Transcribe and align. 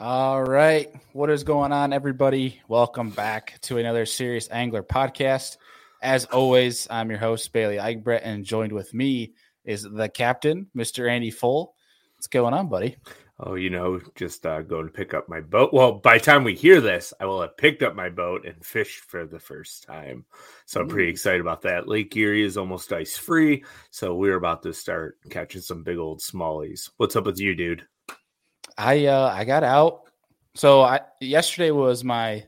All 0.00 0.44
right. 0.44 0.94
What 1.12 1.28
is 1.28 1.42
going 1.42 1.72
on, 1.72 1.92
everybody? 1.92 2.60
Welcome 2.68 3.10
back 3.10 3.60
to 3.62 3.78
another 3.78 4.06
Serious 4.06 4.48
Angler 4.48 4.84
podcast. 4.84 5.56
As 6.00 6.24
always, 6.26 6.86
I'm 6.88 7.10
your 7.10 7.18
host, 7.18 7.52
Bailey 7.52 7.78
Eichbrett, 7.78 8.20
and 8.22 8.44
joined 8.44 8.70
with 8.70 8.94
me 8.94 9.32
is 9.64 9.82
the 9.82 10.08
captain, 10.08 10.68
Mr. 10.76 11.10
Andy 11.10 11.32
Full. 11.32 11.74
What's 12.14 12.28
going 12.28 12.54
on, 12.54 12.68
buddy? 12.68 12.94
Oh, 13.40 13.56
you 13.56 13.70
know, 13.70 14.00
just 14.14 14.46
uh, 14.46 14.62
going 14.62 14.86
to 14.86 14.92
pick 14.92 15.14
up 15.14 15.28
my 15.28 15.40
boat. 15.40 15.72
Well, 15.72 15.94
by 15.94 16.18
the 16.18 16.24
time 16.24 16.44
we 16.44 16.54
hear 16.54 16.80
this, 16.80 17.12
I 17.18 17.24
will 17.24 17.42
have 17.42 17.56
picked 17.56 17.82
up 17.82 17.96
my 17.96 18.08
boat 18.08 18.46
and 18.46 18.64
fished 18.64 19.00
for 19.00 19.26
the 19.26 19.40
first 19.40 19.82
time. 19.82 20.26
So 20.66 20.80
I'm 20.80 20.88
pretty 20.88 21.10
excited 21.10 21.40
about 21.40 21.62
that. 21.62 21.88
Lake 21.88 22.16
Erie 22.16 22.44
is 22.44 22.56
almost 22.56 22.92
ice 22.92 23.16
free. 23.16 23.64
So 23.90 24.14
we're 24.14 24.36
about 24.36 24.62
to 24.62 24.72
start 24.72 25.18
catching 25.28 25.60
some 25.60 25.82
big 25.82 25.98
old 25.98 26.20
smallies. 26.20 26.88
What's 26.98 27.16
up 27.16 27.26
with 27.26 27.40
you, 27.40 27.56
dude? 27.56 27.84
I 28.78 29.06
uh 29.06 29.34
I 29.34 29.44
got 29.44 29.64
out. 29.64 30.02
So 30.54 30.82
I 30.82 31.00
yesterday 31.20 31.72
was 31.72 32.04
my 32.04 32.44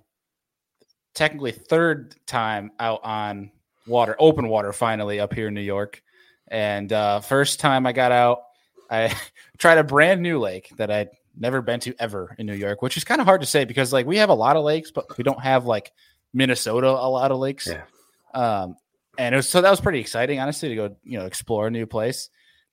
technically 1.12 1.52
third 1.52 2.14
time 2.26 2.70
out 2.78 3.00
on 3.02 3.50
water, 3.86 4.14
open 4.18 4.48
water 4.48 4.72
finally 4.72 5.18
up 5.18 5.34
here 5.34 5.48
in 5.48 5.54
New 5.54 5.60
York. 5.60 6.02
And 6.48 6.92
uh 6.92 7.20
first 7.20 7.58
time 7.58 7.84
I 7.84 7.92
got 7.92 8.12
out, 8.12 8.42
I 8.88 9.14
tried 9.58 9.78
a 9.78 9.84
brand 9.84 10.22
new 10.22 10.38
lake 10.38 10.72
that 10.76 10.90
I'd 10.90 11.10
never 11.36 11.60
been 11.62 11.80
to 11.80 11.94
ever 11.98 12.34
in 12.38 12.46
New 12.46 12.54
York, 12.54 12.80
which 12.80 12.96
is 12.96 13.04
kind 13.04 13.20
of 13.20 13.26
hard 13.26 13.40
to 13.40 13.46
say 13.46 13.64
because 13.64 13.92
like 13.92 14.06
we 14.06 14.18
have 14.18 14.30
a 14.30 14.34
lot 14.34 14.56
of 14.56 14.64
lakes, 14.64 14.92
but 14.92 15.18
we 15.18 15.24
don't 15.24 15.42
have 15.42 15.66
like 15.66 15.92
Minnesota 16.32 16.88
a 16.88 17.10
lot 17.10 17.32
of 17.32 17.38
lakes. 17.38 17.66
Yeah. 17.66 17.82
Um 18.34 18.76
and 19.18 19.34
it 19.34 19.36
was 19.36 19.48
so 19.48 19.60
that 19.60 19.70
was 19.70 19.80
pretty 19.80 19.98
exciting, 19.98 20.38
honestly, 20.38 20.68
to 20.68 20.76
go, 20.76 20.96
you 21.02 21.18
know, 21.18 21.26
explore 21.26 21.66
a 21.66 21.70
new 21.72 21.86
place. 21.86 22.30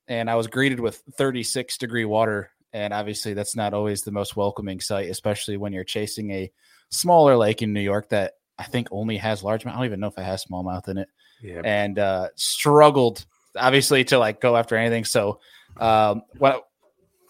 And 0.07 0.29
I 0.29 0.35
was 0.35 0.45
greeted 0.47 0.79
with 0.79 1.01
36 1.17 1.77
degree 1.79 2.05
water 2.05 2.51
and 2.73 2.93
obviously, 2.93 3.33
that's 3.33 3.55
not 3.55 3.73
always 3.73 4.01
the 4.01 4.11
most 4.11 4.35
welcoming 4.35 4.79
sight, 4.79 5.09
especially 5.09 5.57
when 5.57 5.73
you're 5.73 5.83
chasing 5.83 6.31
a 6.31 6.51
smaller 6.89 7.37
lake 7.37 7.61
in 7.61 7.73
New 7.73 7.81
York 7.81 8.09
that 8.09 8.33
I 8.57 8.63
think 8.63 8.87
only 8.91 9.17
has 9.17 9.41
largemouth. 9.41 9.71
I 9.71 9.75
don't 9.75 9.85
even 9.85 9.99
know 9.99 10.07
if 10.07 10.17
it 10.17 10.23
has 10.23 10.45
smallmouth 10.45 10.87
in 10.87 10.97
it. 10.97 11.09
Yeah. 11.41 11.61
And 11.63 11.99
uh, 11.99 12.29
struggled, 12.35 13.25
obviously, 13.55 14.03
to 14.05 14.17
like 14.17 14.41
go 14.41 14.57
after 14.57 14.75
anything. 14.75 15.05
So, 15.05 15.39
um, 15.77 16.23
what 16.37 16.63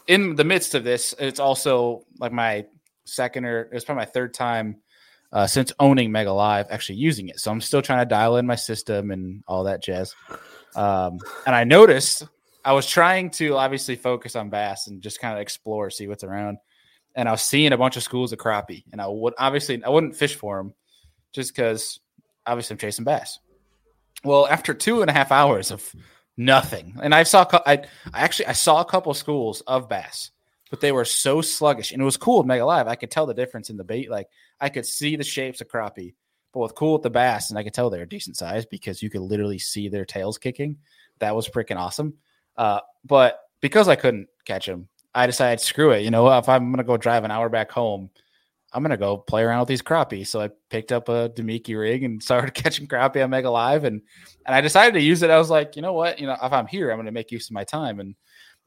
in 0.07 0.35
the 0.35 0.43
midst 0.43 0.73
of 0.75 0.83
this, 0.83 1.13
it's 1.19 1.39
also 1.39 2.03
like 2.19 2.31
my 2.31 2.65
second 3.05 3.45
or 3.45 3.61
it 3.61 3.73
was 3.73 3.85
probably 3.85 4.01
my 4.01 4.11
third 4.11 4.33
time 4.33 4.77
uh, 5.31 5.47
since 5.47 5.73
owning 5.79 6.11
Mega 6.11 6.31
Live 6.31 6.67
actually 6.69 6.97
using 6.97 7.29
it. 7.29 7.39
So 7.39 7.51
I'm 7.51 7.61
still 7.61 7.81
trying 7.81 7.99
to 7.99 8.05
dial 8.05 8.37
in 8.37 8.45
my 8.45 8.55
system 8.55 9.11
and 9.11 9.43
all 9.47 9.65
that 9.65 9.83
jazz. 9.83 10.15
Um, 10.75 11.19
and 11.45 11.55
I 11.55 11.63
noticed 11.63 12.25
I 12.67 12.73
was 12.73 12.85
trying 12.85 13.29
to 13.29 13.55
obviously 13.55 13.95
focus 13.95 14.35
on 14.35 14.49
bass 14.49 14.87
and 14.87 15.01
just 15.01 15.21
kind 15.21 15.33
of 15.33 15.39
explore, 15.39 15.89
see 15.89 16.09
what's 16.09 16.25
around. 16.25 16.57
And 17.15 17.29
I 17.29 17.31
was 17.31 17.41
seeing 17.41 17.71
a 17.71 17.77
bunch 17.77 17.95
of 17.95 18.03
schools 18.03 18.33
of 18.33 18.39
crappie, 18.39 18.83
and 18.91 18.99
I 18.99 19.07
would 19.07 19.33
obviously 19.37 19.81
I 19.81 19.87
wouldn't 19.87 20.17
fish 20.17 20.35
for 20.35 20.57
them 20.57 20.73
just 21.31 21.55
because 21.55 22.01
obviously 22.45 22.73
I'm 22.73 22.77
chasing 22.77 23.05
bass. 23.05 23.39
Well, 24.25 24.47
after 24.47 24.73
two 24.73 24.99
and 24.99 25.09
a 25.09 25.13
half 25.13 25.31
hours 25.31 25.71
of 25.71 25.95
nothing, 26.35 26.97
and 27.01 27.15
I 27.15 27.23
saw 27.23 27.47
I, 27.65 27.83
I 28.13 28.19
actually 28.19 28.47
I 28.47 28.51
saw 28.51 28.81
a 28.81 28.85
couple 28.85 29.13
schools 29.13 29.61
of 29.61 29.87
bass, 29.87 30.31
but 30.69 30.81
they 30.81 30.91
were 30.91 31.05
so 31.05 31.41
sluggish, 31.41 31.93
and 31.93 32.01
it 32.01 32.05
was 32.05 32.17
cool 32.17 32.39
with 32.39 32.47
Mega 32.47 32.65
Live. 32.65 32.89
I 32.89 32.95
could 32.95 33.11
tell 33.11 33.25
the 33.25 33.33
difference 33.33 33.69
in 33.69 33.77
the 33.77 33.85
bait. 33.85 34.11
Like 34.11 34.27
I 34.59 34.67
could 34.67 34.85
see 34.85 35.15
the 35.15 35.23
shapes 35.23 35.61
of 35.61 35.69
crappie, 35.69 36.15
but 36.51 36.59
with 36.59 36.75
cool 36.75 36.93
with 36.93 37.03
the 37.03 37.09
bass, 37.09 37.49
and 37.49 37.57
I 37.57 37.63
could 37.63 37.73
tell 37.73 37.89
they're 37.89 38.05
decent 38.05 38.35
size 38.35 38.65
because 38.65 39.01
you 39.01 39.09
could 39.09 39.21
literally 39.21 39.57
see 39.57 39.87
their 39.87 40.03
tails 40.03 40.37
kicking. 40.37 40.79
That 41.19 41.33
was 41.33 41.47
freaking 41.47 41.77
awesome. 41.77 42.15
Uh, 42.57 42.79
but 43.05 43.41
because 43.61 43.87
I 43.87 43.95
couldn't 43.95 44.27
catch 44.45 44.67
him, 44.67 44.87
I 45.13 45.25
decided 45.25 45.59
screw 45.59 45.91
it. 45.91 46.03
You 46.03 46.11
know, 46.11 46.35
if 46.37 46.47
I'm 46.49 46.71
gonna 46.71 46.83
go 46.83 46.97
drive 46.97 47.23
an 47.23 47.31
hour 47.31 47.49
back 47.49 47.71
home, 47.71 48.09
I'm 48.73 48.83
gonna 48.83 48.97
go 48.97 49.17
play 49.17 49.43
around 49.43 49.59
with 49.61 49.69
these 49.69 49.81
crappie. 49.81 50.27
So 50.27 50.41
I 50.41 50.49
picked 50.69 50.91
up 50.91 51.09
a 51.09 51.29
Damiki 51.29 51.79
rig 51.79 52.03
and 52.03 52.21
started 52.23 52.53
catching 52.53 52.87
crappie 52.87 53.23
on 53.23 53.29
Mega 53.29 53.49
Live, 53.49 53.83
and 53.83 54.01
and 54.45 54.55
I 54.55 54.61
decided 54.61 54.93
to 54.93 55.01
use 55.01 55.23
it. 55.23 55.29
I 55.29 55.37
was 55.37 55.49
like, 55.49 55.75
you 55.75 55.81
know 55.81 55.93
what, 55.93 56.19
you 56.19 56.27
know, 56.27 56.37
if 56.41 56.51
I'm 56.53 56.67
here, 56.67 56.91
I'm 56.91 56.97
gonna 56.97 57.11
make 57.11 57.31
use 57.31 57.47
of 57.49 57.53
my 57.53 57.63
time, 57.63 57.99
and 57.99 58.15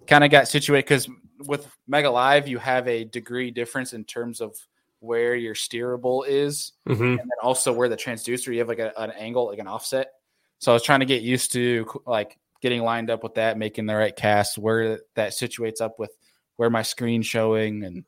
kind 0.07 0.25
of 0.25 0.31
got 0.31 0.49
situated 0.49 0.87
because 0.87 1.09
with 1.47 1.71
Mega 1.87 2.11
Live, 2.11 2.49
you 2.49 2.59
have 2.59 2.89
a 2.89 3.05
degree 3.05 3.51
difference 3.51 3.93
in 3.93 4.05
terms 4.05 4.41
of 4.41 4.57
where 5.01 5.35
your 5.35 5.55
steerable 5.55 6.25
is, 6.27 6.73
Mhm. 6.89 7.11
and 7.11 7.19
then 7.19 7.29
also 7.43 7.73
where 7.73 7.89
the 7.89 7.97
transducer 7.97 8.53
you 8.53 8.59
have 8.59 8.69
like 8.69 8.79
a, 8.79 8.93
an 9.01 9.11
angle, 9.13 9.47
like 9.47 9.59
an 9.59 9.67
offset. 9.67 10.13
So 10.59 10.73
I 10.73 10.75
was 10.75 10.83
trying 10.83 11.01
to 11.01 11.07
get 11.07 11.23
used 11.23 11.53
to 11.53 11.87
like 12.07 12.39
getting 12.61 12.83
lined 12.83 13.11
up 13.11 13.23
with 13.23 13.35
that, 13.35 13.59
making 13.59 13.87
the 13.87 13.97
right 13.97 14.15
cast, 14.15 14.59
where 14.59 15.01
that 15.15 15.33
situates 15.33 15.81
up 15.81 15.99
with 15.99 16.11
where 16.57 16.71
my 16.71 16.83
screen 16.83 17.23
showing, 17.23 17.85
and 17.85 18.05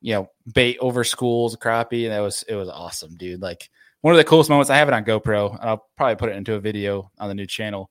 you 0.00 0.14
know, 0.14 0.28
bait 0.52 0.76
over 0.80 1.04
schools, 1.04 1.56
crappie. 1.56 2.04
And 2.04 2.12
that 2.12 2.20
was 2.20 2.44
it 2.48 2.54
was 2.54 2.68
awesome, 2.68 3.16
dude. 3.16 3.42
Like 3.42 3.68
one 4.04 4.12
of 4.12 4.18
the 4.18 4.24
coolest 4.24 4.50
moments. 4.50 4.68
I 4.68 4.76
have 4.76 4.88
it 4.88 4.94
on 4.94 5.04
GoPro, 5.04 5.58
and 5.58 5.70
I'll 5.70 5.88
probably 5.96 6.16
put 6.16 6.28
it 6.28 6.36
into 6.36 6.54
a 6.54 6.60
video 6.60 7.10
on 7.18 7.28
the 7.28 7.34
new 7.34 7.46
channel. 7.46 7.90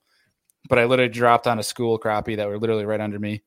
But 0.70 0.78
I 0.78 0.86
literally 0.86 1.12
dropped 1.12 1.48
on 1.48 1.58
a 1.58 1.64
school 1.64 2.00
crappie 2.00 2.38
that 2.38 2.48
were 2.48 2.60
literally 2.60 2.86
right 2.86 3.02
under 3.02 3.18
me, 3.18 3.42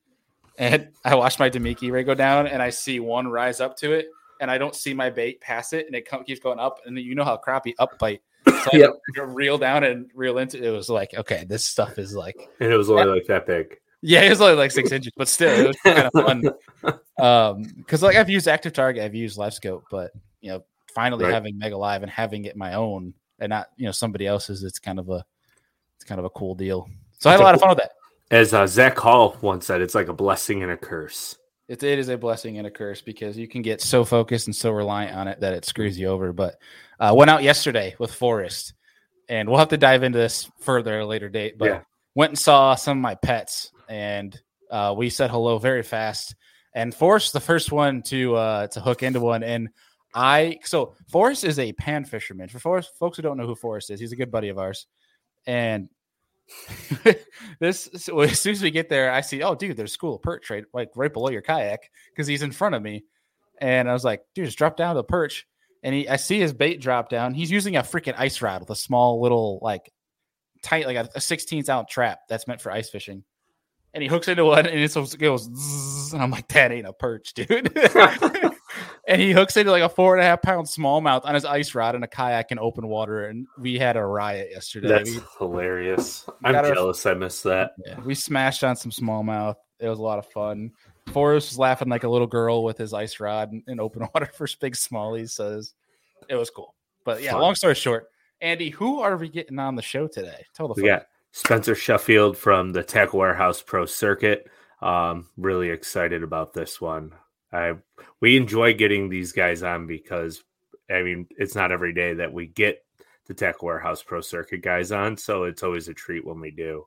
and 0.58 0.88
I 1.04 1.14
watched 1.14 1.38
my 1.38 1.48
Damiki 1.48 1.92
ray 1.92 2.02
go 2.02 2.14
down, 2.14 2.48
and 2.48 2.60
I 2.60 2.70
see 2.70 2.98
one 2.98 3.28
rise 3.28 3.60
up 3.60 3.76
to 3.78 3.92
it, 3.92 4.08
and 4.40 4.50
I 4.50 4.58
don't 4.58 4.74
see 4.74 4.94
my 4.94 5.10
bait 5.10 5.40
pass 5.40 5.72
it, 5.72 5.86
and 5.86 5.94
it 5.94 6.08
keeps 6.26 6.40
going 6.40 6.58
up, 6.58 6.80
and 6.84 6.98
you 6.98 7.14
know 7.14 7.24
how 7.24 7.36
crappie 7.38 7.74
up 7.78 7.98
bite. 8.00 8.22
So 8.46 8.70
Yep. 8.72 8.90
had 9.16 9.34
reel 9.34 9.58
down 9.58 9.84
and 9.84 10.10
reel 10.14 10.38
into 10.38 10.62
it. 10.62 10.70
was 10.70 10.88
like, 10.88 11.14
okay, 11.14 11.44
this 11.48 11.64
stuff 11.64 11.98
is 11.98 12.14
like, 12.14 12.36
And 12.60 12.72
it 12.72 12.76
was 12.76 12.90
only 12.90 13.04
like 13.06 13.26
that 13.26 13.46
big. 13.46 13.78
yeah, 14.02 14.22
it 14.22 14.30
was 14.30 14.40
only 14.40 14.54
like 14.56 14.70
six 14.70 14.92
inches, 14.92 15.12
but 15.16 15.28
still, 15.28 15.52
it 15.58 15.66
was 15.66 15.76
kind 15.84 16.10
of 16.12 16.12
fun. 16.92 16.94
Um, 17.18 17.62
because 17.76 18.02
like 18.02 18.16
I've 18.16 18.30
used 18.30 18.46
Active 18.48 18.72
Target, 18.72 19.02
I've 19.04 19.14
used 19.14 19.38
Live 19.38 19.54
Scope, 19.54 19.84
but 19.90 20.10
you 20.40 20.50
know, 20.50 20.64
finally 20.94 21.24
Right. 21.24 21.32
having 21.32 21.58
Mega 21.58 21.76
Live 21.76 22.02
and 22.02 22.10
having 22.10 22.44
it 22.44 22.56
my 22.56 22.74
own 22.74 23.14
and 23.38 23.50
not 23.50 23.68
you 23.76 23.86
know 23.86 23.92
somebody 23.92 24.26
else's, 24.26 24.62
it's 24.64 24.78
kind 24.78 24.98
of 24.98 25.08
a 25.10 25.24
it's 25.96 26.04
kind 26.04 26.18
of 26.18 26.24
a 26.24 26.30
cool 26.30 26.54
deal. 26.54 26.88
So 27.18 27.30
I 27.30 27.32
had 27.32 27.40
a 27.40 27.44
lot 27.44 27.54
of 27.54 27.60
fun 27.60 27.70
with 27.70 27.78
that. 27.78 27.92
As 28.30 28.52
uh, 28.52 28.66
Zach 28.66 28.98
Hall 28.98 29.36
once 29.40 29.66
said, 29.66 29.80
it's 29.80 29.94
like 29.94 30.08
a 30.08 30.12
blessing 30.12 30.62
and 30.62 30.72
a 30.72 30.76
curse. 30.76 31.36
It, 31.68 31.82
it 31.82 31.98
is 31.98 32.08
a 32.08 32.16
blessing 32.16 32.58
and 32.58 32.66
a 32.66 32.70
curse 32.70 33.00
because 33.02 33.36
you 33.36 33.48
can 33.48 33.62
get 33.62 33.80
so 33.80 34.04
focused 34.04 34.46
and 34.46 34.54
so 34.54 34.70
reliant 34.70 35.16
on 35.16 35.28
it 35.28 35.40
that 35.40 35.54
it 35.54 35.64
screws 35.64 35.98
you 35.98 36.08
over. 36.08 36.32
But 36.32 36.56
uh, 37.00 37.12
went 37.16 37.30
out 37.30 37.42
yesterday 37.42 37.94
with 37.98 38.12
Forrest, 38.14 38.74
and 39.28 39.48
we'll 39.48 39.58
have 39.58 39.70
to 39.70 39.76
dive 39.76 40.02
into 40.02 40.18
this 40.18 40.48
further 40.60 40.94
at 40.94 41.02
a 41.02 41.06
later 41.06 41.28
date. 41.28 41.58
But 41.58 41.64
Yeah. 41.66 41.80
went 42.14 42.30
and 42.30 42.38
saw 42.38 42.74
some 42.76 42.98
of 42.98 43.02
my 43.02 43.16
pets, 43.16 43.72
and 43.88 44.38
uh, 44.70 44.94
we 44.96 45.10
said 45.10 45.30
hello 45.30 45.58
very 45.58 45.82
fast. 45.82 46.36
And 46.74 46.94
Forrest, 46.94 47.32
the 47.32 47.40
first 47.40 47.72
one 47.72 48.02
to 48.02 48.36
uh, 48.36 48.66
to 48.68 48.80
hook 48.80 49.02
into 49.02 49.18
one, 49.20 49.42
and 49.42 49.70
I 50.14 50.58
so 50.62 50.94
Forrest 51.08 51.42
is 51.42 51.58
a 51.58 51.72
pan 51.72 52.04
fisherman. 52.04 52.48
For 52.48 52.58
Forrest, 52.58 52.92
folks 52.98 53.16
who 53.16 53.22
don't 53.22 53.36
know 53.38 53.46
who 53.46 53.54
Forrest 53.56 53.90
is, 53.90 53.98
he's 53.98 54.12
a 54.12 54.16
good 54.16 54.30
buddy 54.30 54.50
of 54.50 54.58
ours, 54.58 54.86
and 55.46 55.88
this 57.60 57.88
so 57.96 58.20
as 58.20 58.38
soon 58.38 58.52
as 58.52 58.62
we 58.62 58.70
get 58.70 58.88
there, 58.88 59.10
I 59.10 59.20
see, 59.20 59.42
oh, 59.42 59.54
dude, 59.54 59.76
there's 59.76 59.92
school 59.92 60.16
of 60.16 60.22
perch 60.22 60.50
right, 60.50 60.64
like 60.72 60.90
right 60.94 61.12
below 61.12 61.30
your 61.30 61.42
kayak 61.42 61.90
because 62.10 62.26
he's 62.26 62.42
in 62.42 62.52
front 62.52 62.74
of 62.74 62.82
me, 62.82 63.04
and 63.60 63.88
I 63.88 63.92
was 63.92 64.04
like, 64.04 64.22
dude, 64.34 64.46
just 64.46 64.58
drop 64.58 64.76
down 64.76 64.94
to 64.94 65.00
the 65.00 65.04
perch, 65.04 65.46
and 65.82 65.94
he, 65.94 66.08
I 66.08 66.16
see 66.16 66.38
his 66.38 66.52
bait 66.52 66.80
drop 66.80 67.08
down. 67.08 67.34
He's 67.34 67.50
using 67.50 67.76
a 67.76 67.82
freaking 67.82 68.14
ice 68.16 68.40
rod 68.42 68.60
with 68.60 68.70
a 68.70 68.76
small 68.76 69.20
little 69.20 69.58
like 69.62 69.92
tight, 70.62 70.86
like 70.86 70.96
a, 70.96 71.08
a 71.14 71.20
16th 71.20 71.68
ounce 71.68 71.90
trap 71.90 72.20
that's 72.28 72.46
meant 72.46 72.60
for 72.60 72.72
ice 72.72 72.90
fishing, 72.90 73.24
and 73.96 74.02
he 74.02 74.08
hooks 74.10 74.28
into 74.28 74.44
one, 74.44 74.66
and 74.66 74.78
it 74.78 75.18
goes, 75.18 75.48
zzz, 75.52 76.12
and 76.12 76.22
I'm 76.22 76.30
like, 76.30 76.46
that 76.48 76.70
ain't 76.70 76.86
a 76.86 76.92
perch, 76.92 77.32
dude. 77.32 77.74
and 79.08 79.20
he 79.22 79.32
hooks 79.32 79.56
into 79.56 79.70
like 79.70 79.82
a 79.82 79.88
four 79.88 80.14
and 80.14 80.22
a 80.22 80.26
half 80.26 80.42
pound 80.42 80.66
smallmouth 80.66 81.24
on 81.24 81.34
his 81.34 81.46
ice 81.46 81.74
rod 81.74 81.94
in 81.94 82.02
a 82.02 82.06
kayak 82.06 82.52
in 82.52 82.58
open 82.58 82.86
water, 82.88 83.24
and 83.26 83.46
we 83.58 83.78
had 83.78 83.96
a 83.96 84.04
riot 84.04 84.48
yesterday. 84.52 84.88
That's 84.88 85.10
We- 85.10 85.20
hilarious. 85.38 86.28
I'm 86.44 86.52
got 86.52 86.66
our- 86.66 86.74
jealous 86.74 87.06
I 87.06 87.14
missed 87.14 87.42
that. 87.44 87.72
yeah, 87.86 87.98
we 88.00 88.14
smashed 88.14 88.62
on 88.62 88.76
some 88.76 88.90
smallmouth. 88.90 89.56
It 89.80 89.88
was 89.88 89.98
a 89.98 90.02
lot 90.02 90.18
of 90.18 90.26
fun. 90.26 90.72
Forrest 91.12 91.50
was 91.50 91.58
laughing 91.58 91.88
like 91.88 92.04
a 92.04 92.08
little 92.08 92.26
girl 92.26 92.64
with 92.64 92.76
his 92.76 92.92
ice 92.92 93.18
rod 93.18 93.50
in, 93.52 93.62
in 93.66 93.80
open 93.80 94.06
water 94.14 94.26
for 94.34 94.46
big 94.60 94.74
smallies. 94.74 95.30
So 95.30 95.52
it 95.52 95.56
was, 95.56 95.74
it 96.28 96.34
was 96.36 96.50
cool. 96.50 96.74
But 97.04 97.22
yeah, 97.22 97.32
Fun. 97.32 97.40
long 97.40 97.54
story 97.54 97.74
short, 97.76 98.08
Andy, 98.42 98.68
who 98.70 99.00
are 99.00 99.16
we 99.16 99.28
getting 99.30 99.58
on 99.58 99.74
the 99.76 99.82
show 99.82 100.06
today? 100.06 100.44
Tell 100.54 100.68
the 100.68 100.74
We 100.74 100.82
folks. 100.88 101.02
got 101.04 101.06
Spencer 101.36 101.74
Shuffield 101.74 102.34
from 102.38 102.70
the 102.70 102.82
Tackle 102.82 103.18
Warehouse 103.18 103.60
Pro 103.60 103.84
Circuit. 103.84 104.48
Um, 104.80 105.28
really 105.36 105.68
excited 105.68 106.22
about 106.22 106.54
this 106.54 106.80
one. 106.80 107.12
I 107.52 107.74
we 108.22 108.38
enjoy 108.38 108.72
getting 108.72 109.10
these 109.10 109.32
guys 109.32 109.62
on 109.62 109.86
because 109.86 110.42
I 110.90 111.02
mean 111.02 111.26
it's 111.36 111.54
not 111.54 111.72
every 111.72 111.92
day 111.92 112.14
that 112.14 112.32
we 112.32 112.46
get 112.46 112.82
the 113.26 113.34
Tackle 113.34 113.66
Warehouse 113.66 114.02
Pro 114.02 114.22
Circuit 114.22 114.62
guys 114.62 114.92
on, 114.92 115.18
so 115.18 115.44
it's 115.44 115.62
always 115.62 115.88
a 115.88 115.94
treat 115.94 116.24
when 116.24 116.40
we 116.40 116.52
do. 116.52 116.86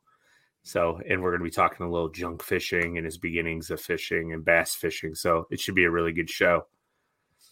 So, 0.63 0.99
and 1.07 1.21
we're 1.21 1.29
going 1.29 1.41
to 1.41 1.45
be 1.45 1.51
talking 1.51 1.85
a 1.85 1.91
little 1.91 2.09
junk 2.09 2.41
fishing 2.41 2.97
and 2.97 3.05
his 3.05 3.19
beginnings 3.19 3.69
of 3.69 3.79
fishing 3.79 4.33
and 4.33 4.43
bass 4.43 4.73
fishing. 4.73 5.13
So, 5.13 5.45
it 5.51 5.59
should 5.59 5.75
be 5.75 5.85
a 5.85 5.91
really 5.91 6.11
good 6.11 6.29
show. 6.29 6.65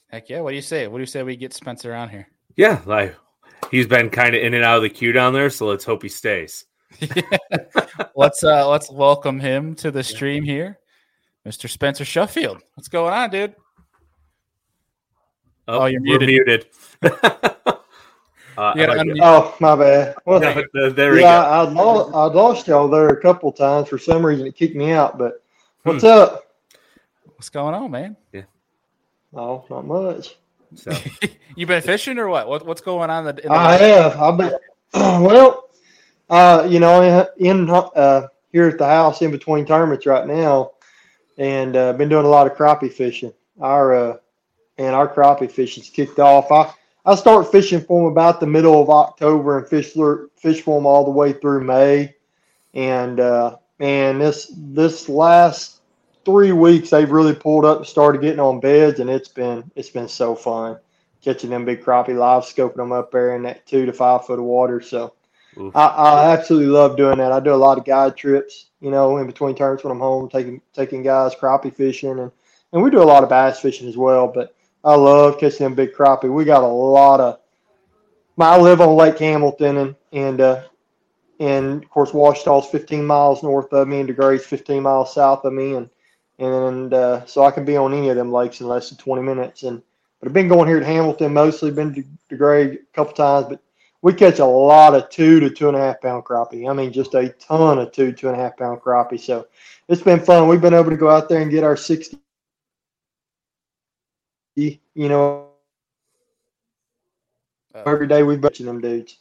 Heck 0.07 0.29
yeah. 0.29 0.41
What 0.41 0.49
do 0.49 0.55
you 0.55 0.63
say? 0.63 0.87
What 0.87 0.97
do 0.97 1.03
you 1.03 1.05
say 1.05 1.21
we 1.21 1.35
get 1.35 1.53
Spencer 1.53 1.93
on 1.93 2.09
here? 2.09 2.27
Yeah, 2.55 2.81
like 2.87 3.15
he's 3.69 3.85
been 3.85 4.09
kind 4.09 4.35
of 4.35 4.41
in 4.41 4.55
and 4.55 4.63
out 4.63 4.77
of 4.77 4.81
the 4.81 4.89
queue 4.89 5.11
down 5.11 5.33
there, 5.33 5.51
so 5.51 5.67
let's 5.67 5.85
hope 5.85 6.01
he 6.01 6.09
stays. 6.09 6.65
let's 8.15 8.43
uh 8.43 8.67
let's 8.67 8.89
welcome 8.89 9.39
him 9.39 9.75
to 9.75 9.91
the 9.91 10.03
stream 10.03 10.43
here. 10.43 10.79
Mr. 11.45 11.69
Spencer 11.69 12.03
Shuffield. 12.03 12.61
What's 12.75 12.87
going 12.87 13.13
on, 13.13 13.29
dude? 13.29 13.55
Oh, 15.67 15.85
you're 15.85 16.01
muted. 16.01 16.27
muted. 16.27 16.65
Uh, 18.57 18.73
like 18.75 19.07
oh, 19.21 19.55
my 19.59 19.75
bad. 19.75 20.15
Well, 20.25 20.39
no, 20.39 20.89
there 20.89 21.11
we 21.11 21.21
yeah, 21.21 21.43
go. 21.43 21.47
I, 21.47 21.57
I 21.59 21.69
lost, 21.69 22.15
I 22.15 22.25
lost 22.25 22.67
y'all 22.67 22.87
there 22.87 23.09
a 23.09 23.21
couple 23.21 23.51
times 23.51 23.87
for 23.87 23.99
some 23.99 24.25
reason. 24.25 24.47
It 24.47 24.55
kicked 24.55 24.75
me 24.75 24.91
out. 24.93 25.19
But 25.19 25.43
what's 25.83 26.01
hmm. 26.01 26.07
up? 26.07 26.55
What's 27.35 27.49
going 27.49 27.75
on, 27.75 27.91
man? 27.91 28.17
Yeah. 28.33 28.41
Oh, 29.35 29.63
not 29.69 29.85
much. 29.85 30.37
So 30.73 30.91
you 31.55 31.67
been 31.67 31.83
fishing 31.83 32.17
or 32.17 32.29
what? 32.29 32.47
what 32.47 32.65
what's 32.65 32.81
going 32.81 33.11
on? 33.11 33.27
In 33.27 33.35
the, 33.35 33.43
in 33.43 33.49
the 33.49 33.55
I 33.55 33.73
have. 33.73 34.19
I've 34.19 34.37
been. 34.37 34.51
well, 34.93 35.66
uh, 36.29 36.67
you 36.69 36.79
know, 36.79 37.27
in 37.37 37.69
uh, 37.69 38.27
here 38.51 38.67
at 38.67 38.77
the 38.77 38.85
house 38.85 39.21
in 39.21 39.31
between 39.31 39.65
tournaments 39.65 40.05
right 40.05 40.27
now, 40.27 40.71
and 41.37 41.75
uh, 41.75 41.93
been 41.93 42.09
doing 42.09 42.25
a 42.25 42.29
lot 42.29 42.47
of 42.47 42.57
crappie 42.57 42.91
fishing. 42.91 43.33
Our 43.59 43.95
uh, 43.95 44.17
and 44.77 44.95
our 44.95 45.11
crappie 45.11 45.51
fishing's 45.51 45.89
kicked 45.89 46.19
off. 46.19 46.51
I 46.51 46.73
I 47.05 47.15
start 47.15 47.51
fishing 47.51 47.81
for 47.81 48.03
them 48.03 48.11
about 48.11 48.39
the 48.39 48.47
middle 48.47 48.81
of 48.81 48.89
October 48.89 49.57
and 49.57 49.67
fish 49.67 49.93
fish 50.35 50.61
for 50.61 50.77
them 50.77 50.85
all 50.85 51.05
the 51.05 51.11
way 51.11 51.33
through 51.33 51.63
May. 51.63 52.15
And 52.73 53.19
uh, 53.19 53.57
man, 53.79 54.19
this 54.19 54.51
this 54.55 55.07
last 55.07 55.81
three 56.25 56.51
weeks 56.51 56.89
they've 56.89 57.09
really 57.09 57.33
pulled 57.33 57.63
up 57.63 57.77
and 57.77 57.87
started 57.87 58.21
getting 58.21 58.41
on 58.41 58.59
beds, 58.59 58.99
and 58.99 59.09
it's 59.09 59.29
been 59.29 59.71
it's 59.75 59.89
been 59.89 60.09
so 60.09 60.35
fun 60.35 60.77
catching 61.21 61.49
them 61.49 61.65
big 61.65 61.83
crappie 61.83 62.15
live, 62.15 62.43
scoping 62.43 62.75
them 62.75 62.91
up 62.91 63.11
there 63.11 63.35
in 63.35 63.43
that 63.43 63.65
two 63.65 63.85
to 63.85 63.93
five 63.93 64.25
foot 64.25 64.39
of 64.39 64.45
water. 64.45 64.79
So 64.81 65.13
I, 65.75 65.87
I, 65.87 66.33
absolutely 66.33 66.67
love 66.67 66.97
doing 66.97 67.17
that. 67.17 67.31
I 67.31 67.39
do 67.39 67.53
a 67.53 67.55
lot 67.55 67.77
of 67.77 67.85
guide 67.85 68.15
trips, 68.15 68.67
you 68.79 68.91
know, 68.91 69.17
in 69.17 69.27
between 69.27 69.55
turns 69.55 69.83
when 69.83 69.91
I'm 69.91 69.99
home, 69.99 70.29
taking 70.29 70.61
taking 70.73 71.03
guys 71.03 71.35
crappie 71.35 71.73
fishing, 71.73 72.19
and 72.19 72.31
and 72.73 72.83
we 72.83 72.91
do 72.91 73.01
a 73.01 73.03
lot 73.03 73.23
of 73.23 73.29
bass 73.29 73.59
fishing 73.59 73.87
as 73.87 73.97
well. 73.97 74.27
But 74.27 74.55
I 74.83 74.95
love 74.95 75.39
catching 75.39 75.63
them 75.63 75.75
big 75.75 75.93
crappie. 75.93 76.31
We 76.31 76.45
got 76.45 76.63
a 76.63 76.67
lot 76.67 77.19
of. 77.19 77.39
I 78.39 78.59
live 78.59 78.81
on 78.81 78.95
Lake 78.95 79.17
Hamilton, 79.17 79.77
and 79.77 79.95
and 80.11 80.41
uh, 80.41 80.63
and 81.39 81.83
of 81.83 81.89
course 81.89 82.11
Ouachita's 82.11 82.69
15 82.69 83.05
miles 83.05 83.43
north 83.43 83.71
of 83.73 83.87
me, 83.87 83.99
and 83.99 84.09
DeGray's 84.09 84.45
15 84.45 84.83
miles 84.83 85.13
south 85.13 85.43
of 85.43 85.53
me, 85.53 85.75
and 85.75 85.89
and 86.39 86.93
uh, 86.93 87.25
so 87.25 87.43
I 87.43 87.51
can 87.51 87.65
be 87.65 87.77
on 87.77 87.93
any 87.93 88.09
of 88.09 88.15
them 88.15 88.31
lakes 88.31 88.61
in 88.61 88.67
less 88.67 88.89
than 88.89 88.97
20 88.97 89.21
minutes. 89.23 89.63
And 89.63 89.81
but 90.19 90.27
I've 90.27 90.33
been 90.33 90.47
going 90.47 90.67
here 90.67 90.79
to 90.79 90.85
Hamilton 90.85 91.33
mostly, 91.33 91.71
been 91.71 91.93
to 91.95 92.03
DeGray 92.29 92.73
a 92.75 92.77
couple 92.93 93.13
times, 93.13 93.47
but 93.49 93.61
we 94.01 94.13
catch 94.13 94.39
a 94.39 94.45
lot 94.45 94.95
of 94.95 95.09
two 95.09 95.39
to 95.39 95.49
two 95.49 95.67
and 95.67 95.77
a 95.77 95.79
half 95.79 96.01
pound 96.01 96.23
crappie. 96.23 96.69
I 96.69 96.73
mean, 96.73 96.91
just 96.91 97.13
a 97.15 97.29
ton 97.39 97.79
of 97.79 97.91
two 97.91 98.11
two 98.11 98.27
and 98.29 98.39
a 98.39 98.39
half 98.39 98.57
pound 98.57 98.81
crappie. 98.81 99.19
So 99.19 99.47
it's 99.87 100.01
been 100.01 100.19
fun. 100.19 100.47
We've 100.47 100.61
been 100.61 100.73
able 100.73 100.91
to 100.91 100.97
go 100.97 101.09
out 101.09 101.29
there 101.29 101.41
and 101.41 101.51
get 101.51 101.63
our 101.63 101.77
60 101.77 102.19
you 104.57 104.79
know, 104.95 105.49
uh, 107.75 107.83
every 107.85 108.07
day 108.07 108.23
we 108.23 108.35
butcher 108.35 108.63
them 108.63 108.81
dudes. 108.81 109.17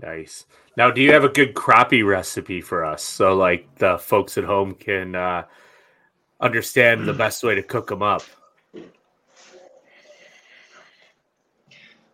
Nice. 0.00 0.44
Now, 0.76 0.90
do 0.90 1.00
you 1.00 1.12
have 1.12 1.24
a 1.24 1.28
good 1.28 1.54
crappie 1.54 2.06
recipe 2.06 2.60
for 2.60 2.84
us 2.84 3.02
so 3.02 3.34
like 3.34 3.74
the 3.76 3.98
folks 3.98 4.36
at 4.36 4.44
home 4.44 4.74
can 4.74 5.14
uh, 5.14 5.44
understand 6.40 7.06
the 7.06 7.12
best 7.24 7.42
way 7.42 7.54
to 7.54 7.62
cook 7.62 7.86
them 7.88 8.02
up? 8.02 8.22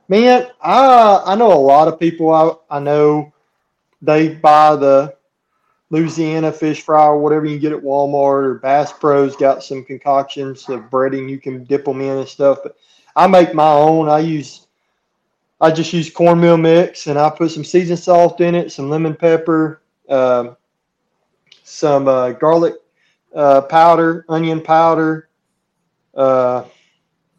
Man, 0.08 0.48
I 0.62 1.22
I 1.26 1.34
know 1.34 1.52
a 1.52 1.54
lot 1.54 1.88
of 1.88 2.00
people 2.00 2.30
I, 2.30 2.76
I 2.76 2.80
know 2.80 3.32
they 4.00 4.34
buy 4.34 4.76
the 4.76 5.14
Louisiana 5.90 6.52
fish 6.52 6.82
fry 6.82 7.06
or 7.06 7.18
whatever 7.18 7.46
you 7.46 7.58
get 7.58 7.72
at 7.72 7.82
Walmart 7.82 8.44
or 8.44 8.54
Bass 8.54 8.92
Pro's 8.92 9.36
got 9.36 9.62
some 9.62 9.84
concoctions 9.84 10.68
of 10.68 10.82
breading 10.90 11.28
you 11.28 11.38
can 11.38 11.64
dip 11.64 11.84
them 11.84 12.00
in 12.00 12.18
and 12.18 12.28
stuff. 12.28 12.58
But 12.62 12.76
I 13.16 13.26
make 13.26 13.54
my 13.54 13.70
own. 13.70 14.08
I 14.08 14.20
use 14.20 14.66
I 15.60 15.70
just 15.72 15.92
use 15.92 16.10
cornmeal 16.10 16.56
mix 16.56 17.06
and 17.06 17.18
I 17.18 17.28
put 17.30 17.50
some 17.50 17.64
seasoned 17.64 17.98
salt 17.98 18.40
in 18.40 18.54
it, 18.54 18.70
some 18.70 18.88
lemon 18.88 19.14
pepper, 19.14 19.82
uh, 20.08 20.54
some 21.64 22.06
uh, 22.06 22.32
garlic 22.32 22.74
uh, 23.34 23.62
powder, 23.62 24.24
onion 24.28 24.62
powder. 24.62 25.28
Uh, 26.14 26.64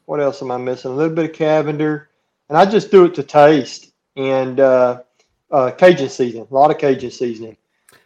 what 0.06 0.20
else 0.20 0.42
am 0.42 0.52
I 0.52 0.58
missing? 0.58 0.92
A 0.92 0.94
little 0.96 1.16
bit 1.16 1.30
of 1.30 1.36
Cavender, 1.36 2.09
and 2.50 2.58
I 2.58 2.66
just 2.66 2.92
do 2.92 3.06
it 3.06 3.14
to 3.16 3.24
taste 3.24 3.94
and 4.16 4.60
uh, 4.60 5.02
uh, 5.52 5.72
Cajun 5.72 6.10
seasoning, 6.10 6.48
a 6.50 6.54
lot 6.54 6.72
of 6.72 6.78
Cajun 6.78 7.12
seasoning 7.12 7.56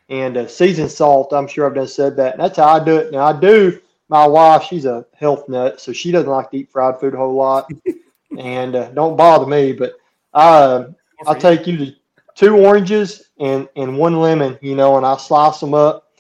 and 0.10 0.38
uh, 0.38 0.48
seasoned 0.48 0.92
salt. 0.92 1.34
I'm 1.34 1.48
sure 1.48 1.66
I've 1.66 1.76
done 1.76 1.88
said 1.88 2.16
that. 2.18 2.34
And 2.34 2.44
that's 2.44 2.58
how 2.58 2.68
I 2.68 2.84
do 2.84 2.98
it. 2.98 3.12
Now 3.12 3.26
I 3.26 3.40
do. 3.40 3.80
My 4.10 4.28
wife, 4.28 4.64
she's 4.64 4.86
a 4.86 5.06
health 5.16 5.50
nut, 5.50 5.80
so 5.82 5.92
she 5.94 6.12
doesn't 6.12 6.30
like 6.30 6.52
to 6.52 6.58
eat 6.58 6.72
fried 6.72 7.00
food 7.00 7.16
a 7.16 7.18
whole 7.18 7.34
lot, 7.34 7.72
and 8.38 8.76
uh, 8.76 8.90
don't 8.92 9.16
bother 9.16 9.48
me. 9.48 9.72
But 9.72 9.94
I, 10.34 10.86
I 11.26 11.34
take 11.40 11.66
you 11.66 11.78
to 11.78 11.96
two 12.36 12.58
oranges 12.58 13.30
and 13.40 13.68
and 13.76 13.98
one 13.98 14.20
lemon, 14.20 14.60
you 14.62 14.76
know, 14.76 14.98
and 14.98 15.06
I 15.06 15.18
slice 15.18 15.60
them 15.60 15.74
up, 15.74 16.12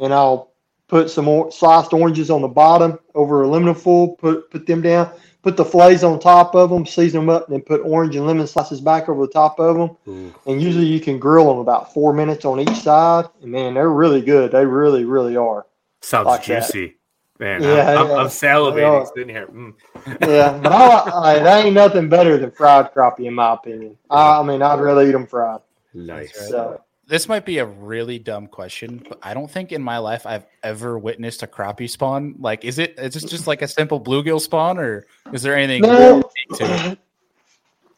and 0.00 0.14
I'll 0.14 0.52
put 0.86 1.10
some 1.10 1.26
more 1.26 1.50
sliced 1.50 1.92
oranges 1.92 2.30
on 2.30 2.42
the 2.42 2.48
bottom 2.48 2.98
over 3.14 3.42
aluminum 3.42 3.74
foil. 3.74 4.16
Put 4.16 4.50
put 4.50 4.64
them 4.64 4.80
down 4.80 5.12
put 5.42 5.56
the 5.56 5.64
fillets 5.64 6.02
on 6.02 6.18
top 6.18 6.54
of 6.54 6.70
them, 6.70 6.86
season 6.86 7.20
them 7.20 7.28
up, 7.28 7.46
and 7.46 7.54
then 7.54 7.62
put 7.62 7.80
orange 7.84 8.16
and 8.16 8.26
lemon 8.26 8.46
slices 8.46 8.80
back 8.80 9.08
over 9.08 9.26
the 9.26 9.32
top 9.32 9.58
of 9.58 9.76
them. 9.76 9.96
Mm. 10.06 10.34
And 10.46 10.62
usually 10.62 10.86
you 10.86 11.00
can 11.00 11.18
grill 11.18 11.48
them 11.48 11.58
about 11.58 11.92
four 11.92 12.12
minutes 12.12 12.44
on 12.44 12.60
each 12.60 12.78
side. 12.78 13.26
And 13.42 13.50
man, 13.50 13.74
they're 13.74 13.90
really 13.90 14.22
good. 14.22 14.52
They 14.52 14.64
really, 14.64 15.04
really 15.04 15.36
are. 15.36 15.66
Sounds 16.00 16.26
like 16.26 16.44
juicy. 16.44 16.86
That. 16.86 16.94
Man, 17.38 17.62
yeah, 17.62 18.00
I'm, 18.00 18.08
yeah. 18.08 18.14
I'm 18.14 18.26
salivating 18.26 19.06
sitting 19.08 19.28
here. 19.28 19.48
Mm. 19.48 19.74
yeah, 20.20 20.58
but 20.62 20.70
I, 20.70 21.10
I, 21.10 21.38
that 21.40 21.64
ain't 21.64 21.74
nothing 21.74 22.08
better 22.08 22.36
than 22.36 22.52
fried 22.52 22.94
crappie, 22.94 23.26
in 23.26 23.34
my 23.34 23.54
opinion. 23.54 23.98
I, 24.08 24.38
I 24.38 24.42
mean, 24.44 24.62
I'd 24.62 24.78
rather 24.78 25.02
eat 25.02 25.12
them 25.12 25.26
fried. 25.26 25.60
Nice. 25.92 26.48
So, 26.48 26.80
this 27.12 27.28
might 27.28 27.44
be 27.44 27.58
a 27.58 27.66
really 27.66 28.18
dumb 28.18 28.46
question, 28.46 29.04
but 29.06 29.18
I 29.22 29.34
don't 29.34 29.50
think 29.50 29.70
in 29.70 29.82
my 29.82 29.98
life 29.98 30.24
I've 30.24 30.46
ever 30.62 30.98
witnessed 30.98 31.42
a 31.42 31.46
crappie 31.46 31.90
spawn. 31.90 32.36
Like, 32.38 32.64
is 32.64 32.78
it 32.78 32.94
is 32.98 33.12
this 33.12 33.24
just 33.24 33.46
like 33.46 33.60
a 33.60 33.68
simple 33.68 34.00
bluegill 34.00 34.40
spawn, 34.40 34.78
or 34.78 35.04
is 35.30 35.42
there 35.42 35.54
anything 35.54 35.82
no. 35.82 36.22
to 36.54 36.90
it? 36.90 36.98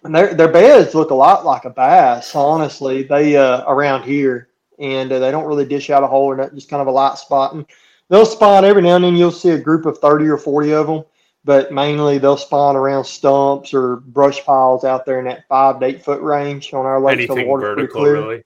Their, 0.02 0.34
their 0.34 0.48
beds 0.48 0.96
look 0.96 1.10
a 1.10 1.14
lot 1.14 1.46
like 1.46 1.64
a 1.64 1.70
bass, 1.70 2.34
honestly. 2.34 3.04
They 3.04 3.36
uh, 3.36 3.62
around 3.68 4.02
here, 4.02 4.48
and 4.80 5.12
uh, 5.12 5.20
they 5.20 5.30
don't 5.30 5.46
really 5.46 5.64
dish 5.64 5.90
out 5.90 6.02
a 6.02 6.08
hole 6.08 6.24
or 6.24 6.36
nothing, 6.36 6.56
just 6.56 6.68
kind 6.68 6.82
of 6.82 6.88
a 6.88 6.90
light 6.90 7.16
spot. 7.16 7.54
And 7.54 7.64
they'll 8.08 8.26
spawn 8.26 8.64
every 8.64 8.82
now 8.82 8.96
and 8.96 9.04
then. 9.04 9.14
You'll 9.14 9.30
see 9.30 9.50
a 9.50 9.58
group 9.60 9.86
of 9.86 9.98
thirty 9.98 10.26
or 10.26 10.38
forty 10.38 10.74
of 10.74 10.88
them, 10.88 11.04
but 11.44 11.70
mainly 11.70 12.18
they'll 12.18 12.36
spawn 12.36 12.74
around 12.74 13.04
stumps 13.04 13.72
or 13.74 13.98
brush 13.98 14.44
piles 14.44 14.82
out 14.82 15.06
there 15.06 15.20
in 15.20 15.26
that 15.26 15.46
five 15.46 15.78
to 15.78 15.86
eight 15.86 16.04
foot 16.04 16.20
range 16.20 16.74
on 16.74 16.84
our 16.84 17.00
lakes. 17.00 17.30
Anything 17.30 17.60
vertical, 17.60 18.02
really? 18.02 18.42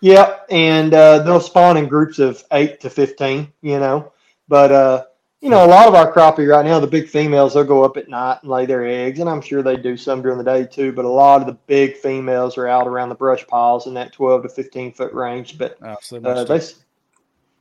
Yeah, 0.00 0.40
and 0.50 0.92
uh, 0.92 1.20
they'll 1.20 1.40
spawn 1.40 1.76
in 1.76 1.88
groups 1.88 2.18
of 2.18 2.42
eight 2.52 2.80
to 2.80 2.90
fifteen. 2.90 3.52
You 3.62 3.78
know, 3.78 4.12
but 4.48 4.72
uh, 4.72 5.04
you 5.40 5.50
know, 5.50 5.64
a 5.64 5.68
lot 5.68 5.86
of 5.86 5.94
our 5.94 6.12
crappie 6.12 6.48
right 6.48 6.64
now, 6.64 6.80
the 6.80 6.86
big 6.86 7.08
females, 7.08 7.54
they'll 7.54 7.64
go 7.64 7.84
up 7.84 7.96
at 7.96 8.08
night 8.08 8.38
and 8.42 8.50
lay 8.50 8.66
their 8.66 8.86
eggs, 8.86 9.20
and 9.20 9.28
I'm 9.28 9.40
sure 9.40 9.62
they 9.62 9.76
do 9.76 9.96
some 9.96 10.22
during 10.22 10.38
the 10.38 10.44
day 10.44 10.66
too. 10.66 10.92
But 10.92 11.04
a 11.04 11.08
lot 11.08 11.40
of 11.40 11.46
the 11.46 11.58
big 11.66 11.96
females 11.96 12.58
are 12.58 12.66
out 12.66 12.86
around 12.86 13.10
the 13.10 13.14
brush 13.14 13.46
piles 13.46 13.86
in 13.86 13.94
that 13.94 14.12
12 14.12 14.44
to 14.44 14.48
15 14.48 14.92
foot 14.92 15.12
range. 15.12 15.58
But 15.58 15.78
oh, 15.82 15.96
so 16.00 16.16
uh, 16.16 16.44
they, 16.44 16.60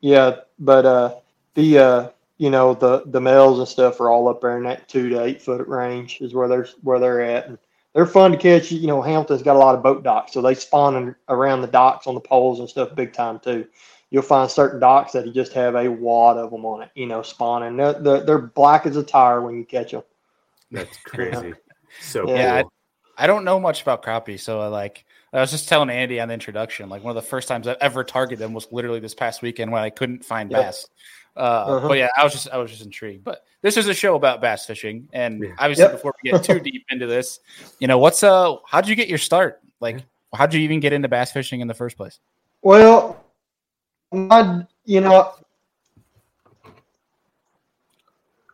yeah, 0.02 0.38
but 0.60 0.86
uh, 0.86 1.16
the 1.54 1.78
uh, 1.78 2.10
you 2.38 2.50
know 2.50 2.74
the 2.74 3.04
the 3.08 3.22
males 3.22 3.60
and 3.60 3.68
stuff 3.68 4.00
are 4.00 4.10
all 4.10 4.30
up 4.30 4.42
there 4.42 4.58
in 4.58 4.64
that 4.64 4.88
two 4.88 5.10
to 5.10 5.24
eight 5.24 5.42
foot 5.42 5.68
range 5.68 6.22
is 6.22 6.34
where 6.34 6.48
they're 6.48 6.68
where 6.82 7.00
they're 7.00 7.22
at. 7.22 7.48
And 7.48 7.58
they're 7.96 8.06
fun 8.06 8.32
to 8.32 8.38
catch. 8.38 8.72
You 8.72 8.88
know, 8.88 9.02
Hamilton's 9.02 9.42
got 9.42 9.56
a 9.56 9.60
lot 9.60 9.74
of 9.74 9.82
boat 9.82 10.04
docks, 10.04 10.34
so 10.34 10.42
they 10.42 10.54
spawn 10.54 11.16
around 11.30 11.62
the 11.62 11.68
docks 11.68 12.06
on 12.06 12.14
the 12.14 12.20
poles 12.20 12.60
and 12.60 12.70
stuff 12.70 12.94
big 12.94 13.14
time 13.14 13.40
too. 13.40 13.66
You'll 14.12 14.22
find 14.22 14.52
certain 14.52 14.82
docks 14.82 15.14
that 15.14 15.26
you 15.26 15.34
just 15.34 15.54
have 15.54 15.76
a 15.76 15.90
wad 15.90 16.38
of 16.38 16.52
them 16.52 16.66
on 16.66 16.84
it, 16.84 16.92
you 16.94 17.08
know, 17.08 17.22
spawning. 17.22 17.76
They're, 17.78 17.94
they're, 17.94 18.22
they're 18.22 18.38
black 18.38 18.86
as 18.86 18.98
a 18.98 19.04
tire 19.04 19.42
when 19.42 19.58
you 19.58 19.66
catch 19.66 19.92
them. 19.92 20.04
That's 20.72 20.96
crazy. 21.06 21.54
so 22.02 22.28
yeah, 22.30 22.62
cool. 22.62 22.72
I, 23.18 23.24
I, 23.24 23.28
don't 23.28 23.46
know 23.46 23.60
much 23.60 23.82
about 23.82 24.04
crappie, 24.04 24.40
so 24.40 24.60
I 24.60 24.68
like. 24.68 25.06
I 25.32 25.40
was 25.40 25.52
just 25.52 25.68
telling 25.70 25.90
Andy 25.90 26.20
on 26.20 26.28
the 26.28 26.34
introduction, 26.34 26.90
like 26.90 27.04
one 27.04 27.16
of 27.16 27.22
the 27.22 27.28
first 27.28 27.48
times 27.48 27.68
I 27.68 27.78
ever 27.82 28.04
targeted 28.04 28.40
them 28.40 28.54
was 28.54 28.68
literally 28.72 29.00
this 29.00 29.14
past 29.14 29.42
weekend 29.42 29.72
when 29.72 29.82
I 29.82 29.90
couldn't 29.90 30.24
find 30.24 30.52
yep. 30.52 30.62
bass. 30.62 30.88
Uh, 31.36 31.40
uh-huh. 31.40 31.88
But 31.88 31.98
yeah, 31.98 32.10
I 32.18 32.24
was 32.24 32.34
just 32.34 32.50
I 32.50 32.58
was 32.58 32.72
just 32.72 32.84
intrigued. 32.84 33.24
But 33.24 33.44
this 33.62 33.78
is 33.78 33.88
a 33.88 33.94
show 33.94 34.16
about 34.16 34.42
bass 34.42 34.66
fishing, 34.66 35.08
and 35.12 35.44
yeah. 35.44 35.50
obviously, 35.60 35.84
yep. 35.84 35.92
before 35.94 36.14
we 36.24 36.32
get 36.32 36.44
too 36.44 36.60
deep 36.60 36.86
into 36.90 37.08
this, 37.08 37.40
you 37.80 37.88
know, 37.88 37.98
what's 37.98 38.24
uh, 38.24 38.56
how 38.66 38.82
did 38.82 38.90
you 38.90 38.96
get 38.96 39.10
your 39.10 39.18
start? 39.18 39.62
Like, 39.80 40.04
how 40.34 40.46
did 40.46 40.58
you 40.58 40.64
even 40.64 40.80
get 40.80 40.94
into 40.94 41.08
bass 41.08 41.32
fishing 41.32 41.60
in 41.60 41.68
the 41.68 41.74
first 41.74 41.98
place? 41.98 42.20
Well, 42.62 43.24
my, 44.12 44.66
you 44.86 45.02
know, 45.02 45.34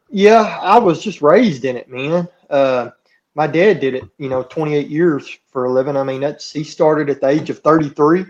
yeah, 0.09 0.59
I 0.61 0.79
was 0.79 1.03
just 1.03 1.21
raised 1.21 1.65
in 1.65 1.77
it, 1.77 1.89
man. 1.89 2.27
Uh, 2.49 2.91
my 3.35 3.47
dad 3.47 3.79
did 3.79 3.95
it, 3.95 4.03
you 4.17 4.27
know, 4.27 4.43
28 4.43 4.87
years 4.87 5.37
for 5.51 5.65
a 5.65 5.71
living. 5.71 5.95
I 5.95 6.03
mean, 6.03 6.21
that's 6.21 6.51
he 6.51 6.63
started 6.63 7.09
at 7.09 7.21
the 7.21 7.27
age 7.27 7.49
of 7.49 7.59
33, 7.59 8.25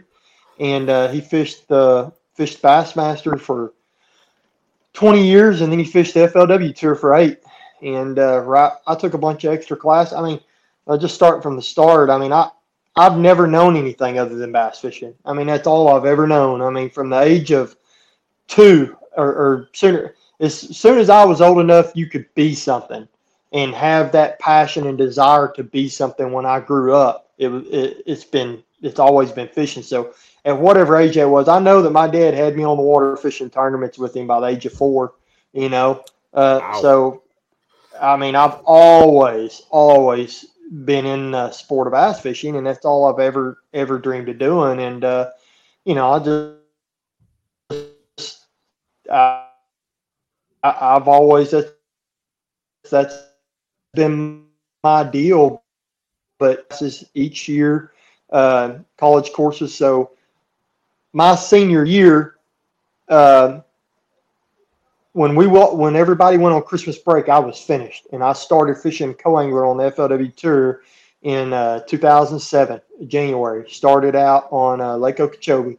and 0.59 0.89
uh, 0.89 1.07
he 1.07 1.21
fished 1.21 1.67
the 1.67 2.11
fished 2.35 2.61
Bassmaster 2.61 3.39
for 3.39 3.73
20 4.93 5.25
years, 5.25 5.61
and 5.61 5.71
then 5.71 5.79
he 5.79 5.85
fished 5.85 6.13
the 6.13 6.27
FLW 6.27 6.75
tour 6.75 6.95
for 6.95 7.15
eight. 7.15 7.39
and 7.81 8.19
uh, 8.19 8.39
right, 8.39 8.73
I 8.87 8.95
took 8.95 9.13
a 9.13 9.17
bunch 9.17 9.43
of 9.43 9.53
extra 9.53 9.77
class. 9.77 10.13
I 10.13 10.21
mean, 10.21 10.39
I'll 10.87 10.97
just 10.97 11.15
start 11.15 11.41
from 11.41 11.55
the 11.55 11.61
start. 11.61 12.09
I 12.09 12.17
mean, 12.17 12.33
I 12.33 12.49
I've 12.95 13.17
never 13.17 13.47
known 13.47 13.77
anything 13.77 14.19
other 14.19 14.35
than 14.35 14.51
bass 14.51 14.79
fishing. 14.79 15.13
I 15.25 15.33
mean, 15.33 15.47
that's 15.47 15.67
all 15.67 15.87
I've 15.87 16.05
ever 16.05 16.27
known. 16.27 16.61
I 16.61 16.69
mean, 16.69 16.89
from 16.89 17.09
the 17.09 17.21
age 17.21 17.51
of 17.51 17.75
two 18.47 18.97
or, 19.15 19.27
or 19.27 19.69
sooner, 19.73 20.15
as 20.41 20.59
soon 20.59 20.97
as 20.97 21.09
I 21.09 21.23
was 21.23 21.41
old 21.41 21.59
enough, 21.59 21.91
you 21.95 22.07
could 22.07 22.25
be 22.35 22.53
something 22.53 23.07
and 23.53 23.73
have 23.73 24.11
that 24.11 24.39
passion 24.39 24.87
and 24.87 24.97
desire 24.97 25.51
to 25.55 25.63
be 25.63 25.87
something. 25.87 26.31
When 26.31 26.45
I 26.45 26.59
grew 26.59 26.93
up, 26.93 27.31
it 27.37 27.49
it, 27.49 28.03
it's 28.05 28.25
been 28.25 28.61
it's 28.81 28.99
always 28.99 29.31
been 29.31 29.47
fishing. 29.47 29.83
So 29.83 30.13
at 30.45 30.57
whatever 30.57 30.97
age 30.97 31.17
I 31.17 31.25
was, 31.25 31.47
I 31.47 31.59
know 31.59 31.81
that 31.81 31.91
my 31.91 32.07
dad 32.07 32.33
had 32.33 32.55
me 32.55 32.63
on 32.63 32.77
the 32.77 32.83
water 32.83 33.15
fishing 33.15 33.49
tournaments 33.49 33.97
with 33.97 34.15
him 34.15 34.27
by 34.27 34.39
the 34.39 34.47
age 34.47 34.65
of 34.65 34.73
four. 34.73 35.13
You 35.53 35.69
know, 35.69 36.03
uh, 36.33 36.59
wow. 36.61 36.79
so 36.81 37.23
I 38.01 38.17
mean, 38.17 38.35
I've 38.35 38.59
always 38.65 39.61
always 39.69 40.45
been 40.85 41.05
in 41.05 41.31
the 41.31 41.51
sport 41.51 41.87
of 41.87 41.93
ice 41.93 42.19
fishing, 42.19 42.55
and 42.55 42.65
that's 42.65 42.85
all 42.85 43.05
I've 43.05 43.19
ever 43.19 43.57
ever 43.73 43.99
dreamed 43.99 44.29
of 44.29 44.39
doing. 44.39 44.79
And 44.79 45.03
uh, 45.03 45.31
you 45.85 45.93
know, 45.93 46.11
I 46.11 46.19
just 48.17 48.45
uh, 49.09 49.45
I, 50.63 50.77
I've 50.95 51.07
always 51.07 51.51
that's 51.51 51.71
that's 52.89 53.23
been 53.93 54.45
my 54.83 55.03
deal. 55.03 55.63
But 56.39 56.69
this 56.69 56.81
is 56.81 57.05
each 57.13 57.47
year 57.47 57.91
uh, 58.31 58.79
college 58.97 59.31
courses. 59.33 59.75
So 59.75 60.11
my 61.13 61.35
senior 61.35 61.85
year, 61.85 62.35
uh, 63.09 63.61
when 65.13 65.35
we 65.35 65.45
when 65.47 65.95
everybody 65.95 66.37
went 66.37 66.55
on 66.55 66.61
Christmas 66.63 66.97
break, 66.97 67.27
I 67.27 67.39
was 67.39 67.59
finished, 67.59 68.07
and 68.13 68.23
I 68.23 68.33
started 68.33 68.77
fishing 68.77 69.13
co-angler 69.13 69.65
on 69.65 69.77
the 69.77 69.91
FLW 69.91 70.35
tour 70.35 70.81
in 71.23 71.51
uh, 71.51 71.81
2007 71.81 72.81
January. 73.07 73.69
Started 73.69 74.15
out 74.15 74.47
on 74.51 74.79
uh, 74.79 74.95
Lake 74.95 75.19
Okeechobee, 75.19 75.77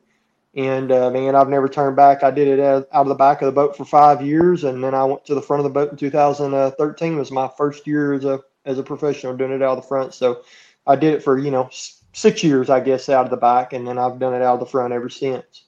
and 0.55 0.93
uh, 0.93 1.11
man, 1.11 1.35
I've 1.35 1.49
never 1.49 1.69
turned 1.69 1.97
back. 1.97 2.23
I 2.23 2.31
did 2.31 2.47
it 2.47 2.61
out 2.61 2.89
of 2.93 3.09
the 3.09 3.15
back 3.15 3.41
of 3.41 3.47
the 3.47 3.53
boat 3.53 3.75
for 3.75 3.87
five 3.87 4.21
years, 4.21 4.65
and 4.65 4.85
then 4.85 4.95
I 4.95 5.05
went 5.05 5.25
to 5.27 5.35
the 5.35 5.43
front 5.43 5.61
of 5.61 5.65
the 5.65 5.71
boat 5.71 5.91
in 5.91 5.97
2013. 5.97 7.13
It 7.15 7.17
was 7.17 7.31
my 7.31 7.51
first 7.57 7.87
year 7.87 8.13
as 8.13 8.25
a 8.25 8.41
as 8.65 8.79
a 8.79 8.83
professional 8.83 9.37
doing 9.37 9.53
it 9.53 9.63
out 9.63 9.77
of 9.79 9.83
the 9.83 9.89
front. 9.89 10.13
So 10.13 10.43
I 10.87 10.97
did 10.97 11.15
it 11.15 11.23
for 11.23 11.39
you 11.39 11.51
know 11.51 11.71
six 12.13 12.43
years, 12.43 12.71
I 12.71 12.81
guess, 12.81 13.09
out 13.09 13.25
of 13.25 13.31
the 13.31 13.37
back, 13.37 13.73
and 13.73 13.87
then 13.87 13.99
I've 13.99 14.19
done 14.19 14.35
it 14.35 14.43
out 14.43 14.55
of 14.55 14.61
the 14.61 14.67
front 14.67 14.93
ever 14.93 15.09
since. 15.09 15.65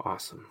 Awesome. 0.00 0.46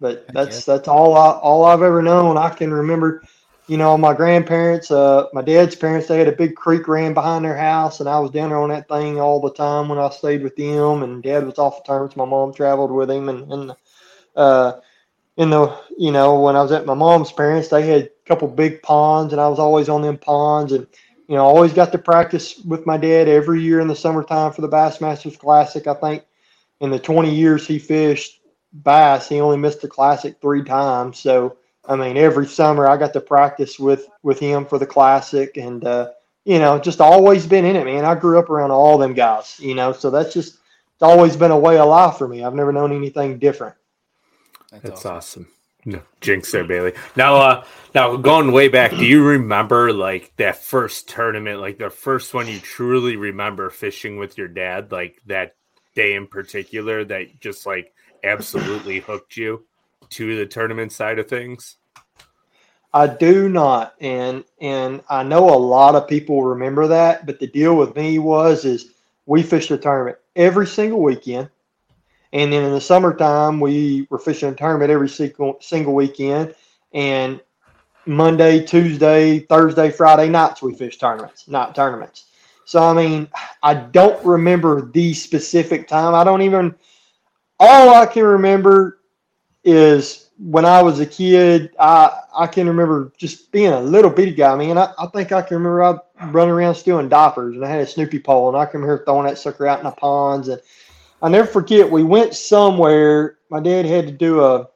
But 0.00 0.26
that's 0.32 0.64
that's 0.64 0.88
all 0.88 1.14
I 1.14 1.30
all 1.30 1.64
I've 1.64 1.82
ever 1.82 2.02
known. 2.02 2.38
I 2.38 2.48
can 2.48 2.72
remember, 2.72 3.22
you 3.66 3.76
know, 3.76 3.98
my 3.98 4.14
grandparents, 4.14 4.90
uh, 4.90 5.26
my 5.34 5.42
dad's 5.42 5.76
parents, 5.76 6.08
they 6.08 6.18
had 6.18 6.26
a 6.26 6.32
big 6.32 6.56
creek 6.56 6.88
ran 6.88 7.12
behind 7.12 7.44
their 7.44 7.56
house, 7.56 8.00
and 8.00 8.08
I 8.08 8.18
was 8.18 8.30
down 8.30 8.48
there 8.48 8.58
on 8.58 8.70
that 8.70 8.88
thing 8.88 9.20
all 9.20 9.40
the 9.40 9.52
time 9.52 9.88
when 9.88 9.98
I 9.98 10.08
stayed 10.08 10.42
with 10.42 10.56
them. 10.56 11.02
And 11.02 11.22
Dad 11.22 11.44
was 11.44 11.58
off 11.58 11.84
the 11.84 11.86
tournaments. 11.86 12.16
My 12.16 12.24
mom 12.24 12.54
traveled 12.54 12.90
with 12.90 13.10
him, 13.10 13.28
and 13.28 13.52
and 13.52 13.76
uh, 14.34 14.80
in 15.36 15.50
the 15.50 15.78
you 15.98 16.12
know 16.12 16.40
when 16.40 16.56
I 16.56 16.62
was 16.62 16.72
at 16.72 16.86
my 16.86 16.94
mom's 16.94 17.32
parents, 17.32 17.68
they 17.68 17.86
had 17.86 18.04
a 18.04 18.10
couple 18.26 18.48
big 18.48 18.82
ponds, 18.82 19.34
and 19.34 19.40
I 19.40 19.48
was 19.48 19.58
always 19.58 19.90
on 19.90 20.00
them 20.00 20.16
ponds, 20.16 20.72
and 20.72 20.86
you 21.30 21.36
know, 21.36 21.46
I 21.46 21.48
always 21.48 21.72
got 21.72 21.92
to 21.92 21.98
practice 21.98 22.58
with 22.58 22.86
my 22.86 22.96
dad 22.96 23.28
every 23.28 23.62
year 23.62 23.78
in 23.78 23.86
the 23.86 23.94
summertime 23.94 24.50
for 24.50 24.62
the 24.62 24.68
Bassmasters 24.68 25.38
Classic. 25.38 25.86
I 25.86 25.94
think 25.94 26.24
in 26.80 26.90
the 26.90 26.98
20 26.98 27.32
years 27.32 27.64
he 27.64 27.78
fished 27.78 28.40
bass. 28.72 29.28
He 29.28 29.40
only 29.40 29.56
missed 29.56 29.80
the 29.80 29.86
classic 29.86 30.40
three 30.40 30.64
times. 30.64 31.20
So 31.20 31.56
I 31.84 31.94
mean, 31.94 32.16
every 32.16 32.48
summer 32.48 32.88
I 32.88 32.96
got 32.96 33.12
to 33.12 33.20
practice 33.20 33.78
with 33.78 34.08
with 34.24 34.40
him 34.40 34.66
for 34.66 34.80
the 34.80 34.86
classic, 34.86 35.56
and 35.56 35.84
uh, 35.84 36.10
you 36.44 36.58
know, 36.58 36.80
just 36.80 37.00
always 37.00 37.46
been 37.46 37.64
in 37.64 37.76
it, 37.76 37.84
man. 37.84 38.04
I 38.04 38.16
grew 38.16 38.40
up 38.40 38.50
around 38.50 38.72
all 38.72 38.98
them 38.98 39.14
guys, 39.14 39.60
you 39.60 39.76
know, 39.76 39.92
so 39.92 40.10
that's 40.10 40.34
just 40.34 40.54
it's 40.94 41.02
always 41.02 41.36
been 41.36 41.52
a 41.52 41.58
way 41.58 41.78
of 41.78 41.88
life 41.88 42.16
for 42.16 42.26
me. 42.26 42.42
I've 42.42 42.54
never 42.54 42.72
known 42.72 42.92
anything 42.92 43.38
different. 43.38 43.76
That's, 44.72 44.82
that's 44.82 45.06
awesome. 45.06 45.46
awesome. 45.46 45.48
No, 45.84 46.02
jinx 46.20 46.52
there, 46.52 46.64
Bailey. 46.64 46.92
Now, 47.16 47.36
uh, 47.36 47.64
now 47.94 48.16
going 48.16 48.52
way 48.52 48.68
back, 48.68 48.90
do 48.90 49.04
you 49.04 49.24
remember 49.24 49.92
like 49.92 50.32
that 50.36 50.62
first 50.62 51.08
tournament, 51.08 51.60
like 51.60 51.78
the 51.78 51.90
first 51.90 52.34
one 52.34 52.46
you 52.46 52.58
truly 52.58 53.16
remember 53.16 53.70
fishing 53.70 54.18
with 54.18 54.36
your 54.36 54.48
dad, 54.48 54.92
like 54.92 55.20
that 55.26 55.54
day 55.94 56.14
in 56.14 56.26
particular 56.26 57.04
that 57.04 57.40
just 57.40 57.66
like 57.66 57.94
absolutely 58.22 59.00
hooked 59.00 59.36
you 59.36 59.64
to 60.10 60.36
the 60.36 60.46
tournament 60.46 60.92
side 60.92 61.18
of 61.18 61.28
things? 61.28 61.76
I 62.92 63.06
do 63.06 63.48
not, 63.48 63.94
and 64.00 64.44
and 64.60 65.02
I 65.08 65.22
know 65.22 65.48
a 65.48 65.56
lot 65.56 65.94
of 65.94 66.08
people 66.08 66.42
remember 66.42 66.88
that, 66.88 67.24
but 67.24 67.38
the 67.38 67.46
deal 67.46 67.76
with 67.76 67.94
me 67.94 68.18
was 68.18 68.64
is 68.64 68.92
we 69.26 69.42
fished 69.42 69.70
a 69.70 69.78
tournament 69.78 70.18
every 70.34 70.66
single 70.66 71.00
weekend, 71.00 71.48
and 72.32 72.52
then 72.52 72.64
in 72.64 72.72
the 72.72 72.80
summertime 72.80 73.60
we 73.60 74.06
were 74.10 74.18
fishing 74.18 74.50
a 74.50 74.54
tournament 74.54 74.90
every 74.90 75.08
single 75.08 75.94
weekend, 75.94 76.54
and 76.92 77.40
Monday, 78.06 78.64
Tuesday, 78.64 79.40
Thursday, 79.40 79.90
Friday 79.90 80.28
nights 80.28 80.62
we 80.62 80.74
fish 80.74 80.98
tournaments, 80.98 81.48
not 81.48 81.74
tournaments. 81.74 82.26
So 82.64 82.82
I 82.82 82.92
mean, 82.92 83.28
I 83.62 83.74
don't 83.74 84.24
remember 84.24 84.90
the 84.90 85.12
specific 85.14 85.88
time. 85.88 86.14
I 86.14 86.24
don't 86.24 86.42
even 86.42 86.74
all 87.58 87.94
I 87.94 88.06
can 88.06 88.24
remember 88.24 89.00
is 89.64 90.30
when 90.38 90.64
I 90.64 90.82
was 90.82 91.00
a 91.00 91.06
kid, 91.06 91.74
I 91.78 92.18
I 92.34 92.46
can 92.46 92.66
remember 92.66 93.12
just 93.18 93.52
being 93.52 93.72
a 93.72 93.80
little 93.80 94.10
bitty 94.10 94.32
guy. 94.32 94.52
I 94.52 94.56
mean, 94.56 94.78
I, 94.78 94.92
I 94.98 95.06
think 95.08 95.32
I 95.32 95.42
can 95.42 95.58
remember 95.58 95.82
I 95.82 95.98
running 96.28 96.54
around 96.54 96.74
stealing 96.74 97.08
diapers, 97.08 97.56
and 97.56 97.64
I 97.64 97.68
had 97.68 97.80
a 97.80 97.86
Snoopy 97.86 98.20
pole, 98.20 98.48
and 98.48 98.56
I 98.56 98.64
can 98.64 98.80
remember 98.80 99.04
throwing 99.04 99.26
that 99.26 99.38
sucker 99.38 99.66
out 99.66 99.78
in 99.78 99.84
the 99.84 99.90
ponds. 99.90 100.48
And 100.48 100.60
I 101.22 101.28
never 101.28 101.46
forget, 101.46 101.90
we 101.90 102.02
went 102.02 102.34
somewhere. 102.34 103.38
My 103.50 103.60
dad 103.60 103.84
had 103.84 104.06
to 104.06 104.12
do 104.12 104.40
a 104.40 104.68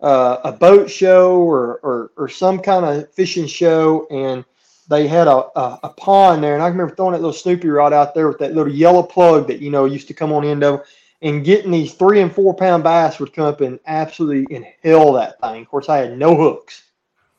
uh, 0.00 0.40
a 0.44 0.52
boat 0.52 0.88
show 0.88 1.40
or, 1.40 1.80
or 1.82 2.12
or 2.16 2.28
some 2.28 2.60
kind 2.60 2.84
of 2.84 3.12
fishing 3.12 3.46
show, 3.46 4.06
and 4.10 4.44
they 4.88 5.08
had 5.08 5.26
a, 5.26 5.36
a, 5.58 5.80
a 5.84 5.88
pond 5.90 6.42
there, 6.42 6.54
and 6.54 6.62
I 6.62 6.68
remember 6.68 6.94
throwing 6.94 7.12
that 7.12 7.18
little 7.18 7.32
Snoopy 7.32 7.68
rod 7.68 7.92
out 7.92 8.14
there 8.14 8.28
with 8.28 8.38
that 8.38 8.54
little 8.54 8.72
yellow 8.72 9.02
plug 9.02 9.48
that 9.48 9.60
you 9.60 9.70
know 9.70 9.86
used 9.86 10.08
to 10.08 10.14
come 10.14 10.32
on 10.32 10.42
the 10.42 10.50
end 10.50 10.62
of 10.62 10.84
and 11.22 11.44
getting 11.44 11.70
these 11.70 11.94
three 11.94 12.20
and 12.20 12.32
four 12.32 12.54
pound 12.54 12.84
bass 12.84 13.18
would 13.18 13.32
come 13.32 13.46
up 13.46 13.60
and 13.60 13.80
absolutely 13.86 14.54
inhale 14.54 15.12
that 15.14 15.40
thing. 15.40 15.62
Of 15.62 15.68
course, 15.68 15.88
I 15.88 15.98
had 15.98 16.18
no 16.18 16.36
hooks, 16.36 16.84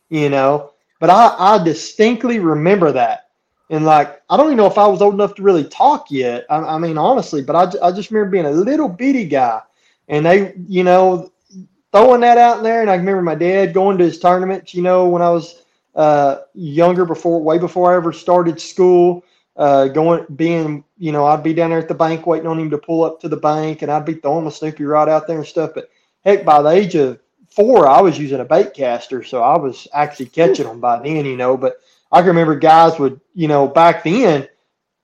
you 0.10 0.30
know, 0.30 0.74
but 1.00 1.10
I, 1.10 1.36
I 1.38 1.64
distinctly 1.64 2.40
remember 2.40 2.92
that. 2.92 3.29
And 3.70 3.86
like, 3.86 4.22
I 4.30 4.38
don't 4.38 4.48
even 4.48 4.58
know 4.58 4.66
if 4.66 4.78
I 4.78 4.88
was 4.88 5.02
old 5.02 5.14
enough 5.14 5.36
to 5.36 5.44
really 5.44 5.64
talk 5.64 6.10
yet. 6.10 6.46
I, 6.50 6.58
I 6.58 6.78
mean, 6.78 6.98
honestly, 6.98 7.42
but 7.42 7.56
I, 7.56 7.88
I 7.88 7.92
just 7.92 8.10
remember 8.10 8.32
being 8.32 8.46
a 8.46 8.52
little 8.52 8.90
bitty 8.90 9.26
guy 9.26 9.62
and 10.08 10.26
they, 10.26 10.54
you 10.68 10.84
know, 10.84 11.32
throwing 11.92 12.22
that 12.22 12.38
out 12.38 12.64
there. 12.64 12.82
And 12.82 12.90
I 12.90 12.96
remember 12.96 13.22
my 13.22 13.36
dad 13.36 13.74
going 13.74 13.98
to 14.00 14.06
his 14.06 14.20
tournaments, 14.20 14.74
you 14.74 14.82
know, 14.82 15.08
when 15.08 15.22
I 15.22 15.30
was 15.30 15.64
uh, 15.96 16.38
younger 16.54 17.06
before, 17.06 17.42
way 17.42 17.60
before 17.60 17.94
I 17.94 17.96
ever 17.96 18.12
started 18.12 18.60
school 18.60 19.24
uh, 19.60 19.90
going 19.90 20.26
being 20.38 20.86
you 20.98 21.12
know 21.12 21.26
I'd 21.26 21.44
be 21.44 21.54
down 21.54 21.70
there 21.72 21.80
at 21.80 21.90
the 21.90 21.94
bank 21.94 22.26
waiting 22.26 22.48
on 22.48 22.58
him 22.58 22.70
to 22.70 22.78
pull 22.78 23.04
up 23.04 23.20
to 23.20 23.30
the 23.30 23.38
bank 23.38 23.82
and 23.82 23.92
I'd 23.92 24.06
be 24.06 24.14
throwing 24.16 24.46
my 24.46 24.52
Snoopy 24.52 24.86
rod 24.86 25.10
out 25.10 25.28
there 25.28 25.38
and 25.38 25.46
stuff. 25.46 25.72
But 25.76 25.90
heck, 26.24 26.46
by 26.46 26.62
the 26.62 26.70
age 26.70 26.96
of 26.96 27.20
four, 27.50 27.86
I 27.86 28.00
was 28.00 28.18
using 28.18 28.40
a 28.40 28.46
bait 28.46 28.74
caster, 28.74 29.22
so 29.22 29.44
I 29.44 29.58
was 29.58 29.86
actually 29.94 30.28
catching 30.28 30.66
them 30.66 30.80
by 30.80 31.02
then, 31.04 31.26
you 31.26 31.36
know. 31.36 31.58
But 31.58 31.82
I 32.12 32.20
can 32.20 32.28
remember 32.28 32.56
guys 32.56 33.00
would 33.00 33.20
you 33.34 33.48
know 33.48 33.68
back 33.68 34.04
then 34.04 34.48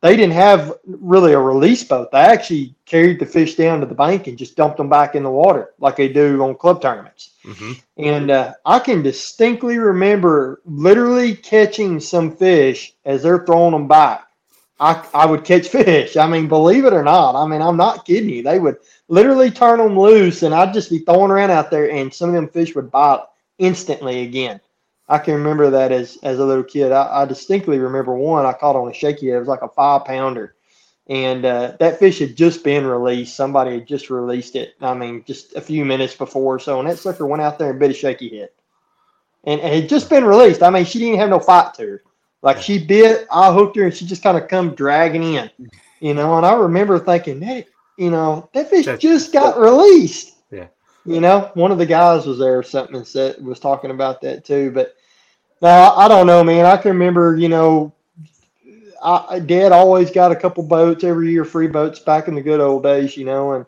they 0.02 0.16
didn't 0.16 0.34
have 0.34 0.74
really 0.86 1.34
a 1.34 1.40
release 1.40 1.84
boat. 1.84 2.12
They 2.12 2.20
actually 2.20 2.76
carried 2.86 3.20
the 3.20 3.26
fish 3.26 3.56
down 3.56 3.80
to 3.80 3.88
the 3.88 3.96
bank 3.96 4.28
and 4.28 4.38
just 4.38 4.56
dumped 4.56 4.78
them 4.78 4.90
back 4.90 5.16
in 5.16 5.24
the 5.24 5.32
water 5.32 5.74
like 5.80 5.96
they 5.96 6.10
do 6.10 6.44
on 6.44 6.56
club 6.56 6.82
tournaments. 6.82 7.32
Mm-hmm. 7.44 7.72
And 7.98 8.30
uh, 8.30 8.54
I 8.66 8.80
can 8.80 9.02
distinctly 9.02 9.80
remember 9.80 10.62
literally 10.66 11.36
catching 11.36 12.00
some 12.00 12.36
fish 12.36 12.94
as 13.04 13.24
they're 13.24 13.46
throwing 13.46 13.72
them 13.72 13.88
back 13.88 14.26
I, 14.80 15.08
I 15.14 15.26
would 15.26 15.46
catch 15.46 15.68
fish. 15.70 16.18
I 16.18 16.28
mean, 16.28 16.48
believe 16.48 16.86
it 16.86 16.94
or 16.94 17.04
not, 17.04 17.36
I 17.36 17.48
mean, 17.48 17.62
I'm 17.62 17.78
not 17.78 18.06
kidding 18.06 18.30
you. 18.30 18.44
They 18.44 18.60
would 18.60 18.78
literally 19.08 19.52
turn 19.52 19.80
them 19.80 19.98
loose, 19.98 20.44
and 20.44 20.54
I'd 20.54 20.74
just 20.74 20.90
be 20.90 21.00
throwing 21.00 21.32
around 21.32 21.52
out 21.52 21.72
there, 21.72 21.90
and 21.92 22.14
some 22.14 22.30
of 22.30 22.36
them 22.36 22.50
fish 22.50 22.76
would 22.76 22.92
bite 22.92 23.24
instantly 23.58 24.24
again. 24.24 24.60
I 25.08 25.20
can 25.20 25.36
remember 25.36 25.70
that 25.70 25.92
as 25.92 26.18
as 26.24 26.40
a 26.40 26.46
little 26.46 26.64
kid. 26.64 26.92
I, 26.92 27.22
I 27.22 27.26
distinctly 27.26 27.80
remember 27.80 28.16
one 28.16 28.46
I 28.46 28.54
caught 28.54 28.76
on 28.76 28.90
a 28.90 28.94
shaky. 28.94 29.28
Head. 29.28 29.36
It 29.36 29.40
was 29.40 29.48
like 29.48 29.62
a 29.62 29.70
five 29.70 30.06
pounder, 30.06 30.56
and 31.08 31.46
uh, 31.46 31.74
that 31.80 32.00
fish 32.00 32.20
had 32.20 32.36
just 32.36 32.64
been 32.64 32.88
released. 32.88 33.36
Somebody 33.36 33.76
had 33.76 33.88
just 33.88 34.10
released 34.10 34.56
it. 34.56 34.76
I 34.82 34.94
mean, 34.94 35.24
just 35.26 35.56
a 35.56 35.62
few 35.62 35.86
minutes 35.86 36.16
before. 36.16 36.60
So, 36.60 36.80
and 36.80 36.90
that 36.90 36.98
sucker 36.98 37.28
went 37.28 37.44
out 37.44 37.60
there 37.60 37.70
and 37.70 37.80
bit 37.80 37.92
a 37.92 37.94
shaky 37.94 38.40
head, 38.40 38.50
and, 39.44 39.62
and 39.62 39.74
it 39.74 39.82
had 39.82 39.90
just 39.90 40.10
been 40.10 40.26
released. 40.26 40.64
I 40.64 40.72
mean, 40.72 40.86
she 40.86 41.00
didn't 41.00 41.20
have 41.20 41.30
no 41.30 41.40
fight 41.40 41.76
to 41.76 41.84
her. 41.84 42.04
Like 42.42 42.62
she 42.62 42.84
bit, 42.84 43.28
I 43.32 43.52
hooked 43.54 43.76
her, 43.76 43.86
and 43.86 43.94
she 43.94 44.06
just 44.06 44.24
kind 44.24 44.38
of 44.38 44.48
come 44.48 44.76
dragging 44.76 45.24
in, 45.24 45.50
you 46.00 46.14
know. 46.14 46.38
And 46.38 46.46
I 46.46 46.54
remember 46.56 47.00
thinking, 47.00 47.42
hey, 47.42 47.68
you 47.98 48.10
know, 48.12 48.50
that 48.54 48.70
fish 48.70 48.86
just 49.00 49.34
got 49.34 49.60
released. 49.60 50.35
You 51.06 51.22
know, 51.22 51.52
one 51.54 51.72
of 51.72 51.78
the 51.78 51.86
guys 51.86 52.26
was 52.26 52.40
there 52.40 52.58
or 52.58 52.64
something 52.64 52.96
and 52.96 53.08
said 53.08 53.44
was 53.44 53.60
talking 53.60 53.92
about 53.92 54.22
that 54.22 54.44
too. 54.44 54.72
But 54.72 54.96
Now 55.62 55.94
I 55.96 56.08
don't 56.08 56.28
know, 56.28 56.44
man. 56.44 56.66
I 56.66 56.78
can 56.78 56.92
remember, 56.92 57.38
you 57.38 57.50
know, 57.50 57.94
I, 59.04 59.40
Dad 59.40 59.72
always 59.72 60.10
got 60.10 60.32
a 60.32 60.36
couple 60.36 60.64
boats 60.64 61.04
every 61.04 61.30
year, 61.30 61.46
free 61.46 61.68
boats 61.68 62.00
back 62.00 62.28
in 62.28 62.34
the 62.34 62.42
good 62.42 62.60
old 62.60 62.84
days, 62.84 63.16
you 63.16 63.26
know, 63.26 63.54
and 63.54 63.66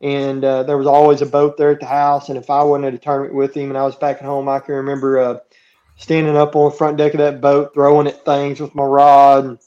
and 0.00 0.44
uh, 0.44 0.62
there 0.62 0.76
was 0.78 0.86
always 0.86 1.22
a 1.22 1.26
boat 1.26 1.56
there 1.56 1.70
at 1.70 1.80
the 1.80 1.86
house. 1.86 2.28
And 2.28 2.38
if 2.38 2.50
I 2.50 2.62
wasn't 2.62 2.86
at 2.86 2.94
a 2.94 2.98
tournament 2.98 3.34
with 3.34 3.56
him 3.56 3.70
and 3.70 3.78
I 3.78 3.84
was 3.84 3.96
back 3.96 4.18
at 4.18 4.24
home, 4.24 4.48
I 4.48 4.60
can 4.60 4.74
remember 4.74 5.18
uh, 5.18 5.38
standing 5.96 6.36
up 6.36 6.54
on 6.54 6.70
the 6.70 6.76
front 6.76 6.98
deck 6.98 7.14
of 7.14 7.18
that 7.18 7.40
boat, 7.40 7.74
throwing 7.74 8.06
at 8.06 8.24
things 8.24 8.60
with 8.60 8.74
my 8.74 8.84
rod 8.84 9.44
and 9.44 9.58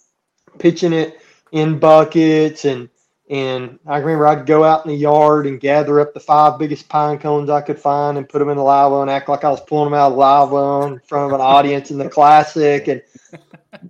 pitching 0.59 0.93
it 0.93 1.19
in 1.51 1.79
buckets 1.79 2.63
and 2.65 2.89
and 3.29 3.77
I 3.85 3.99
remember 3.99 4.27
I'd 4.27 4.47
go 4.47 4.63
out 4.63 4.85
in 4.85 4.91
the 4.91 4.97
yard 4.97 5.45
and 5.45 5.59
gather 5.59 5.99
up 5.99 6.15
the 6.15 6.19
five 6.19 6.57
biggest 6.57 6.89
pine 6.89 7.19
cones 7.19 7.49
I 7.49 7.61
could 7.61 7.77
find 7.77 8.17
and 8.17 8.27
put 8.27 8.39
them 8.39 8.49
in 8.49 8.57
the 8.57 8.63
live 8.63 8.91
well 8.91 9.03
and 9.03 9.11
act 9.11 9.29
like 9.29 9.43
I 9.43 9.51
was 9.51 9.61
pulling 9.61 9.91
them 9.91 9.99
out 9.99 10.07
of 10.07 10.13
the 10.13 10.19
live 10.19 10.49
well 10.49 10.83
in 10.85 10.99
front 11.01 11.31
of 11.31 11.39
an 11.39 11.45
audience 11.45 11.91
in 11.91 11.99
the 11.99 12.09
classic. 12.09 12.87
And 12.87 13.03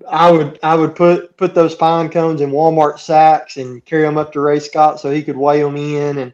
I 0.09 0.29
would 0.29 0.59
I 0.61 0.75
would 0.75 0.93
put 0.93 1.37
put 1.37 1.55
those 1.55 1.73
pine 1.73 2.09
cones 2.09 2.41
in 2.41 2.51
Walmart 2.51 2.99
sacks 2.99 3.55
and 3.55 3.83
carry 3.85 4.03
them 4.03 4.17
up 4.17 4.33
to 4.33 4.41
Ray 4.41 4.59
Scott 4.59 4.99
so 4.99 5.09
he 5.09 5.23
could 5.23 5.37
weigh 5.37 5.61
them 5.61 5.77
in. 5.77 6.17
And 6.17 6.33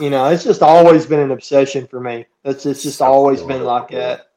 you 0.00 0.08
know, 0.08 0.30
it's 0.30 0.44
just 0.44 0.62
always 0.62 1.04
been 1.04 1.20
an 1.20 1.32
obsession 1.32 1.86
for 1.86 2.00
me. 2.00 2.24
That's 2.42 2.64
it's 2.64 2.82
just 2.82 2.98
so 2.98 3.04
always 3.04 3.40
cool. 3.40 3.48
been 3.48 3.64
like 3.64 3.88
that. 3.88 4.30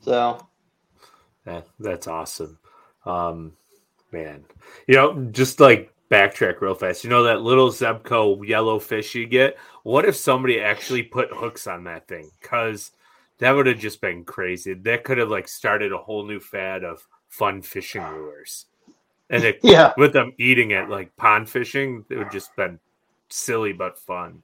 So 0.00 0.46
that, 1.44 1.66
that's 1.78 2.06
awesome. 2.06 2.58
Um, 3.04 3.52
man, 4.10 4.46
you 4.86 4.94
know, 4.94 5.28
just 5.32 5.60
like 5.60 5.92
backtrack 6.10 6.60
real 6.60 6.74
fast. 6.74 7.04
You 7.04 7.10
know 7.10 7.24
that 7.24 7.42
little 7.42 7.70
Zebco 7.70 8.46
yellow 8.46 8.78
fish 8.78 9.14
you 9.14 9.26
get? 9.26 9.58
What 9.82 10.04
if 10.04 10.16
somebody 10.16 10.60
actually 10.60 11.02
put 11.02 11.30
hooks 11.32 11.66
on 11.66 11.84
that 11.84 12.08
thing? 12.08 12.30
Because 12.40 12.92
that 13.38 13.52
would 13.52 13.66
have 13.66 13.78
just 13.78 14.00
been 14.00 14.24
crazy. 14.24 14.74
That 14.74 15.04
could 15.04 15.18
have 15.18 15.28
like 15.28 15.48
started 15.48 15.92
a 15.92 15.98
whole 15.98 16.24
new 16.24 16.40
fad 16.40 16.84
of 16.84 17.06
fun 17.28 17.62
fishing 17.62 18.02
lures. 18.02 18.66
And 19.30 19.44
it, 19.44 19.60
yeah, 19.62 19.92
with 19.96 20.12
them 20.14 20.32
eating 20.38 20.70
it 20.70 20.88
like 20.88 21.14
pond 21.16 21.48
fishing, 21.48 22.04
it 22.08 22.16
would 22.16 22.30
just 22.30 22.54
been 22.56 22.80
silly 23.28 23.72
but 23.72 23.98
fun. 23.98 24.42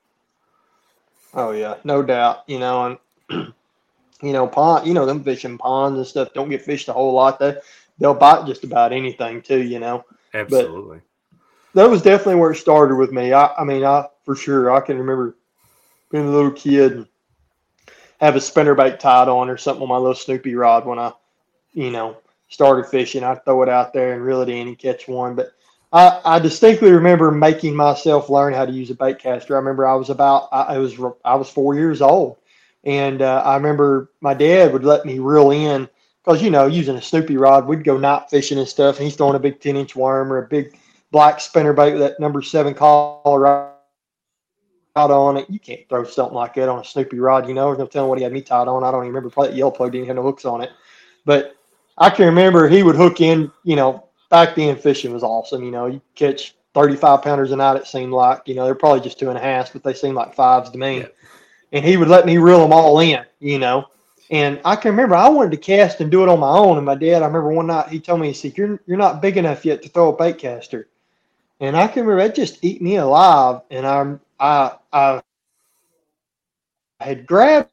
Oh 1.33 1.52
yeah, 1.52 1.76
no 1.85 2.02
doubt. 2.02 2.44
You 2.47 2.59
know, 2.59 2.99
and 3.30 3.52
you 4.23 4.33
know, 4.33 4.47
pond, 4.47 4.87
you 4.87 4.92
know, 4.92 5.06
them 5.06 5.25
fishing 5.25 5.56
ponds 5.56 5.97
and 5.97 6.06
stuff 6.06 6.35
don't 6.35 6.50
get 6.50 6.62
fished 6.62 6.88
a 6.88 6.92
whole 6.92 7.14
lot. 7.14 7.38
They 7.38 7.56
they'll 7.99 8.14
bite 8.14 8.47
just 8.47 8.64
about 8.64 8.92
anything 8.92 9.40
too. 9.40 9.62
You 9.62 9.78
know, 9.78 10.04
absolutely. 10.35 10.99
But, 10.99 11.13
that 11.75 11.90
was 11.90 12.02
definitely 12.02 12.37
where 12.37 12.52
it 12.52 12.57
started 12.57 12.97
with 12.97 13.12
me. 13.12 13.33
I, 13.33 13.52
I 13.59 13.64
mean, 13.64 13.85
I 13.85 14.07
for 14.25 14.35
sure 14.37 14.71
I 14.71 14.81
can 14.81 14.99
remember 14.99 15.37
being 16.11 16.28
a 16.28 16.31
little 16.31 16.52
kid 16.52 16.93
and 16.93 17.07
have 18.21 18.37
a 18.37 18.40
spinnerbait 18.40 18.99
tied 18.99 19.28
on 19.28 19.50
or 19.50 19.57
something 19.57 19.83
on 19.83 19.88
my 19.88 19.97
little 19.97 20.14
Snoopy 20.14 20.54
rod 20.54 20.87
when 20.87 20.99
I, 20.99 21.12
you 21.73 21.90
know, 21.90 22.16
started 22.49 22.87
fishing. 22.87 23.25
I'd 23.25 23.45
throw 23.45 23.62
it 23.62 23.69
out 23.69 23.93
there 23.93 24.14
and 24.14 24.25
reel 24.25 24.43
it 24.43 24.49
in 24.49 24.69
and 24.69 24.78
catch 24.78 25.09
one. 25.09 25.35
But 25.35 25.52
I, 25.93 26.21
I 26.25 26.38
distinctly 26.38 26.93
remember 26.93 27.31
making 27.31 27.75
myself 27.75 28.31
learn 28.31 28.54
how 28.54 28.64
to 28.64 28.73
use 28.73 28.90
a 28.90 28.95
bait 28.95 29.19
caster. 29.19 29.54
I 29.54 29.59
remember 29.59 29.87
I 29.87 29.95
was 29.95 30.11
about 30.11 30.49
I, 30.52 30.62
I 30.62 30.78
was 30.78 30.97
I 31.25 31.35
was 31.35 31.49
four 31.49 31.75
years 31.75 32.00
old, 32.00 32.38
and 32.85 33.21
uh, 33.21 33.43
I 33.45 33.57
remember 33.57 34.11
my 34.21 34.35
dad 34.35 34.73
would 34.73 34.85
let 34.85 35.04
me 35.04 35.19
reel 35.19 35.50
in 35.50 35.88
because 36.25 36.43
you 36.43 36.50
know 36.50 36.66
using 36.66 36.97
a 36.97 37.02
Snoopy 37.02 37.37
rod 37.37 37.66
we'd 37.66 37.85
go 37.85 37.99
night 37.99 38.31
fishing 38.31 38.59
and 38.59 38.69
stuff, 38.69 38.97
and 38.97 39.04
he's 39.04 39.16
throwing 39.16 39.37
a 39.37 39.40
big 39.40 39.61
ten 39.61 39.76
inch 39.76 39.97
worm 39.97 40.33
or 40.33 40.38
a 40.38 40.49
big 40.49 40.78
black 41.14 41.40
spinner 41.40 41.73
bait 41.73 41.92
with 41.92 42.00
that 42.00 42.18
number 42.18 42.42
seven 42.42 42.75
collar 42.75 43.38
right 43.38 43.70
on 44.96 45.37
it. 45.37 45.48
You 45.48 45.61
can't 45.61 45.88
throw 45.88 46.03
something 46.03 46.35
like 46.35 46.55
that 46.55 46.68
on 46.68 46.81
a 46.81 46.85
Snoopy 46.85 47.20
rod, 47.20 47.46
you 47.46 47.55
know. 47.55 47.68
There's 47.68 47.79
no 47.79 47.87
telling 47.87 48.09
what 48.09 48.18
he 48.18 48.24
had 48.24 48.33
me 48.33 48.42
tied 48.42 48.66
on. 48.66 48.83
I 48.83 48.90
don't 48.90 49.05
even 49.05 49.14
remember. 49.14 49.31
Probably 49.31 49.53
that 49.53 49.57
yellow 49.57 49.70
plug 49.70 49.92
didn't 49.92 50.09
have 50.09 50.16
no 50.16 50.24
hooks 50.24 50.44
on 50.44 50.61
it. 50.61 50.70
But 51.24 51.55
I 51.98 52.11
can 52.11 52.27
remember 52.27 52.68
he 52.68 52.83
would 52.83 52.96
hook 52.96 53.20
in, 53.20 53.53
you 53.62 53.77
know, 53.77 54.09
back 54.29 54.57
then 54.57 54.77
fishing 54.77 55.12
was 55.12 55.22
awesome. 55.22 55.62
You 55.62 55.70
know, 55.70 55.87
you 55.87 56.03
catch 56.16 56.57
35 56.74 57.22
pounders 57.22 57.53
a 57.53 57.57
night, 57.57 57.77
it 57.77 57.87
seemed 57.87 58.12
like. 58.12 58.42
You 58.46 58.57
know, 58.57 58.64
they're 58.64 58.74
probably 58.74 59.00
just 59.00 59.20
two 59.20 59.29
and 59.29 59.38
a 59.38 59.40
half, 59.40 59.72
but 59.72 59.85
they 59.85 59.94
seemed 59.94 60.16
like 60.16 60.35
fives 60.35 60.70
to 60.70 60.79
me. 60.79 60.98
Yeah. 60.98 61.07
And 61.70 61.85
he 61.85 61.96
would 61.96 62.09
let 62.09 62.27
me 62.27 62.38
reel 62.38 62.61
them 62.61 62.72
all 62.72 62.98
in, 62.98 63.24
you 63.38 63.61
know. 63.61 63.87
And 64.33 64.61
I 64.64 64.74
can 64.74 64.90
remember 64.90 65.14
I 65.14 65.29
wanted 65.29 65.53
to 65.53 65.59
cast 65.59 66.00
and 66.00 66.11
do 66.11 66.24
it 66.24 66.29
on 66.29 66.40
my 66.40 66.59
own. 66.59 66.77
And 66.77 66.87
my 66.87 66.96
dad, 66.96 67.22
I 67.22 67.27
remember 67.27 67.53
one 67.53 67.68
night 67.68 67.88
he 67.88 68.00
told 68.00 68.20
me, 68.20 68.27
he 68.29 68.35
said, 68.35 68.59
You're 68.59 68.81
you're 68.85 68.98
not 68.98 69.22
big 69.22 69.37
enough 69.37 69.64
yet 69.64 69.81
to 69.83 69.88
throw 69.88 70.12
a 70.12 70.16
bait 70.16 70.38
caster. 70.38 70.88
And 71.64 71.77
I 71.77 71.88
can 71.88 72.05
remember 72.05 72.31
it 72.31 72.35
just 72.35 72.64
eat 72.64 72.83
me 72.83 72.96
alive. 72.96 73.62
And 73.70 73.87
I'm 73.87 74.20
I 74.38 74.72
I 74.92 75.22
had 77.00 77.27
grabbed 77.27 77.70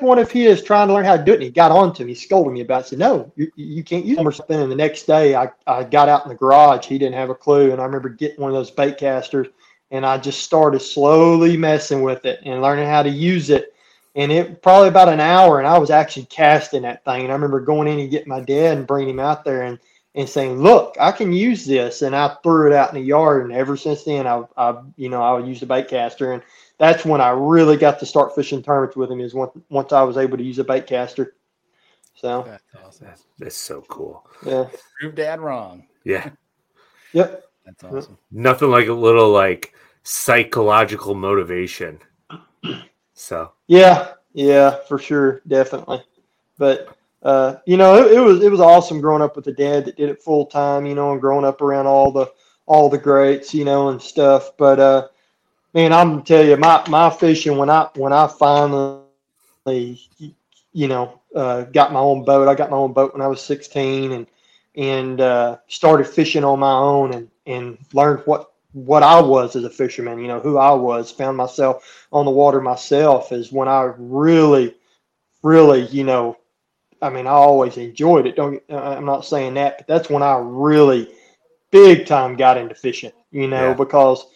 one 0.00 0.18
of 0.18 0.30
his 0.30 0.62
trying 0.62 0.88
to 0.88 0.94
learn 0.94 1.04
how 1.04 1.16
to 1.16 1.24
do 1.24 1.32
it, 1.32 1.36
and 1.36 1.44
he 1.44 1.50
got 1.50 1.70
on 1.70 1.92
to 1.94 2.04
me, 2.04 2.14
scolding 2.14 2.54
me 2.54 2.62
about 2.62 2.82
it. 2.82 2.86
I 2.86 2.88
said, 2.88 2.98
No, 2.98 3.32
you, 3.36 3.50
you 3.56 3.84
can't 3.84 4.04
use 4.04 4.16
them 4.16 4.26
or 4.26 4.32
something. 4.32 4.60
And 4.60 4.70
the 4.70 4.76
next 4.76 5.04
day 5.04 5.36
I, 5.36 5.50
I 5.66 5.84
got 5.84 6.08
out 6.08 6.24
in 6.24 6.28
the 6.28 6.34
garage. 6.34 6.86
He 6.86 6.98
didn't 6.98 7.14
have 7.14 7.30
a 7.30 7.34
clue. 7.34 7.72
And 7.72 7.80
I 7.80 7.84
remember 7.84 8.08
getting 8.08 8.40
one 8.40 8.50
of 8.50 8.56
those 8.56 8.70
bait 8.70 8.98
casters 8.98 9.48
and 9.90 10.04
I 10.04 10.18
just 10.18 10.42
started 10.42 10.80
slowly 10.80 11.56
messing 11.56 12.02
with 12.02 12.24
it 12.24 12.40
and 12.44 12.60
learning 12.60 12.88
how 12.88 13.04
to 13.04 13.08
use 13.08 13.48
it. 13.50 13.74
And 14.16 14.32
it 14.32 14.60
probably 14.60 14.88
about 14.88 15.08
an 15.08 15.20
hour, 15.20 15.58
and 15.58 15.66
I 15.66 15.78
was 15.78 15.90
actually 15.90 16.26
casting 16.26 16.82
that 16.82 17.04
thing. 17.04 17.22
And 17.22 17.30
I 17.30 17.34
remember 17.34 17.60
going 17.60 17.88
in 17.88 17.98
and 18.00 18.10
getting 18.10 18.28
my 18.28 18.40
dad 18.40 18.76
and 18.76 18.86
bringing 18.86 19.10
him 19.10 19.20
out 19.20 19.44
there 19.44 19.62
and 19.62 19.78
and 20.14 20.28
saying, 20.28 20.60
"Look, 20.60 20.96
I 21.00 21.12
can 21.12 21.32
use 21.32 21.64
this," 21.64 22.02
and 22.02 22.14
I 22.14 22.36
threw 22.42 22.68
it 22.70 22.74
out 22.74 22.90
in 22.90 23.00
the 23.00 23.06
yard. 23.06 23.44
And 23.44 23.52
ever 23.52 23.76
since 23.76 24.04
then, 24.04 24.26
I, 24.26 24.44
I 24.56 24.80
you 24.96 25.08
know, 25.08 25.22
I 25.22 25.32
would 25.32 25.46
use 25.46 25.62
a 25.62 25.66
bait 25.66 25.88
caster, 25.88 26.32
and 26.32 26.42
that's 26.78 27.04
when 27.04 27.20
I 27.20 27.30
really 27.30 27.76
got 27.76 27.98
to 28.00 28.06
start 28.06 28.34
fishing 28.34 28.62
tournaments 28.62 28.96
with 28.96 29.10
him. 29.10 29.20
Is 29.20 29.34
once 29.34 29.52
once 29.70 29.92
I 29.92 30.02
was 30.02 30.16
able 30.16 30.36
to 30.36 30.44
use 30.44 30.58
a 30.58 30.64
bait 30.64 30.86
caster. 30.86 31.34
So 32.14 32.44
that's 32.46 32.62
awesome. 32.84 33.08
That's, 33.38 33.56
so 33.56 33.82
cool. 33.88 34.26
Yeah, 34.46 34.68
prove 35.00 35.14
Dad 35.16 35.40
wrong. 35.40 35.86
Yeah. 36.04 36.30
yep. 37.12 37.44
That's 37.66 37.82
awesome. 37.82 38.18
Nothing 38.30 38.70
like 38.70 38.88
a 38.88 38.92
little 38.92 39.30
like 39.30 39.74
psychological 40.02 41.14
motivation. 41.14 42.00
So. 43.14 43.52
Yeah, 43.68 44.14
yeah, 44.32 44.78
for 44.88 44.98
sure, 44.98 45.40
definitely. 45.46 46.02
But 46.58 46.96
uh, 47.24 47.56
you 47.64 47.78
know, 47.78 47.96
it, 47.96 48.12
it, 48.12 48.20
was 48.20 48.42
it 48.42 48.50
was 48.50 48.60
awesome 48.60 49.00
growing 49.00 49.22
up 49.22 49.34
with 49.34 49.46
a 49.46 49.52
dad 49.52 49.86
that 49.86 49.96
did 49.96 50.10
it 50.10 50.22
full 50.22 50.44
time, 50.44 50.84
you 50.84 50.94
know, 50.94 51.12
and 51.12 51.20
growing 51.20 51.44
up 51.44 51.62
around 51.62 51.86
all 51.86 52.12
the 52.12 52.30
all 52.66 52.90
the 52.90 52.98
greats, 52.98 53.54
you 53.54 53.64
know, 53.64 53.88
and 53.88 54.00
stuff. 54.00 54.56
But 54.58 54.78
uh, 54.78 55.08
man, 55.72 55.92
I'm 55.92 56.10
gonna 56.10 56.22
tell 56.22 56.44
you, 56.44 56.56
my 56.58 56.84
my 56.88 57.08
fishing 57.08 57.56
when 57.56 57.70
I 57.70 57.88
when 57.96 58.12
I 58.12 58.26
finally, 58.26 59.00
you 59.66 60.88
know, 60.88 61.20
uh, 61.34 61.62
got 61.62 61.94
my 61.94 62.00
own 62.00 62.24
boat. 62.24 62.46
I 62.46 62.54
got 62.54 62.70
my 62.70 62.76
own 62.76 62.92
boat 62.92 63.14
when 63.14 63.22
I 63.22 63.28
was 63.28 63.40
16, 63.40 64.12
and 64.12 64.26
and 64.76 65.20
uh, 65.22 65.58
started 65.68 66.06
fishing 66.06 66.44
on 66.44 66.60
my 66.60 66.74
own, 66.74 67.14
and 67.14 67.30
and 67.46 67.78
learned 67.94 68.20
what 68.26 68.52
what 68.72 69.02
I 69.02 69.18
was 69.18 69.56
as 69.56 69.64
a 69.64 69.70
fisherman. 69.70 70.18
You 70.18 70.28
know, 70.28 70.40
who 70.40 70.58
I 70.58 70.72
was. 70.72 71.10
Found 71.12 71.38
myself 71.38 72.06
on 72.12 72.26
the 72.26 72.30
water 72.30 72.60
myself 72.60 73.32
is 73.32 73.50
when 73.50 73.66
I 73.66 73.94
really, 73.96 74.74
really, 75.42 75.86
you 75.86 76.04
know 76.04 76.36
I 77.04 77.10
mean, 77.10 77.26
I 77.26 77.32
always 77.32 77.76
enjoyed 77.76 78.26
it. 78.26 78.34
Don't 78.34 78.62
uh, 78.70 78.78
I'm 78.78 79.04
not 79.04 79.26
saying 79.26 79.54
that, 79.54 79.76
but 79.78 79.86
that's 79.86 80.08
when 80.08 80.22
I 80.22 80.38
really 80.38 81.12
big 81.70 82.06
time 82.06 82.34
got 82.34 82.56
into 82.56 82.74
fishing. 82.74 83.12
You 83.30 83.46
know, 83.46 83.68
yeah. 83.68 83.74
because 83.74 84.26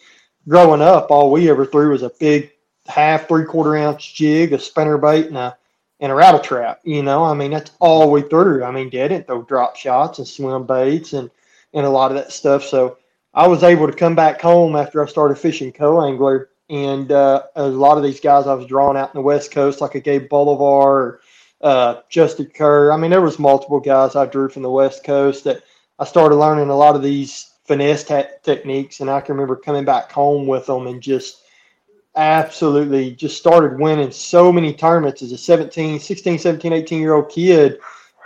growing 0.47 0.81
up, 0.81 1.09
all 1.09 1.31
we 1.31 1.49
ever 1.49 1.65
threw 1.65 1.91
was 1.91 2.03
a 2.03 2.11
big 2.19 2.51
half 2.87 3.27
three 3.27 3.45
quarter 3.45 3.75
ounce 3.75 4.05
jig, 4.05 4.53
a 4.53 4.59
spinner 4.59 4.99
bait, 4.99 5.27
and 5.27 5.37
a 5.37 5.57
and 5.99 6.11
a 6.11 6.15
rattle 6.15 6.39
trap. 6.39 6.79
You 6.83 7.01
know, 7.01 7.23
I 7.23 7.33
mean 7.33 7.49
that's 7.49 7.71
all 7.79 8.11
we 8.11 8.21
threw. 8.21 8.63
I 8.63 8.69
mean, 8.69 8.91
Dad 8.91 9.07
didn't 9.07 9.25
throw 9.25 9.41
drop 9.41 9.75
shots 9.75 10.19
and 10.19 10.27
swim 10.27 10.67
baits 10.67 11.13
and 11.13 11.31
and 11.73 11.87
a 11.87 11.89
lot 11.89 12.11
of 12.11 12.17
that 12.17 12.31
stuff. 12.31 12.63
So 12.63 12.97
I 13.33 13.47
was 13.47 13.63
able 13.63 13.87
to 13.87 13.93
come 13.93 14.15
back 14.15 14.39
home 14.39 14.75
after 14.75 15.03
I 15.03 15.07
started 15.07 15.39
fishing 15.39 15.71
co 15.71 16.03
angler, 16.05 16.49
and 16.69 17.11
uh, 17.11 17.45
a 17.55 17.67
lot 17.67 17.97
of 17.97 18.03
these 18.03 18.19
guys 18.19 18.45
I 18.45 18.53
was 18.53 18.67
drawing 18.67 18.95
out 18.95 19.09
in 19.15 19.17
the 19.17 19.25
West 19.25 19.51
Coast, 19.51 19.81
like 19.81 19.95
a 19.95 19.99
Gabe 19.99 20.29
Bolivar 20.29 21.19
uh, 21.61 22.01
Justin 22.09 22.47
Kerr. 22.47 22.91
I 22.91 22.97
mean, 22.97 23.11
there 23.11 23.21
was 23.21 23.39
multiple 23.39 23.79
guys 23.79 24.15
I 24.15 24.25
drew 24.25 24.49
from 24.49 24.63
the 24.63 24.69
West 24.69 25.03
Coast 25.03 25.43
that 25.43 25.63
I 25.97 26.05
started 26.05 26.35
learning 26.35 26.69
a 26.69 26.75
lot 26.75 26.95
of 26.95 27.03
these 27.03 27.51
finesse 27.65 28.03
techniques, 28.03 28.99
and 28.99 29.09
I 29.09 29.21
can 29.21 29.35
remember 29.35 29.55
coming 29.55 29.85
back 29.85 30.11
home 30.11 30.47
with 30.47 30.65
them 30.65 30.87
and 30.87 31.01
just 31.01 31.43
absolutely 32.15 33.11
just 33.11 33.37
started 33.37 33.79
winning 33.79 34.11
so 34.11 34.51
many 34.51 34.73
tournaments 34.73 35.21
as 35.21 35.31
a 35.31 35.37
17, 35.37 35.99
16, 35.99 36.39
17, 36.39 36.73
18 36.73 37.01
year 37.01 37.13
old 37.13 37.29
kid 37.29 37.79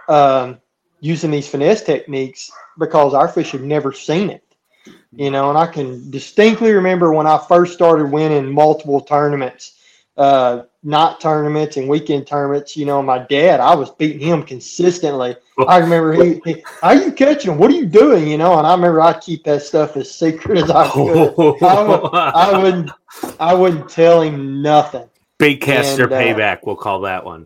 um, 0.08 0.60
using 1.00 1.32
these 1.32 1.48
finesse 1.48 1.84
techniques 1.84 2.50
because 2.80 3.14
our 3.14 3.28
fish 3.28 3.52
had 3.52 3.64
never 3.64 3.92
seen 3.92 4.30
it. 4.30 4.44
You 5.16 5.30
know, 5.30 5.50
and 5.50 5.58
I 5.58 5.68
can 5.68 6.10
distinctly 6.10 6.72
remember 6.72 7.14
when 7.14 7.28
I 7.28 7.38
first 7.48 7.74
started 7.74 8.12
winning 8.12 8.52
multiple 8.52 9.00
tournaments 9.00 9.80
uh, 10.18 10.64
night 10.84 11.20
tournaments 11.20 11.78
and 11.78 11.88
weekend 11.88 12.28
tournaments. 12.28 12.78
You 12.78 12.86
know, 12.86 13.02
my 13.02 13.20
dad, 13.20 13.60
I 13.60 13.74
was 13.76 13.90
beating 13.92 14.20
him 14.20 14.44
consistently. 14.44 15.36
I 15.68 15.78
remember 15.78 16.14
he, 16.14 16.42
he 16.46 16.64
how 16.82 16.92
you 16.92 17.12
catching 17.12 17.52
them? 17.52 17.60
What 17.60 17.72
are 17.72 17.76
you 17.76 17.86
doing? 17.86 18.28
You 18.28 18.38
know, 18.38 18.58
and 18.58 18.68
I 18.68 18.74
remember 18.74 19.02
I 19.02 19.14
keep 19.20 19.44
that 19.46 19.62
stuff 19.62 19.98
as 19.98 20.14
secret 20.14 20.58
as 20.58 20.70
I 20.70 20.88
could. 20.92 21.64
I, 21.64 21.84
would, 21.84 22.14
I 22.14 22.62
wouldn't, 22.62 22.92
I 23.40 23.54
wouldn't 23.54 23.90
tell 23.90 24.22
him 24.22 24.62
nothing. 24.62 25.10
Big 25.38 25.62
caster 25.62 26.04
and, 26.04 26.14
uh, 26.14 26.20
payback, 26.20 26.60
we'll 26.64 26.76
call 26.76 27.02
that 27.02 27.24
one. 27.24 27.46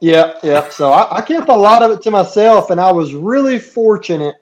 Yeah, 0.00 0.38
yeah. 0.42 0.68
So 0.68 0.92
I, 0.92 1.18
I 1.18 1.20
kept 1.22 1.48
a 1.48 1.56
lot 1.56 1.82
of 1.82 1.90
it 1.90 2.02
to 2.02 2.10
myself, 2.10 2.70
and 2.70 2.80
I 2.80 2.92
was 2.92 3.14
really 3.14 3.58
fortunate 3.58 4.36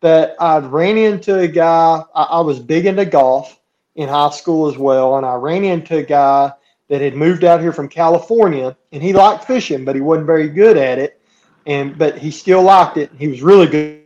that 0.00 0.34
I 0.40 0.58
ran 0.58 0.98
into 0.98 1.38
a 1.38 1.48
guy. 1.48 2.02
I, 2.14 2.22
I 2.24 2.40
was 2.40 2.58
big 2.58 2.86
into 2.86 3.04
golf 3.04 3.60
in 3.94 4.08
high 4.08 4.30
school 4.30 4.68
as 4.68 4.76
well, 4.76 5.16
and 5.16 5.24
I 5.24 5.34
ran 5.34 5.64
into 5.64 5.98
a 5.98 6.02
guy 6.02 6.52
that 6.88 7.00
had 7.00 7.16
moved 7.16 7.44
out 7.44 7.60
here 7.60 7.72
from 7.72 7.88
California, 7.88 8.76
and 8.92 9.02
he 9.02 9.12
liked 9.12 9.44
fishing, 9.44 9.84
but 9.84 9.94
he 9.94 10.00
wasn't 10.00 10.26
very 10.26 10.48
good 10.48 10.76
at 10.76 10.98
it. 10.98 11.20
And 11.66 11.96
but 11.96 12.18
he 12.18 12.30
still 12.30 12.62
liked 12.62 12.98
it. 12.98 13.10
He 13.18 13.28
was 13.28 13.42
really 13.42 13.66
good 13.66 14.02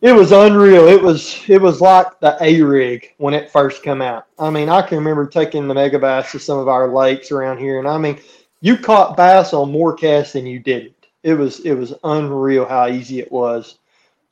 it 0.00 0.12
was 0.12 0.32
unreal. 0.32 0.88
It 0.88 1.02
was 1.02 1.42
it 1.48 1.60
was 1.60 1.80
like 1.80 2.20
the 2.20 2.36
A 2.40 2.62
rig 2.62 3.14
when 3.18 3.34
it 3.34 3.50
first 3.50 3.82
came 3.82 4.02
out. 4.02 4.26
I 4.38 4.50
mean, 4.50 4.68
I 4.68 4.82
can 4.82 4.98
remember 4.98 5.26
taking 5.26 5.68
the 5.68 5.74
Megabass 5.74 6.30
to 6.32 6.38
some 6.38 6.58
of 6.58 6.68
our 6.68 6.88
lakes 6.88 7.30
around 7.32 7.58
here, 7.58 7.78
and 7.78 7.88
I 7.88 7.98
mean, 7.98 8.20
you 8.60 8.76
caught 8.76 9.16
bass 9.16 9.52
on 9.52 9.72
more 9.72 9.94
casts 9.94 10.34
than 10.34 10.46
you 10.46 10.58
didn't. 10.58 11.06
It 11.22 11.34
was 11.34 11.60
it 11.60 11.74
was 11.74 11.94
unreal 12.04 12.66
how 12.66 12.88
easy 12.88 13.20
it 13.20 13.32
was 13.32 13.78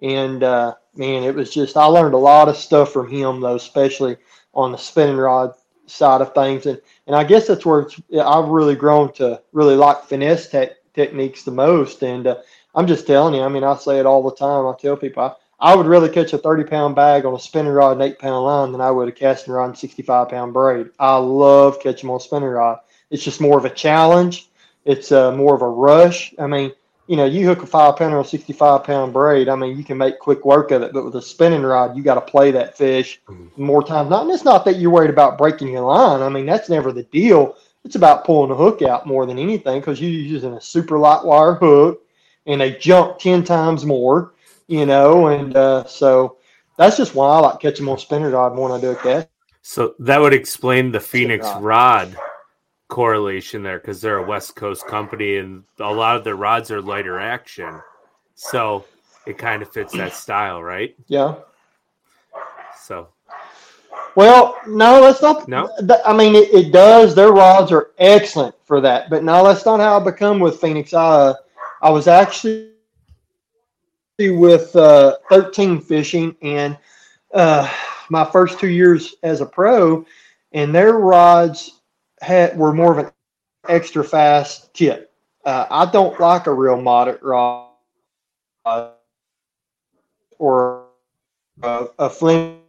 and 0.02 0.42
uh, 0.42 0.74
man, 0.96 1.22
it 1.22 1.34
was 1.34 1.54
just 1.54 1.76
I 1.76 1.84
learned 1.86 2.14
a 2.14 2.18
lot 2.18 2.48
of 2.48 2.56
stuff 2.56 2.92
from 2.92 3.08
him 3.10 3.40
though, 3.40 3.54
especially 3.54 4.16
on 4.52 4.72
the 4.72 4.78
spinning 4.78 5.16
rod 5.16 5.54
side 5.86 6.20
of 6.20 6.34
things. 6.34 6.66
And 6.66 6.80
and 7.06 7.16
I 7.16 7.24
guess 7.24 7.46
that's 7.46 7.64
where 7.64 7.88
I've 8.20 8.48
really 8.48 8.74
grown 8.74 9.12
to 9.14 9.40
really 9.52 9.76
like 9.76 10.04
finesse 10.04 10.48
te- 10.48 10.70
techniques 10.94 11.44
the 11.44 11.52
most. 11.52 12.02
And 12.02 12.26
uh, 12.26 12.36
I'm 12.74 12.86
just 12.86 13.06
telling 13.06 13.34
you, 13.34 13.42
I 13.42 13.48
mean, 13.48 13.64
I 13.64 13.76
say 13.76 13.98
it 14.00 14.06
all 14.06 14.22
the 14.22 14.36
time. 14.36 14.66
I 14.66 14.74
tell 14.78 14.96
people 14.96 15.22
I, 15.22 15.32
I 15.62 15.76
would 15.76 15.86
rather 15.86 16.08
catch 16.08 16.32
a 16.32 16.38
30 16.38 16.64
pound 16.64 16.96
bag 16.96 17.24
on 17.24 17.34
a 17.34 17.38
spinning 17.38 17.72
rod 17.72 17.92
and 17.92 18.02
eight 18.02 18.18
pound 18.18 18.44
line 18.44 18.72
than 18.72 18.80
I 18.80 18.90
would 18.90 19.08
a 19.08 19.12
casting 19.12 19.54
rod 19.54 19.66
and 19.66 19.78
65 19.78 20.28
pound 20.28 20.52
braid. 20.52 20.88
I 20.98 21.16
love 21.16 21.80
catching 21.80 22.10
on 22.10 22.16
a 22.16 22.20
spinning 22.20 22.48
rod. 22.48 22.80
It's 23.10 23.22
just 23.22 23.40
more 23.40 23.58
of 23.58 23.64
a 23.64 23.70
challenge. 23.70 24.48
It's 24.84 25.12
uh, 25.12 25.30
more 25.32 25.54
of 25.54 25.62
a 25.62 25.68
rush. 25.68 26.34
I 26.36 26.48
mean, 26.48 26.72
you 27.06 27.16
know, 27.16 27.26
you 27.26 27.46
hook 27.46 27.62
a 27.62 27.66
five 27.66 27.96
pounder 27.96 28.18
on 28.18 28.24
a 28.24 28.28
65 28.28 28.82
pound 28.82 29.12
braid. 29.12 29.48
I 29.48 29.54
mean, 29.54 29.76
you 29.78 29.84
can 29.84 29.98
make 29.98 30.18
quick 30.18 30.44
work 30.44 30.72
of 30.72 30.82
it, 30.82 30.92
but 30.92 31.04
with 31.04 31.14
a 31.14 31.22
spinning 31.22 31.62
rod, 31.62 31.96
you 31.96 32.02
got 32.02 32.14
to 32.14 32.20
play 32.20 32.50
that 32.50 32.76
fish 32.76 33.20
mm-hmm. 33.28 33.62
more 33.62 33.84
times. 33.84 34.10
Not, 34.10 34.22
and 34.22 34.32
it's 34.32 34.44
not 34.44 34.64
that 34.64 34.80
you're 34.80 34.90
worried 34.90 35.10
about 35.10 35.38
breaking 35.38 35.68
your 35.68 35.82
line. 35.82 36.22
I 36.22 36.28
mean, 36.28 36.46
that's 36.46 36.68
never 36.68 36.90
the 36.90 37.04
deal. 37.04 37.56
It's 37.84 37.96
about 37.96 38.24
pulling 38.24 38.48
the 38.48 38.56
hook 38.56 38.82
out 38.82 39.06
more 39.06 39.26
than 39.26 39.38
anything 39.38 39.80
because 39.80 40.00
you're 40.00 40.10
using 40.10 40.54
a 40.54 40.60
super 40.60 40.98
light 40.98 41.24
wire 41.24 41.54
hook 41.54 42.02
and 42.46 42.60
they 42.60 42.72
jump 42.72 43.18
10 43.18 43.44
times 43.44 43.84
more, 43.84 44.32
you 44.72 44.86
know, 44.86 45.26
and 45.26 45.54
uh, 45.54 45.84
so 45.84 46.38
that's 46.78 46.96
just 46.96 47.14
why 47.14 47.28
I 47.28 47.40
like 47.40 47.60
catching 47.60 47.86
on 47.86 47.98
spinner 47.98 48.30
rod 48.30 48.54
more 48.54 48.70
than 48.70 48.78
I 48.78 48.80
do 48.80 48.90
a 48.92 48.96
cast. 48.96 49.28
So 49.60 49.94
that 49.98 50.18
would 50.18 50.32
explain 50.32 50.90
the 50.90 50.98
Phenix 50.98 51.46
rod 51.60 52.16
correlation 52.88 53.62
there 53.62 53.78
because 53.78 54.00
they're 54.00 54.16
a 54.16 54.26
West 54.26 54.56
Coast 54.56 54.86
company 54.86 55.36
and 55.36 55.64
a 55.78 55.92
lot 55.92 56.16
of 56.16 56.24
their 56.24 56.36
rods 56.36 56.70
are 56.70 56.80
lighter 56.80 57.20
action. 57.20 57.82
So 58.34 58.86
it 59.26 59.36
kind 59.36 59.60
of 59.60 59.70
fits 59.70 59.92
that 59.92 60.14
style, 60.14 60.62
right? 60.62 60.96
Yeah. 61.06 61.34
So. 62.80 63.08
Well, 64.16 64.58
no, 64.66 65.02
that's 65.02 65.20
not. 65.20 65.48
No. 65.48 65.70
I 66.02 66.16
mean, 66.16 66.34
it, 66.34 66.48
it 66.52 66.72
does. 66.72 67.14
Their 67.14 67.32
rods 67.32 67.72
are 67.72 67.90
excellent 67.98 68.54
for 68.64 68.80
that, 68.80 69.10
but 69.10 69.22
no, 69.22 69.44
that's 69.44 69.66
not 69.66 69.80
how 69.80 70.00
I 70.00 70.02
become 70.02 70.40
with 70.40 70.62
Phenix. 70.62 70.94
I, 70.94 71.04
uh, 71.04 71.34
I 71.82 71.90
was 71.90 72.08
actually 72.08 72.71
with 74.30 74.74
uh, 74.76 75.16
13 75.30 75.80
fishing 75.80 76.36
and 76.42 76.78
uh, 77.34 77.68
my 78.10 78.24
first 78.24 78.58
two 78.58 78.68
years 78.68 79.14
as 79.22 79.40
a 79.40 79.46
pro, 79.46 80.04
and 80.52 80.74
their 80.74 80.98
rods 80.98 81.80
had 82.20 82.56
were 82.56 82.72
more 82.72 82.92
of 82.92 82.98
an 82.98 83.10
extra 83.68 84.04
fast 84.04 84.72
tip. 84.74 85.12
Uh, 85.44 85.66
I 85.70 85.90
don't 85.90 86.18
like 86.20 86.46
a 86.46 86.52
real 86.52 86.80
moderate 86.80 87.22
rod 87.22 87.68
or 90.38 90.86
a, 91.62 91.86
a 91.98 92.10
flimsy 92.10 92.60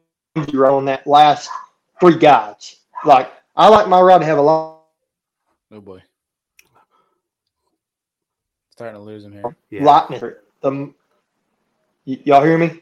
rod 0.54 0.76
on 0.78 0.86
that 0.86 1.06
last 1.06 1.50
three 2.00 2.18
guides. 2.18 2.82
Like 3.06 3.32
I 3.56 3.68
like 3.68 3.88
my 3.88 4.00
rod 4.00 4.20
to 4.20 4.26
have 4.26 4.38
a 4.38 4.42
long. 4.42 4.80
Oh 5.72 5.82
boy, 5.82 6.02
starting 8.72 8.96
to 8.96 9.04
lose 9.04 9.24
him 9.26 9.34
here. 9.34 9.56
Yeah. 9.70 9.84
Lightness. 9.84 10.24
The 10.62 10.94
y- 12.06 12.22
y'all 12.26 12.44
hear 12.44 12.58
me? 12.58 12.82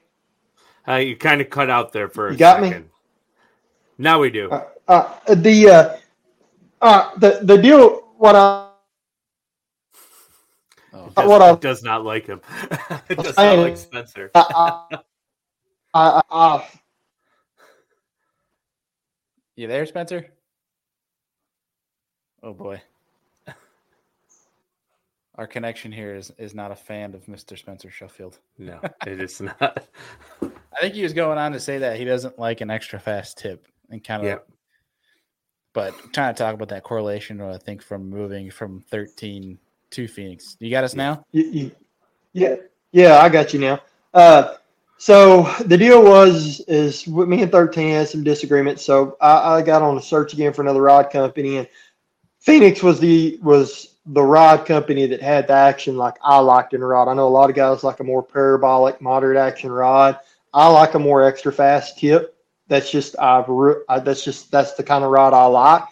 Uh, 0.88 0.96
you 0.96 1.16
kind 1.16 1.42
of 1.42 1.50
cut 1.50 1.70
out 1.70 1.94
there 1.94 2.10
for 2.10 2.30
a 2.30 2.32
you 2.32 2.38
got 2.38 2.62
second. 2.62 2.84
Me? 2.84 2.90
Now 3.98 4.20
we 4.20 4.30
do. 4.30 4.50
Uh, 4.52 4.66
uh, 4.88 5.36
the 5.36 5.70
uh, 5.70 5.98
uh, 6.82 7.16
the 7.18 7.40
the 7.44 7.58
deal 7.58 8.14
what 8.18 8.36
I 8.36 8.68
Oh, 10.94 11.10
does, 11.16 11.28
what 11.30 11.42
I, 11.42 11.56
does 11.56 11.84
not 11.84 12.04
like 12.04 12.28
him. 12.28 12.42
it 13.10 13.20
does 13.20 13.38
not 13.38 13.58
like 13.60 13.78
Spencer. 13.78 14.32
I, 14.36 15.00
I, 15.94 16.22
I, 16.30 16.68
you 19.56 19.68
there, 19.68 19.86
Spencer? 19.86 20.28
Oh 22.44 22.54
boy. 22.54 22.82
Our 25.42 25.48
connection 25.48 25.92
here 25.92 26.14
is, 26.14 26.32
is 26.38 26.54
not 26.54 26.70
a 26.70 26.76
fan 26.76 27.16
of 27.16 27.26
Mr. 27.26 27.58
Spencer 27.58 27.90
Shuffield. 27.90 28.38
No, 28.60 28.80
it 29.08 29.20
is 29.20 29.42
not. 29.42 29.88
I 30.40 30.80
think 30.80 30.94
he 30.94 31.02
was 31.02 31.14
going 31.14 31.40
on 31.40 31.52
to 31.54 31.60
say 31.60 31.80
that 31.80 31.98
he 31.98 32.06
doesn't 32.06 32.38
like 32.38 32.62
an 32.62 32.70
extra 32.70 33.00
fast 33.00 33.40
tip 33.40 33.66
and 33.90 34.04
kind 34.04 34.22
of 34.22 34.28
yep. 34.28 34.48
But 35.74 35.96
trying 36.14 36.36
to 36.36 36.38
talk 36.38 36.54
about 36.54 36.70
that 36.70 36.84
correlation, 36.84 37.42
I 37.42 37.58
think, 37.58 37.82
from 37.82 38.08
moving 38.08 38.52
from 38.52 38.82
13 38.92 39.58
to 39.90 40.08
Phenix. 40.08 40.58
You 40.60 40.70
got 40.70 40.84
us 40.84 40.94
now? 40.94 41.26
Yeah, 41.32 42.58
yeah, 42.92 43.18
I 43.18 43.28
got 43.28 43.52
you 43.52 43.62
now. 43.62 43.82
Uh, 44.14 44.54
so 45.00 45.52
the 45.66 45.76
deal 45.76 46.04
was 46.04 46.60
is 46.68 47.08
with 47.08 47.28
me 47.28 47.42
and 47.42 47.52
13 47.52 47.90
had 47.90 48.08
some 48.08 48.24
disagreements. 48.24 48.86
So 48.86 49.18
I, 49.20 49.56
I 49.56 49.62
got 49.64 49.82
on 49.82 49.98
a 49.98 50.04
search 50.04 50.34
again 50.34 50.54
for 50.54 50.62
another 50.62 50.84
rod 50.84 51.10
company, 51.10 51.58
and 51.58 51.68
Phenix 52.38 52.84
was 52.84 53.00
the 53.00 53.40
was 53.42 53.91
the 54.06 54.22
rod 54.22 54.66
company 54.66 55.06
that 55.06 55.22
had 55.22 55.48
the 55.48 55.54
action 55.54 55.96
like 55.98 56.16
I 56.24 56.40
liked 56.40 56.74
in 56.74 56.82
a 56.82 56.86
rod. 56.86 57.08
I 57.08 57.14
know 57.14 57.28
a 57.28 57.30
lot 57.30 57.50
of 57.50 57.56
guys 57.56 57.84
like 57.84 58.00
a 58.00 58.04
more 58.04 58.24
parabolic, 58.24 59.02
moderate 59.02 59.38
action 59.38 59.72
rod. 59.72 60.20
I 60.54 60.68
like 60.68 60.96
a 60.96 61.00
more 61.00 61.24
extra 61.24 61.54
fast 61.54 62.00
tip. 62.00 62.36
That's 62.68 62.90
just 62.90 63.16
I've 63.20 63.50
I, 63.90 64.00
that's 64.00 64.24
just 64.24 64.52
that's 64.52 64.74
the 64.74 64.84
kind 64.84 65.04
of 65.04 65.12
rod 65.12 65.34
I 65.34 65.46
like, 65.46 65.84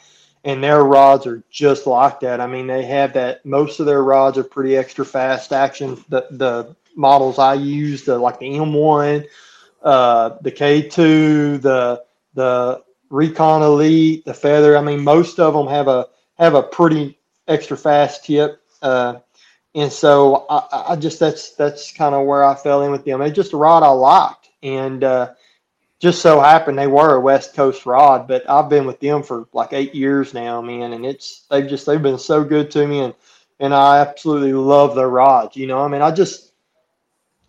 and 0.43 0.63
their 0.63 0.83
rods 0.83 1.27
are 1.27 1.43
just 1.49 1.85
like 1.85 2.19
that. 2.21 2.41
I 2.41 2.47
mean, 2.47 2.67
they 2.67 2.83
have 2.85 3.13
that. 3.13 3.45
Most 3.45 3.79
of 3.79 3.85
their 3.85 4.03
rods 4.03 4.37
are 4.37 4.43
pretty 4.43 4.75
extra 4.75 5.05
fast 5.05 5.53
action. 5.53 6.03
The 6.09 6.27
the 6.31 6.75
models 6.95 7.37
I 7.37 7.53
use, 7.55 8.05
the 8.05 8.17
like 8.17 8.39
the 8.39 8.47
M1, 8.49 9.27
uh, 9.83 10.29
the 10.41 10.51
K2, 10.51 11.61
the 11.61 12.03
the 12.33 12.83
Recon 13.09 13.61
Elite, 13.61 14.25
the 14.25 14.33
Feather. 14.33 14.77
I 14.77 14.81
mean, 14.81 15.03
most 15.03 15.39
of 15.39 15.53
them 15.53 15.67
have 15.67 15.87
a 15.87 16.07
have 16.37 16.55
a 16.55 16.63
pretty 16.63 17.18
extra 17.49 17.75
fast 17.75 18.23
tip. 18.23 18.61
Uh, 18.81 19.15
and 19.75 19.91
so 19.91 20.45
I, 20.49 20.85
I, 20.89 20.95
just 20.95 21.19
that's 21.19 21.51
that's 21.51 21.91
kind 21.91 22.15
of 22.15 22.25
where 22.25 22.43
I 22.43 22.55
fell 22.55 22.83
in 22.83 22.91
with 22.91 23.05
them. 23.05 23.21
It's 23.21 23.35
just 23.35 23.53
a 23.53 23.57
rod 23.57 23.83
I 23.83 23.89
liked, 23.89 24.49
and 24.63 25.03
uh, 25.03 25.33
just 25.99 26.21
so 26.21 26.39
happened 26.39 26.77
they 26.77 26.87
were 26.87 27.15
a 27.15 27.19
West 27.19 27.55
Coast 27.55 27.85
rod, 27.85 28.27
but 28.27 28.49
I've 28.49 28.69
been 28.69 28.85
with 28.85 28.99
them 28.99 29.21
for 29.21 29.47
like 29.53 29.73
eight 29.73 29.93
years 29.93 30.33
now, 30.33 30.61
man, 30.61 30.93
and 30.93 31.05
it's 31.05 31.45
they've 31.51 31.67
just 31.67 31.85
they've 31.85 32.01
been 32.01 32.17
so 32.17 32.43
good 32.43 32.71
to 32.71 32.87
me, 32.87 33.01
and 33.01 33.13
and 33.59 33.73
I 33.73 33.99
absolutely 33.99 34.53
love 34.53 34.95
their 34.95 35.09
rods. 35.09 35.55
You 35.55 35.67
know, 35.67 35.83
I 35.83 35.87
mean, 35.87 36.01
I 36.01 36.11
just 36.11 36.53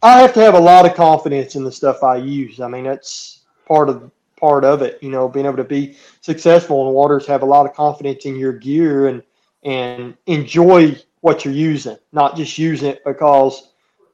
I 0.02 0.20
have 0.20 0.34
to 0.34 0.40
have 0.40 0.54
a 0.54 0.60
lot 0.60 0.84
of 0.84 0.94
confidence 0.94 1.56
in 1.56 1.64
the 1.64 1.72
stuff 1.72 2.02
I 2.02 2.16
use. 2.16 2.60
I 2.60 2.68
mean, 2.68 2.84
that's 2.84 3.40
part 3.66 3.88
of 3.88 4.10
part 4.36 4.64
of 4.64 4.82
it. 4.82 4.98
You 5.02 5.10
know, 5.10 5.26
being 5.26 5.46
able 5.46 5.56
to 5.56 5.64
be 5.64 5.96
successful 6.20 6.86
in 6.86 6.94
waters, 6.94 7.26
have 7.26 7.42
a 7.42 7.46
lot 7.46 7.66
of 7.66 7.74
confidence 7.74 8.26
in 8.26 8.36
your 8.36 8.52
gear, 8.52 9.08
and 9.08 9.22
and 9.62 10.16
enjoy 10.26 10.96
what 11.20 11.44
you're 11.44 11.54
using, 11.54 11.96
not 12.12 12.36
just 12.36 12.58
using 12.58 12.90
it 12.90 13.04
because 13.04 13.72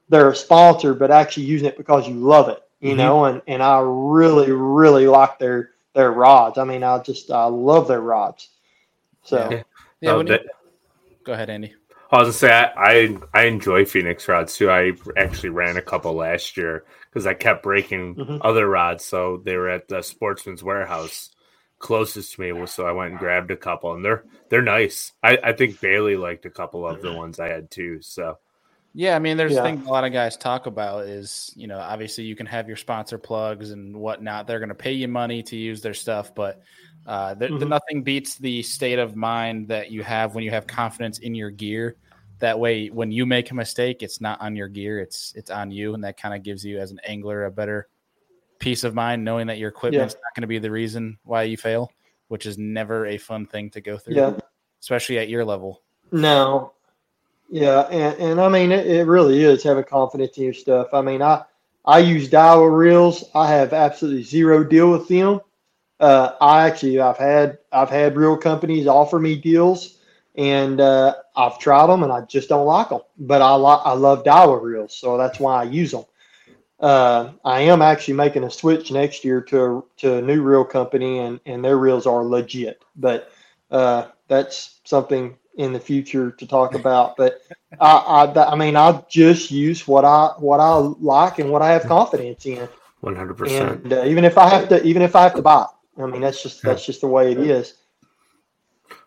they're 0.08 0.30
a 0.30 0.36
sponsor, 0.36 0.94
but 0.94 1.10
actually 1.10 1.44
using 1.44 1.68
it 1.68 1.76
because 1.76 2.08
you 2.08 2.14
love 2.14 2.48
it. 2.48 2.62
You 2.80 2.90
mm-hmm. 2.90 2.98
know, 2.98 3.24
and 3.24 3.42
and 3.46 3.62
I 3.62 3.80
really 3.82 4.52
really 4.52 5.06
like 5.06 5.38
their 5.38 5.70
their 5.94 6.12
rods. 6.12 6.58
I 6.58 6.64
mean, 6.64 6.82
I 6.82 6.98
just 6.98 7.30
I 7.30 7.44
love 7.46 7.88
their 7.88 8.00
rods. 8.00 8.48
So 9.22 9.48
yeah, 9.50 9.62
yeah 10.00 10.10
oh, 10.12 10.22
that, 10.24 10.42
you, 10.42 10.48
go 11.24 11.32
ahead, 11.32 11.50
Andy. 11.50 11.74
I 12.10 12.18
was 12.18 12.26
gonna 12.26 12.32
say 12.34 12.52
I, 12.52 12.72
I, 12.76 13.18
I 13.34 13.44
enjoy 13.46 13.84
Phenix 13.84 14.28
rods 14.28 14.56
too. 14.56 14.70
I 14.70 14.92
actually 15.16 15.48
ran 15.48 15.76
a 15.76 15.82
couple 15.82 16.12
last 16.12 16.56
year 16.56 16.84
because 17.10 17.26
I 17.26 17.34
kept 17.34 17.62
breaking 17.62 18.14
mm-hmm. 18.14 18.38
other 18.42 18.68
rods. 18.68 19.04
So 19.04 19.42
they 19.44 19.56
were 19.56 19.70
at 19.70 19.88
the 19.88 20.02
Sportsman's 20.02 20.62
Warehouse 20.62 21.30
closest 21.78 22.34
to 22.34 22.40
me, 22.40 22.52
was 22.52 22.72
so 22.72 22.86
I 22.86 22.92
went 22.92 23.10
and 23.10 23.18
grabbed 23.18 23.50
a 23.50 23.56
couple, 23.56 23.92
and 23.94 24.04
they're 24.04 24.24
they're 24.48 24.62
nice. 24.62 25.12
I, 25.22 25.38
I 25.42 25.52
think 25.52 25.80
Bailey 25.80 26.16
liked 26.16 26.46
a 26.46 26.50
couple 26.50 26.86
of 26.86 27.02
the 27.02 27.12
ones 27.12 27.40
I 27.40 27.48
had 27.48 27.70
too. 27.70 28.00
So 28.02 28.38
yeah, 28.98 29.14
I 29.14 29.18
mean, 29.18 29.36
there's 29.36 29.52
yeah. 29.52 29.66
a 29.66 29.74
a 29.74 29.90
lot 29.90 30.04
of 30.04 30.12
guys 30.14 30.38
talk 30.38 30.64
about 30.64 31.04
is 31.04 31.52
you 31.54 31.66
know 31.66 31.78
obviously 31.78 32.24
you 32.24 32.34
can 32.34 32.46
have 32.46 32.66
your 32.66 32.78
sponsor 32.78 33.18
plugs 33.18 33.70
and 33.70 33.94
whatnot. 33.94 34.46
They're 34.46 34.58
going 34.58 34.70
to 34.70 34.74
pay 34.74 34.92
you 34.92 35.06
money 35.06 35.42
to 35.42 35.56
use 35.56 35.82
their 35.82 35.92
stuff, 35.92 36.34
but 36.34 36.62
uh, 37.06 37.34
the, 37.34 37.46
mm-hmm. 37.46 37.58
the, 37.58 37.66
nothing 37.66 38.02
beats 38.02 38.36
the 38.36 38.62
state 38.62 38.98
of 38.98 39.14
mind 39.14 39.68
that 39.68 39.90
you 39.90 40.02
have 40.02 40.34
when 40.34 40.44
you 40.44 40.50
have 40.50 40.66
confidence 40.66 41.18
in 41.18 41.34
your 41.34 41.50
gear. 41.50 41.96
That 42.38 42.58
way, 42.58 42.88
when 42.88 43.12
you 43.12 43.26
make 43.26 43.50
a 43.50 43.54
mistake, 43.54 44.02
it's 44.02 44.22
not 44.22 44.40
on 44.40 44.56
your 44.56 44.68
gear; 44.68 44.98
it's 44.98 45.34
it's 45.36 45.50
on 45.50 45.70
you, 45.70 45.92
and 45.92 46.02
that 46.02 46.16
kind 46.16 46.34
of 46.34 46.42
gives 46.42 46.64
you, 46.64 46.78
as 46.78 46.90
an 46.90 47.00
angler, 47.06 47.44
a 47.44 47.50
better 47.50 47.88
peace 48.58 48.84
of 48.84 48.94
mind 48.94 49.24
knowing 49.24 49.46
that 49.46 49.58
your 49.58 49.68
equipment's 49.68 50.14
yeah. 50.14 50.20
not 50.20 50.34
going 50.34 50.42
to 50.42 50.46
be 50.46 50.58
the 50.58 50.70
reason 50.70 51.18
why 51.24 51.42
you 51.42 51.56
fail, 51.56 51.90
which 52.28 52.46
is 52.46 52.58
never 52.58 53.06
a 53.06 53.18
fun 53.18 53.46
thing 53.46 53.70
to 53.70 53.80
go 53.80 53.98
through, 53.98 54.16
yeah. 54.16 54.32
especially 54.80 55.18
at 55.18 55.28
your 55.28 55.44
level. 55.44 55.82
No, 56.12 56.72
yeah, 57.50 57.82
and, 57.82 58.18
and 58.20 58.40
I 58.40 58.48
mean 58.48 58.72
it, 58.72 58.86
it 58.86 59.06
really 59.06 59.42
is 59.42 59.62
having 59.62 59.84
confidence 59.84 60.36
in 60.36 60.44
your 60.44 60.52
stuff. 60.52 60.88
I 60.92 61.00
mean, 61.00 61.22
I 61.22 61.44
I 61.84 62.00
use 62.00 62.28
Daiwa 62.28 62.76
reels. 62.76 63.24
I 63.34 63.48
have 63.48 63.72
absolutely 63.72 64.24
zero 64.24 64.64
deal 64.64 64.90
with 64.90 65.08
them. 65.08 65.40
Uh, 66.00 66.32
I 66.40 66.66
actually 66.66 67.00
I've 67.00 67.16
had 67.16 67.58
I've 67.72 67.90
had 67.90 68.16
reel 68.16 68.36
companies 68.36 68.86
offer 68.86 69.18
me 69.18 69.36
deals, 69.36 69.98
and 70.34 70.80
uh, 70.80 71.14
I've 71.36 71.58
tried 71.58 71.86
them 71.86 72.02
and 72.02 72.12
I 72.12 72.22
just 72.22 72.48
don't 72.48 72.66
like 72.66 72.88
them. 72.88 73.00
But 73.18 73.42
I 73.42 73.54
like 73.54 73.80
I 73.84 73.92
love 73.92 74.24
Daiwa 74.24 74.60
reels, 74.60 74.96
so 74.96 75.16
that's 75.16 75.38
why 75.38 75.60
I 75.60 75.64
use 75.64 75.92
them. 75.92 76.04
Uh, 76.78 77.32
I 77.44 77.60
am 77.62 77.80
actually 77.80 78.14
making 78.14 78.44
a 78.44 78.50
switch 78.50 78.90
next 78.90 79.24
year 79.24 79.40
to 79.42 79.64
a, 79.64 79.82
to 79.98 80.16
a 80.16 80.22
new 80.22 80.42
reel 80.42 80.64
company, 80.64 81.20
and 81.20 81.40
and 81.46 81.64
their 81.64 81.78
reels 81.78 82.06
are 82.06 82.24
legit. 82.24 82.84
But 82.96 83.30
uh, 83.70 84.08
that's 84.28 84.80
something 84.84 85.36
in 85.56 85.72
the 85.72 85.80
future 85.80 86.30
to 86.32 86.46
talk 86.46 86.74
about. 86.74 87.16
But 87.16 87.40
I, 87.80 88.26
I, 88.26 88.52
I 88.52 88.54
mean, 88.56 88.76
I 88.76 89.02
just 89.08 89.50
use 89.50 89.88
what 89.88 90.04
I 90.04 90.32
what 90.38 90.60
I 90.60 90.74
like 90.74 91.38
and 91.38 91.50
what 91.50 91.62
I 91.62 91.72
have 91.72 91.84
confidence 91.84 92.44
in. 92.44 92.68
One 93.00 93.16
hundred 93.16 93.38
percent. 93.38 93.84
And 93.84 93.92
uh, 93.92 94.04
even 94.04 94.24
if 94.24 94.36
I 94.36 94.48
have 94.48 94.68
to, 94.68 94.82
even 94.84 95.02
if 95.02 95.16
I 95.16 95.22
have 95.22 95.34
to 95.34 95.42
buy, 95.42 95.66
I 95.98 96.06
mean, 96.06 96.20
that's 96.20 96.42
just 96.42 96.62
that's 96.62 96.84
just 96.84 97.00
the 97.00 97.08
way 97.08 97.32
it 97.32 97.38
is. 97.38 97.74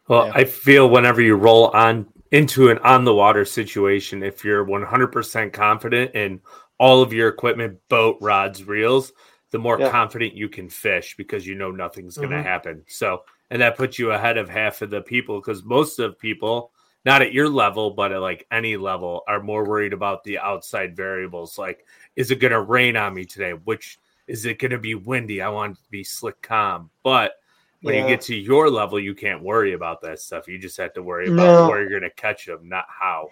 Well, 0.08 0.26
yeah. 0.26 0.34
I 0.36 0.44
feel 0.46 0.90
whenever 0.90 1.22
you 1.22 1.36
roll 1.36 1.68
on 1.68 2.08
into 2.32 2.70
an 2.70 2.80
on 2.80 3.06
the 3.06 3.14
water 3.14 3.46
situation, 3.46 4.24
if 4.24 4.44
you're 4.44 4.66
100% 4.66 5.54
confident 5.54 6.16
in 6.16 6.42
all 6.80 7.02
of 7.02 7.14
your 7.14 7.28
equipment, 7.28 7.78
boat, 7.90 8.18
rods, 8.22 8.64
reels, 8.64 9.12
the 9.52 9.60
more 9.60 9.80
yeah. 9.80 9.90
confident 9.92 10.34
you 10.34 10.50
can 10.50 10.70
fish 10.70 11.16
because 11.18 11.46
you 11.46 11.56
know 11.56 11.72
nothing's 11.72 12.18
going 12.18 12.30
to 12.30 12.38
mm-hmm. 12.38 12.46
happen. 12.46 12.84
So, 12.88 13.24
and 13.50 13.62
that 13.62 13.78
puts 13.78 14.00
you 14.00 14.12
ahead 14.12 14.38
of 14.38 14.50
half 14.50 14.82
of 14.82 14.90
the 14.90 15.02
people 15.02 15.40
because 15.40 15.64
most 15.64 16.00
of 16.00 16.20
people, 16.20 16.72
not 17.06 17.22
at 17.22 17.34
your 17.34 17.50
level, 17.50 17.92
but 17.92 18.12
at 18.12 18.22
like 18.22 18.46
any 18.52 18.78
level, 18.78 19.24
are 19.28 19.42
more 19.42 19.68
worried 19.68 19.94
about 19.94 20.24
the 20.24 20.40
outside 20.40 20.96
variables. 20.96 21.58
Like, 21.58 21.86
is 22.16 22.32
it 22.32 22.40
going 22.40 22.52
to 22.52 22.62
rain 22.62 22.96
on 22.96 23.14
me 23.14 23.26
today? 23.26 23.52
Which 23.52 24.00
is 24.28 24.46
it 24.46 24.60
going 24.60 24.72
to 24.72 24.78
be 24.78 24.96
windy? 24.96 25.42
I 25.42 25.50
want 25.50 25.78
to 25.78 25.90
be 25.90 26.04
slick, 26.04 26.42
calm. 26.42 26.90
But 27.04 27.34
when 27.82 27.96
yeah. 27.96 28.02
you 28.04 28.08
get 28.08 28.22
to 28.22 28.36
your 28.36 28.70
level, 28.70 29.00
you 29.00 29.16
can't 29.16 29.42
worry 29.42 29.74
about 29.74 30.02
that 30.02 30.20
stuff. 30.20 30.48
You 30.48 30.60
just 30.60 30.78
have 30.78 30.94
to 30.94 31.04
worry 31.04 31.28
about 31.28 31.38
no. 31.38 31.68
where 31.68 31.82
you're 31.82 32.00
going 32.00 32.10
to 32.10 32.16
catch 32.16 32.46
them, 32.46 32.70
not 32.70 32.86
how. 32.88 33.30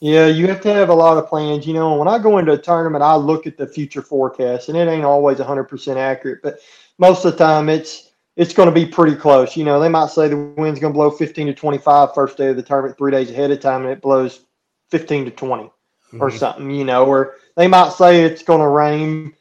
Yeah, 0.00 0.26
you 0.26 0.46
have 0.46 0.60
to 0.62 0.72
have 0.72 0.88
a 0.88 0.94
lot 0.94 1.18
of 1.18 1.26
plans. 1.28 1.66
You 1.66 1.74
know, 1.74 1.94
when 1.94 2.08
I 2.08 2.18
go 2.18 2.38
into 2.38 2.52
a 2.52 2.58
tournament, 2.58 3.02
I 3.02 3.16
look 3.16 3.46
at 3.46 3.56
the 3.56 3.66
future 3.66 4.02
forecast, 4.02 4.68
and 4.68 4.78
it 4.78 4.88
ain't 4.88 5.04
always 5.04 5.38
100% 5.38 5.96
accurate, 5.96 6.42
but 6.42 6.58
most 6.98 7.24
of 7.24 7.32
the 7.32 7.38
time 7.38 7.68
it's 7.68 8.10
it's 8.36 8.54
going 8.54 8.68
to 8.68 8.74
be 8.74 8.86
pretty 8.86 9.16
close. 9.16 9.56
You 9.56 9.64
know, 9.64 9.80
they 9.80 9.88
might 9.88 10.10
say 10.10 10.28
the 10.28 10.36
wind's 10.36 10.80
going 10.80 10.92
to 10.92 10.96
blow 10.96 11.10
15 11.10 11.48
to 11.48 11.54
25 11.54 12.14
first 12.14 12.36
day 12.36 12.48
of 12.48 12.56
the 12.56 12.62
tournament, 12.62 12.96
three 12.96 13.10
days 13.10 13.30
ahead 13.30 13.50
of 13.50 13.60
time, 13.60 13.82
and 13.82 13.90
it 13.90 14.00
blows 14.00 14.46
15 14.90 15.26
to 15.26 15.30
20 15.30 15.64
mm-hmm. 15.64 16.22
or 16.22 16.30
something. 16.30 16.70
You 16.70 16.84
know, 16.84 17.04
or 17.04 17.34
they 17.56 17.68
might 17.68 17.92
say 17.92 18.22
it's 18.22 18.42
going 18.42 18.60
to 18.60 18.68
rain 18.68 19.34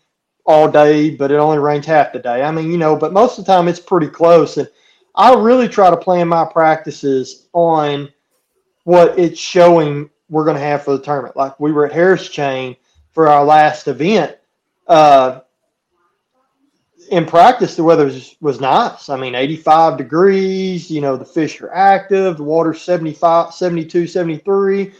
all 0.46 0.70
day, 0.70 1.12
but 1.12 1.32
it 1.32 1.36
only 1.36 1.60
rains 1.60 1.86
half 1.86 2.12
the 2.12 2.20
day. 2.20 2.42
I 2.42 2.52
mean, 2.52 2.72
you 2.72 2.78
know, 2.78 2.96
but 2.96 3.14
most 3.14 3.38
of 3.38 3.46
the 3.46 3.54
time 3.54 3.68
it's 3.68 3.80
pretty 3.80 4.08
close, 4.08 4.58
and 4.58 4.68
I 5.16 5.34
really 5.36 5.68
try 5.68 5.90
to 5.90 5.98
plan 5.98 6.28
my 6.28 6.46
practices 6.46 7.48
on 7.54 8.10
what 8.84 9.18
it's 9.20 9.40
showing 9.40 10.10
we're 10.30 10.46
going 10.46 10.58
to 10.58 10.64
have 10.64 10.84
for 10.84 10.96
the 10.96 11.04
tournament. 11.04 11.36
Like 11.36 11.60
we 11.60 11.72
were 11.72 11.86
at 11.86 11.94
Harris 11.94 12.28
Chain 12.30 12.76
for 13.12 13.28
our 13.28 13.44
last 13.44 13.88
event. 13.88 14.38
Uh, 14.88 15.42
in 17.12 17.26
practice, 17.26 17.76
the 17.76 17.84
weather 17.84 18.06
was, 18.06 18.36
was 18.40 18.62
nice. 18.62 19.10
I 19.10 19.18
mean, 19.18 19.36
85 19.36 19.98
degrees, 19.98 20.92
you 20.92 21.02
know, 21.02 21.18
the 21.18 21.26
fish 21.26 21.60
are 21.62 21.74
active, 21.74 22.38
the 22.38 22.44
water's 22.44 22.82
75, 22.82 23.54
72, 23.54 24.08
73. 24.08 24.94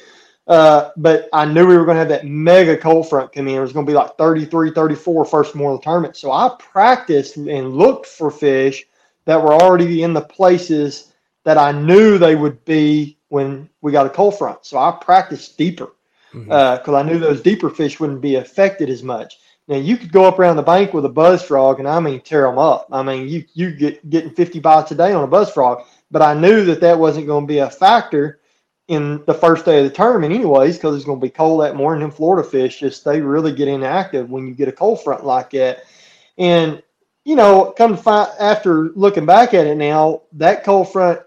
Uh, 0.48 0.90
but 0.98 1.30
I 1.32 1.46
knew 1.46 1.68
we 1.68 1.78
were 1.78 1.86
going 1.86 1.96
to 1.96 2.00
have 2.00 2.10
that 2.10 2.26
mega 2.26 2.76
cold 2.76 3.08
front 3.08 3.32
come 3.32 3.48
in. 3.48 3.56
It 3.56 3.60
was 3.60 3.72
going 3.72 3.86
to 3.86 3.90
be 3.90 3.96
like 3.96 4.18
33, 4.18 4.72
34 4.72 5.26
first 5.26 5.54
morning 5.54 5.76
of 5.76 5.82
the 5.82 5.86
tournament. 5.86 6.18
So 6.18 6.32
I 6.32 6.56
practiced 6.58 7.38
and 7.38 7.76
looked 7.76 8.08
for 8.08 8.32
fish 8.32 8.88
that 9.26 9.42
were 9.42 9.54
already 9.54 10.02
in 10.02 10.14
the 10.14 10.22
places 10.22 11.14
that 11.44 11.60
I 11.60 11.72
knew 11.72 12.18
they 12.18 12.36
would 12.36 12.66
be 12.66 13.19
when 13.30 13.70
we 13.82 13.92
got 13.92 14.06
a 14.06 14.10
cold 14.10 14.38
front. 14.38 14.66
So 14.66 14.78
I 14.78 14.92
practiced 14.92 15.58
deeper 15.58 15.94
because 16.32 16.48
mm-hmm. 16.48 16.94
uh, 16.94 16.98
I 16.98 17.04
knew 17.04 17.18
those 17.18 17.42
deeper 17.42 17.70
fish 17.70 18.00
wouldn't 18.00 18.22
be 18.22 18.36
affected 18.36 18.90
as 18.90 19.02
much. 19.02 19.40
Now 19.68 19.78
you 19.78 19.98
could 19.98 20.12
go 20.12 20.26
up 20.26 20.40
around 20.40 20.56
the 20.56 20.64
bank 20.64 20.94
with 20.94 21.06
a 21.06 21.10
buzz 21.10 21.44
frog, 21.44 21.80
and 21.80 21.88
I 21.88 22.00
mean 22.00 22.22
tear 22.22 22.44
them 22.44 22.58
up. 22.58 22.88
I 22.92 23.04
mean 23.04 23.28
you 23.28 23.46
you 23.54 23.72
get 23.72 24.10
getting 24.10 24.32
50 24.32 24.60
bites 24.60 24.92
a 24.92 24.96
day 24.96 25.14
on 25.14 25.24
a 25.24 25.28
buzz 25.28 25.52
frog, 25.52 25.84
but 26.12 26.22
I 26.22 26.34
knew 26.34 26.66
that 26.66 26.82
that 26.82 26.98
wasn't 26.98 27.28
going 27.28 27.46
to 27.46 27.48
be 27.48 27.60
a 27.60 27.70
factor 27.70 28.40
in 28.88 29.24
the 29.28 29.34
first 29.34 29.66
day 29.66 29.78
of 29.78 29.84
the 29.84 29.96
tournament, 29.96 30.34
anyways, 30.34 30.78
because 30.78 30.96
it's 30.96 31.06
going 31.06 31.20
to 31.20 31.26
be 31.26 31.30
cold 31.30 31.62
that 31.62 31.76
morning. 31.76 32.04
And 32.04 32.14
Florida 32.14 32.48
fish 32.48 32.80
just 32.80 33.06
they 33.06 33.22
really 33.22 33.54
get 33.54 33.68
inactive 33.68 34.28
when 34.32 34.48
you 34.48 34.56
get 34.56 34.68
a 34.68 34.72
cold 34.72 35.04
front 35.04 35.24
like 35.24 35.52
that. 35.52 35.84
And 36.40 36.82
you 37.24 37.36
know, 37.36 37.72
come 37.78 37.96
to 37.96 38.02
find 38.02 38.28
after 38.40 38.90
looking 38.96 39.28
back 39.28 39.54
at 39.54 39.68
it 39.68 39.76
now, 39.76 40.24
that 40.34 40.64
cold 40.64 40.92
front 40.92 41.22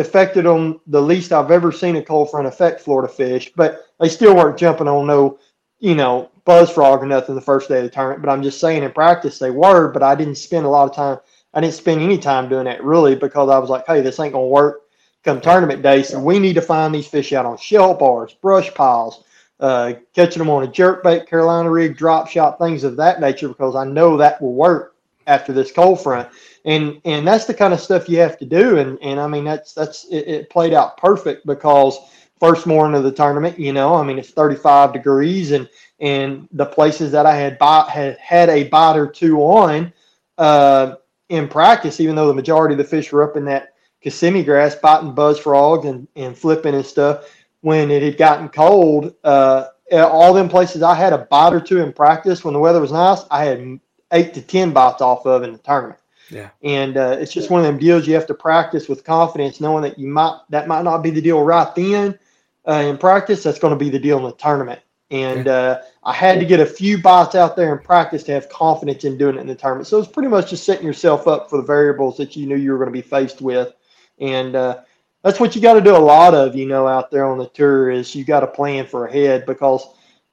affected 0.00 0.44
them 0.44 0.80
the 0.86 1.00
least 1.00 1.32
I've 1.32 1.50
ever 1.50 1.70
seen 1.70 1.96
a 1.96 2.02
cold 2.02 2.30
front 2.30 2.46
affect 2.46 2.80
Florida 2.80 3.12
fish, 3.12 3.52
but 3.54 3.86
they 4.00 4.08
still 4.08 4.34
weren't 4.34 4.58
jumping 4.58 4.88
on 4.88 5.06
no, 5.06 5.38
you 5.78 5.94
know, 5.94 6.30
buzz 6.44 6.70
frog 6.70 7.02
or 7.02 7.06
nothing 7.06 7.34
the 7.34 7.40
first 7.40 7.68
day 7.68 7.78
of 7.78 7.84
the 7.84 7.90
tournament. 7.90 8.22
But 8.22 8.30
I'm 8.30 8.42
just 8.42 8.60
saying 8.60 8.82
in 8.82 8.90
practice 8.92 9.38
they 9.38 9.50
were, 9.50 9.92
but 9.92 10.02
I 10.02 10.14
didn't 10.14 10.36
spend 10.36 10.66
a 10.66 10.68
lot 10.70 10.88
of 10.88 10.96
time. 10.96 11.18
I 11.54 11.60
didn't 11.60 11.74
spend 11.74 12.00
any 12.00 12.18
time 12.18 12.48
doing 12.48 12.64
that 12.64 12.82
really 12.82 13.14
because 13.14 13.50
I 13.50 13.58
was 13.58 13.70
like, 13.70 13.86
hey, 13.86 14.00
this 14.00 14.18
ain't 14.18 14.32
gonna 14.32 14.46
work 14.46 14.82
come 15.24 15.40
tournament 15.40 15.82
day. 15.82 16.02
So 16.02 16.18
we 16.18 16.38
need 16.38 16.54
to 16.54 16.62
find 16.62 16.94
these 16.94 17.06
fish 17.06 17.32
out 17.32 17.46
on 17.46 17.58
shell 17.58 17.94
bars, 17.94 18.34
brush 18.34 18.72
piles, 18.74 19.24
uh, 19.58 19.94
catching 20.14 20.38
them 20.38 20.50
on 20.50 20.62
a 20.62 20.66
jerk 20.66 21.02
bait, 21.02 21.26
Carolina 21.26 21.70
rig, 21.70 21.96
drop 21.96 22.28
shot, 22.28 22.58
things 22.58 22.84
of 22.84 22.96
that 22.96 23.20
nature 23.20 23.48
because 23.48 23.76
I 23.76 23.84
know 23.84 24.16
that 24.16 24.40
will 24.40 24.54
work 24.54 24.94
after 25.26 25.52
this 25.52 25.70
cold 25.70 26.02
front 26.02 26.28
and 26.64 27.00
and 27.04 27.26
that's 27.26 27.46
the 27.46 27.54
kind 27.54 27.72
of 27.72 27.80
stuff 27.80 28.08
you 28.08 28.18
have 28.18 28.38
to 28.38 28.44
do. 28.44 28.78
And 28.78 28.98
and 29.02 29.18
I 29.20 29.26
mean 29.26 29.44
that's 29.44 29.72
that's 29.72 30.04
it, 30.10 30.28
it 30.28 30.50
played 30.50 30.72
out 30.72 30.96
perfect 30.96 31.46
because 31.46 31.98
first 32.38 32.66
morning 32.66 32.96
of 32.96 33.04
the 33.04 33.12
tournament, 33.12 33.58
you 33.58 33.72
know, 33.72 33.94
I 33.94 34.02
mean 34.02 34.18
it's 34.18 34.30
35 34.30 34.92
degrees 34.92 35.52
and 35.52 35.68
and 36.00 36.48
the 36.52 36.66
places 36.66 37.12
that 37.12 37.26
I 37.26 37.36
had 37.36 37.58
bought, 37.58 37.90
had 37.90 38.16
had 38.18 38.48
a 38.48 38.64
bite 38.68 38.96
or 38.96 39.06
two 39.06 39.38
on 39.38 39.92
uh, 40.38 40.96
in 41.28 41.46
practice, 41.46 42.00
even 42.00 42.16
though 42.16 42.28
the 42.28 42.34
majority 42.34 42.74
of 42.74 42.78
the 42.78 42.84
fish 42.84 43.12
were 43.12 43.22
up 43.22 43.36
in 43.36 43.44
that 43.44 43.74
Kissimmee 44.00 44.42
grass 44.42 44.74
biting 44.74 45.14
buzz 45.14 45.38
frogs 45.38 45.86
and, 45.86 46.08
and 46.16 46.36
flipping 46.36 46.74
and 46.74 46.86
stuff. 46.86 47.30
When 47.60 47.90
it 47.90 48.02
had 48.02 48.16
gotten 48.16 48.48
cold, 48.48 49.14
uh, 49.22 49.66
all 49.92 50.32
them 50.32 50.48
places 50.48 50.82
I 50.82 50.94
had 50.94 51.12
a 51.12 51.18
bite 51.18 51.52
or 51.52 51.60
two 51.60 51.82
in 51.82 51.92
practice 51.92 52.42
when 52.42 52.54
the 52.54 52.60
weather 52.60 52.80
was 52.80 52.92
nice, 52.92 53.20
I 53.30 53.44
had 53.44 53.80
eight 54.12 54.32
to 54.34 54.40
ten 54.40 54.72
bites 54.72 55.02
off 55.02 55.26
of 55.26 55.42
in 55.42 55.52
the 55.52 55.58
tournament. 55.58 55.99
Yeah. 56.30 56.50
And 56.62 56.96
uh, 56.96 57.16
it's 57.18 57.32
just 57.32 57.50
one 57.50 57.60
of 57.60 57.66
them 57.66 57.78
deals 57.78 58.06
you 58.06 58.14
have 58.14 58.26
to 58.26 58.34
practice 58.34 58.88
with 58.88 59.04
confidence, 59.04 59.60
knowing 59.60 59.82
that 59.82 59.98
you 59.98 60.08
might 60.08 60.40
that 60.50 60.68
might 60.68 60.82
not 60.82 61.02
be 61.02 61.10
the 61.10 61.20
deal 61.20 61.42
right 61.42 61.74
then 61.74 62.18
uh, 62.66 62.84
in 62.86 62.98
practice. 62.98 63.42
That's 63.42 63.58
going 63.58 63.72
to 63.72 63.84
be 63.84 63.90
the 63.90 63.98
deal 63.98 64.18
in 64.18 64.24
the 64.24 64.32
tournament. 64.32 64.80
And 65.10 65.48
uh, 65.48 65.80
I 66.04 66.12
had 66.12 66.38
to 66.38 66.46
get 66.46 66.60
a 66.60 66.66
few 66.66 67.02
bites 67.02 67.34
out 67.34 67.56
there 67.56 67.76
in 67.76 67.82
practice 67.82 68.22
to 68.24 68.32
have 68.32 68.48
confidence 68.48 69.04
in 69.04 69.18
doing 69.18 69.36
it 69.36 69.40
in 69.40 69.48
the 69.48 69.56
tournament. 69.56 69.88
So 69.88 69.98
it's 69.98 70.10
pretty 70.10 70.28
much 70.28 70.50
just 70.50 70.64
setting 70.64 70.86
yourself 70.86 71.26
up 71.26 71.50
for 71.50 71.56
the 71.56 71.64
variables 71.64 72.16
that 72.18 72.36
you 72.36 72.46
knew 72.46 72.56
you 72.56 72.70
were 72.70 72.78
going 72.78 72.88
to 72.88 72.92
be 72.92 73.02
faced 73.02 73.40
with. 73.40 73.72
And 74.20 74.54
uh, 74.54 74.82
that's 75.24 75.40
what 75.40 75.56
you 75.56 75.60
got 75.60 75.74
to 75.74 75.80
do 75.80 75.96
a 75.96 75.98
lot 75.98 76.34
of, 76.34 76.54
you 76.54 76.66
know, 76.66 76.86
out 76.86 77.10
there 77.10 77.24
on 77.24 77.38
the 77.38 77.48
tour 77.48 77.90
is 77.90 78.14
you 78.14 78.24
got 78.24 78.40
to 78.40 78.46
plan 78.46 78.86
for 78.86 79.06
ahead 79.06 79.46
because 79.46 79.84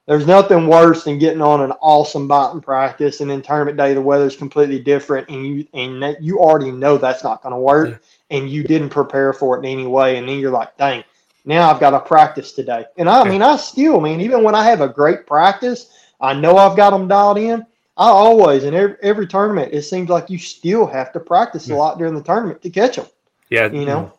there's 0.08 0.26
nothing 0.26 0.66
worse 0.66 1.04
than 1.04 1.18
getting 1.18 1.42
on 1.42 1.60
an 1.60 1.72
awesome 1.82 2.26
biting 2.26 2.62
practice 2.62 3.20
and 3.20 3.30
then 3.30 3.42
tournament 3.42 3.76
day 3.76 3.92
the 3.92 4.00
weather's 4.00 4.36
completely 4.36 4.80
different 4.80 5.28
and 5.28 5.46
you 5.46 5.66
and 5.74 6.16
you 6.20 6.38
already 6.38 6.72
know 6.72 6.96
that's 6.96 7.22
not 7.22 7.42
going 7.42 7.52
to 7.52 7.60
work 7.60 7.90
yeah. 7.90 8.36
and 8.38 8.50
you 8.50 8.64
didn't 8.64 8.88
prepare 8.88 9.34
for 9.34 9.56
it 9.56 9.58
in 9.60 9.66
any 9.66 9.86
way 9.86 10.16
and 10.16 10.26
then 10.26 10.38
you're 10.38 10.50
like, 10.50 10.74
dang, 10.78 11.04
now 11.44 11.70
I've 11.70 11.78
got 11.78 11.90
to 11.90 12.00
practice 12.00 12.52
today. 12.52 12.86
And 12.96 13.08
I 13.08 13.22
mean, 13.24 13.42
I 13.42 13.56
still, 13.56 14.00
mean, 14.00 14.20
even 14.22 14.42
when 14.42 14.54
I 14.54 14.64
have 14.64 14.80
a 14.80 14.88
great 14.88 15.26
practice, 15.26 15.90
I 16.20 16.32
know 16.32 16.56
I've 16.56 16.76
got 16.76 16.90
them 16.90 17.06
dialed 17.06 17.38
in. 17.38 17.60
I 17.96 18.08
always, 18.08 18.64
in 18.64 18.74
every, 18.74 18.96
every 19.02 19.26
tournament, 19.26 19.72
it 19.72 19.82
seems 19.82 20.08
like 20.08 20.30
you 20.30 20.38
still 20.38 20.86
have 20.86 21.12
to 21.12 21.20
practice 21.20 21.68
a 21.68 21.74
lot 21.74 21.98
during 21.98 22.14
the 22.14 22.22
tournament 22.22 22.62
to 22.62 22.70
catch 22.70 22.96
them. 22.96 23.06
Yeah. 23.50 23.70
You 23.70 23.84
know? 23.84 24.12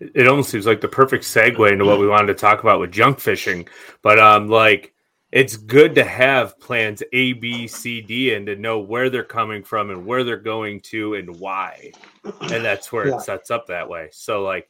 It 0.00 0.26
almost 0.26 0.50
seems 0.50 0.66
like 0.66 0.80
the 0.80 0.88
perfect 0.88 1.24
segue 1.24 1.70
into 1.70 1.84
what 1.84 2.00
we 2.00 2.08
wanted 2.08 2.28
to 2.28 2.34
talk 2.34 2.60
about 2.60 2.80
with 2.80 2.90
junk 2.90 3.20
fishing. 3.20 3.68
But, 4.02 4.18
um, 4.18 4.48
like, 4.48 4.94
it's 5.32 5.56
good 5.56 5.94
to 5.94 6.04
have 6.04 6.58
plans 6.58 7.02
A, 7.12 7.34
B, 7.34 7.68
C, 7.68 8.00
D, 8.00 8.34
and 8.34 8.46
to 8.46 8.56
know 8.56 8.80
where 8.80 9.10
they're 9.10 9.22
coming 9.22 9.62
from 9.62 9.90
and 9.90 10.04
where 10.06 10.24
they're 10.24 10.36
going 10.36 10.80
to 10.80 11.14
and 11.14 11.38
why. 11.38 11.92
And 12.24 12.64
that's 12.64 12.90
where 12.90 13.08
yeah. 13.08 13.16
it 13.16 13.22
sets 13.22 13.50
up 13.50 13.68
that 13.68 13.88
way. 13.88 14.08
So, 14.12 14.42
like, 14.42 14.68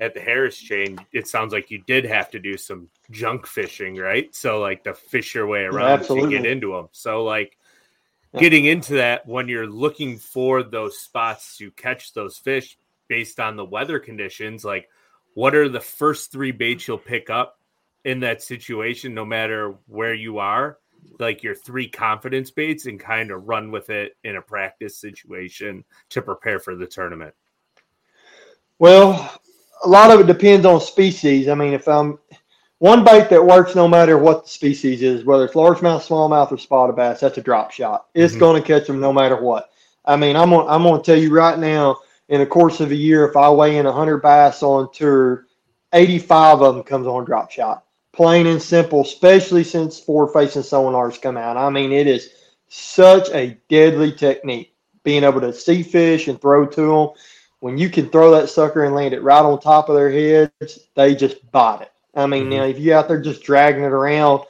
at 0.00 0.14
the 0.14 0.20
Harris 0.20 0.56
chain, 0.56 0.98
it 1.12 1.28
sounds 1.28 1.52
like 1.52 1.70
you 1.70 1.78
did 1.86 2.06
have 2.06 2.30
to 2.30 2.38
do 2.38 2.56
some 2.56 2.88
junk 3.10 3.46
fishing, 3.46 3.96
right? 3.96 4.34
So 4.34 4.58
like 4.58 4.84
to 4.84 4.94
fish 4.94 5.34
your 5.34 5.46
way 5.46 5.64
around 5.64 6.00
yeah, 6.02 6.06
to 6.06 6.30
get 6.30 6.46
into 6.46 6.72
them. 6.72 6.88
So 6.92 7.22
like 7.22 7.58
yeah. 8.32 8.40
getting 8.40 8.64
into 8.64 8.94
that 8.94 9.26
when 9.26 9.48
you're 9.48 9.66
looking 9.66 10.16
for 10.16 10.62
those 10.62 10.98
spots 10.98 11.58
to 11.58 11.70
catch 11.72 12.14
those 12.14 12.38
fish 12.38 12.78
based 13.08 13.38
on 13.38 13.56
the 13.56 13.64
weather 13.64 13.98
conditions, 13.98 14.64
like 14.64 14.88
what 15.34 15.54
are 15.54 15.68
the 15.68 15.80
first 15.80 16.32
three 16.32 16.52
baits 16.52 16.88
you'll 16.88 16.98
pick 16.98 17.28
up 17.28 17.59
in 18.04 18.20
that 18.20 18.42
situation, 18.42 19.14
no 19.14 19.24
matter 19.24 19.74
where 19.86 20.14
you 20.14 20.38
are? 20.38 20.78
Like 21.18 21.42
your 21.42 21.54
three 21.54 21.88
confidence 21.88 22.50
baits 22.50 22.86
and 22.86 22.98
kind 22.98 23.30
of 23.30 23.48
run 23.48 23.70
with 23.70 23.90
it 23.90 24.16
in 24.24 24.36
a 24.36 24.42
practice 24.42 24.96
situation 24.96 25.84
to 26.10 26.22
prepare 26.22 26.58
for 26.58 26.76
the 26.76 26.86
tournament. 26.86 27.34
Well, 28.78 29.40
a 29.84 29.88
lot 29.88 30.10
of 30.10 30.20
it 30.20 30.26
depends 30.26 30.66
on 30.66 30.80
species. 30.80 31.48
I 31.48 31.54
mean, 31.54 31.72
if 31.72 31.88
I'm 31.88 32.18
one 32.78 33.04
bait 33.04 33.28
that 33.28 33.44
works 33.44 33.74
no 33.74 33.86
matter 33.86 34.16
what 34.16 34.44
the 34.44 34.50
species 34.50 35.02
is, 35.02 35.24
whether 35.24 35.44
it's 35.44 35.54
largemouth, 35.54 36.06
smallmouth, 36.06 36.52
or 36.52 36.58
spotted 36.58 36.96
bass, 36.96 37.20
that's 37.20 37.36
a 37.38 37.42
drop 37.42 37.70
shot. 37.70 38.06
It's 38.14 38.32
mm-hmm. 38.32 38.40
going 38.40 38.62
to 38.62 38.66
catch 38.66 38.86
them 38.86 39.00
no 39.00 39.12
matter 39.12 39.40
what. 39.40 39.70
I 40.06 40.16
mean, 40.16 40.34
I'm 40.34 40.50
gonna, 40.50 40.66
I'm 40.66 40.82
going 40.82 41.00
to 41.00 41.04
tell 41.04 41.20
you 41.20 41.30
right 41.30 41.58
now, 41.58 41.98
in 42.30 42.40
the 42.40 42.46
course 42.46 42.80
of 42.80 42.90
a 42.90 42.96
year, 42.96 43.28
if 43.28 43.36
I 43.36 43.50
weigh 43.50 43.76
in 43.76 43.84
100 43.84 44.22
bass 44.22 44.62
on 44.62 44.90
tour, 44.92 45.46
85 45.92 46.62
of 46.62 46.74
them 46.76 46.84
comes 46.84 47.06
on 47.06 47.24
drop 47.24 47.50
shot. 47.50 47.84
Plain 48.12 48.46
and 48.46 48.60
simple, 48.60 49.02
especially 49.02 49.64
since 49.64 50.00
forward 50.00 50.32
facing 50.32 50.62
sonars 50.62 51.20
come 51.20 51.36
out. 51.36 51.56
I 51.56 51.70
mean, 51.70 51.92
it 51.92 52.06
is 52.06 52.30
such 52.68 53.28
a 53.30 53.56
deadly 53.68 54.12
technique 54.12 54.74
being 55.04 55.24
able 55.24 55.40
to 55.40 55.52
see 55.52 55.82
fish 55.82 56.28
and 56.28 56.40
throw 56.40 56.66
to 56.66 56.80
them 56.80 57.08
when 57.60 57.76
you 57.78 57.88
can 57.88 58.08
throw 58.08 58.30
that 58.32 58.48
sucker 58.48 58.84
and 58.84 58.94
land 58.94 59.14
it 59.14 59.22
right 59.22 59.44
on 59.44 59.60
top 59.60 59.88
of 59.88 59.94
their 59.94 60.10
heads, 60.10 60.80
they 60.94 61.14
just 61.14 61.50
bite 61.52 61.82
it. 61.82 61.92
I 62.14 62.26
mean, 62.26 62.44
mm-hmm. 62.44 62.50
now 62.50 62.64
if 62.64 62.78
you 62.78 62.94
out 62.94 63.06
there 63.06 63.20
just 63.20 63.42
dragging 63.42 63.84
it 63.84 63.92
around 63.92 64.42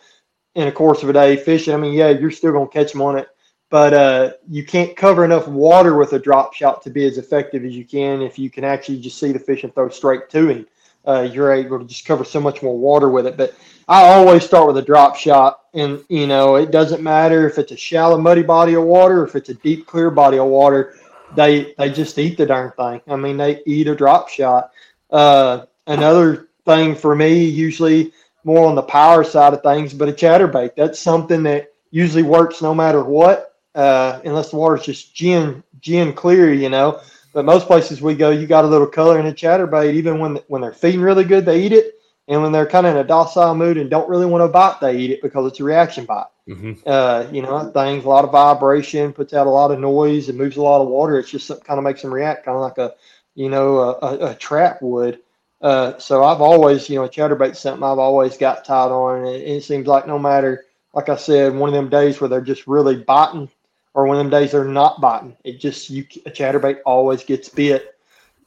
in 0.55 0.65
the 0.65 0.73
course 0.73 1.03
of 1.03 1.11
a 1.11 1.13
day 1.13 1.37
fishing, 1.37 1.75
I 1.75 1.77
mean, 1.77 1.93
yeah, 1.93 2.11
you're 2.11 2.31
still 2.31 2.53
gonna 2.53 2.69
catch 2.69 2.93
them 2.93 3.03
on 3.03 3.19
it, 3.19 3.29
but 3.69 3.93
uh, 3.93 4.33
you 4.49 4.65
can't 4.65 4.97
cover 4.97 5.25
enough 5.25 5.47
water 5.47 5.97
with 5.97 6.13
a 6.13 6.19
drop 6.19 6.55
shot 6.55 6.83
to 6.83 6.91
be 6.91 7.05
as 7.05 7.19
effective 7.19 7.65
as 7.65 7.77
you 7.77 7.85
can 7.85 8.23
if 8.23 8.39
you 8.39 8.49
can 8.49 8.65
actually 8.65 9.01
just 9.01 9.19
see 9.19 9.33
the 9.33 9.39
fish 9.39 9.65
and 9.65 9.75
throw 9.75 9.89
straight 9.89 10.31
to 10.31 10.49
him. 10.49 10.67
Uh, 11.07 11.29
you're 11.33 11.53
able 11.53 11.79
to 11.79 11.85
just 11.85 12.05
cover 12.05 12.25
so 12.25 12.41
much 12.41 12.63
more 12.63 12.79
water 12.79 13.09
with 13.09 13.27
it. 13.27 13.37
But 13.37 13.55
I 13.89 14.05
always 14.11 14.45
start 14.45 14.67
with 14.67 14.77
a 14.77 14.83
drop 14.83 15.17
shot, 15.17 15.61
and 15.75 16.05
you 16.09 16.27
know, 16.27 16.57
it 16.57 16.71
doesn't 16.71 17.03
matter 17.03 17.49
if 17.49 17.59
it's 17.59 17.73
a 17.73 17.77
shallow, 17.77 18.19
muddy 18.19 18.43
body 18.43 18.75
of 18.75 18.85
water, 18.85 19.25
if 19.25 19.35
it's 19.35 19.49
a 19.49 19.55
deep, 19.55 19.87
clear 19.87 20.11
body 20.11 20.39
of 20.39 20.47
water 20.47 20.95
they 21.35 21.75
they 21.79 21.91
just 21.91 22.19
eat 22.19 22.37
the 22.37 22.47
darn 22.47 22.73
thing. 22.73 23.01
I 23.09 23.17
mean, 23.17 23.37
they 23.37 23.63
eat 23.67 23.89
a 23.89 23.95
drop 23.95 24.29
shot. 24.29 24.73
Uh, 25.11 25.67
another 25.87 26.49
thing 26.65 26.95
for 26.95 27.15
me, 27.15 27.45
usually 27.45 28.13
more 28.45 28.67
on 28.67 28.75
the 28.75 28.83
power 28.83 29.25
side 29.25 29.53
of 29.53 29.63
things, 29.63 29.93
but 29.93 30.09
a 30.09 30.13
chatterbait. 30.13 30.75
That's 30.77 30.99
something 30.99 31.43
that 31.45 31.73
usually 31.91 32.23
works 32.23 32.63
no 32.63 32.75
matter 32.75 33.05
what, 33.05 33.57
uh, 33.75 34.21
unless 34.25 34.51
the 34.51 34.57
water's 34.57 34.85
just 34.85 35.15
gin 35.15 35.63
gin 35.81 36.13
clear, 36.13 36.53
you 36.53 36.69
know. 36.69 37.01
But 37.33 37.45
most 37.45 37.67
places 37.67 38.03
we 38.03 38.15
go, 38.15 38.31
you 38.31 38.47
got 38.47 38.65
a 38.65 38.69
little 38.69 38.87
color 38.87 39.19
in 39.21 39.27
a 39.27 39.33
chatterbait. 39.33 39.95
Even 39.95 40.19
when 40.19 40.37
when 40.49 40.63
they're 40.63 40.73
feeding 40.73 41.01
really 41.01 41.25
good, 41.25 41.45
they 41.45 41.63
eat 41.63 41.73
it. 41.73 41.95
And 42.29 42.43
when 42.43 42.53
they're 42.53 42.67
kind 42.67 42.87
of 42.87 42.95
in 42.95 43.01
a 43.01 43.05
docile 43.05 43.57
mood 43.57 43.77
and 43.77 43.91
don't 43.91 44.09
really 44.09 44.27
want 44.27 44.43
to 44.43 44.49
bite, 44.49 44.79
they 44.81 44.97
eat 44.97 45.11
it 45.11 45.23
because 45.23 45.47
it's 45.47 45.59
a 45.59 45.65
reaction 45.65 46.05
bite. 46.05 46.27
Mm-hmm. 46.49 46.73
Uh, 46.87 47.27
you 47.33 47.43
know, 47.43 47.71
things 47.71 48.05
a 48.05 48.09
lot 48.09 48.25
of 48.25 48.31
vibration, 48.31 49.13
puts 49.13 49.35
out 49.35 49.49
a 49.49 49.51
lot 49.51 49.73
of 49.73 49.81
noise, 49.81 50.29
and 50.29 50.39
moves 50.39 50.57
a 50.57 50.63
lot 50.63 50.81
of 50.81 50.89
water. 50.89 51.19
It's 51.19 51.31
just 51.31 51.49
kind 51.65 51.79
of 51.79 51.85
makes 51.85 52.03
them 52.03 52.15
react, 52.15 52.45
kind 52.45 52.57
of 52.57 52.63
like 52.63 52.79
a, 52.79 52.95
you 53.35 53.49
know, 53.49 53.79
a, 53.79 53.91
a, 53.93 54.31
a 54.31 54.35
trap 54.35 54.81
would. 54.81 55.21
Uh, 55.61 55.99
so 55.99 56.25
I've 56.25 56.41
always, 56.41 56.89
you 56.89 56.97
know, 56.97 57.05
a 57.05 57.09
chatterbait 57.09 57.57
something 57.57 57.83
I've 57.83 57.99
always 57.99 58.37
got 58.37 58.65
tied 58.65 58.91
on, 58.91 59.19
and 59.19 59.29
it, 59.29 59.47
it 59.47 59.65
seems 59.65 59.87
like 59.87 60.07
no 60.07 60.19
matter, 60.19 60.65
like 60.95 61.09
I 61.09 61.17
said, 61.17 61.55
one 61.55 61.69
of 61.69 61.75
them 61.75 61.89
days 61.89 62.21
where 62.21 62.29
they're 62.29 62.41
just 62.41 62.67
really 62.67 62.97
biting, 62.97 63.51
or 63.95 64.07
one 64.07 64.17
of 64.17 64.25
them 64.25 64.31
days 64.31 64.53
they're 64.53 64.65
not 64.65 65.01
biting, 65.01 65.37
it 65.45 65.59
just 65.59 65.91
you 65.91 66.07
a 66.27 66.31
chatterbait 66.31 66.79
always 66.85 67.25
gets 67.25 67.49
bit, 67.49 67.97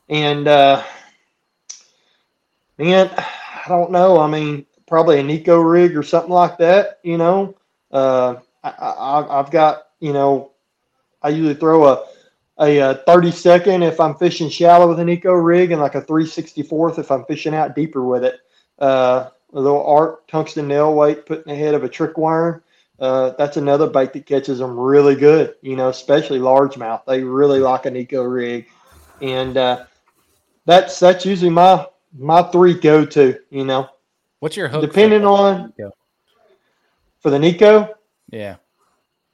and 0.10 0.48
uh, 0.48 0.84
man 2.78 3.10
I 3.18 3.70
don't 3.70 3.92
know. 3.92 4.20
I 4.20 4.28
mean, 4.28 4.66
probably 4.88 5.20
a 5.20 5.24
Neko 5.24 5.70
rig 5.70 5.96
or 5.98 6.04
something 6.04 6.32
like 6.32 6.58
that. 6.58 7.00
You 7.04 7.18
know, 7.18 7.56
uh, 7.92 8.36
I, 8.64 9.26
i've 9.30 9.52
got 9.52 9.88
you 10.04 10.12
know, 10.12 10.52
I 11.22 11.30
usually 11.30 11.56
throw 11.56 11.86
a, 11.86 12.06
a, 12.60 12.78
a 12.80 12.96
30 12.96 13.32
second 13.32 13.84
if 13.84 14.02
I'm 14.02 14.16
fishing 14.16 14.50
shallow 14.50 14.90
with 14.90 15.00
an 15.00 15.08
Neko 15.08 15.42
rig, 15.42 15.72
and 15.72 15.80
like 15.80 15.96
a 15.96 16.02
364th 16.02 17.00
if 17.00 17.10
I'm 17.10 17.24
fishing 17.24 17.56
out 17.56 17.74
deeper 17.74 18.04
with 18.04 18.26
it. 18.26 18.42
Uh, 18.80 19.30
a 19.54 19.60
little 19.60 19.86
arc 19.86 20.28
tungsten 20.28 20.68
nail 20.68 20.94
weight 20.94 21.26
put 21.26 21.46
in 21.46 21.50
the 21.52 21.56
head 21.56 21.74
of 21.74 21.86
a 21.86 21.90
trick 21.90 22.18
worm. 22.18 22.62
Uh, 23.04 23.32
that's 23.38 23.58
another 23.58 23.86
bait 23.86 24.14
that 24.14 24.26
catches 24.26 24.60
them 24.60 24.80
really 24.80 25.14
good. 25.14 25.56
You 25.62 25.76
know, 25.76 25.90
especially 25.90 26.40
largemouth. 26.40 27.04
They 27.06 27.22
really 27.22 27.60
like 27.60 27.86
a 27.86 27.92
Neko 27.92 28.34
rig, 28.34 28.70
and 29.22 29.58
uh, 29.58 29.84
that's 30.64 31.02
that's 31.02 31.26
usually 31.26 31.50
my 31.50 31.86
my 32.18 32.44
three 32.44 32.80
go 32.80 33.06
to. 33.06 33.38
You 33.50 33.66
know, 33.66 33.90
what's 34.40 34.56
your 34.56 34.70
hook? 34.70 34.80
Depending 34.80 35.26
on 35.26 35.74
for 37.20 37.30
the 37.30 37.38
Neko? 37.38 37.94
Yeah, 38.32 38.56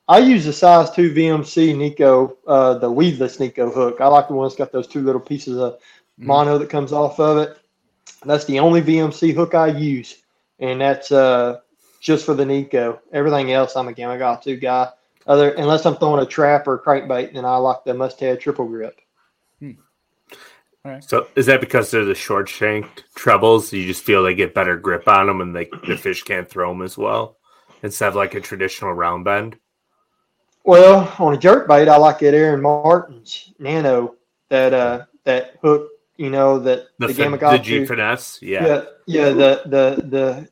I 0.07 0.17
use 0.17 0.45
the 0.45 0.53
size 0.53 0.89
two 0.89 1.13
VMC 1.13 1.75
Neko, 1.75 2.37
uh, 2.47 2.73
the 2.79 2.89
weedless 2.89 3.37
Neko 3.37 3.71
hook. 3.71 4.01
I 4.01 4.07
like 4.07 4.29
the 4.29 4.33
one 4.33 4.47
that's 4.47 4.57
got 4.57 4.71
those 4.71 4.87
two 4.87 5.01
little 5.01 5.21
pieces 5.21 5.59
of 5.59 5.73
mm-hmm. 5.73 6.25
mono 6.25 6.57
that 6.57 6.71
comes 6.71 6.91
off 6.91 7.19
of 7.19 7.37
it. 7.37 7.59
That's 8.25 8.45
the 8.45 8.57
only 8.57 8.81
VMC 8.81 9.35
hook 9.35 9.53
I 9.53 9.67
use, 9.67 10.23
and 10.57 10.81
that's 10.81 11.11
uh, 11.11 11.59
just 11.99 12.25
for 12.25 12.33
the 12.33 12.45
Neko. 12.45 12.99
Everything 13.11 13.51
else, 13.51 13.75
I'm 13.75 13.87
a 13.87 13.93
Gamakatsu 13.93 14.61
guy. 14.61 14.89
Other 15.27 15.51
unless 15.51 15.85
I'm 15.85 15.97
throwing 15.97 16.21
a 16.21 16.25
trap 16.25 16.67
or 16.67 16.75
a 16.75 16.79
crankbait, 16.79 17.33
then 17.33 17.45
I 17.45 17.57
like 17.57 17.83
the 17.85 17.93
Mustad 17.93 18.39
triple 18.39 18.65
grip. 18.65 18.99
Right. 20.85 21.03
So 21.03 21.27
is 21.35 21.45
that 21.47 21.59
because 21.59 21.91
they're 21.91 22.05
the 22.05 22.15
short 22.15 22.47
shanked 22.47 23.03
trebles? 23.13 23.73
You 23.73 23.85
just 23.85 24.03
feel 24.03 24.23
they 24.23 24.33
get 24.33 24.53
better 24.53 24.77
grip 24.77 25.07
on 25.07 25.27
them, 25.27 25.41
and 25.41 25.55
they, 25.55 25.69
the 25.85 25.97
fish 25.97 26.23
can't 26.23 26.49
throw 26.49 26.69
them 26.69 26.81
as 26.81 26.97
well 26.97 27.37
instead 27.83 28.09
of 28.09 28.15
like 28.15 28.33
a 28.33 28.41
traditional 28.41 28.93
round 28.93 29.25
bend. 29.25 29.57
Well, 30.63 31.13
on 31.19 31.33
a 31.33 31.37
jerk 31.37 31.67
bait, 31.67 31.89
I 31.89 31.97
like 31.97 32.19
that 32.19 32.33
Aaron 32.33 32.61
Martens 32.61 33.53
Nano 33.59 34.15
that 34.49 34.73
uh 34.73 35.05
that 35.25 35.57
hook. 35.61 35.89
You 36.15 36.29
know 36.29 36.59
that 36.59 36.87
the, 36.97 37.07
the 37.07 37.13
fin- 37.13 37.31
the 37.31 37.59
G 37.59 37.85
finesse, 37.85 38.41
yeah. 38.41 38.65
yeah, 38.65 38.83
yeah. 39.05 39.29
The 39.29 39.61
the 39.65 40.03
the 40.07 40.49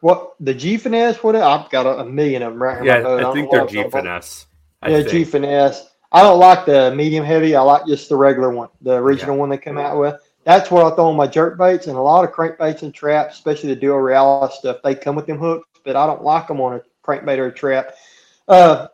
what 0.00 0.34
the 0.40 0.54
G 0.54 0.76
finesse? 0.76 1.22
What 1.22 1.36
I've 1.36 1.70
got 1.70 1.86
a, 1.86 2.00
a 2.00 2.04
million 2.04 2.42
of 2.42 2.52
them 2.52 2.62
right 2.62 2.82
here. 2.82 3.00
Yeah, 3.00 3.28
I, 3.28 3.32
think 3.32 3.50
they're 3.50 3.66
G 3.66 3.88
finesse. 3.90 4.46
Yeah, 4.86 5.02
G 5.02 5.24
finesse. 5.24 5.88
I 6.10 6.22
don't 6.22 6.38
like 6.38 6.64
the 6.64 6.94
medium 6.94 7.24
heavy. 7.24 7.54
I 7.54 7.60
like 7.60 7.86
just 7.86 8.08
the 8.08 8.16
regular 8.16 8.50
one, 8.50 8.68
the 8.80 8.94
original 8.94 9.34
yeah. 9.34 9.40
one 9.40 9.48
they 9.50 9.58
come 9.58 9.78
out 9.78 9.98
with. 9.98 10.20
That's 10.44 10.70
what 10.70 10.90
I 10.90 10.96
throw 10.96 11.08
on 11.08 11.16
my 11.16 11.26
jerk 11.26 11.58
baits 11.58 11.88
and 11.88 11.96
a 11.96 12.00
lot 12.00 12.24
of 12.24 12.32
crankbaits 12.32 12.82
and 12.82 12.94
traps, 12.94 13.34
especially 13.34 13.68
the 13.74 13.80
Duo 13.80 13.96
Realis 13.96 14.52
stuff. 14.52 14.78
They 14.82 14.94
come 14.94 15.14
with 15.14 15.26
them 15.26 15.38
hooks, 15.38 15.68
but 15.84 15.96
I 15.96 16.06
don't 16.06 16.22
like 16.22 16.48
them 16.48 16.60
on 16.60 16.74
a 16.74 16.82
crankbait 17.06 17.38
or 17.38 17.48
a 17.48 17.52
trap. 17.52 17.94
Uh, 18.46 18.88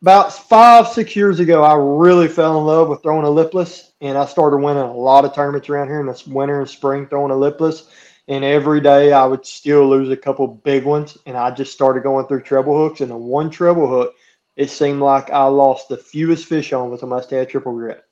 about 0.00 0.32
five, 0.32 0.88
six 0.88 1.16
years 1.16 1.40
ago, 1.40 1.62
I 1.62 1.74
really 1.74 2.28
fell 2.28 2.58
in 2.58 2.64
love 2.64 2.88
with 2.88 3.02
throwing 3.02 3.26
a 3.26 3.30
lipless, 3.30 3.92
and 4.00 4.16
I 4.16 4.26
started 4.26 4.58
winning 4.58 4.82
a 4.82 4.92
lot 4.94 5.24
of 5.24 5.34
tournaments 5.34 5.68
around 5.68 5.88
here 5.88 6.00
in 6.00 6.06
the 6.06 6.22
winter 6.26 6.60
and 6.60 6.68
spring 6.68 7.06
throwing 7.06 7.30
a 7.30 7.36
lipless. 7.36 7.88
And 8.26 8.44
every 8.44 8.80
day 8.80 9.12
I 9.12 9.26
would 9.26 9.44
still 9.44 9.88
lose 9.88 10.10
a 10.10 10.16
couple 10.16 10.46
big 10.46 10.84
ones. 10.84 11.18
And 11.26 11.36
I 11.36 11.50
just 11.50 11.72
started 11.72 12.02
going 12.02 12.26
through 12.26 12.42
treble 12.42 12.76
hooks. 12.76 13.00
And 13.00 13.10
the 13.10 13.16
one 13.16 13.50
treble 13.50 13.88
hook, 13.88 14.14
it 14.56 14.70
seemed 14.70 15.00
like 15.00 15.30
I 15.30 15.44
lost 15.44 15.88
the 15.88 15.96
fewest 15.96 16.46
fish 16.46 16.72
on 16.72 16.90
with 16.90 17.02
a 17.02 17.06
Mustad 17.06 17.48
triple 17.48 17.74
grip. 17.74 18.06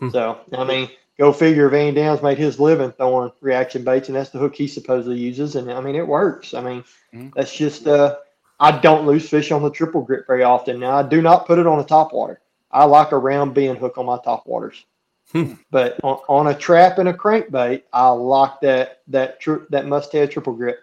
Hmm. 0.00 0.10
So, 0.10 0.38
I 0.52 0.64
mean, 0.64 0.88
go 1.18 1.32
figure 1.32 1.68
VanDam 1.68 2.22
made 2.22 2.38
his 2.38 2.60
living 2.60 2.92
throwing 2.92 3.32
reaction 3.40 3.84
baits, 3.84 4.08
and 4.08 4.16
that's 4.16 4.30
the 4.30 4.38
hook 4.38 4.54
he 4.54 4.68
supposedly 4.68 5.18
uses. 5.18 5.56
And 5.56 5.70
I 5.70 5.80
mean, 5.80 5.96
it 5.96 6.06
works. 6.06 6.54
I 6.54 6.60
mean, 6.60 6.84
Mhm. 7.12 7.34
that's 7.34 7.54
just, 7.54 7.86
uh, 7.86 8.16
I 8.60 8.78
don't 8.80 9.06
lose 9.06 9.28
fish 9.28 9.52
on 9.52 9.62
the 9.62 9.70
triple 9.70 10.02
grip 10.02 10.26
very 10.26 10.44
often. 10.44 10.80
Now, 10.80 10.96
I 10.96 11.02
do 11.02 11.20
not 11.20 11.46
put 11.46 11.58
it 11.58 11.66
on 11.66 11.78
a 11.78 11.84
top 11.84 12.12
water. 12.12 12.40
I 12.70 12.84
like 12.84 13.12
a 13.12 13.18
round 13.18 13.54
bend 13.54 13.78
hook 13.78 13.98
on 13.98 14.06
my 14.06 14.18
top 14.18 14.46
waters. 14.46 14.84
Hmm. 15.32 15.54
But 15.70 15.98
on, 16.02 16.18
on 16.28 16.46
a 16.46 16.54
trap 16.54 16.98
and 16.98 17.08
a 17.08 17.12
crankbait, 17.12 17.82
I 17.92 18.08
like 18.08 18.60
that 18.62 19.02
that 19.08 19.40
tri- 19.40 19.64
that 19.70 19.86
Mustad 19.86 20.30
triple 20.30 20.54
grip. 20.54 20.80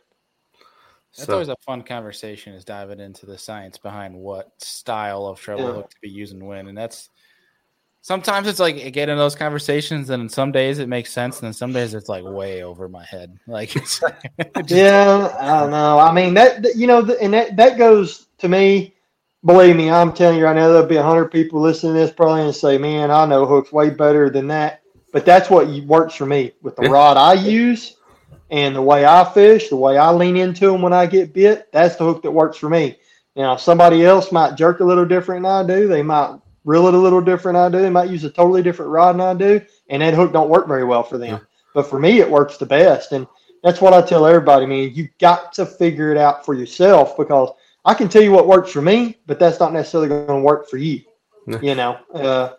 That's 1.18 1.28
So- 1.28 1.34
always 1.34 1.50
a 1.50 1.56
fun 1.66 1.82
conversation 1.82 2.54
is 2.54 2.64
diving 2.66 3.00
into 3.00 3.26
the 3.26 3.38
science 3.38 3.78
behind 3.78 4.14
what 4.16 4.52
style 4.62 5.26
of 5.26 5.40
treble 5.40 5.64
Yeah. 5.66 5.74
hook 5.74 5.90
to 5.90 5.96
be 6.02 6.10
using 6.10 6.46
when. 6.46 6.68
And 6.68 6.78
that's 6.78 7.10
sometimes 8.02 8.48
it's 8.48 8.60
like 8.60 8.76
get 8.94 9.10
in 9.10 9.18
those 9.18 9.34
conversations 9.34 10.12
and 10.12 10.32
some 10.32 10.52
days 10.52 10.78
it 10.78 10.88
makes 10.90 11.12
sense 11.12 11.40
and 11.40 11.48
then 11.48 11.54
some 11.54 11.74
days 11.74 11.96
it's 11.96 12.08
like 12.10 12.24
way 12.24 12.62
over 12.64 12.88
my 12.88 13.04
head. 13.06 13.36
Like 13.48 13.76
it's 13.76 14.00
it 14.38 14.52
just- 14.58 14.70
Yeah, 14.72 15.36
I 15.40 15.62
don't 15.62 15.72
know. 15.72 15.98
I 15.98 16.14
mean 16.14 16.34
that, 16.36 16.62
that- 16.62 16.76
you 16.76 16.86
know, 16.86 17.00
and 17.20 17.34
that 17.34 17.56
that 17.56 17.78
goes 17.80 18.28
to 18.40 18.48
me. 18.50 18.92
Believe 19.46 19.76
me, 19.76 19.92
I'm 19.92 20.12
telling 20.12 20.40
you 20.40 20.46
right 20.46 20.56
now, 20.56 20.70
there'll 20.70 20.88
be 20.88 20.96
hundred 20.96 21.32
people 21.32 21.62
listening 21.62 21.94
to 21.94 22.00
this 22.00 22.12
probably 22.12 22.42
and 22.42 22.56
say, 22.56 22.78
"Man, 22.78 23.12
I 23.12 23.26
know 23.26 23.46
hooks 23.46 23.72
way 23.72 23.92
better 23.92 24.30
than 24.30 24.48
that." 24.48 24.82
But 25.12 25.24
that's 25.24 25.50
what 25.50 25.70
works 25.86 26.16
for 26.16 26.26
me 26.26 26.52
with 26.62 26.76
the 26.76 26.84
Yeah. 26.84 26.90
rod 26.90 27.18
I 27.18 27.34
use 27.34 27.96
and 28.50 28.76
the 28.76 28.82
way 28.82 29.06
I 29.06 29.24
fish, 29.24 29.70
the 29.70 29.76
way 29.76 29.98
I 29.98 30.12
lean 30.12 30.36
into 30.36 30.72
them 30.72 30.82
when 30.82 30.94
I 30.94 31.06
get 31.06 31.34
bit. 31.34 31.68
That's 31.72 31.96
the 31.96 32.04
hook 32.04 32.24
that 32.24 32.32
works 32.32 32.58
for 32.58 32.70
me. 32.70 32.98
Now, 33.36 33.56
somebody 33.56 34.06
else 34.06 34.32
might 34.32 34.56
jerk 34.56 34.80
a 34.80 34.84
little 34.84 35.06
different 35.06 35.44
than 35.44 35.52
I 35.52 35.64
do. 35.64 35.88
They 35.88 36.02
might 36.02 36.36
reel 36.66 36.88
it 36.88 36.94
a 36.94 36.98
little 36.98 37.22
different 37.22 37.56
than 37.56 37.66
I 37.66 37.70
do. 37.70 37.82
They 37.82 37.90
might 37.90 38.10
use 38.10 38.24
a 38.24 38.30
totally 38.30 38.64
different 38.64 38.92
rod 38.92 39.14
than 39.14 39.22
I 39.22 39.34
do, 39.36 39.62
and 39.90 40.02
that 40.02 40.16
hook 40.16 40.34
don't 40.34 40.50
work 40.50 40.68
very 40.68 40.84
well 40.84 41.04
for 41.04 41.18
them. 41.18 41.30
Yeah. 41.30 41.40
But 41.74 41.88
for 41.88 42.00
me, 42.00 42.20
it 42.20 42.30
works 42.30 42.58
the 42.58 42.66
best. 42.66 43.12
And 43.12 43.28
that's 43.64 43.82
what 43.82 43.94
I 43.94 44.02
tell 44.02 44.26
everybody. 44.26 44.66
I 44.66 44.68
mean, 44.68 44.94
you 44.96 45.08
got 45.20 45.54
to 45.54 45.66
figure 45.66 46.12
it 46.12 46.18
out 46.18 46.46
for 46.46 46.54
yourself 46.54 47.16
because 47.16 47.52
I 47.86 47.94
can 47.94 48.10
tell 48.10 48.24
you 48.24 48.32
what 48.32 48.48
works 48.48 48.72
for 48.72 48.82
me, 48.82 49.18
but 49.28 49.40
that's 49.40 49.60
not 49.60 49.72
necessarily 49.72 50.10
going 50.10 50.28
to 50.28 50.40
work 50.40 50.70
for 50.70 50.78
you. 50.78 51.02
You 51.62 51.76
know, 51.76 52.00
uh, 52.14 52.54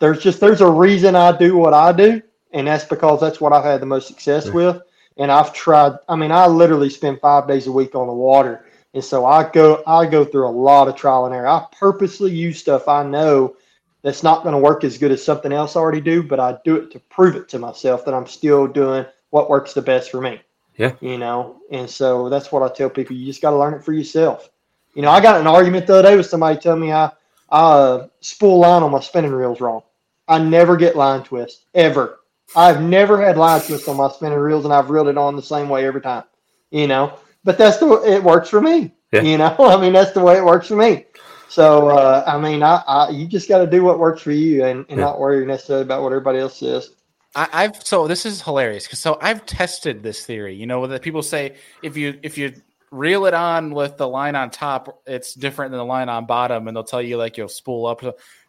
there's 0.00 0.22
just 0.22 0.40
there's 0.40 0.62
a 0.62 0.70
reason 0.70 1.14
I 1.14 1.36
do 1.36 1.56
what 1.56 1.74
I 1.74 1.92
do, 1.92 2.22
and 2.52 2.66
that's 2.66 2.84
because 2.84 3.20
that's 3.20 3.40
what 3.40 3.52
I've 3.52 3.64
had 3.64 3.80
the 3.82 3.86
most 3.86 4.08
success 4.08 4.46
with. 4.54 4.80
And 5.18 5.30
I've 5.30 5.52
tried. 5.52 5.92
I 6.08 6.16
mean, 6.16 6.32
I 6.32 6.46
literally 6.46 6.90
spend 6.90 7.20
five 7.20 7.46
days 7.46 7.66
a 7.66 7.72
week 7.72 7.94
on 7.94 8.06
the 8.06 8.12
water, 8.14 8.64
and 8.94 9.04
so 9.04 9.26
I 9.26 9.50
go 9.50 9.82
I 9.86 10.06
go 10.06 10.24
through 10.24 10.48
a 10.48 10.50
lot 10.50 10.88
of 10.88 10.96
trial 10.96 11.26
and 11.26 11.34
error. 11.34 11.46
I 11.48 11.66
purposely 11.78 12.32
use 12.32 12.58
stuff 12.58 12.88
I 12.88 13.02
know 13.02 13.56
that's 14.02 14.22
not 14.22 14.42
going 14.42 14.52
to 14.52 14.58
work 14.58 14.84
as 14.84 14.98
good 14.98 15.10
as 15.10 15.24
something 15.24 15.52
else 15.52 15.76
I 15.76 15.80
already 15.80 16.00
do, 16.00 16.22
but 16.22 16.40
I 16.40 16.58
do 16.64 16.76
it 16.76 16.90
to 16.92 17.00
prove 17.00 17.36
it 17.36 17.48
to 17.50 17.58
myself 17.58 18.04
that 18.04 18.14
I'm 18.14 18.26
still 18.26 18.66
doing 18.66 19.04
what 19.30 19.50
works 19.50 19.74
the 19.74 19.82
best 19.82 20.10
for 20.10 20.20
me. 20.20 20.40
Yeah. 20.76 20.94
You 21.00 21.18
know, 21.18 21.60
and 21.70 21.88
so 21.88 22.28
that's 22.28 22.50
what 22.52 22.62
I 22.62 22.74
tell 22.74 22.90
people. 22.90 23.16
You 23.16 23.26
just 23.26 23.42
got 23.42 23.50
to 23.50 23.56
learn 23.58 23.74
it 23.74 23.84
for 23.84 23.92
yourself. 23.92 24.50
You 24.94 25.02
know, 25.02 25.10
I 25.10 25.20
got 25.20 25.40
an 25.40 25.46
argument 25.46 25.86
the 25.86 25.96
other 25.96 26.08
day 26.10 26.16
with 26.16 26.26
somebody 26.26 26.58
telling 26.58 26.80
me 26.80 26.92
I, 26.92 27.12
I 27.50 27.60
uh, 27.60 28.08
spool 28.20 28.60
line 28.60 28.82
on 28.82 28.90
my 28.92 29.00
spinning 29.00 29.32
reels 29.32 29.60
wrong. 29.60 29.82
I 30.28 30.38
never 30.38 30.76
get 30.76 30.96
line 30.96 31.22
twist 31.22 31.66
ever. 31.74 32.20
I've 32.56 32.82
never 32.82 33.20
had 33.20 33.36
line 33.36 33.60
twist 33.60 33.88
on 33.88 33.96
my 33.98 34.08
spinning 34.10 34.38
reels, 34.38 34.64
and 34.64 34.72
I've 34.74 34.90
reeled 34.90 35.08
it 35.08 35.18
on 35.18 35.36
the 35.36 35.42
same 35.42 35.68
way 35.68 35.86
every 35.86 36.00
time. 36.00 36.24
You 36.70 36.86
know, 36.86 37.18
but 37.44 37.58
that's 37.58 37.78
the 37.78 37.88
it 38.04 38.22
works 38.22 38.48
for 38.48 38.60
me. 38.60 38.92
Yeah. 39.12 39.22
You 39.22 39.38
know, 39.38 39.54
I 39.60 39.80
mean 39.80 39.92
that's 39.92 40.12
the 40.12 40.22
way 40.22 40.36
it 40.36 40.44
works 40.44 40.68
for 40.68 40.76
me. 40.76 41.06
So 41.48 41.88
uh, 41.90 42.24
I 42.26 42.38
mean, 42.38 42.62
I, 42.62 42.82
I 42.86 43.10
you 43.10 43.26
just 43.26 43.48
got 43.48 43.58
to 43.58 43.66
do 43.66 43.84
what 43.84 43.98
works 43.98 44.22
for 44.22 44.32
you, 44.32 44.64
and, 44.64 44.86
and 44.88 44.98
Yeah. 44.98 45.00
not 45.00 45.20
worry 45.20 45.44
necessarily 45.46 45.84
about 45.84 46.02
what 46.02 46.12
everybody 46.12 46.38
else 46.38 46.58
says. 46.58 46.90
I, 47.36 47.48
I've 47.52 47.86
so 47.86 48.08
this 48.08 48.26
is 48.26 48.42
hilarious 48.42 48.84
because 48.86 48.98
so 48.98 49.18
I've 49.20 49.46
tested 49.46 50.02
this 50.02 50.24
theory. 50.26 50.54
You 50.56 50.66
know 50.66 50.86
that 50.88 51.02
people 51.02 51.22
say 51.22 51.54
if 51.82 51.96
you 51.96 52.18
if 52.22 52.36
you 52.38 52.54
reel 52.90 53.26
it 53.26 53.34
on 53.34 53.72
with 53.74 53.96
the 53.98 54.08
line 54.08 54.34
on 54.34 54.50
top, 54.50 55.02
it's 55.06 55.34
different 55.34 55.70
than 55.70 55.78
the 55.78 55.84
line 55.84 56.08
on 56.08 56.24
bottom, 56.26 56.66
and 56.66 56.76
they'll 56.76 56.82
tell 56.84 57.02
you 57.02 57.16
like 57.18 57.36
you'll 57.36 57.48
spool 57.48 57.86
up. 57.86 58.02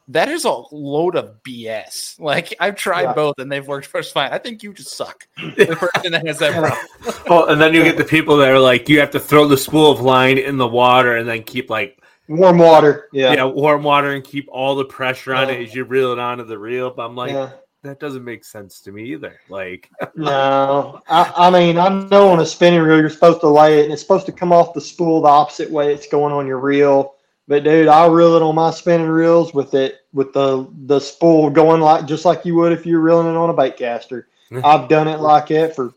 That 0.10 0.30
is 0.30 0.46
a 0.46 0.62
load 0.72 1.18
of 1.18 1.44
BS. 1.44 2.18
Like 2.18 2.56
I've 2.62 2.78
tried 2.78 3.02
Yeah. 3.04 3.14
both 3.14 3.40
and 3.40 3.52
they've 3.52 3.68
worked 3.68 3.88
first 3.88 4.14
fine. 4.14 4.32
I 4.32 4.38
think 4.38 4.64
you 4.64 4.72
just 4.74 4.96
suck. 4.96 5.28
The 5.36 5.76
person 5.76 6.14
that 6.14 6.26
has 6.26 6.40
that 6.40 6.54
problem. 6.54 7.24
Oh, 7.30 7.46
and 7.48 7.60
then 7.60 7.74
you 7.74 7.84
get 7.84 7.98
the 7.98 8.06
people 8.06 8.38
that 8.38 8.48
are 8.50 8.58
like, 8.60 8.88
you 8.88 9.02
have 9.02 9.12
to 9.12 9.20
throw 9.20 9.46
the 9.50 9.58
spool 9.58 9.92
of 9.92 10.00
line 10.00 10.38
in 10.38 10.56
the 10.56 10.66
water 10.68 11.18
and 11.18 11.28
then 11.28 11.44
keep 11.44 11.70
like, 11.70 12.02
Warm 12.30 12.58
water, 12.58 13.10
yeah, 13.12 13.34
yeah, 13.34 13.44
warm 13.46 13.84
water 13.84 14.12
and 14.12 14.24
keep 14.24 14.48
all 14.50 14.76
the 14.76 14.86
pressure 14.86 15.34
on 15.36 15.50
Yeah. 15.50 15.56
it 15.56 15.68
as 15.68 15.76
you 15.76 15.84
reel 15.84 16.14
it 16.14 16.20
onto 16.20 16.46
the 16.46 16.58
reel. 16.58 16.90
But 16.90 17.06
I'm 17.06 17.16
like, 17.18 17.32
yeah. 17.34 17.50
That 17.88 18.00
doesn't 18.00 18.24
make 18.24 18.44
sense 18.44 18.82
to 18.82 18.92
me 18.92 19.04
either. 19.14 19.40
Like, 19.50 19.90
No, 20.16 21.02
I, 21.08 21.34
I 21.36 21.50
mean, 21.50 21.78
I 21.78 21.90
know 21.90 22.30
on 22.30 22.40
a 22.40 22.46
spinning 22.46 22.82
reel 22.82 23.00
you're 23.00 23.10
supposed 23.10 23.42
to 23.42 23.48
lay 23.48 23.80
it, 23.80 23.84
and 23.86 23.94
it's 23.94 24.02
supposed 24.02 24.26
to 24.28 24.32
come 24.32 24.52
off 24.52 24.74
the 24.74 24.82
spool 24.82 25.22
the 25.22 25.28
opposite 25.28 25.70
way 25.70 25.94
it's 25.94 26.08
going 26.08 26.34
on 26.34 26.48
your 26.48 26.60
reel. 26.60 27.16
But 27.48 27.64
dude, 27.64 27.88
I 27.88 28.08
reel 28.08 28.36
it 28.36 28.42
on 28.42 28.56
my 28.56 28.72
spinning 28.72 29.08
reels 29.08 29.54
with 29.54 29.74
it 29.74 30.02
with 30.14 30.34
the 30.34 30.68
the 30.86 31.00
spool 31.00 31.50
going 31.50 31.80
like 31.80 32.06
just 32.06 32.26
like 32.26 32.46
you 32.46 32.56
would 32.56 32.74
if 32.74 32.86
you're 32.86 33.00
reeling 33.00 33.28
it 33.28 33.38
on 33.38 33.50
a 33.50 33.54
bait 33.54 33.78
caster. 33.78 34.28
I've 34.64 34.90
done 34.90 35.08
it 35.08 35.20
like 35.20 35.48
that 35.48 35.76
for 35.76 35.94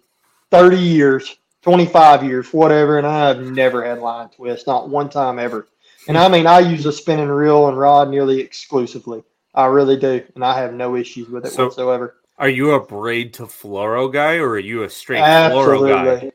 thirty 0.51 0.79
years, 0.79 1.39
twenty 1.63 1.87
five 1.87 2.23
years, 2.23 2.53
whatever, 2.53 2.99
and 2.99 3.07
I've 3.07 3.41
never 3.41 3.85
had 3.85 3.99
line 3.99 4.29
twist, 4.29 4.67
not 4.67 4.89
one 4.89 5.09
time 5.09 5.39
ever. 5.41 5.67
And 6.09 6.17
I 6.17 6.29
mean, 6.29 6.47
I 6.47 6.61
use 6.61 6.87
a 6.87 6.93
spinning 6.93 7.29
reel 7.29 7.69
and 7.69 7.79
rod 7.79 8.11
nearly 8.11 8.41
exclusively. 8.41 9.23
I 9.55 9.67
really 9.67 9.97
do, 9.97 10.23
and 10.35 10.45
I 10.45 10.59
have 10.61 10.73
no 10.75 10.97
issues 10.97 11.29
with 11.29 11.47
it 11.47 11.53
So- 11.53 11.65
whatsoever. 11.67 12.17
are 12.39 12.49
you 12.49 12.73
a 12.73 12.81
braid 12.81 13.35
to 13.35 13.43
fluoro 13.45 14.11
guy 14.13 14.37
or 14.37 14.51
are 14.51 14.59
you 14.59 14.85
a 14.85 14.91
straight 14.91 15.21
fluoro 15.21 15.89
guy? 15.89 16.01
Absolutely. 16.01 16.33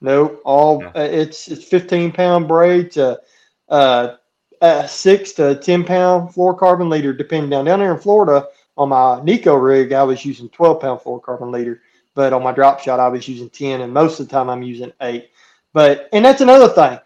Nope. 0.00 0.40
All 0.44 0.82
Yeah. 0.82 0.88
uh, 0.94 1.00
it's 1.00 1.48
it's 1.48 1.64
fifteen 1.64 2.12
pound 2.12 2.46
braid 2.46 2.92
to 2.92 3.20
uh, 3.68 4.14
uh 4.60 4.86
six 4.86 5.32
to 5.32 5.54
ten 5.56 5.84
pound 5.84 6.30
fluorocarbon 6.34 6.88
leader, 6.90 7.12
depending 7.12 7.50
down 7.50 7.64
down 7.64 7.80
there 7.80 7.92
in 7.92 7.98
Florida 7.98 8.46
on 8.76 8.90
my 8.90 9.20
Neko 9.20 9.60
rig, 9.60 9.92
I 9.92 10.04
was 10.04 10.24
using 10.24 10.48
twelve 10.50 10.80
pound 10.80 11.00
fluorocarbon 11.00 11.50
leader, 11.52 11.80
but 12.14 12.32
on 12.32 12.42
my 12.44 12.52
drop 12.52 12.78
shot 12.80 13.00
I 13.00 13.08
was 13.08 13.26
using 13.26 13.50
ten, 13.50 13.80
and 13.80 13.92
most 13.92 14.20
of 14.20 14.28
the 14.28 14.32
time 14.32 14.48
I'm 14.48 14.62
using 14.62 14.92
eight. 15.02 15.30
But 15.72 16.08
and 16.12 16.24
that's 16.24 16.42
another 16.42 16.68
thing, 16.68 17.00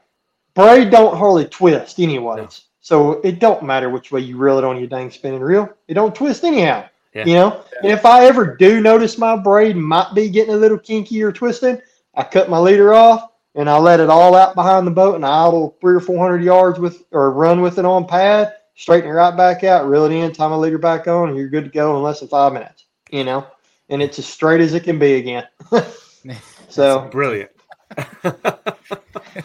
braid 0.55 0.91
don't 0.91 1.17
hardly 1.17 1.47
twist 1.47 1.99
anyways. 1.99 2.37
No. 2.39 2.49
So 2.83 3.21
it 3.23 3.39
don't 3.39 3.63
matter 3.63 3.89
which 3.89 4.11
way 4.11 4.21
you 4.21 4.37
reel 4.37 4.59
it 4.59 4.65
on 4.65 4.77
your 4.77 4.89
dang 4.89 5.11
spinning 5.11 5.41
reel. 5.41 5.73
It 5.87 5.95
don't 5.95 6.15
twist 6.15 6.45
anyhow. 6.45 6.85
Yeah. 7.15 7.27
You 7.27 7.35
know, 7.35 7.65
and 7.83 7.93
if 7.93 8.05
I 8.05 8.25
ever 8.25 8.57
do 8.57 8.81
notice 8.81 9.19
my 9.19 9.37
braid 9.37 9.77
might 9.77 10.15
be 10.15 10.29
getting 10.29 10.55
a 10.55 10.57
little 10.57 10.79
kinky 10.79 11.23
or 11.23 11.31
twisted, 11.31 11.83
I 12.15 12.25
cut 12.25 12.51
my 12.51 12.59
leader 12.59 12.93
off 12.93 13.31
and 13.55 13.71
I 13.71 13.79
let 13.79 14.01
it 14.01 14.11
all 14.11 14.35
out 14.35 14.55
behind 14.55 14.87
the 14.87 14.93
boat 14.93 15.15
and 15.15 15.25
I 15.25 15.47
idle 15.47 15.77
three 15.81 15.95
or 15.95 16.01
four 16.01 16.19
hundred 16.19 16.43
yards 16.43 16.81
with 16.81 17.05
or 17.13 17.31
run 17.31 17.61
with 17.61 17.79
it 17.79 17.85
on 17.85 18.07
pad, 18.07 18.55
straighten 18.75 19.11
it 19.11 19.13
right 19.13 19.37
back 19.37 19.63
out, 19.63 19.89
reel 19.89 20.07
it 20.07 20.13
in, 20.13 20.33
tie 20.33 20.49
my 20.49 20.57
leader 20.57 20.79
back 20.79 21.07
on, 21.07 21.29
and 21.29 21.39
you're 21.39 21.49
good 21.49 21.65
to 21.65 21.71
go 21.71 21.97
in 21.97 22.03
less 22.03 22.21
than 22.21 22.29
five 22.29 22.53
minutes. 22.53 22.87
You 23.11 23.25
know, 23.25 23.47
and 23.91 24.03
it's 24.03 24.19
as 24.19 24.27
straight 24.27 24.61
as 24.61 24.75
it 24.75 24.83
can 24.83 24.99
be 24.99 25.15
again. 25.15 25.47
so 26.69 27.09
Brilliant. 27.11 27.52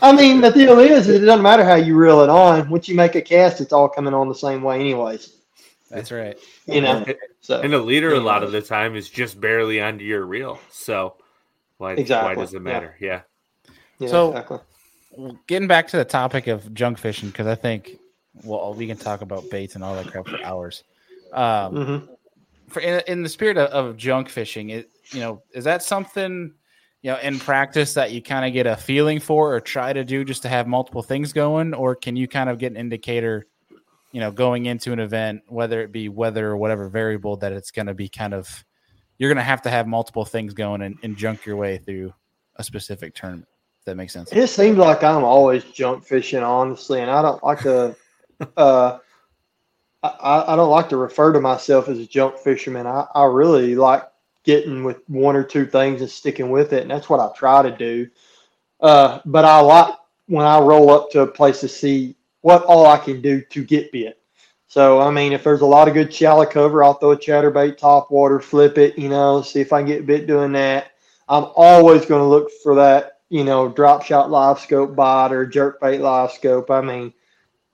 I 0.01 0.13
mean, 0.13 0.41
the 0.41 0.51
deal 0.51 0.79
is, 0.79 1.07
it 1.07 1.19
doesn't 1.19 1.41
matter 1.41 1.63
how 1.63 1.75
you 1.75 1.95
reel 1.95 2.21
it 2.21 2.29
on. 2.29 2.69
Once 2.69 2.87
you 2.87 2.95
make 2.95 3.15
a 3.15 3.21
cast, 3.21 3.61
it's 3.61 3.73
all 3.73 3.89
coming 3.89 4.13
on 4.13 4.27
the 4.27 4.35
same 4.35 4.61
way, 4.61 4.79
anyways. 4.79 5.35
That's 5.89 6.11
right. 6.11 6.37
You 6.65 6.81
know, 6.81 7.05
so 7.39 7.61
and 7.61 7.73
a 7.73 7.79
leader 7.79 8.13
a 8.13 8.19
lot 8.19 8.43
of 8.43 8.51
the 8.51 8.61
time 8.61 8.95
is 8.95 9.09
just 9.09 9.39
barely 9.39 9.81
onto 9.81 10.03
your 10.03 10.25
reel. 10.25 10.59
So 10.69 11.15
why, 11.77 11.93
exactly. 11.93 12.35
why 12.35 12.41
does 12.41 12.53
it 12.53 12.61
matter? 12.61 12.95
Yeah. 12.99 13.21
yeah, 13.99 14.07
So- 14.09 14.29
exactly. 14.29 14.59
Getting 15.47 15.67
back 15.67 15.87
to 15.87 15.97
the 15.97 16.05
topic 16.05 16.45
of 16.45 16.71
junk 16.75 16.99
fishing, 16.99 17.29
because 17.29 17.47
I 17.47 17.55
think 17.55 17.97
well 18.43 18.73
we 18.75 18.85
can 18.85 18.97
talk 18.97 19.21
about 19.21 19.49
baits 19.49 19.73
and 19.73 19.83
all 19.83 19.95
that 19.95 20.11
crap 20.11 20.27
for 20.27 20.39
hours. 20.45 20.83
Um, 21.33 21.75
hmm 21.75 22.13
for 22.67 22.81
in, 22.81 23.01
in 23.07 23.23
the 23.23 23.29
spirit 23.29 23.57
of, 23.57 23.69
of 23.69 23.97
junk 23.97 24.29
fishing, 24.29 24.69
it 24.69 24.89
you 25.11 25.19
know 25.19 25.41
is 25.53 25.63
that 25.63 25.83
something 25.83 26.53
you 27.07 27.13
know 27.13 27.19
in 27.19 27.39
practice 27.39 27.93
that 27.93 28.11
you 28.11 28.21
kind 28.21 28.45
of 28.45 28.51
get 28.51 28.67
a 28.67 28.75
feeling 28.75 29.21
for 29.21 29.55
or 29.55 29.61
try 29.61 29.93
to 29.93 30.03
do 30.03 30.25
just 30.25 30.41
to 30.41 30.49
have 30.49 30.67
multiple 30.67 31.01
things 31.01 31.31
going, 31.31 31.73
or 31.73 31.95
can 31.95 32.17
you 32.17 32.27
kind 32.27 32.49
of 32.49 32.57
get 32.57 32.73
an 32.73 32.77
indicator, 32.77 33.47
you 34.11 34.19
know, 34.19 34.29
going 34.29 34.65
into 34.65 34.91
an 34.91 34.99
event, 34.99 35.43
whether 35.47 35.79
it 35.79 35.93
be 35.93 36.09
weather 36.09 36.49
or 36.49 36.57
whatever 36.57 36.89
variable 36.89 37.37
that 37.37 37.53
it's 37.53 37.71
going 37.71 37.85
to 37.85 37.93
be 37.93 38.09
kind 38.09 38.33
of 38.33 38.65
you're 39.17 39.29
going 39.29 39.37
to 39.37 39.43
have 39.43 39.61
to 39.61 39.69
have 39.69 39.87
multiple 39.87 40.25
things 40.25 40.53
going 40.53 40.81
and, 40.81 40.97
and 41.01 41.15
junk 41.15 41.45
your 41.45 41.55
way 41.55 41.77
through 41.77 42.13
a 42.57 42.63
specific 42.63 43.15
tournament. 43.15 43.47
If 43.79 43.85
that 43.85 43.95
makes 43.95 44.11
sense. 44.11 44.29
It 44.33 44.35
just 44.35 44.57
seems 44.57 44.77
like 44.77 45.01
I'm 45.01 45.23
always 45.23 45.63
junk 45.63 46.03
fishing, 46.03 46.43
honestly, 46.43 46.99
and 46.99 47.09
I 47.09 47.21
don't 47.21 47.41
like 47.41 47.61
to. 47.61 47.95
Uh, 48.55 48.99
I, 50.03 50.53
I 50.53 50.55
don't 50.55 50.69
like 50.69 50.89
to 50.89 50.97
refer 50.97 51.33
to 51.33 51.41
myself 51.41 51.89
as 51.89 51.97
a 51.97 52.05
junk 52.05 52.37
fisherman. 52.37 52.85
I, 52.85 53.07
I 53.15 53.23
really 53.25 53.75
like 53.75 54.03
getting 54.47 54.85
with 54.85 55.01
one 55.07 55.35
or 55.35 55.43
two 55.43 55.65
things 55.65 55.99
and 55.99 56.09
sticking 56.09 56.49
with 56.49 56.71
it. 56.71 56.81
And 56.81 56.89
that's 56.89 57.09
what 57.09 57.19
I 57.19 57.29
try 57.35 57.61
to 57.61 57.69
do. 57.69 58.09
Uh, 58.79 59.19
but 59.25 59.43
I 59.43 59.59
like 59.59 59.93
when 60.27 60.45
I 60.45 60.57
roll 60.59 60.89
up 60.89 61.11
to 61.11 61.21
a 61.21 61.27
place 61.27 61.59
to 61.59 61.67
see 61.67 62.15
what 62.41 62.63
all 62.63 62.87
I 62.87 62.97
can 62.97 63.21
do 63.21 63.41
to 63.41 63.63
get 63.65 63.91
bit. 63.91 64.19
So, 64.67 65.01
I 65.01 65.11
mean, 65.11 65.33
if 65.33 65.43
there's 65.43 65.61
a 65.61 65.65
lot 65.65 65.89
of 65.89 65.93
good 65.93 66.13
shallow 66.13 66.45
cover, 66.45 66.81
I'll 66.81 66.93
throw 66.93 67.11
a 67.11 67.17
chatterbait 67.17 67.77
top 67.77 68.09
water, 68.09 68.39
flip 68.39 68.77
it, 68.77 68.97
you 68.97 69.09
know, 69.09 69.41
see 69.41 69.59
if 69.59 69.73
I 69.73 69.81
can 69.81 69.87
get 69.87 70.05
bit 70.05 70.27
doing 70.27 70.53
that. 70.53 70.91
I'm 71.27 71.47
always 71.55 72.05
going 72.05 72.21
to 72.21 72.27
look 72.27 72.49
for 72.63 72.75
that, 72.75 73.19
you 73.29 73.43
know, 73.43 73.67
drop 73.67 74.03
shot 74.03 74.31
live 74.31 74.59
scope 74.59 74.95
bite 74.95 75.33
or 75.33 75.45
jerk 75.45 75.81
bait 75.81 75.99
live 75.99 76.31
scope. 76.31 76.71
I 76.71 76.79
mean, 76.79 77.13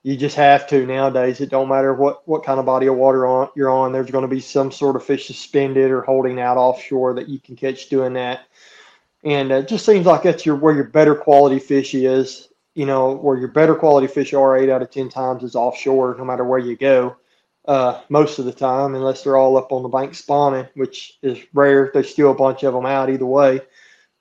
you 0.03 0.17
just 0.17 0.35
have 0.35 0.67
to 0.67 0.85
nowadays. 0.85 1.41
It 1.41 1.49
don't 1.49 1.69
matter 1.69 1.93
what, 1.93 2.27
what 2.27 2.43
kind 2.43 2.59
of 2.59 2.65
body 2.65 2.87
of 2.87 2.95
water 2.95 3.25
on 3.25 3.49
you're 3.55 3.69
on. 3.69 3.91
There's 3.91 4.11
going 4.11 4.27
to 4.27 4.35
be 4.35 4.41
some 4.41 4.71
sort 4.71 4.95
of 4.95 5.05
fish 5.05 5.27
suspended 5.27 5.91
or 5.91 6.01
holding 6.01 6.39
out 6.39 6.57
offshore 6.57 7.15
that 7.15 7.29
you 7.29 7.39
can 7.39 7.55
catch 7.55 7.89
doing 7.89 8.13
that. 8.13 8.41
And 9.23 9.51
it 9.51 9.67
just 9.67 9.85
seems 9.85 10.05
like 10.05 10.23
that's 10.23 10.45
your 10.45 10.57
where 10.57 10.75
your 10.75 10.83
better 10.83 11.15
quality 11.15 11.59
fish 11.59 11.95
is 11.95 12.49
you 12.75 12.85
know, 12.85 13.13
where 13.13 13.37
your 13.37 13.49
better 13.49 13.75
quality 13.75 14.07
fish 14.07 14.33
are 14.33 14.57
eight 14.57 14.69
out 14.69 14.81
of 14.81 14.89
10 14.89 15.09
times 15.09 15.43
is 15.43 15.55
offshore, 15.55 16.15
no 16.17 16.25
matter 16.25 16.43
where 16.43 16.59
you 16.59 16.75
go, 16.75 17.15
uh, 17.65 18.01
most 18.09 18.39
of 18.39 18.45
the 18.45 18.51
time, 18.51 18.95
unless 18.95 19.23
they're 19.23 19.37
all 19.37 19.57
up 19.57 19.71
on 19.71 19.83
the 19.83 19.89
bank 19.89 20.15
spawning, 20.15 20.67
which 20.73 21.17
is 21.21 21.39
rare. 21.53 21.91
There's 21.93 22.09
still 22.09 22.31
a 22.31 22.35
bunch 22.35 22.63
of 22.63 22.73
them 22.73 22.85
out 22.85 23.09
either 23.09 23.25
way. 23.25 23.61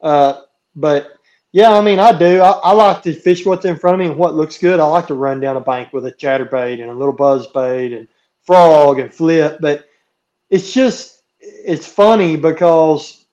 Uh, 0.01 0.43
but 0.75 1.19
yeah, 1.53 1.73
I 1.73 1.83
mean, 1.83 1.99
I 1.99 2.17
do. 2.17 2.41
I, 2.41 2.51
I, 2.51 2.73
like 2.73 3.03
to 3.03 3.13
fish 3.13 3.45
what's 3.45 3.67
in 3.67 3.77
front 3.77 3.95
of 3.95 4.01
me 4.01 4.07
and 4.07 4.17
what 4.17 4.35
looks 4.35 4.57
good. 4.57 4.81
I 4.81 4.85
like 4.85 5.07
to 5.09 5.15
run 5.15 5.39
down 5.39 5.59
a 5.59 5.61
bank 5.61 5.93
with 5.93 6.07
a 6.07 6.13
chatterbait 6.13 6.81
and 6.81 6.91
a 6.91 6.95
little 6.95 7.13
buzz 7.13 7.47
bait 7.49 7.93
and 7.93 8.09
frog 8.43 8.99
and 8.99 9.13
flip. 9.13 9.59
But 9.61 9.87
it's 10.49 10.73
just, 10.73 11.23
it's 11.41 11.87
funny 11.87 12.37
because 12.37 13.27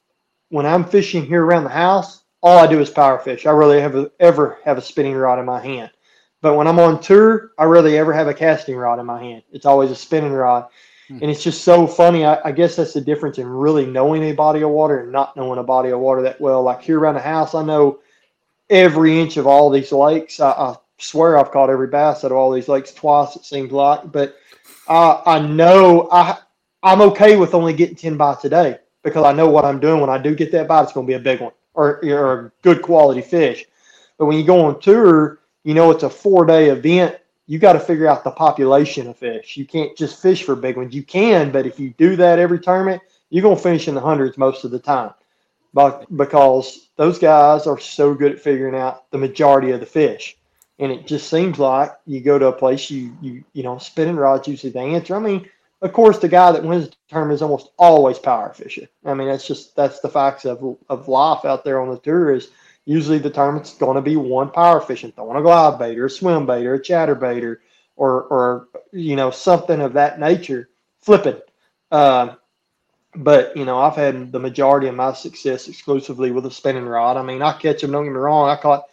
when 0.50 0.66
I'm 0.66 0.84
fishing 0.84 1.26
here 1.26 1.46
around 1.46 1.64
the 1.64 1.70
house, 1.70 2.24
all 2.42 2.60
I 2.60 2.68
do 2.68 2.82
is 2.82 2.90
power 2.90 3.20
fish. 3.20 3.46
I 3.46 3.52
rarely 3.52 3.80
have 3.80 4.12
ever 4.20 4.60
have 4.66 4.78
a 4.78 4.82
spinning 4.82 5.16
rod 5.16 5.40
in 5.40 5.46
my 5.46 5.62
hand. 5.62 5.92
But 6.42 6.56
when 6.56 6.68
I'm 6.68 6.80
on 6.80 7.00
tour, 7.00 7.52
I 7.58 7.66
rarely 7.66 7.98
ever 7.98 8.14
have 8.14 8.28
a 8.28 8.34
casting 8.34 8.76
rod 8.76 9.00
in 9.00 9.06
my 9.06 9.22
hand. 9.22 9.44
It's 9.52 9.66
always 9.66 9.92
a 9.92 9.96
spinning 9.96 10.32
rod. 10.32 10.68
Hmm. 11.08 11.20
And 11.22 11.32
it's 11.32 11.44
just 11.44 11.64
so 11.64 11.88
funny. 11.88 12.26
I, 12.26 12.40
I, 12.46 12.52
guess 12.52 12.76
that's 12.76 12.94
the 12.94 13.02
difference 13.02 13.38
in 13.40 13.48
really 13.48 13.86
knowing 13.86 14.24
a 14.24 14.32
body 14.32 14.62
of 14.62 14.70
water 14.70 15.00
and 15.02 15.12
not 15.12 15.36
knowing 15.36 15.60
a 15.60 15.64
body 15.64 15.90
of 15.90 16.00
water 16.00 16.22
that 16.22 16.40
well. 16.40 16.64
Like 16.64 16.82
here 16.82 17.00
around 17.00 17.16
the 17.16 17.22
house, 17.22 17.56
I 17.56 17.64
know 17.64 18.00
every 18.70 19.20
inch 19.20 19.38
of 19.38 19.48
all 19.48 19.70
these 19.70 19.92
lakes. 19.92 20.40
I, 20.40 20.52
I 20.52 20.76
swear 20.98 21.38
I've 21.38 21.52
caught 21.52 21.70
every 21.70 21.88
bass 21.88 22.24
out 22.24 22.32
of 22.32 22.38
all 22.38 22.52
these 22.52 22.68
lakes 22.68 22.94
twice, 22.94 23.36
it 23.36 23.46
seems 23.46 23.72
like. 23.72 24.12
But 24.12 24.38
I, 24.88 25.22
I 25.26 25.40
know 25.40 26.10
I, 26.12 26.38
I'm 26.84 27.02
okay 27.02 27.36
with 27.36 27.54
only 27.54 27.74
getting 27.74 27.96
10 27.96 28.18
bites 28.18 28.46
a 28.46 28.50
day 28.50 28.80
because 29.04 29.26
I 29.26 29.34
know 29.34 29.50
what 29.50 29.66
I'm 29.66 29.80
doing. 29.80 30.02
When 30.02 30.10
I 30.10 30.18
do 30.18 30.36
get 30.36 30.52
that 30.52 30.68
bite, 30.68 30.84
it's 30.84 30.94
going 30.94 31.06
to 31.06 31.12
be 31.12 31.16
a 31.16 31.20
big 31.20 31.42
one 31.42 31.52
or, 31.74 32.04
or 32.06 32.40
a 32.40 32.52
good 32.62 32.82
quality 32.82 33.22
fish. 33.22 33.66
But 34.18 34.26
when 34.26 34.38
you 34.38 34.44
go 34.44 34.66
on 34.66 34.80
tour, 34.80 35.40
you 35.64 35.74
know 35.74 35.92
it's 35.92 36.04
a 36.04 36.10
four 36.10 36.46
day 36.46 36.70
event. 36.70 37.18
You 37.48 37.58
got 37.58 37.74
to 37.74 37.80
figure 37.80 38.08
out 38.08 38.24
the 38.24 38.32
population 38.32 39.08
of 39.08 39.18
fish. 39.18 39.58
You 39.58 39.66
can't 39.66 39.98
just 39.98 40.22
fish 40.22 40.44
for 40.44 40.56
big 40.56 40.78
ones. 40.78 40.94
You 40.94 41.04
can, 41.04 41.52
but 41.52 41.66
if 41.66 41.80
you 41.80 41.92
do 41.98 42.16
that 42.18 42.38
every 42.38 42.60
tournament, 42.60 43.02
you're 43.30 43.44
gonna 43.44 43.56
finish 43.56 43.88
in 43.88 43.96
the 43.96 44.02
hundreds 44.02 44.38
most 44.38 44.64
of 44.66 44.72
the 44.72 44.80
time. 44.80 45.12
But 45.74 46.06
because 46.16 46.90
those 46.96 47.20
guys 47.20 47.68
are 47.68 47.80
so 47.80 48.14
good 48.14 48.34
at 48.34 48.42
figuring 48.42 48.76
out 48.76 49.10
the 49.12 49.18
majority 49.18 49.72
of 49.72 49.80
the 49.80 49.86
fish. 49.86 50.36
And 50.80 50.92
it 50.92 51.08
just 51.08 51.30
seems 51.30 51.60
like 51.60 51.92
you 52.06 52.22
go 52.22 52.40
to 52.40 52.48
a 52.48 52.54
place 52.54 52.90
you 52.90 53.16
you 53.22 53.44
you 53.54 53.64
know, 53.64 53.78
spinning 53.78 54.16
rods 54.16 54.48
usually 54.48 54.72
the 54.72 54.80
answer. 54.80 55.16
I 55.16 55.20
mean, 55.20 55.50
of 55.82 55.94
course, 55.94 56.20
the 56.20 56.28
guy 56.28 56.52
that 56.52 56.64
wins 56.64 56.90
the 56.90 56.96
tournament 57.10 57.36
is 57.36 57.42
almost 57.42 57.72
always 57.78 58.20
power 58.20 58.54
fishing. 58.54 58.88
I 59.06 59.14
mean, 59.14 59.28
that's 59.28 59.48
just 59.48 59.76
that's 59.76 60.00
the 60.00 60.10
facts 60.10 60.46
of 60.46 60.78
of 60.90 61.08
life 61.08 61.46
out 61.46 61.64
there 61.64 61.82
on 61.82 61.90
the 61.90 62.00
tour. 62.00 62.34
Is 62.34 62.50
usually 62.86 63.20
the 63.20 63.30
tournament's 63.30 63.76
going 63.76 63.96
to 63.96 64.02
be 64.02 64.16
one 64.16 64.52
power 64.52 64.82
fishing, 64.82 65.12
throwing 65.12 65.38
a 65.38 65.42
glide 65.42 65.80
bait 65.80 65.98
or 65.98 66.06
a 66.06 66.10
swim 66.10 66.46
bait 66.46 66.66
or 66.66 66.76
a 66.76 66.82
chatterbait 66.82 67.44
or 67.44 67.62
or 67.96 68.24
or 68.24 68.68
you 68.92 69.16
know 69.16 69.32
something 69.32 69.80
of 69.80 69.94
that 69.94 70.20
nature, 70.20 70.70
flipping. 71.00 71.40
Uh, 71.92 72.36
but 73.16 73.56
you 73.56 73.66
know, 73.66 73.80
I've 73.80 73.96
had 73.96 74.32
the 74.32 74.40
majority 74.40 74.88
of 74.88 74.96
my 74.96 75.14
success 75.14 75.68
exclusively 75.68 76.32
with 76.32 76.46
a 76.46 76.52
spinning 76.52 76.86
rod. 76.86 77.18
I 77.18 77.24
mean, 77.24 77.42
I 77.42 77.54
catch 77.54 77.82
them. 77.82 77.92
Don't 77.92 78.04
get 78.04 78.12
me 78.12 78.18
wrong. 78.18 78.50
I 78.50 78.56
caught 78.56 78.86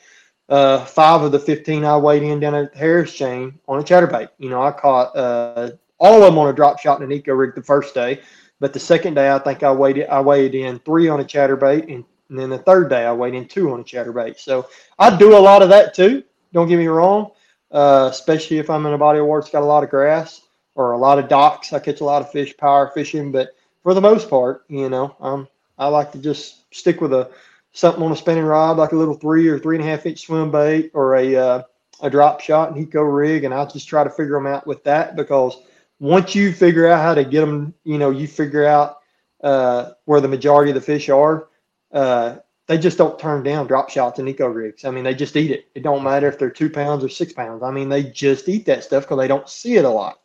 uh, 0.48 0.84
five 0.84 1.22
of 1.22 1.32
the 1.32 1.38
fifteen 1.38 1.84
I 1.84 1.96
weighed 1.96 2.22
in 2.22 2.40
down 2.40 2.54
at 2.54 2.74
Harris 2.74 3.12
chain 3.12 3.58
on 3.68 3.80
a 3.80 3.82
chatterbait. 3.82 4.28
You 4.38 4.50
know, 4.50 4.62
I 4.62 4.72
caught 4.72 5.16
uh, 5.16 5.72
all 5.98 6.22
of 6.22 6.22
them 6.22 6.38
on 6.38 6.48
a 6.48 6.52
drop 6.52 6.78
shot 6.78 7.00
and 7.00 7.10
a 7.10 7.14
Neko 7.14 7.36
rig 7.36 7.54
the 7.54 7.62
first 7.62 7.94
day. 7.94 8.20
But 8.58 8.72
the 8.72 8.80
second 8.80 9.14
day, 9.14 9.30
I 9.30 9.38
think 9.38 9.62
I 9.62 9.72
weighed 9.72 10.06
I 10.06 10.20
weighed 10.20 10.54
in 10.54 10.78
three 10.78 11.08
on 11.08 11.20
a 11.20 11.24
chatterbait, 11.24 11.92
and, 11.92 12.04
and 12.30 12.38
then 12.38 12.48
the 12.48 12.58
third 12.58 12.88
day, 12.88 13.04
I 13.04 13.12
weighed 13.12 13.34
in 13.34 13.46
two 13.46 13.70
on 13.72 13.80
a 13.80 13.84
chatterbait. 13.84 14.38
So 14.38 14.68
I 14.98 15.14
do 15.16 15.36
a 15.36 15.38
lot 15.38 15.62
of 15.62 15.68
that 15.68 15.94
too. 15.94 16.22
Don't 16.54 16.68
get 16.68 16.78
me 16.78 16.86
wrong, 16.86 17.32
uh, 17.70 18.08
especially 18.10 18.58
if 18.58 18.70
I'm 18.70 18.86
in 18.86 18.94
a 18.94 18.98
body 18.98 19.18
of 19.18 19.26
water 19.26 19.42
that's 19.42 19.52
got 19.52 19.62
a 19.62 19.66
lot 19.66 19.84
of 19.84 19.90
grass 19.90 20.40
or 20.74 20.92
a 20.92 20.98
lot 20.98 21.18
of 21.18 21.28
docks. 21.28 21.74
I 21.74 21.80
catch 21.80 22.00
a 22.00 22.04
lot 22.04 22.22
of 22.22 22.30
fish, 22.30 22.56
power 22.56 22.90
fishing, 22.94 23.30
but 23.30 23.55
for 23.86 23.94
the 23.94 24.00
most 24.00 24.28
part, 24.28 24.64
you 24.66 24.88
know, 24.88 25.14
um, 25.20 25.46
I 25.78 25.86
like 25.86 26.10
to 26.10 26.18
just 26.18 26.74
stick 26.74 27.00
with 27.00 27.12
a 27.12 27.30
something 27.70 28.02
on 28.02 28.10
a 28.10 28.16
spinning 28.16 28.42
rod, 28.42 28.78
like 28.78 28.90
a 28.90 28.96
little 28.96 29.14
three 29.14 29.46
or 29.46 29.60
three 29.60 29.76
and 29.76 29.84
a 29.84 29.88
half 29.88 30.06
inch 30.06 30.26
swim 30.26 30.50
bait 30.50 30.90
or 30.92 31.14
a 31.14 31.36
uh, 31.36 31.62
a 32.00 32.10
drop 32.10 32.40
shot 32.40 32.72
and 32.72 32.84
Neko 32.84 33.16
rig, 33.16 33.44
and 33.44 33.54
I 33.54 33.64
just 33.64 33.86
try 33.86 34.02
to 34.02 34.10
figure 34.10 34.34
them 34.34 34.48
out 34.48 34.66
with 34.66 34.82
that 34.82 35.14
because 35.14 35.56
once 36.00 36.34
you 36.34 36.52
figure 36.52 36.88
out 36.88 37.00
how 37.00 37.14
to 37.14 37.22
get 37.22 37.42
them, 37.42 37.74
you 37.84 37.96
know, 37.96 38.10
you 38.10 38.26
figure 38.26 38.66
out 38.66 39.02
uh, 39.44 39.92
where 40.06 40.20
the 40.20 40.26
majority 40.26 40.72
of 40.72 40.74
the 40.74 40.80
fish 40.80 41.08
are. 41.08 41.46
Uh, 41.92 42.38
they 42.66 42.78
just 42.78 42.98
don't 42.98 43.20
turn 43.20 43.44
down 43.44 43.68
drop 43.68 43.88
shots 43.88 44.18
and 44.18 44.26
Neko 44.26 44.52
rigs. 44.52 44.84
I 44.84 44.90
mean, 44.90 45.04
they 45.04 45.14
just 45.14 45.36
eat 45.36 45.52
it. 45.52 45.68
It 45.76 45.84
don't 45.84 46.02
matter 46.02 46.26
if 46.26 46.40
they're 46.40 46.50
two 46.50 46.70
pounds 46.70 47.04
or 47.04 47.08
six 47.08 47.32
pounds. 47.32 47.62
I 47.62 47.70
mean, 47.70 47.88
they 47.88 48.02
just 48.02 48.48
eat 48.48 48.66
that 48.66 48.82
stuff 48.82 49.04
because 49.04 49.18
they 49.18 49.28
don't 49.28 49.48
see 49.48 49.76
it 49.76 49.84
a 49.84 49.88
lot. 49.88 50.18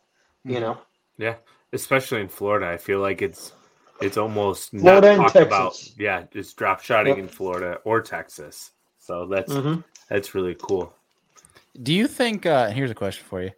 You 0.44 0.54
mm-hmm. 0.54 0.62
know. 0.62 0.78
Yeah, 1.16 1.34
especially 1.72 2.20
in 2.20 2.28
Florida, 2.28 2.68
I 2.68 2.76
feel 2.76 3.00
like 3.00 3.22
it's 3.22 3.52
it's 4.00 4.16
almost 4.16 4.70
Florida 4.70 5.16
not 5.16 5.32
talked 5.32 5.36
about. 5.36 5.90
Yeah, 5.98 6.24
it's 6.32 6.52
drop 6.52 6.80
shotting 6.80 7.16
yep. 7.16 7.18
in 7.18 7.28
Florida 7.28 7.78
or 7.84 8.00
Texas. 8.00 8.72
So 8.98 9.26
that's 9.26 9.52
mm-hmm. 9.52 9.80
that's 10.08 10.34
really 10.34 10.56
cool. 10.60 10.92
Do 11.82 11.92
you 11.92 12.06
think? 12.06 12.46
Uh, 12.46 12.70
here's 12.70 12.90
a 12.90 12.94
question 12.94 13.24
for 13.28 13.42
you. 13.42 13.50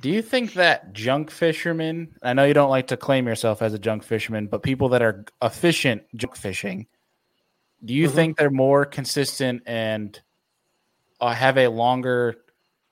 Do 0.00 0.08
you 0.08 0.22
think 0.22 0.54
that 0.54 0.92
junk 0.94 1.30
fishermen, 1.30 2.14
I 2.22 2.32
know 2.32 2.44
you 2.44 2.54
don't 2.54 2.70
like 2.70 2.86
to 2.88 2.96
claim 2.96 3.26
yourself 3.26 3.60
as 3.60 3.74
a 3.74 3.78
junk 3.78 4.04
fisherman, 4.04 4.46
but 4.46 4.62
people 4.62 4.88
that 4.90 5.02
are 5.02 5.26
efficient 5.42 6.02
junk 6.16 6.34
fishing, 6.36 6.86
do 7.84 7.92
you 7.92 8.06
mm-hmm. 8.06 8.16
think 8.16 8.36
they're 8.38 8.50
more 8.50 8.86
consistent 8.86 9.62
and 9.66 10.18
uh, 11.20 11.34
have 11.34 11.58
a 11.58 11.68
longer, 11.68 12.36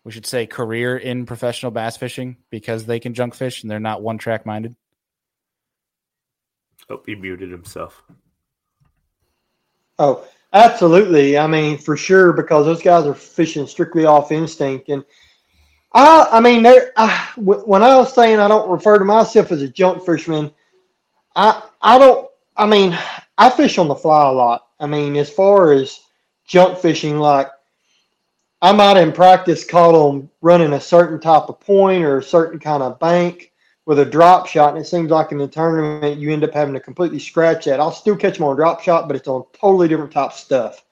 we 0.04 0.12
should 0.12 0.26
say, 0.26 0.46
career 0.46 0.96
in 0.96 1.26
professional 1.26 1.72
bass 1.72 1.96
fishing 1.96 2.36
because 2.50 2.86
they 2.86 3.00
can 3.00 3.14
junk 3.14 3.34
fish 3.34 3.62
and 3.62 3.70
they're 3.70 3.80
not 3.80 4.02
one 4.02 4.18
track 4.18 4.46
minded? 4.46 4.74
Oh, 6.88 7.02
he 7.04 7.14
muted 7.14 7.50
himself. 7.50 8.02
Oh, 9.98 10.26
absolutely. 10.52 11.36
I 11.36 11.46
mean, 11.46 11.76
for 11.76 11.96
sure, 11.96 12.32
because 12.32 12.64
those 12.64 12.82
guys 12.82 13.06
are 13.06 13.14
fishing 13.14 13.66
strictly 13.66 14.06
off 14.06 14.32
instinct. 14.32 14.88
And 14.88 15.04
I, 15.92 16.26
I 16.32 16.40
mean, 16.40 16.62
there. 16.62 16.92
I, 16.96 17.28
when 17.36 17.82
I 17.82 17.96
was 17.96 18.14
saying 18.14 18.38
I 18.38 18.48
don't 18.48 18.70
refer 18.70 18.98
to 18.98 19.04
myself 19.04 19.52
as 19.52 19.62
a 19.62 19.68
junk 19.68 20.04
fisherman, 20.04 20.50
I, 21.36 21.62
I 21.82 21.98
don't. 21.98 22.28
I 22.56 22.66
mean, 22.66 22.98
I 23.38 23.50
fish 23.50 23.78
on 23.78 23.88
the 23.88 23.94
fly 23.94 24.28
a 24.28 24.32
lot. 24.32 24.66
I 24.80 24.86
mean, 24.86 25.16
as 25.16 25.30
far 25.30 25.72
as 25.72 26.00
junk 26.46 26.78
fishing, 26.78 27.18
like 27.18 27.48
I 28.62 28.72
might 28.72 28.98
in 28.98 29.12
practice 29.12 29.64
caught 29.64 29.92
them 29.92 30.30
running 30.42 30.74
a 30.74 30.80
certain 30.80 31.18
type 31.18 31.48
of 31.48 31.60
point 31.60 32.04
or 32.04 32.18
a 32.18 32.22
certain 32.22 32.58
kind 32.58 32.82
of 32.82 32.98
bank 32.98 33.52
with 33.86 33.98
a 33.98 34.04
drop 34.04 34.46
shot, 34.46 34.74
and 34.74 34.84
it 34.84 34.86
seems 34.86 35.10
like 35.10 35.32
in 35.32 35.38
the 35.38 35.48
tournament 35.48 36.18
you 36.18 36.30
end 36.30 36.44
up 36.44 36.52
having 36.52 36.74
to 36.74 36.80
completely 36.80 37.18
scratch 37.18 37.64
that. 37.64 37.80
I'll 37.80 37.90
still 37.90 38.16
catch 38.16 38.36
them 38.36 38.46
on 38.46 38.56
drop 38.56 38.82
shot, 38.82 39.08
but 39.08 39.16
it's 39.16 39.28
on 39.28 39.44
totally 39.52 39.88
different 39.88 40.12
type 40.12 40.32
stuff, 40.32 40.84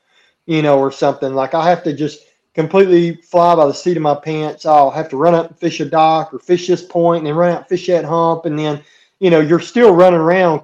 you 0.47 0.63
know, 0.63 0.79
or 0.79 0.91
something. 0.91 1.35
Like 1.35 1.53
I 1.55 1.69
have 1.69 1.83
to 1.85 1.93
just 1.93 2.25
completely 2.55 3.17
fly 3.23 3.55
by 3.55 3.67
the 3.67 3.75
seat 3.75 3.97
of 3.97 4.03
my 4.03 4.15
pants. 4.15 4.67
I'll 4.67 4.91
have 4.91 5.09
to 5.11 5.17
run 5.17 5.35
up 5.35 5.49
and 5.49 5.59
fish 5.59 5.81
a 5.81 5.85
dock 5.85 6.33
or 6.33 6.39
fish 6.39 6.67
this 6.67 6.83
point 6.83 7.19
and 7.19 7.27
then 7.27 7.35
run 7.35 7.53
out 7.53 7.59
and 7.59 7.69
fish 7.69 7.87
that 7.87 8.05
hump. 8.05 8.47
And 8.47 8.59
then, 8.59 8.83
you 9.21 9.31
know, 9.31 9.41
you're 9.41 9.61
still 9.61 9.95
running 9.95 10.19
around 10.19 10.63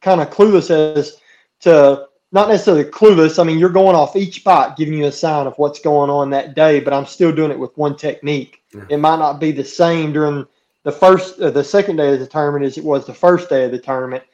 kind 0.00 0.20
of 0.20 0.30
clueless 0.30 0.70
as 0.70 1.18
to 1.60 2.06
not 2.34 2.48
necessarily 2.48 2.84
clueless. 2.84 3.38
I 3.38 3.44
mean, 3.44 3.58
you're 3.58 3.70
going 3.70 3.94
off 3.94 4.16
each 4.16 4.36
spot, 4.36 4.76
giving 4.76 4.94
you 4.94 5.06
a 5.06 5.12
sign 5.12 5.46
of 5.46 5.56
what's 5.56 5.78
going 5.78 6.10
on 6.10 6.30
that 6.30 6.54
day, 6.54 6.80
but 6.80 6.92
I'm 6.92 7.06
still 7.06 7.32
doing 7.32 7.52
it 7.52 7.58
with 7.58 7.76
one 7.78 7.96
technique. 7.96 8.60
Yeah. 8.74 8.84
It 8.90 8.96
might 8.98 9.20
not 9.20 9.38
be 9.38 9.52
the 9.52 9.64
same 9.64 10.12
during 10.12 10.44
the 10.82 10.92
first, 10.92 11.40
uh, 11.40 11.50
the 11.50 11.62
second 11.62 11.96
day 11.96 12.12
of 12.12 12.18
the 12.18 12.26
tournament 12.26 12.64
as 12.64 12.76
it 12.76 12.84
was 12.84 13.06
the 13.06 13.14
first 13.14 13.48
day 13.48 13.64
of 13.64 13.70
the 13.70 13.78
tournament. 13.78 14.24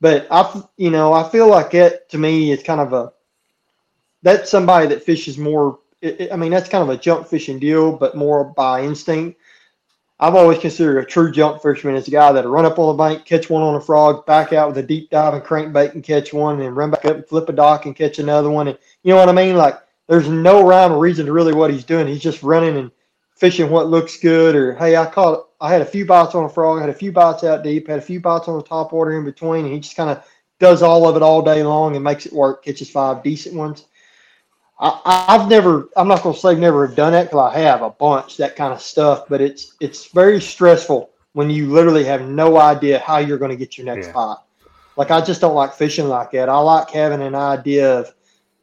But 0.00 0.26
I, 0.30 0.62
you 0.78 0.90
know, 0.90 1.12
I 1.12 1.28
feel 1.28 1.46
like 1.46 1.74
it 1.74 2.08
to 2.08 2.18
me 2.18 2.50
is 2.50 2.62
kind 2.62 2.80
of 2.80 2.94
a, 2.94 3.12
that's 4.22 4.50
somebody 4.50 4.86
that 4.88 5.04
fishes 5.04 5.36
more 5.36 5.78
it, 6.02 6.20
it, 6.20 6.32
I 6.32 6.36
mean, 6.36 6.50
that's 6.50 6.68
kind 6.68 6.82
of 6.82 6.90
a 6.90 7.00
junk 7.00 7.28
fishing 7.28 7.58
deal, 7.58 7.96
but 7.96 8.16
more 8.16 8.44
by 8.44 8.82
instinct. 8.82 9.38
I've 10.22 10.36
always 10.36 10.60
considered 10.60 11.00
a 11.00 11.04
true 11.04 11.32
junk 11.32 11.60
fisherman 11.60 11.96
as 11.96 12.06
a 12.06 12.12
guy 12.12 12.30
that'll 12.30 12.52
run 12.52 12.64
up 12.64 12.78
on 12.78 12.96
the 12.96 13.02
bank, 13.02 13.24
catch 13.24 13.50
one 13.50 13.60
on 13.60 13.74
a 13.74 13.80
frog, 13.80 14.24
back 14.24 14.52
out 14.52 14.68
with 14.68 14.78
a 14.78 14.82
deep 14.84 15.10
dive 15.10 15.34
and 15.34 15.42
crankbait 15.42 15.94
and 15.94 16.04
catch 16.04 16.32
one, 16.32 16.60
and 16.60 16.76
run 16.76 16.92
back 16.92 17.04
up 17.04 17.16
and 17.16 17.26
flip 17.26 17.48
a 17.48 17.52
dock 17.52 17.86
and 17.86 17.96
catch 17.96 18.20
another 18.20 18.48
one. 18.48 18.68
And 18.68 18.78
you 19.02 19.12
know 19.12 19.18
what 19.18 19.28
I 19.28 19.32
mean? 19.32 19.56
Like 19.56 19.80
there's 20.06 20.28
no 20.28 20.64
rhyme 20.64 20.92
or 20.92 21.00
reason 21.00 21.26
to 21.26 21.32
really 21.32 21.52
what 21.52 21.72
he's 21.72 21.82
doing. 21.82 22.06
He's 22.06 22.22
just 22.22 22.44
running 22.44 22.76
and 22.76 22.92
fishing 23.34 23.68
what 23.68 23.88
looks 23.88 24.16
good. 24.16 24.54
Or 24.54 24.76
hey, 24.76 24.94
I 24.96 25.06
caught 25.06 25.48
I 25.60 25.72
had 25.72 25.82
a 25.82 25.86
few 25.86 26.06
bites 26.06 26.36
on 26.36 26.44
a 26.44 26.48
frog, 26.48 26.80
had 26.80 26.88
a 26.88 26.94
few 26.94 27.10
bites 27.10 27.42
out 27.42 27.64
deep, 27.64 27.88
had 27.88 27.98
a 27.98 28.02
few 28.02 28.20
bites 28.20 28.46
on 28.46 28.56
the 28.56 28.62
top 28.62 28.92
water 28.92 29.18
in 29.18 29.24
between, 29.24 29.64
and 29.64 29.74
he 29.74 29.80
just 29.80 29.96
kind 29.96 30.10
of 30.10 30.24
does 30.60 30.82
all 30.82 31.08
of 31.08 31.16
it 31.16 31.22
all 31.22 31.42
day 31.42 31.64
long 31.64 31.96
and 31.96 32.04
makes 32.04 32.26
it 32.26 32.32
work. 32.32 32.64
Catches 32.64 32.88
five 32.88 33.24
decent 33.24 33.56
ones. 33.56 33.86
I, 34.82 35.24
I've 35.28 35.48
never, 35.48 35.88
I'm 35.96 36.08
not 36.08 36.22
going 36.22 36.34
to 36.34 36.40
say 36.40 36.56
never 36.56 36.86
have 36.86 36.96
done 36.96 37.12
that 37.12 37.24
because 37.24 37.54
I 37.54 37.58
have 37.60 37.82
a 37.82 37.90
bunch 37.90 38.36
that 38.38 38.56
kind 38.56 38.72
of 38.72 38.82
stuff, 38.82 39.28
but 39.28 39.40
it's 39.40 39.76
it's 39.80 40.06
very 40.06 40.40
stressful 40.40 41.10
when 41.34 41.48
you 41.50 41.72
literally 41.72 42.04
have 42.04 42.22
no 42.28 42.58
idea 42.58 42.98
how 42.98 43.18
you're 43.18 43.38
going 43.38 43.52
to 43.52 43.56
get 43.56 43.78
your 43.78 43.86
next 43.86 44.08
yeah. 44.08 44.34
Like 44.96 45.10
I 45.10 45.20
just 45.20 45.40
don't 45.40 45.54
like 45.54 45.72
fishing 45.72 46.08
like 46.08 46.32
that. 46.32 46.48
I 46.48 46.58
like 46.58 46.90
having 46.90 47.22
an 47.22 47.36
idea 47.36 48.00
of 48.00 48.12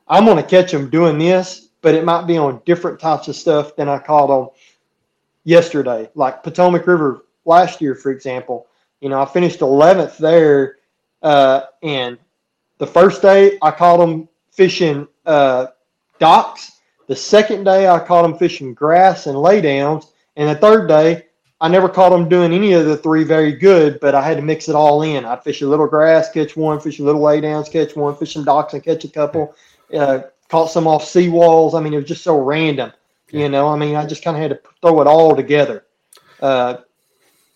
I'm 0.08 0.26
going 0.26 0.38
to 0.38 0.44
catch 0.44 0.72
them 0.72 0.90
doing 0.90 1.18
this, 1.18 1.70
but 1.82 1.96
it 1.96 2.04
might 2.04 2.28
be 2.28 2.38
on 2.38 2.62
different 2.66 3.00
types 3.00 3.30
of 3.30 3.36
stuff 3.36 3.76
than 3.78 3.88
I 3.88 3.98
caught 4.00 4.30
on 4.30 4.50
yesterday. 5.46 6.10
Like 6.16 6.44
Potomac 6.44 6.86
River 6.86 7.26
last 7.46 7.82
year, 7.82 7.96
for 7.96 8.12
example. 8.12 8.68
You 9.00 9.08
know, 9.08 9.22
I 9.22 9.26
finished 9.26 9.62
11th 9.62 10.18
there, 10.18 10.78
uh, 11.24 11.62
and 11.82 12.20
the 12.78 12.88
first 12.88 13.22
day 13.22 13.58
I 13.62 13.72
caught 13.72 13.98
them 13.98 14.28
fishing 14.52 15.08
uh, 15.26 15.68
docks. 16.20 16.80
The 17.08 17.16
second 17.16 17.64
day, 17.64 17.88
I 17.88 18.00
caught 18.00 18.22
them 18.22 18.38
fishing 18.38 18.74
grass 18.74 19.26
and 19.26 19.36
laydowns. 19.36 20.08
And 20.36 20.50
the 20.50 20.56
third 20.56 20.88
day, 20.88 21.26
I 21.62 21.68
never 21.68 21.90
caught 21.90 22.12
them 22.12 22.30
doing 22.30 22.54
any 22.54 22.74
of 22.74 22.86
the 22.86 22.96
three 22.96 23.24
very 23.24 23.52
good, 23.52 24.00
but 24.00 24.16
I 24.16 24.22
had 24.22 24.38
to 24.38 24.44
mix 24.44 24.70
it 24.70 24.76
all 24.76 25.02
in. 25.02 25.26
I'd 25.26 25.44
fish 25.44 25.62
a 25.62 25.68
little 25.68 25.88
grass, 25.88 26.32
catch 26.32 26.56
one, 26.56 26.80
fish 26.80 27.00
a 27.00 27.04
little 27.04 27.22
laydowns, 27.22 27.72
catch 27.72 27.96
one, 27.96 28.16
fish 28.16 28.34
some 28.34 28.46
docks 28.46 28.74
and 28.74 28.84
catch 28.84 29.04
a 29.04 29.10
couple. 29.10 29.56
Uh, 29.94 30.22
caught 30.48 30.72
some 30.72 30.88
off 30.88 31.04
seawalls. 31.04 31.78
I 31.78 31.82
mean, 31.82 31.94
it 31.94 31.98
was 31.98 32.08
just 32.08 32.24
so 32.24 32.40
random, 32.40 32.94
you 33.32 33.50
know. 33.50 33.68
I 33.68 33.78
mean, 33.78 33.96
I 33.96 34.06
just 34.06 34.24
kind 34.24 34.38
of 34.38 34.42
had 34.42 34.52
to 34.52 34.62
throw 34.82 35.02
it 35.02 35.08
all 35.08 35.36
together. 35.36 35.86
Uh, 36.42 36.78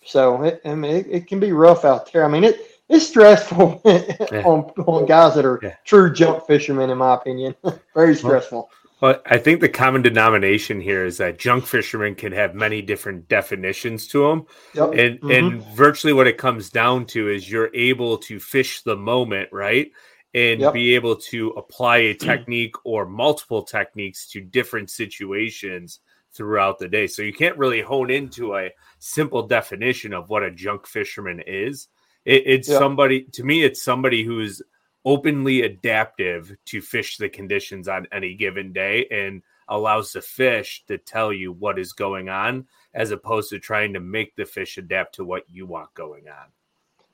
so 0.04 0.42
it, 0.42 0.60
I 0.64 0.74
mean, 0.74 0.96
it, 0.96 1.06
it, 1.08 1.26
can 1.26 1.40
be 1.40 1.52
rough 1.52 1.84
out 1.84 2.12
there. 2.12 2.24
I 2.24 2.28
mean, 2.28 2.44
it 2.44 2.73
it's 2.88 3.06
stressful 3.06 3.80
yeah. 3.84 4.42
on, 4.44 4.70
on 4.86 5.06
guys 5.06 5.34
that 5.34 5.44
are 5.44 5.60
yeah. 5.62 5.74
true 5.84 6.12
junk 6.12 6.46
fishermen, 6.46 6.90
in 6.90 6.98
my 6.98 7.14
opinion. 7.14 7.54
Very 7.94 8.14
stressful. 8.14 8.70
Well, 9.00 9.20
I 9.26 9.38
think 9.38 9.60
the 9.60 9.68
common 9.68 10.02
denomination 10.02 10.80
here 10.80 11.04
is 11.04 11.18
that 11.18 11.38
junk 11.38 11.66
fishermen 11.66 12.14
can 12.14 12.32
have 12.32 12.54
many 12.54 12.80
different 12.80 13.28
definitions 13.28 14.06
to 14.08 14.28
them, 14.28 14.46
yep. 14.74 14.90
and 14.90 15.20
mm-hmm. 15.20 15.30
and 15.30 15.62
virtually 15.74 16.12
what 16.12 16.26
it 16.26 16.38
comes 16.38 16.70
down 16.70 17.06
to 17.06 17.28
is 17.28 17.50
you're 17.50 17.74
able 17.74 18.16
to 18.18 18.40
fish 18.40 18.82
the 18.82 18.96
moment, 18.96 19.48
right? 19.52 19.90
and 20.34 20.60
yep. 20.60 20.72
be 20.72 20.94
able 20.94 21.16
to 21.16 21.50
apply 21.50 21.98
a 21.98 22.14
technique 22.14 22.74
or 22.84 23.06
multiple 23.06 23.62
techniques 23.62 24.26
to 24.28 24.40
different 24.40 24.90
situations 24.90 26.00
throughout 26.32 26.78
the 26.78 26.88
day. 26.88 27.06
So 27.06 27.22
you 27.22 27.32
can't 27.32 27.56
really 27.56 27.80
hone 27.80 28.10
into 28.10 28.56
a 28.56 28.70
simple 28.98 29.46
definition 29.46 30.12
of 30.12 30.28
what 30.28 30.42
a 30.42 30.50
junk 30.50 30.86
fisherman 30.86 31.40
is. 31.46 31.88
It, 32.24 32.42
it's 32.46 32.68
yeah. 32.68 32.78
somebody 32.78 33.22
to 33.32 33.44
me. 33.44 33.62
It's 33.62 33.82
somebody 33.82 34.22
who's 34.22 34.62
openly 35.04 35.62
adaptive 35.62 36.56
to 36.66 36.80
fish 36.80 37.18
the 37.18 37.28
conditions 37.28 37.88
on 37.88 38.06
any 38.12 38.34
given 38.34 38.72
day 38.72 39.06
and 39.10 39.42
allows 39.68 40.12
the 40.12 40.20
fish 40.20 40.84
to 40.86 40.98
tell 40.98 41.32
you 41.32 41.52
what 41.52 41.78
is 41.78 41.92
going 41.92 42.28
on, 42.28 42.66
as 42.94 43.10
opposed 43.10 43.50
to 43.50 43.58
trying 43.58 43.92
to 43.92 44.00
make 44.00 44.34
the 44.36 44.44
fish 44.44 44.78
adapt 44.78 45.14
to 45.14 45.24
what 45.24 45.44
you 45.50 45.66
want 45.66 45.92
going 45.94 46.28
on. 46.28 46.46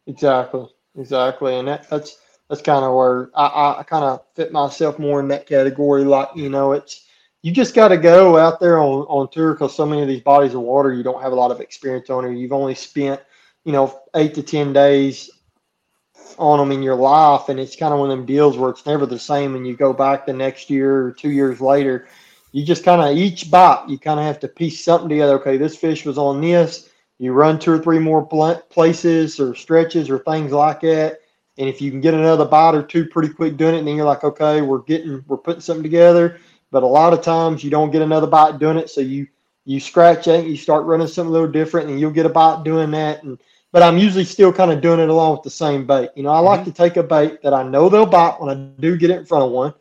Exactly, 0.07 0.67
exactly, 0.97 1.57
and 1.57 1.69
that, 1.69 1.89
that's 1.89 2.19
that's 2.49 2.63
kind 2.63 2.85
of 2.85 2.95
where 2.95 3.31
I, 3.35 3.77
I 3.79 3.83
kind 3.85 4.05
of 4.05 4.23
fit 4.35 4.53
myself 4.53 4.99
more 4.99 5.21
in 5.21 5.29
that 5.29 5.47
category. 5.47 6.05
Like 6.05 6.29
you 6.35 6.49
know, 6.49 6.73
it's 6.73 7.07
you 7.43 7.53
just 7.53 7.75
got 7.75 7.89
to 7.89 7.97
go 7.97 8.37
out 8.37 8.61
there 8.61 8.81
on 8.81 9.03
on 9.03 9.31
tour 9.31 9.55
because 9.55 9.75
so 9.75 9.87
many 9.87 10.03
of 10.03 10.09
these 10.09 10.23
bodies 10.23 10.55
of 10.55 10.61
water 10.61 10.93
you 10.93 11.03
don't 11.03 11.23
have 11.23 11.33
a 11.33 11.37
lot 11.37 11.53
of 11.53 11.61
experience 11.61 12.11
on, 12.11 12.25
or 12.25 12.33
you've 12.33 12.53
only 12.53 12.75
spent 12.75 13.21
you 13.65 13.73
know, 13.73 14.01
eight 14.15 14.35
to 14.35 14.43
10 14.43 14.73
days 14.73 15.31
on 16.39 16.59
them 16.59 16.73
in 16.73 16.83
your 16.83 16.97
life. 16.97 17.49
And 17.49 17.61
it's 17.61 17.77
kind 17.77 17.93
of 17.93 18.01
one 18.01 18.11
of 18.11 18.17
them 18.17 18.27
deals 18.27 18.57
where 18.57 18.71
it's 18.71 18.87
never 18.87 19.07
the 19.07 19.19
same. 19.19 19.55
And 19.55 19.67
you 19.67 19.77
go 19.77 19.93
back 19.93 20.27
the 20.27 20.33
next 20.33 20.71
year 20.71 21.07
or 21.07 21.13
two 21.13 21.31
years 21.31 21.61
later, 21.61 22.09
you 22.53 22.65
just 22.65 22.85
kind 22.85 23.01
of 23.01 23.17
each 23.17 23.51
bite, 23.51 23.85
you 23.89 23.99
kind 23.99 24.19
of 24.19 24.27
have 24.27 24.41
to 24.41 24.49
piece 24.49 24.85
something 24.85 25.09
together. 25.09 25.35
Okay, 25.35 25.57
this 25.57 25.77
fish 25.77 26.05
was 26.05 26.19
on 26.19 26.41
this. 26.41 26.89
You 27.19 27.33
run 27.33 27.59
two 27.59 27.73
or 27.73 27.79
three 27.79 27.99
more 27.99 28.27
places 28.27 29.39
or 29.39 29.55
stretches 29.55 30.09
or 30.09 30.19
things 30.21 30.53
like 30.53 30.81
that. 30.81 31.21
And 31.59 31.69
if 31.69 31.83
you 31.83 31.91
can 31.91 32.01
get 32.01 32.15
another 32.15 32.47
bite 32.47 32.75
or 32.75 32.83
two 32.83 33.05
pretty 33.05 33.29
quick 33.29 33.59
doing 33.59 33.75
it, 33.75 33.85
then 33.85 33.95
you're 33.95 34.07
like, 34.07 34.25
okay, 34.25 34.63
we're 34.63 34.79
getting, 34.79 35.23
we're 35.29 35.37
putting 35.37 35.61
something 35.61 35.83
together. 35.83 36.39
But 36.71 36.83
a 36.83 36.87
lot 36.87 37.13
of 37.13 37.21
times 37.21 37.63
you 37.63 37.71
don't 37.71 37.91
get 37.91 38.01
another 38.01 38.27
bite 38.27 38.59
doing 38.59 38.79
it. 38.79 38.89
So 38.89 39.03
you, 39.03 39.29
you 39.67 39.79
scratch 39.79 40.27
it, 40.29 40.47
you 40.47 40.57
start 40.57 40.87
running 40.87 41.07
something 41.07 41.29
a 41.29 41.33
little 41.33 41.51
different, 41.51 41.91
and 41.91 42.01
you'll 42.01 42.11
get 42.11 42.25
a 42.25 42.31
bite 42.31 42.65
doing 42.65 42.93
that. 42.93 43.23
And 43.23 43.39
but 43.73 43.83
I'm 43.83 43.99
usually 43.99 44.25
still 44.25 44.53
kind 44.53 44.71
of 44.71 44.81
doing 44.81 45.01
it 45.01 45.09
along 45.09 45.33
with 45.33 45.43
the 45.43 45.51
same 45.51 45.87
bait. 45.87 46.11
You 46.17 46.23
know, 46.23 46.31
I 46.31 46.41
like 46.41 46.61
mm-hmm. 46.61 46.71
to 46.71 46.77
take 46.77 46.97
a 46.97 47.03
bait 47.03 47.43
that 47.43 47.55
I 47.55 47.63
know 47.63 47.89
they'll 47.89 48.07
bite 48.07 48.41
when 48.41 48.51
I 48.51 48.81
do 48.81 48.97
get 48.97 49.11
it 49.11 49.19
in 49.19 49.27
front 49.27 49.45
of 49.45 49.51
one 49.51 49.75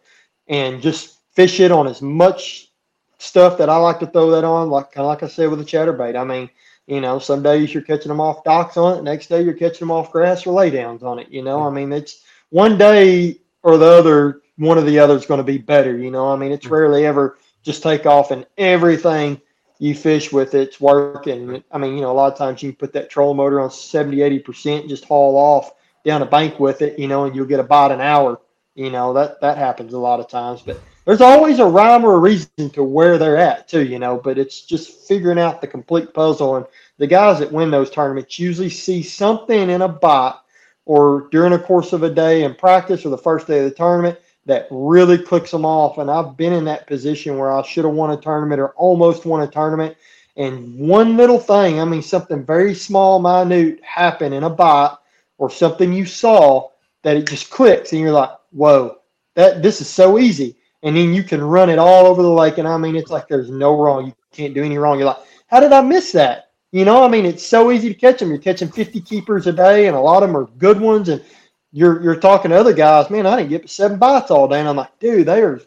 and 0.47 0.81
just 0.81 1.19
fish 1.33 1.59
it 1.59 1.71
on 1.71 1.87
as 1.87 2.01
much 2.01 2.71
stuff 3.17 3.57
that 3.57 3.69
I 3.69 3.77
like 3.77 3.99
to 3.99 4.07
throw 4.07 4.31
that 4.31 4.43
on, 4.43 4.69
like 4.69 4.91
kind 4.91 5.05
of 5.05 5.09
like 5.09 5.23
I 5.23 5.27
said 5.27 5.49
with 5.49 5.61
a 5.61 5.65
chatterbait. 5.65 6.19
I 6.19 6.23
mean, 6.23 6.49
you 6.87 7.01
know, 7.01 7.19
some 7.19 7.43
days 7.43 7.73
you're 7.73 7.83
catching 7.83 8.09
them 8.09 8.21
off 8.21 8.43
docks 8.43 8.77
on 8.77 8.97
it, 8.97 9.03
next 9.03 9.27
day 9.27 9.41
you're 9.41 9.53
catching 9.53 9.79
them 9.79 9.91
off 9.91 10.11
grass 10.11 10.45
or 10.45 10.55
laydowns 10.55 11.03
on 11.03 11.19
it. 11.19 11.29
You 11.29 11.43
know, 11.43 11.61
I 11.61 11.69
mean, 11.69 11.91
it's 11.91 12.23
one 12.49 12.77
day 12.77 13.39
or 13.61 13.77
the 13.77 13.85
other, 13.85 14.41
one 14.57 14.77
or 14.77 14.81
the 14.81 14.99
other 14.99 15.15
is 15.15 15.25
going 15.25 15.39
to 15.39 15.43
be 15.43 15.57
better. 15.57 15.97
You 15.97 16.11
know, 16.11 16.31
I 16.31 16.35
mean, 16.35 16.51
it's 16.51 16.65
mm-hmm. 16.65 16.73
rarely 16.73 17.05
ever 17.05 17.37
just 17.61 17.83
take 17.83 18.05
off 18.05 18.31
and 18.31 18.45
everything 18.57 19.39
you 19.79 19.95
fish 19.95 20.31
with 20.31 20.53
it, 20.53 20.67
it's 20.67 20.81
working. 20.81 21.63
I 21.71 21.77
mean, 21.77 21.95
you 21.95 22.01
know, 22.01 22.11
a 22.11 22.13
lot 22.13 22.31
of 22.31 22.37
times 22.37 22.61
you 22.61 22.71
can 22.71 22.77
put 22.77 22.93
that 22.93 23.09
trolling 23.09 23.37
motor 23.37 23.59
on 23.61 23.71
70, 23.71 24.17
80%, 24.17 24.81
and 24.81 24.89
just 24.89 25.05
haul 25.05 25.37
off 25.37 25.71
down 26.05 26.21
a 26.21 26.25
bank 26.25 26.59
with 26.59 26.81
it, 26.81 26.99
you 26.99 27.07
know, 27.07 27.25
and 27.25 27.35
you'll 27.35 27.45
get 27.45 27.59
about 27.59 27.91
an 27.91 28.01
hour. 28.01 28.39
You 28.75 28.89
know, 28.89 29.13
that 29.13 29.41
that 29.41 29.57
happens 29.57 29.93
a 29.93 29.97
lot 29.97 30.19
of 30.19 30.29
times. 30.29 30.61
But 30.61 30.79
there's 31.05 31.21
always 31.21 31.59
a 31.59 31.65
rhyme 31.65 32.05
or 32.05 32.15
a 32.15 32.19
reason 32.19 32.69
to 32.71 32.83
where 32.83 33.17
they're 33.17 33.37
at 33.37 33.67
too, 33.67 33.83
you 33.83 33.99
know, 33.99 34.17
but 34.17 34.37
it's 34.37 34.61
just 34.61 35.07
figuring 35.07 35.39
out 35.39 35.59
the 35.59 35.67
complete 35.67 36.13
puzzle. 36.13 36.55
And 36.55 36.65
the 36.97 37.07
guys 37.07 37.39
that 37.39 37.51
win 37.51 37.71
those 37.71 37.89
tournaments 37.89 38.37
usually 38.37 38.69
see 38.69 39.01
something 39.01 39.69
in 39.69 39.81
a 39.81 39.87
bot 39.87 40.45
or 40.85 41.27
during 41.31 41.51
the 41.51 41.59
course 41.59 41.93
of 41.93 42.03
a 42.03 42.09
day 42.09 42.43
in 42.43 42.53
practice 42.55 43.05
or 43.05 43.09
the 43.09 43.17
first 43.17 43.47
day 43.47 43.59
of 43.59 43.65
the 43.65 43.75
tournament 43.75 44.19
that 44.49 44.67
really 44.71 45.17
clicks 45.17 45.51
them 45.51 45.63
off. 45.63 45.99
And 45.99 46.09
I've 46.09 46.35
been 46.35 46.53
in 46.53 46.65
that 46.65 46.87
position 46.87 47.37
where 47.37 47.51
I 47.51 47.61
should 47.61 47.85
have 47.85 47.93
won 47.93 48.11
a 48.11 48.17
tournament 48.19 48.59
or 48.59 48.69
almost 48.69 49.23
won 49.25 49.41
a 49.41 49.47
tournament. 49.47 49.95
And 50.35 50.75
one 50.79 51.17
little 51.17 51.39
thing, 51.39 51.79
I 51.79 51.85
mean, 51.85 52.01
something 52.01 52.43
very 52.43 52.73
small, 52.73 53.19
minute 53.19 53.79
happened 53.83 54.33
in 54.33 54.43
a 54.43 54.49
bot 54.49 55.03
or 55.37 55.51
something 55.51 55.93
you 55.93 56.05
saw 56.05 56.69
that 57.03 57.15
it 57.15 57.27
just 57.27 57.51
clicks 57.51 57.91
and 57.91 58.01
you're 58.01 58.11
like, 58.11 58.31
whoa, 58.51 58.97
that 59.35 59.61
this 59.61 59.81
is 59.81 59.87
so 59.87 60.17
easy. 60.17 60.57
And 60.81 60.97
then 60.97 61.13
you 61.13 61.23
can 61.23 61.43
run 61.43 61.69
it 61.69 61.77
all 61.77 62.07
over 62.07 62.23
the 62.23 62.29
lake. 62.29 62.57
And 62.57 62.67
I 62.67 62.77
mean, 62.77 62.95
it's 62.95 63.11
like 63.11 63.27
there's 63.27 63.51
no 63.51 63.79
wrong. 63.79 64.07
You 64.07 64.13
can't 64.31 64.55
do 64.55 64.63
any 64.63 64.77
wrong. 64.77 64.97
You're 64.97 65.09
like, 65.09 65.23
how 65.47 65.59
did 65.59 65.73
I 65.73 65.81
miss 65.81 66.11
that? 66.13 66.51
You 66.71 66.85
know, 66.85 67.03
I 67.03 67.07
mean, 67.07 67.25
it's 67.25 67.45
so 67.45 67.71
easy 67.71 67.93
to 67.93 67.99
catch 67.99 68.19
them. 68.19 68.29
You're 68.29 68.37
catching 68.37 68.69
50 68.69 69.01
keepers 69.01 69.47
a 69.47 69.51
day, 69.51 69.87
and 69.87 69.95
a 69.95 69.99
lot 69.99 70.21
of 70.23 70.29
them 70.29 70.37
are 70.37 70.45
good 70.57 70.79
ones. 70.79 71.09
And 71.09 71.23
you're 71.71 72.01
you're 72.01 72.15
talking 72.15 72.51
to 72.51 72.57
other 72.57 72.73
guys, 72.73 73.09
man, 73.09 73.25
I 73.25 73.37
didn't 73.37 73.49
get 73.49 73.69
seven 73.69 73.97
bites 73.97 74.31
all 74.31 74.47
day. 74.47 74.59
And 74.59 74.69
I'm 74.69 74.75
like, 74.75 74.97
dude, 74.99 75.27
they 75.27 75.41
are 75.41 75.61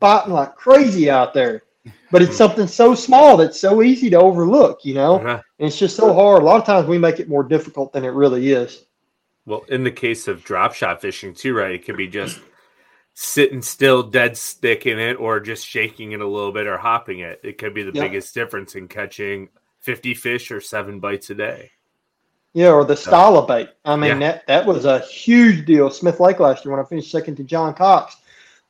biting 0.00 0.32
like 0.32 0.54
crazy 0.56 1.10
out 1.10 1.34
there. 1.34 1.62
But 2.10 2.22
it's 2.22 2.36
something 2.36 2.66
so 2.66 2.94
small 2.94 3.36
that's 3.36 3.60
so 3.60 3.82
easy 3.82 4.08
to 4.10 4.18
overlook, 4.18 4.84
you 4.84 4.94
know? 4.94 5.16
Uh-huh. 5.16 5.42
And 5.58 5.68
it's 5.68 5.78
just 5.78 5.96
so 5.96 6.14
hard. 6.14 6.42
A 6.42 6.44
lot 6.44 6.60
of 6.60 6.64
times 6.64 6.86
we 6.86 6.96
make 6.96 7.20
it 7.20 7.28
more 7.28 7.42
difficult 7.42 7.92
than 7.92 8.04
it 8.04 8.10
really 8.10 8.52
is. 8.52 8.86
Well, 9.46 9.64
in 9.68 9.84
the 9.84 9.90
case 9.90 10.28
of 10.28 10.44
drop 10.44 10.74
shot 10.74 11.02
fishing 11.02 11.34
too, 11.34 11.54
right? 11.54 11.72
It 11.72 11.84
could 11.84 11.96
be 11.96 12.08
just 12.08 12.40
sitting 13.12 13.60
still, 13.60 14.02
dead 14.02 14.36
stick 14.36 14.86
in 14.86 14.98
it, 14.98 15.14
or 15.14 15.40
just 15.40 15.66
shaking 15.66 16.12
it 16.12 16.20
a 16.20 16.26
little 16.26 16.52
bit 16.52 16.66
or 16.66 16.78
hopping 16.78 17.18
it. 17.18 17.40
It 17.44 17.58
could 17.58 17.74
be 17.74 17.82
the 17.82 17.92
biggest 17.92 18.34
difference 18.34 18.74
in 18.74 18.88
catching 18.88 19.48
50 19.80 20.14
fish 20.14 20.50
or 20.50 20.60
seven 20.60 21.00
bites 21.00 21.30
a 21.30 21.34
day. 21.34 21.70
Yeah, 22.54 22.70
or 22.70 22.84
the 22.84 22.96
style 22.96 23.36
of 23.36 23.48
bait. 23.48 23.68
I 23.84 23.96
mean, 23.96 24.20
yeah. 24.20 24.32
that 24.32 24.46
that 24.46 24.66
was 24.66 24.84
a 24.84 25.00
huge 25.00 25.66
deal. 25.66 25.90
Smith 25.90 26.20
Lake 26.20 26.38
last 26.38 26.64
year 26.64 26.74
when 26.74 26.84
I 26.84 26.88
finished 26.88 27.10
second 27.10 27.36
to 27.36 27.44
John 27.44 27.74
Cox. 27.74 28.16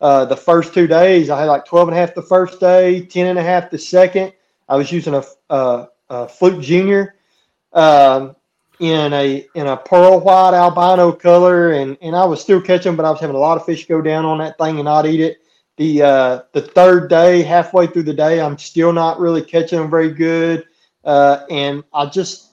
Uh, 0.01 0.25
the 0.25 0.37
first 0.37 0.75
two 0.75 0.87
days, 0.87 1.31
I 1.31 1.39
had 1.39 1.47
like 1.47 1.67
12 1.67 1.89
and 1.89 1.97
a 1.97 2.01
half 2.01 2.15
the 2.15 2.23
first 2.23 2.61
day, 2.61 3.05
10 3.05 3.27
and 3.27 3.39
a 3.39 3.43
half 3.43 3.71
the 3.71 3.79
second. 3.79 4.33
I 4.69 4.77
was 4.77 4.91
using 4.91 5.15
a, 5.15 5.25
a, 5.51 5.89
a 6.09 6.29
Fluke 6.29 6.63
Junior 6.63 7.17
um, 7.75 8.35
in 8.81 9.13
a 9.13 9.47
in 9.55 9.67
a 9.67 9.77
pearl 9.77 10.21
white 10.21 10.55
albino 10.55 11.13
color, 11.13 11.73
and, 11.73 11.99
and 12.01 12.17
I 12.17 12.25
was 12.25 12.41
still 12.41 12.61
catching, 12.61 12.97
but 12.97 13.05
I 13.05 13.11
was 13.11 13.21
having 13.21 13.37
a 13.37 13.39
lot 13.39 13.59
of 13.59 13.67
fish 13.67 13.87
go 13.87 14.01
down 14.01 14.25
on 14.25 14.39
that 14.39 14.57
thing 14.59 14.77
and 14.77 14.85
not 14.87 15.07
eat 15.07 15.21
it. 15.21 15.39
The 15.77 16.03
uh, 16.03 16.41
the 16.53 16.63
third 16.63 17.11
day, 17.11 17.43
halfway 17.43 17.87
through 17.87 18.05
the 18.05 18.15
day, 18.15 18.41
I'm 18.41 18.59
still 18.59 18.95
not 18.95 19.21
really 19.21 19.43
catching 19.43 19.79
them 19.79 19.91
very 19.91 20.11
good. 20.11 20.65
uh, 21.05 21.45
and 21.51 21.85
I 21.93 22.07
just 22.07 22.44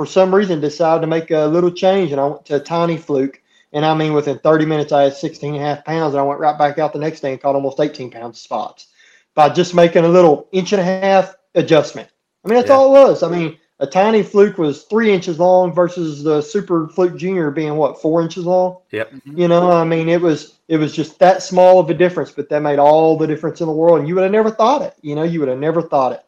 for 0.00 0.06
some 0.06 0.34
reason 0.34 0.62
decided 0.62 1.02
to 1.02 1.06
make 1.06 1.30
a 1.30 1.44
little 1.44 1.70
change, 1.70 2.10
and 2.10 2.18
I 2.18 2.24
went 2.24 2.46
to 2.46 2.56
a 2.56 2.58
tiny 2.58 2.96
fluke. 2.96 3.42
And 3.74 3.84
I 3.84 3.94
mean, 3.94 4.14
within 4.14 4.38
30 4.38 4.64
minutes, 4.64 4.92
I 4.92 5.02
had 5.02 5.12
16 5.12 5.52
and 5.54 5.62
a 5.62 5.66
half 5.66 5.84
pounds, 5.84 6.14
and 6.14 6.20
I 6.22 6.22
went 6.22 6.40
right 6.40 6.56
back 6.56 6.78
out 6.78 6.94
the 6.94 6.98
next 6.98 7.20
day 7.20 7.32
and 7.32 7.42
caught 7.42 7.54
almost 7.54 7.78
18 7.78 8.10
pounds 8.10 8.40
spots 8.40 8.86
by 9.34 9.50
just 9.50 9.74
making 9.74 10.06
a 10.06 10.08
little 10.08 10.48
inch 10.52 10.72
and 10.72 10.80
a 10.80 10.84
half 10.84 11.36
adjustment. 11.54 12.08
I 12.42 12.48
mean, 12.48 12.56
that's 12.56 12.70
Yeah. 12.70 12.76
all 12.76 12.96
it 12.96 13.08
was. 13.08 13.22
I 13.22 13.28
mean, 13.28 13.58
a 13.78 13.86
tiny 13.86 14.22
fluke 14.22 14.56
was 14.56 14.84
three 14.84 15.12
inches 15.12 15.38
long 15.38 15.74
versus 15.74 16.22
the 16.22 16.40
super 16.40 16.88
fluke 16.88 17.16
junior 17.16 17.50
being 17.50 17.76
what 17.76 18.00
four 18.00 18.22
inches 18.22 18.46
long. 18.46 18.78
Yep. 18.92 19.12
Mm-hmm. 19.12 19.38
You 19.38 19.48
know, 19.48 19.70
I 19.70 19.84
mean, 19.84 20.08
it 20.08 20.22
was 20.22 20.60
it 20.68 20.78
was 20.78 20.94
just 20.94 21.18
that 21.18 21.42
small 21.42 21.78
of 21.78 21.90
a 21.90 21.94
difference, 21.94 22.30
but 22.30 22.48
that 22.48 22.62
made 22.62 22.78
all 22.78 23.18
the 23.18 23.26
difference 23.26 23.60
in 23.60 23.66
the 23.66 23.74
world. 23.74 23.98
And 23.98 24.08
you 24.08 24.14
would 24.14 24.22
have 24.22 24.32
never 24.32 24.50
thought 24.50 24.80
it. 24.80 24.94
You 25.02 25.14
know, 25.14 25.24
you 25.24 25.40
would 25.40 25.50
have 25.50 25.58
never 25.58 25.82
thought 25.82 26.12
it. 26.12 26.24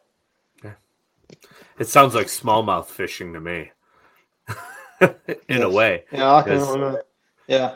It 1.83 1.89
sounds 1.89 2.15
like 2.15 2.27
smallmouth 2.27 2.85
fishing 2.85 3.33
to 3.33 3.41
me. 3.41 3.71
In 5.49 5.63
a 5.63 5.69
way. 5.69 6.05
Yeah, 6.11 6.33
I 6.35 6.41
can. 6.43 6.59
Yes. 6.59 6.77
Yeah, 7.47 7.75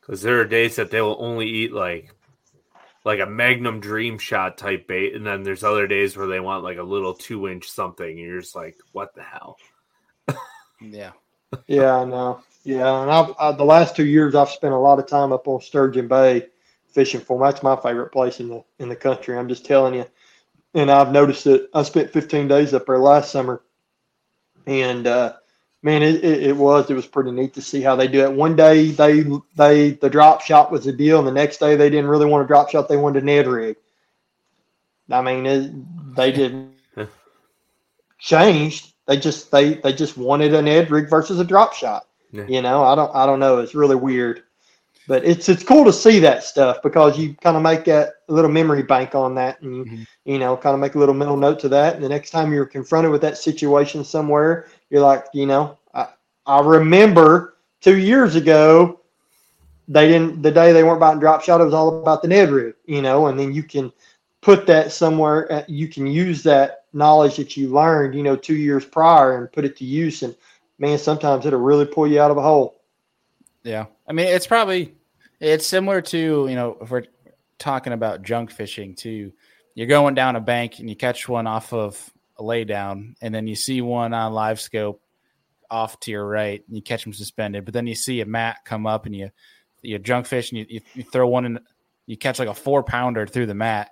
Because 0.00 0.22
there 0.22 0.40
are 0.40 0.46
days 0.46 0.76
that 0.76 0.90
they 0.90 1.02
will 1.02 1.18
only 1.20 1.46
eat 1.46 1.74
like 1.74 2.14
like 3.04 3.20
a 3.20 3.26
magnum 3.26 3.80
dream 3.80 4.16
shot 4.18 4.56
type 4.56 4.88
bait, 4.88 5.14
and 5.14 5.26
then 5.26 5.42
there's 5.42 5.62
other 5.62 5.86
days 5.86 6.16
where 6.16 6.26
they 6.26 6.40
want 6.40 6.64
like 6.64 6.78
a 6.78 6.82
little 6.82 7.12
two 7.12 7.48
inch 7.48 7.68
something, 7.70 8.08
and 8.08 8.18
you're 8.18 8.40
just 8.40 8.56
like, 8.56 8.78
what 8.92 9.14
the 9.14 9.22
hell? 9.22 9.58
Yeah. 10.80 11.12
yeah, 11.66 11.96
I 11.96 12.04
know. 12.06 12.40
Yeah, 12.64 13.02
and 13.02 13.10
I've 13.10 13.34
I, 13.38 13.52
the 13.52 13.64
last 13.64 13.96
two 13.96 14.06
years 14.06 14.34
I've 14.34 14.50
spent 14.50 14.74
a 14.74 14.78
lot 14.78 14.98
of 14.98 15.06
time 15.06 15.32
up 15.32 15.48
on 15.48 15.60
Sturgeon 15.60 16.08
Bay 16.08 16.48
fishing 16.88 17.20
for 17.20 17.36
'em. 17.36 17.50
That's 17.50 17.62
my 17.62 17.76
favorite 17.76 18.12
place 18.12 18.40
in 18.40 18.48
the 18.48 18.64
in 18.78 18.88
the 18.88 18.96
country. 18.96 19.36
I'm 19.36 19.48
just 19.48 19.66
telling 19.66 19.94
you. 19.94 20.06
And 20.74 20.90
I've 20.90 21.12
noticed 21.12 21.44
that 21.44 21.68
I 21.74 21.82
spent 21.82 22.10
15 22.10 22.48
days 22.48 22.74
up 22.74 22.86
there 22.86 22.98
last 22.98 23.32
summer, 23.32 23.62
and 24.66 25.06
uh, 25.06 25.34
man, 25.82 26.02
it, 26.02 26.22
it, 26.22 26.42
it 26.42 26.56
was 26.56 26.90
it 26.90 26.94
was 26.94 27.06
pretty 27.06 27.30
neat 27.30 27.54
to 27.54 27.62
see 27.62 27.80
how 27.80 27.96
they 27.96 28.06
do 28.06 28.22
it. 28.22 28.32
One 28.32 28.54
day 28.54 28.90
they 28.90 29.24
they 29.56 29.92
the 29.92 30.10
drop 30.10 30.42
shot 30.42 30.70
was 30.70 30.84
the 30.84 30.92
deal, 30.92 31.18
and 31.18 31.26
the 31.26 31.32
next 31.32 31.58
day 31.58 31.74
they 31.74 31.88
didn't 31.88 32.10
really 32.10 32.26
want 32.26 32.44
a 32.44 32.46
drop 32.46 32.68
shot; 32.68 32.88
they 32.88 32.98
wanted 32.98 33.22
a 33.22 33.26
Ned 33.26 33.46
rig. 33.46 33.76
I 35.10 35.22
mean, 35.22 35.46
it, 35.46 36.14
they 36.14 36.32
didn't 36.32 36.74
changed. 38.18 38.92
They 39.06 39.16
just 39.16 39.50
they 39.50 39.74
they 39.74 39.92
just 39.92 40.16
wanted 40.16 40.52
a 40.52 40.60
Ned 40.60 40.90
rig 40.90 41.08
versus 41.08 41.40
a 41.40 41.44
drop 41.44 41.72
shot. 41.72 42.06
Yeah. 42.30 42.46
You 42.46 42.60
know, 42.60 42.82
I 42.82 42.94
don't 42.94 43.14
I 43.14 43.24
don't 43.24 43.40
know. 43.40 43.58
It's 43.58 43.74
really 43.74 43.96
weird, 43.96 44.42
but 45.08 45.24
it's 45.24 45.48
it's 45.48 45.64
cool 45.64 45.84
to 45.86 45.92
see 45.92 46.20
that 46.20 46.44
stuff 46.44 46.76
because 46.82 47.18
you 47.18 47.34
kind 47.42 47.56
of 47.56 47.62
make 47.62 47.84
that 47.86 48.12
little 48.28 48.50
memory 48.50 48.82
bank 48.82 49.14
on 49.14 49.34
that, 49.34 49.60
and 49.62 49.74
you, 49.74 49.84
Mhm. 49.84 50.06
you 50.26 50.38
know, 50.38 50.56
kind 50.56 50.74
of 50.74 50.80
make 50.80 50.94
a 50.94 50.98
little 50.98 51.14
mental 51.14 51.36
note 51.36 51.58
to 51.60 51.68
that. 51.70 51.94
And 51.94 52.04
the 52.04 52.08
next 52.08 52.30
time 52.30 52.52
you're 52.52 52.66
confronted 52.66 53.10
with 53.10 53.22
that 53.22 53.38
situation 53.38 54.04
somewhere, 54.04 54.66
you're 54.90 55.02
like, 55.02 55.24
you 55.32 55.46
know, 55.46 55.78
I 55.94 56.08
I 56.46 56.60
remember 56.60 57.56
two 57.80 57.96
years 57.96 58.36
ago. 58.36 59.00
They 59.90 60.06
didn't 60.06 60.42
the 60.42 60.50
day 60.50 60.72
they 60.72 60.84
weren't 60.84 61.00
buying 61.00 61.18
drop 61.18 61.42
shot. 61.42 61.62
It 61.62 61.64
was 61.64 61.72
all 61.72 62.02
about 62.02 62.20
the 62.20 62.28
Ned 62.28 62.50
rig, 62.50 62.74
you 62.84 63.00
know, 63.00 63.28
and 63.28 63.40
then 63.40 63.54
you 63.54 63.62
can 63.62 63.90
put 64.42 64.66
that 64.66 64.92
somewhere. 64.92 65.50
uh, 65.50 65.62
You 65.66 65.88
can 65.88 66.06
use 66.06 66.42
that 66.42 66.84
knowledge 66.92 67.36
that 67.36 67.56
you 67.56 67.70
learned, 67.70 68.14
you 68.14 68.22
know, 68.22 68.36
two 68.36 68.56
years 68.56 68.84
prior 68.84 69.38
and 69.38 69.50
put 69.50 69.64
it 69.64 69.76
to 69.78 69.86
use. 69.86 70.22
And 70.22 70.34
man, 70.78 70.98
sometimes 70.98 71.46
it'll 71.46 71.60
really 71.60 71.86
pull 71.86 72.06
you 72.06 72.20
out 72.20 72.30
of 72.30 72.36
a 72.36 72.42
hole. 72.42 72.74
Yeah. 73.62 73.86
I 74.06 74.12
mean, 74.12 74.26
it's 74.26 74.46
probably 74.46 74.94
it's 75.40 75.66
similar 75.66 76.00
to, 76.02 76.46
you 76.48 76.54
know, 76.54 76.78
if 76.80 76.90
we're 76.90 77.04
talking 77.58 77.92
about 77.92 78.22
junk 78.22 78.50
fishing 78.50 78.94
too. 78.94 79.32
You're 79.74 79.86
going 79.86 80.14
down 80.14 80.36
a 80.36 80.40
bank 80.40 80.78
and 80.78 80.88
you 80.88 80.96
catch 80.96 81.28
one 81.28 81.46
off 81.46 81.72
of 81.72 82.10
a 82.36 82.42
laydown, 82.42 83.14
and 83.20 83.34
then 83.34 83.46
you 83.46 83.54
see 83.54 83.80
one 83.80 84.14
on 84.14 84.32
live 84.32 84.60
scope 84.60 85.02
off 85.70 86.00
to 86.00 86.10
your 86.10 86.26
right, 86.26 86.62
and 86.66 86.76
you 86.76 86.82
catch 86.82 87.04
them 87.04 87.12
suspended. 87.12 87.64
But 87.64 87.74
then 87.74 87.86
you 87.86 87.94
see 87.94 88.20
a 88.20 88.26
mat 88.26 88.58
come 88.64 88.86
up 88.86 89.06
and 89.06 89.14
you 89.14 89.30
you 89.82 89.98
junk 89.98 90.26
fish 90.26 90.50
and 90.50 90.58
you, 90.58 90.66
you, 90.68 90.80
you 90.94 91.02
throw 91.04 91.28
one 91.28 91.44
in, 91.44 91.60
you 92.06 92.16
catch 92.16 92.40
like 92.40 92.48
a 92.48 92.54
four 92.54 92.82
pounder 92.82 93.26
through 93.26 93.46
the 93.46 93.54
mat. 93.54 93.90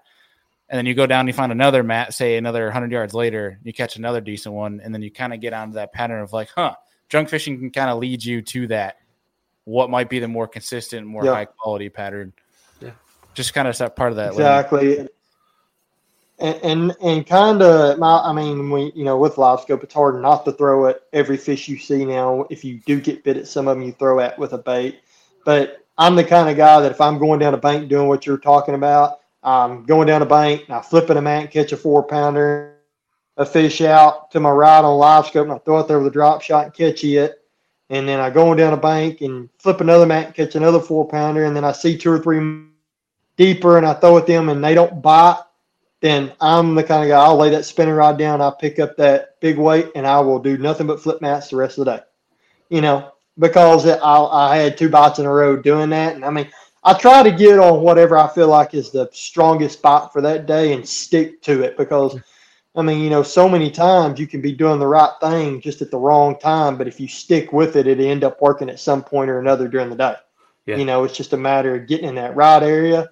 And 0.69 0.77
then 0.77 0.87
you 0.87 0.95
go 0.95 1.07
down 1.07 1.21
and 1.21 1.29
you 1.29 1.33
find 1.33 1.53
another 1.53 1.85
mat, 1.85 2.13
say 2.13 2.37
another 2.37 2.65
100 2.65 2.91
yards 2.91 3.15
later, 3.15 3.61
you 3.63 3.73
catch 3.73 3.95
another 3.95 4.21
decent 4.21 4.53
one. 4.53 4.81
And 4.83 4.93
then 4.93 5.01
you 5.01 5.13
kind 5.13 5.33
of 5.33 5.41
get 5.41 5.53
onto 5.53 5.75
that 5.75 5.93
pattern 5.93 6.21
of 6.21 6.33
like, 6.33 6.49
huh, 6.53 6.75
junk 7.09 7.29
fishing 7.29 7.57
can 7.57 7.71
kind 7.71 7.89
of 7.89 7.99
lead 7.99 8.25
you 8.25 8.43
to 8.43 8.67
that 8.67 8.97
what 9.67 9.91
might 9.91 10.09
be 10.09 10.19
the 10.21 10.29
more 10.29 10.49
consistent, 10.49 11.07
more 11.07 11.25
Yeah. 11.25 11.35
high 11.35 11.45
quality 11.45 11.89
pattern. 11.91 12.33
Yeah. 12.81 12.93
Just 13.35 13.53
kind 13.53 13.69
of 13.69 13.77
that 13.79 13.95
part 13.97 14.11
of 14.13 14.17
that. 14.17 14.35
learning. 14.35 14.47
Exactly. 14.47 14.99
And 16.39 16.57
and, 16.63 16.97
and 17.03 17.27
kind 17.27 17.63
of, 17.63 17.99
my 17.99 18.19
I 18.19 18.33
mean, 18.33 18.71
we 18.71 18.93
you 18.95 19.05
know 19.05 19.17
with 19.19 19.39
live 19.39 19.61
scope, 19.61 19.83
it's 19.83 19.95
hard 19.95 20.21
not 20.21 20.45
to 20.45 20.53
throw 20.53 20.87
at 20.87 21.01
every 21.13 21.37
fish 21.37 21.67
you 21.69 21.79
see 21.79 22.05
now. 22.05 22.47
If 22.51 22.65
you 22.65 22.79
do 22.87 23.01
get 23.01 23.25
bit 23.25 23.37
at 23.37 23.49
some 23.49 23.69
of 23.69 23.77
them, 23.77 23.87
you 23.87 23.93
throw 23.93 24.21
at 24.21 24.39
with 24.39 24.53
a 24.53 24.59
bait. 24.59 25.01
But 25.45 25.85
I'm 25.99 26.15
the 26.15 26.25
kind 26.25 26.49
of 26.51 26.57
guy 26.57 26.81
that 26.81 26.93
if 26.93 27.01
I'm 27.01 27.19
going 27.19 27.41
down 27.41 27.55
a 27.55 27.59
bank 27.59 27.89
doing 27.89 28.07
what 28.07 28.27
you're 28.27 28.37
talking 28.39 28.75
about, 28.75 29.21
I'm 29.43 29.85
going 29.85 30.07
down 30.09 30.21
a 30.23 30.27
bank 30.27 30.65
and 30.69 30.77
I 30.77 30.83
flip 30.83 31.09
in 31.09 31.17
a 31.17 31.23
mat 31.23 31.43
and 31.43 31.51
catch 31.51 31.73
a 31.73 31.77
four 31.77 32.03
pounder, 32.03 32.77
a 33.39 33.47
fish 33.47 33.81
out 33.81 34.31
to 34.33 34.41
my 34.41 34.51
right 34.51 34.85
on 34.85 34.99
live 34.99 35.27
scope, 35.27 35.45
and 35.45 35.53
I 35.55 35.59
throw 35.59 35.79
it 35.81 35.89
there 35.89 35.99
with 35.99 36.09
a 36.09 36.11
drop 36.11 36.43
shot 36.43 36.65
and 36.67 36.75
catch 36.75 37.03
it. 37.03 37.43
And 37.89 38.09
then 38.09 38.19
I 38.19 38.31
go 38.31 38.51
on 38.51 38.57
down 38.57 38.73
a 38.73 38.77
bank 38.77 39.21
and 39.21 39.49
flip 39.59 39.81
another 39.81 40.07
mat 40.07 40.27
and 40.27 40.35
catch 40.35 40.57
another 40.57 40.81
four 40.81 41.07
pounder, 41.07 41.45
and 41.45 41.55
then 41.55 41.65
I 41.65 41.73
see 41.73 41.97
two 41.97 42.11
or 42.11 42.19
three 42.19 42.67
deeper 43.37 43.77
and 43.77 43.87
I 43.87 43.95
throw 43.95 44.19
at 44.19 44.27
them 44.27 44.49
and 44.49 44.65
they 44.65 44.75
don't 44.75 45.03
bite, 45.03 45.43
then 46.01 46.33
I'm 46.41 46.75
the 46.75 46.83
kind 46.83 47.05
of 47.05 47.09
guy 47.09 47.23
I'll 47.23 47.37
lay 47.37 47.51
that 47.51 47.65
spinning 47.65 47.95
rod 47.95 48.19
down, 48.19 48.41
I'll 48.41 48.55
pick 48.55 48.79
up 48.79 48.97
that 48.97 49.39
big 49.41 49.59
weight, 49.59 49.91
and 49.95 50.07
I 50.07 50.21
will 50.21 50.39
do 50.39 50.59
nothing 50.59 50.87
but 50.87 51.01
flip 51.01 51.21
mats 51.21 51.49
the 51.49 51.57
rest 51.57 51.79
of 51.79 51.85
the 51.85 51.97
day. 51.97 52.03
You 52.71 52.81
know, 52.81 53.13
because 53.39 53.87
I, 53.87 53.99
I 54.01 54.57
had 54.57 54.77
two 54.77 54.89
bites 54.89 55.19
in 55.19 55.27
a 55.27 55.33
row 55.33 55.57
doing 55.57 55.91
that. 55.91 56.17
And 56.17 56.25
I 56.25 56.31
mean, 56.31 56.49
I 56.83 56.95
try 56.95 57.23
to 57.23 57.31
get 57.31 57.59
on 57.59 57.83
whatever 57.83 58.17
I 58.17 58.27
feel 58.29 58.49
like 58.49 58.75
is 58.75 58.91
the 58.91 59.09
strongest 59.13 59.79
spot 59.79 60.13
for 60.13 60.21
that 60.23 60.47
day 60.47 60.73
and 60.73 60.89
stick 60.89 61.43
to 61.43 61.63
it 61.63 61.77
because. 61.77 62.19
I 62.77 62.83
mean, 62.83 63.01
you 63.01 63.09
know, 63.09 63.23
so 63.23 63.49
many 63.49 63.71
times 63.71 64.21
you 64.21 64.27
can 64.27 64.43
be 64.43 64.53
doing 64.53 64.79
the 64.79 64.87
right 64.87 65.13
thing 65.21 65.63
just 65.63 65.81
at 65.81 65.91
the 65.91 65.99
wrong 65.99 66.39
time, 66.39 66.77
but 66.77 66.87
if 66.87 67.01
you 67.01 67.09
stick 67.09 67.51
with 67.51 67.75
it, 67.75 67.87
it 67.87 67.99
end 67.99 68.23
up 68.23 68.43
working 68.43 68.69
at 68.69 68.79
some 68.79 69.03
point 69.03 69.31
or 69.31 69.39
another 69.39 69.67
during 69.67 69.89
the 69.89 69.97
day. 69.97 70.15
Yeah. 70.67 70.77
You 70.77 70.85
know, 70.85 71.05
it's 71.05 71.17
just 71.17 71.33
a 71.33 71.39
matter 71.39 71.75
of 71.75 71.87
getting 71.87 72.09
in 72.09 72.17
that 72.17 72.37
right 72.37 72.63
area, 72.63 73.09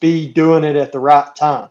be 0.00 0.30
doing 0.30 0.62
it 0.62 0.76
at 0.76 0.92
the 0.92 1.00
right 1.00 1.34
time. 1.34 1.70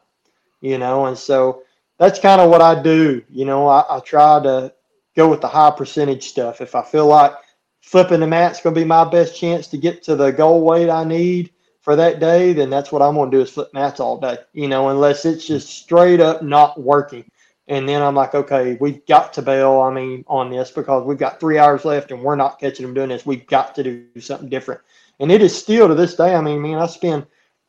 You 0.61 0.79
know, 0.79 1.05
and 1.05 1.17
so 1.17 1.63
that's 1.99 2.19
kind 2.19 2.41
of 2.41 2.49
what 2.49 2.61
I 2.61 2.81
do. 2.81 3.23
You 3.29 3.45
know, 3.45 3.67
I, 3.67 3.97
I 3.97 3.99
try 3.99 4.41
to 4.41 4.73
go 5.15 5.29
with 5.29 5.41
the 5.41 5.47
high 5.47 5.71
percentage 5.71 6.23
stuff. 6.23 6.59
If 6.59 6.73
I 6.73 6.81
feel 6.81 7.05
like 7.05 7.33
flipping 7.81 8.21
the 8.21 8.27
mat's 8.27 8.61
going 8.61 8.73
to 8.73 8.81
be 8.81 8.85
my 8.85 9.07
best 9.07 9.35
chance 9.35 9.67
to 9.67 9.77
get 9.77 10.01
to 10.03 10.15
the 10.15 10.31
goal 10.31 10.63
weight 10.63 10.89
I 10.89 11.03
need 11.03 11.51
for 11.81 11.95
that 11.95 12.19
day, 12.19 12.53
then 12.53 12.69
that's 12.69 12.91
what 12.91 13.01
I'm 13.01 13.15
going 13.15 13.31
to 13.31 13.37
do 13.37 13.41
is 13.41 13.49
flip 13.49 13.73
mats 13.73 13.99
all 13.99 14.19
day. 14.19 14.37
You 14.53 14.67
know, 14.67 14.89
unless 14.89 15.25
it's 15.25 15.45
just 15.45 15.69
straight 15.69 16.19
up 16.19 16.41
not 16.41 16.79
working. 16.79 17.25
And 17.67 17.87
then 17.87 18.01
I'm 18.01 18.15
like, 18.15 18.35
okay, 18.35 18.77
we've 18.79 19.05
got 19.05 19.33
to 19.33 19.41
bail. 19.41 19.79
I 19.81 19.93
mean, 19.93 20.23
on 20.27 20.49
this 20.49 20.71
because 20.71 21.05
we've 21.05 21.17
got 21.17 21.39
three 21.39 21.57
hours 21.57 21.85
left 21.85 22.11
and 22.11 22.21
we're 22.21 22.35
not 22.35 22.59
catching 22.59 22.85
them 22.85 22.93
doing 22.93 23.09
this. 23.09 23.25
We've 23.25 23.47
got 23.47 23.75
to 23.75 23.83
do 23.83 24.19
something 24.19 24.49
different. 24.49 24.81
And 25.19 25.31
it 25.31 25.41
is 25.41 25.57
still 25.57 25.87
to 25.87 25.95
this 25.95 26.15
day. 26.15 26.35
I 26.35 26.41
mean, 26.41 26.61
man, 26.61 26.79
I 26.79 26.87
spend 26.87 27.25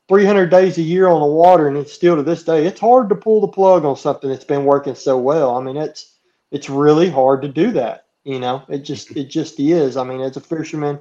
300 0.08 0.50
days 0.50 0.78
a 0.78 0.82
year 0.82 1.08
on 1.08 1.20
the 1.20 1.26
water, 1.26 1.68
and 1.68 1.76
it's 1.76 1.92
still 1.92 2.16
to 2.16 2.22
this 2.22 2.42
day. 2.42 2.66
It's 2.66 2.80
hard 2.80 3.08
to 3.08 3.14
pull 3.14 3.40
the 3.40 3.48
plug 3.48 3.84
on 3.84 3.96
something 3.96 4.28
that's 4.28 4.44
been 4.44 4.64
working 4.64 4.94
so 4.94 5.18
well. 5.18 5.56
I 5.56 5.62
mean, 5.62 5.76
it's 5.76 6.16
it's 6.50 6.68
really 6.68 7.08
hard 7.08 7.42
to 7.42 7.48
do 7.48 7.70
that. 7.72 8.06
You 8.24 8.38
know, 8.38 8.62
it 8.68 8.78
just 8.78 9.16
it 9.16 9.30
just 9.30 9.58
is. 9.60 9.96
I 9.96 10.04
mean, 10.04 10.20
as 10.20 10.36
a 10.36 10.40
fisherman, 10.40 11.00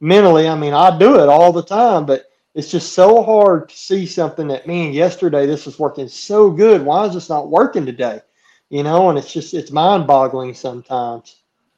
mentally, 0.00 0.48
I 0.48 0.54
mean, 0.56 0.72
I 0.72 0.96
do 0.96 1.20
it 1.20 1.28
all 1.28 1.52
the 1.52 1.62
time, 1.62 2.06
but 2.06 2.30
it's 2.56 2.70
just 2.70 2.94
so 2.94 3.22
hard 3.22 3.68
to 3.68 3.76
see 3.76 4.06
something 4.06 4.48
that 4.48 4.66
man, 4.66 4.94
yesterday 4.94 5.44
this 5.44 5.66
was 5.66 5.78
working 5.78 6.08
so 6.08 6.50
good. 6.50 6.82
Why 6.82 7.04
is 7.04 7.12
this 7.12 7.28
not 7.28 7.50
working 7.50 7.84
today? 7.84 8.22
You 8.70 8.82
know, 8.82 9.10
and 9.10 9.18
it's 9.18 9.30
just 9.32 9.52
it's 9.52 9.70
mind 9.70 10.06
boggling 10.06 10.54
sometimes. 10.54 11.36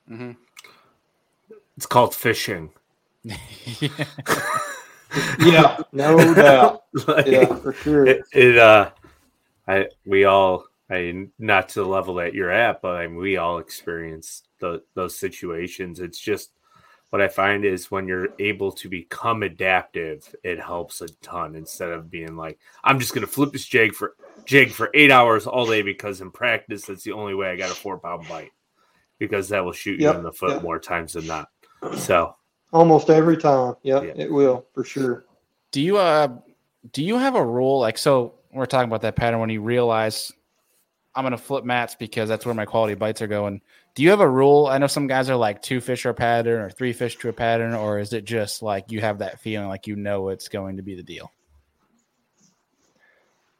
Mhm. 0.08 0.36
It's 1.76 1.84
called 1.86 2.14
fishing. 2.14 2.70
Yeah, 5.40 5.78
no 5.92 6.34
doubt. 6.34 6.84
Like, 7.06 7.26
Yeah, 7.26 7.46
for 7.46 7.72
sure. 7.72 8.06
it, 8.06 8.22
it 8.32 8.58
uh 8.58 8.90
i 9.66 9.86
we 10.04 10.24
all 10.24 10.64
i 10.90 11.28
not 11.38 11.70
to 11.70 11.80
the 11.80 11.86
level 11.86 12.14
that 12.16 12.34
you're 12.34 12.50
at 12.50 12.82
but 12.82 12.96
I 12.96 13.06
mean, 13.06 13.16
we 13.16 13.36
all 13.38 13.58
experience 13.58 14.42
the, 14.60 14.82
those 14.94 15.16
situations 15.16 16.00
it's 16.00 16.18
just 16.20 16.50
what 17.10 17.22
i 17.22 17.28
find 17.28 17.64
is 17.64 17.90
when 17.90 18.06
you're 18.06 18.28
able 18.38 18.70
to 18.70 18.88
become 18.88 19.42
adaptive 19.42 20.34
it 20.44 20.60
helps 20.60 21.00
a 21.00 21.08
ton 21.22 21.54
instead 21.54 21.90
of 21.90 22.10
being 22.10 22.36
like 22.36 22.58
i'm 22.84 22.98
just 23.00 23.14
gonna 23.14 23.26
flip 23.26 23.52
this 23.52 23.64
jig 23.66 23.94
for 23.94 24.14
jig 24.44 24.70
for 24.70 24.90
eight 24.94 25.10
hours 25.10 25.46
all 25.46 25.66
day 25.66 25.82
because 25.82 26.20
in 26.20 26.30
practice 26.30 26.86
that's 26.86 27.02
the 27.04 27.12
only 27.12 27.34
way 27.34 27.50
i 27.50 27.56
got 27.56 27.70
a 27.70 27.74
four 27.74 27.98
pound 27.98 28.26
bite 28.28 28.50
because 29.18 29.48
that 29.48 29.64
will 29.64 29.72
shoot 29.72 29.98
Yep, 30.00 30.12
you 30.12 30.18
in 30.18 30.24
the 30.24 30.32
foot 30.32 30.50
yep. 30.50 30.62
more 30.62 30.78
times 30.78 31.14
than 31.14 31.26
not 31.26 31.48
so 31.96 32.34
Almost 32.70 33.08
every 33.08 33.38
time. 33.38 33.74
Yep, 33.82 34.02
Yeah. 34.04 34.12
it 34.24 34.30
will 34.30 34.66
for 34.74 34.84
sure. 34.84 35.24
Do 35.72 35.80
you 35.80 35.96
uh 35.96 36.28
do 36.92 37.02
you 37.02 37.16
have 37.16 37.34
a 37.34 37.42
rule 37.44 37.80
like 37.80 37.96
so 37.96 38.34
we're 38.52 38.66
talking 38.66 38.88
about 38.88 39.00
that 39.02 39.16
pattern 39.16 39.40
when 39.40 39.48
you 39.48 39.62
realize 39.62 40.30
I'm 41.14 41.24
gonna 41.24 41.38
flip 41.38 41.64
mats 41.64 41.94
because 41.98 42.28
that's 42.28 42.44
where 42.44 42.54
my 42.54 42.66
quality 42.66 42.94
bites 42.94 43.22
are 43.22 43.26
going. 43.26 43.62
Do 43.98 44.04
you 44.04 44.10
have 44.10 44.20
a 44.20 44.30
rule? 44.30 44.68
I 44.68 44.78
know 44.78 44.86
some 44.86 45.08
guys 45.08 45.28
are 45.28 45.34
like 45.34 45.60
two 45.60 45.80
fish 45.80 46.06
or 46.06 46.10
a 46.10 46.14
pattern 46.14 46.60
or 46.60 46.70
three 46.70 46.92
fish 46.92 47.16
to 47.16 47.30
a 47.30 47.32
pattern, 47.32 47.74
or 47.74 47.98
is 47.98 48.12
it 48.12 48.24
just 48.24 48.62
like 48.62 48.92
you 48.92 49.00
have 49.00 49.18
that 49.18 49.40
feeling 49.40 49.66
like 49.66 49.88
you 49.88 49.96
know 49.96 50.28
it's 50.28 50.46
going 50.46 50.76
to 50.76 50.84
be 50.84 50.94
the 50.94 51.02
deal? 51.02 51.32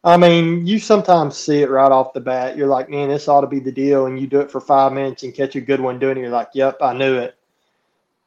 I 0.05 0.17
mean, 0.17 0.65
you 0.65 0.79
sometimes 0.79 1.37
see 1.37 1.63
it 1.63 1.71
right 1.71 1.91
off 1.91 2.13
the 2.13 2.21
bat. 2.21 2.57
You're 2.57 2.69
like, 2.69 2.89
man, 2.89 3.09
this 3.09 3.27
ought 3.27 3.41
to 3.41 3.49
be 3.49 3.59
the 3.59 3.73
deal. 3.73 4.07
And 4.07 4.17
you 4.21 4.29
do 4.29 4.39
it 4.39 4.49
for 4.49 4.61
five 4.61 4.93
minutes 4.93 5.25
and 5.25 5.35
catch 5.35 5.57
a 5.57 5.61
good 5.61 5.81
one 5.81 5.99
doing 5.99 6.19
it. 6.19 6.21
You're 6.21 6.31
like, 6.31 6.51
yep, 6.55 6.77
I 6.81 6.93
knew 6.93 7.17
it. 7.19 7.37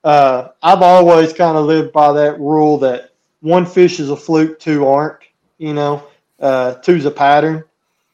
Uh, 0.04 0.50
I've 0.62 0.82
always 0.82 1.32
kind 1.32 1.58
of 1.58 1.66
lived 1.66 1.94
by 1.94 2.12
that 2.12 2.38
rule 2.42 2.78
that 2.80 3.12
one 3.40 3.66
fish 3.66 4.02
is 4.02 4.10
a 4.10 4.18
fluke, 4.18 4.60
two 4.60 4.86
aren't, 4.86 5.20
you 5.60 5.74
know, 5.74 6.04
uh, 6.42 6.74
two's 6.74 7.06
a 7.06 7.12
pattern. 7.12 7.64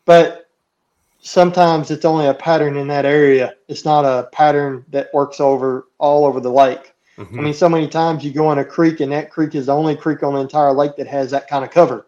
But 0.06 0.47
sometimes 1.28 1.92
it's 1.92 2.06
only 2.06 2.28
a 2.28 2.34
pattern 2.34 2.78
in 2.78 2.88
that 2.88 3.06
area. 3.06 3.56
It's 3.68 3.86
not 3.86 4.06
a 4.06 4.28
pattern 4.32 4.86
that 4.90 5.14
works 5.14 5.40
over 5.40 5.88
all 5.98 6.26
over 6.26 6.40
the 6.40 6.52
lake. 6.52 6.94
Mm-hmm. 7.18 7.40
I 7.40 7.42
mean, 7.42 7.54
so 7.54 7.68
many 7.68 7.88
times 7.88 8.24
you 8.24 8.32
go 8.32 8.52
in 8.52 8.60
a 8.60 8.66
creek 8.66 9.00
and 9.00 9.12
that 9.12 9.32
creek 9.32 9.56
is 9.56 9.66
the 9.66 9.76
only 9.76 9.96
creek 9.96 10.24
on 10.24 10.34
the 10.34 10.40
entire 10.40 10.72
lake 10.72 10.96
that 10.98 11.08
has 11.08 11.32
that 11.32 11.48
kind 11.48 11.66
of 11.66 11.72
cover 11.72 12.08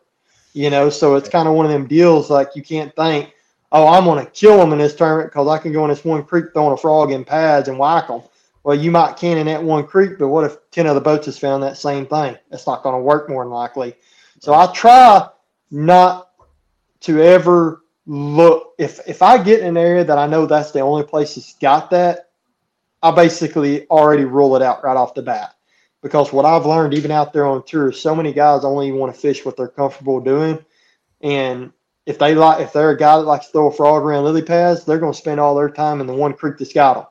you 0.53 0.70
know. 0.70 0.89
So 0.89 1.15
it's 1.15 1.30
kind 1.30 1.47
of 1.47 1.53
one 1.53 1.65
of 1.65 1.72
them 1.72 1.88
deals 1.88 2.30
like 2.30 2.55
you 2.55 2.61
can't 2.61 2.95
think, 2.95 3.34
oh, 3.72 3.88
I'm 3.88 4.05
going 4.05 4.24
to 4.24 4.32
kill 4.32 4.57
them 4.57 4.74
in 4.74 4.80
this 4.80 4.95
tournament 4.95 5.32
because 5.32 5.47
I 5.47 5.57
can 5.57 5.72
go 5.72 5.84
in 5.84 5.89
this 5.89 6.03
one 6.03 6.24
creek 6.24 6.45
throwing 6.53 6.74
a 6.74 6.78
frog 6.78 7.11
in 7.11 7.24
pads 7.24 7.67
and 7.67 7.78
whack 7.78 8.07
them. 8.07 8.22
Well, 8.63 8.78
you 8.78 8.91
might 8.91 9.15
can 9.15 9.38
in 9.38 9.47
that 9.47 9.63
one 9.63 9.88
creek, 9.88 10.20
but 10.20 10.28
what 10.28 10.43
if 10.43 10.57
10 10.72 10.86
other 10.86 10.99
boats 10.99 11.28
has 11.28 11.39
found 11.39 11.63
that 11.63 11.78
same 11.78 12.05
thing? 12.05 12.38
That's 12.49 12.67
not 12.67 12.84
going 12.84 12.95
to 12.95 13.01
work 13.01 13.30
more 13.30 13.43
than 13.43 13.53
likely. 13.53 13.95
So 14.39 14.53
I 14.53 14.72
try 14.74 15.28
not 15.72 16.32
to 17.01 17.22
ever 17.22 17.79
look 18.10 18.74
if 18.80 18.99
if 19.07 19.22
I 19.22 19.41
get 19.41 19.60
in 19.60 19.68
an 19.68 19.78
area 19.78 20.03
that 20.03 20.18
I 20.18 20.26
know 20.26 20.47
that's 20.47 20.72
the 20.72 20.80
only 20.80 21.03
place 21.03 21.36
that's 21.36 21.53
got 21.60 21.91
that, 21.91 22.32
I 23.03 23.12
basically 23.12 23.88
already 23.88 24.26
rule 24.26 24.55
it 24.55 24.64
out 24.64 24.84
right 24.84 24.97
off 24.97 25.14
the 25.14 25.22
bat 25.22 25.55
because 26.01 26.34
what 26.34 26.43
I've 26.43 26.66
learned 26.66 26.95
even 26.95 27.12
out 27.12 27.34
there 27.34 27.45
on 27.45 27.64
tour, 27.66 27.91
so 27.91 28.16
many 28.16 28.34
guys 28.34 28.66
only 28.66 28.91
want 28.91 29.14
to 29.14 29.22
fish 29.22 29.45
what 29.45 29.55
they're 29.55 29.68
comfortable 29.68 30.20
doing, 30.20 30.66
and 31.22 31.72
if 32.07 32.18
they 32.18 32.34
like, 32.34 32.62
if 32.62 32.74
they're 32.74 32.89
a 32.89 32.97
guy 32.97 33.18
that 33.18 33.26
likes 33.26 33.45
to 33.45 33.51
throw 33.51 33.68
a 33.68 33.72
frog 33.72 34.01
around 34.01 34.24
lily 34.24 34.41
pads, 34.41 34.84
they're 34.84 34.97
going 34.97 35.14
to 35.14 35.18
spend 35.18 35.39
all 35.39 35.53
their 35.53 35.70
time 35.70 36.01
in 36.01 36.07
the 36.07 36.14
one 36.14 36.34
creek 36.34 36.57
that's 36.57 36.74
got 36.74 36.95
them. 36.95 37.05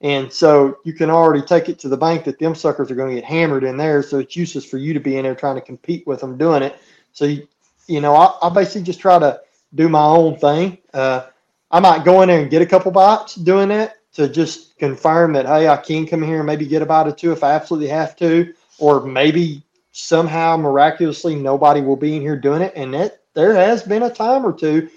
And 0.00 0.32
so 0.32 0.78
you 0.84 0.94
can 0.94 1.10
already 1.10 1.46
take 1.46 1.68
it 1.68 1.78
to 1.80 1.88
the 1.88 1.96
bank 1.96 2.24
that 2.24 2.40
them 2.40 2.56
suckers 2.56 2.90
are 2.90 2.96
going 2.96 3.14
to 3.14 3.20
get 3.20 3.24
hammered 3.24 3.62
in 3.62 3.76
there. 3.76 4.02
So 4.02 4.18
it's 4.18 4.34
useless 4.34 4.64
for 4.64 4.78
you 4.78 4.92
to 4.94 4.98
be 4.98 5.18
in 5.18 5.22
there 5.22 5.36
trying 5.36 5.54
to 5.54 5.60
compete 5.60 6.04
with 6.06 6.20
them 6.20 6.36
doing 6.36 6.64
it. 6.64 6.80
So, 7.12 7.26
you, 7.26 7.46
you 7.86 8.00
know, 8.00 8.16
I, 8.16 8.36
I 8.42 8.48
basically 8.48 8.82
just 8.82 8.98
try 8.98 9.20
to 9.20 9.40
do 9.74 9.88
my 9.88 10.04
own 10.04 10.36
thing. 10.38 10.78
Uh, 10.92 11.26
I 11.70 11.80
might 11.80 12.04
go 12.04 12.22
in 12.22 12.28
there 12.28 12.40
and 12.40 12.50
get 12.50 12.62
a 12.62 12.66
couple 12.66 12.90
bites 12.90 13.34
doing 13.36 13.70
it 13.70 13.92
to 14.14 14.28
just 14.28 14.76
confirm 14.78 15.32
that 15.34 15.46
hey, 15.46 15.68
I 15.68 15.76
can 15.76 16.06
come 16.06 16.22
here 16.22 16.38
and 16.38 16.46
maybe 16.46 16.66
get 16.66 16.82
a 16.82 16.86
bite 16.86 17.06
or 17.06 17.12
two 17.12 17.32
if 17.32 17.44
I 17.44 17.52
absolutely 17.52 17.88
have 17.88 18.16
to, 18.16 18.52
or 18.78 19.06
maybe 19.06 19.62
somehow 19.92 20.56
miraculously 20.56 21.34
nobody 21.34 21.80
will 21.80 21.96
be 21.96 22.16
in 22.16 22.22
here 22.22 22.36
doing 22.36 22.62
it. 22.62 22.72
And 22.74 22.94
that 22.94 23.22
there 23.34 23.54
has 23.54 23.82
been 23.82 24.02
a 24.02 24.10
time 24.10 24.44
or 24.44 24.52
two 24.52 24.88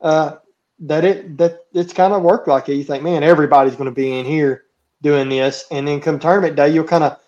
uh, 0.00 0.36
that 0.80 1.04
it 1.04 1.36
that 1.38 1.64
it's 1.72 1.92
kind 1.92 2.12
of 2.12 2.22
worked 2.22 2.48
like 2.48 2.68
it. 2.68 2.74
You 2.74 2.84
think, 2.84 3.02
man, 3.02 3.22
everybody's 3.22 3.76
going 3.76 3.90
to 3.90 3.94
be 3.94 4.18
in 4.18 4.26
here 4.26 4.64
doing 5.02 5.28
this, 5.28 5.66
and 5.70 5.86
then 5.86 6.00
come 6.00 6.18
tournament 6.18 6.56
day, 6.56 6.70
you'll 6.70 6.84
kind 6.84 7.04
of 7.04 7.20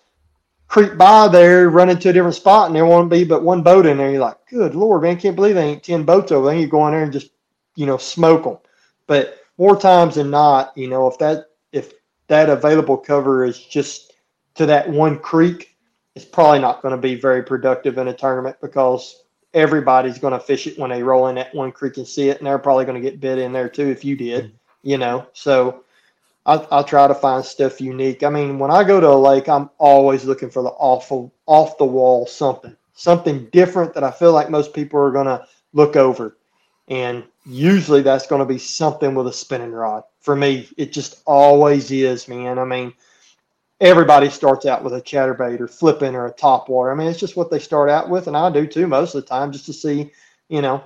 creep 0.69 0.97
by 0.97 1.27
there, 1.27 1.69
run 1.69 1.89
into 1.89 2.09
a 2.09 2.13
different 2.13 2.35
spot, 2.35 2.67
and 2.67 2.75
there 2.75 2.85
won't 2.85 3.09
be 3.09 3.25
but 3.25 3.43
one 3.43 3.61
boat 3.61 3.85
in 3.85 3.97
there. 3.97 4.11
You're 4.11 4.21
like, 4.21 4.37
good 4.49 4.75
lord, 4.75 5.01
man, 5.01 5.17
can't 5.17 5.35
believe 5.35 5.55
there 5.55 5.65
ain't 5.65 5.83
ten 5.83 6.03
boats 6.03 6.31
over 6.31 6.47
there. 6.47 6.55
You 6.55 6.67
go 6.67 6.87
in 6.87 6.93
there 6.93 7.03
and 7.03 7.11
just 7.11 7.31
you 7.75 7.85
know 7.85 7.97
smoke 7.97 8.45
them, 8.45 8.57
but 9.07 9.39
more 9.57 9.77
times 9.77 10.15
than 10.15 10.29
not, 10.29 10.71
you 10.77 10.87
know, 10.87 11.07
if 11.07 11.17
that 11.17 11.47
if 11.73 11.93
that 12.27 12.49
available 12.49 12.97
cover 12.97 13.43
is 13.43 13.59
just 13.59 14.13
to 14.55 14.65
that 14.67 14.89
one 14.89 15.19
creek, 15.19 15.75
it's 16.15 16.25
probably 16.25 16.59
not 16.59 16.81
going 16.81 16.95
to 16.95 17.01
be 17.01 17.15
very 17.15 17.43
productive 17.43 17.97
in 17.97 18.07
a 18.07 18.13
tournament 18.13 18.55
because 18.61 19.23
everybody's 19.53 20.19
going 20.19 20.33
to 20.33 20.39
fish 20.39 20.67
it 20.67 20.77
when 20.77 20.91
they 20.91 21.01
roll 21.01 21.27
in 21.27 21.35
that 21.35 21.53
one 21.53 21.71
creek 21.71 21.97
and 21.97 22.07
see 22.07 22.29
it, 22.29 22.37
and 22.37 22.47
they're 22.47 22.59
probably 22.59 22.85
going 22.85 23.01
to 23.01 23.09
get 23.09 23.19
bit 23.19 23.39
in 23.39 23.51
there 23.51 23.69
too 23.69 23.87
if 23.87 24.05
you 24.05 24.15
did, 24.15 24.45
mm-hmm. 24.45 24.89
you 24.89 24.97
know. 24.97 25.27
So 25.33 25.83
I, 26.49 26.55
I'll 26.71 26.83
try 26.83 27.07
to 27.07 27.13
find 27.13 27.45
stuff 27.45 27.79
unique. 27.79 28.23
I 28.23 28.29
mean, 28.29 28.57
when 28.57 28.71
I 28.71 28.83
go 28.83 28.99
to 28.99 29.07
a 29.07 29.13
lake, 29.13 29.47
I'm 29.47 29.69
always 29.77 30.25
looking 30.25 30.49
for 30.49 30.63
the 30.63 30.69
awful 30.69 31.31
off 31.45 31.77
the 31.77 31.85
wall 31.85 32.25
something, 32.25 32.75
something 32.93 33.45
different 33.51 33.93
that 33.93 34.03
I 34.03 34.09
feel 34.09 34.33
like 34.33 34.49
most 34.49 34.73
people 34.73 34.99
are 34.99 35.11
going 35.11 35.27
to 35.27 35.45
look 35.73 35.95
over. 35.95 36.37
And 36.87 37.23
usually 37.45 38.01
that's 38.01 38.25
going 38.25 38.39
to 38.39 38.51
be 38.51 38.57
something 38.57 39.13
with 39.13 39.27
a 39.27 39.33
spinning 39.33 39.71
rod. 39.71 40.03
For 40.21 40.35
me, 40.35 40.67
it 40.75 40.91
just 40.91 41.21
always 41.27 41.91
is, 41.91 42.27
man. 42.27 42.57
I 42.57 42.65
mean, 42.65 42.93
everybody 43.79 44.31
starts 44.31 44.65
out 44.65 44.83
with 44.83 44.95
a 44.95 45.01
chatterbait 45.03 45.59
or 45.59 45.67
flipping 45.67 46.15
or 46.15 46.25
a 46.25 46.31
top 46.31 46.67
water. 46.67 46.91
I 46.91 46.95
mean, 46.95 47.09
it's 47.09 47.19
just 47.19 47.37
what 47.37 47.51
they 47.51 47.59
start 47.59 47.91
out 47.91 48.09
with, 48.09 48.25
and 48.25 48.35
I 48.35 48.49
do 48.49 48.65
too 48.65 48.87
most 48.87 49.13
of 49.13 49.21
the 49.21 49.29
time, 49.29 49.51
just 49.51 49.67
to 49.67 49.73
see, 49.73 50.11
you 50.47 50.63
know, 50.63 50.83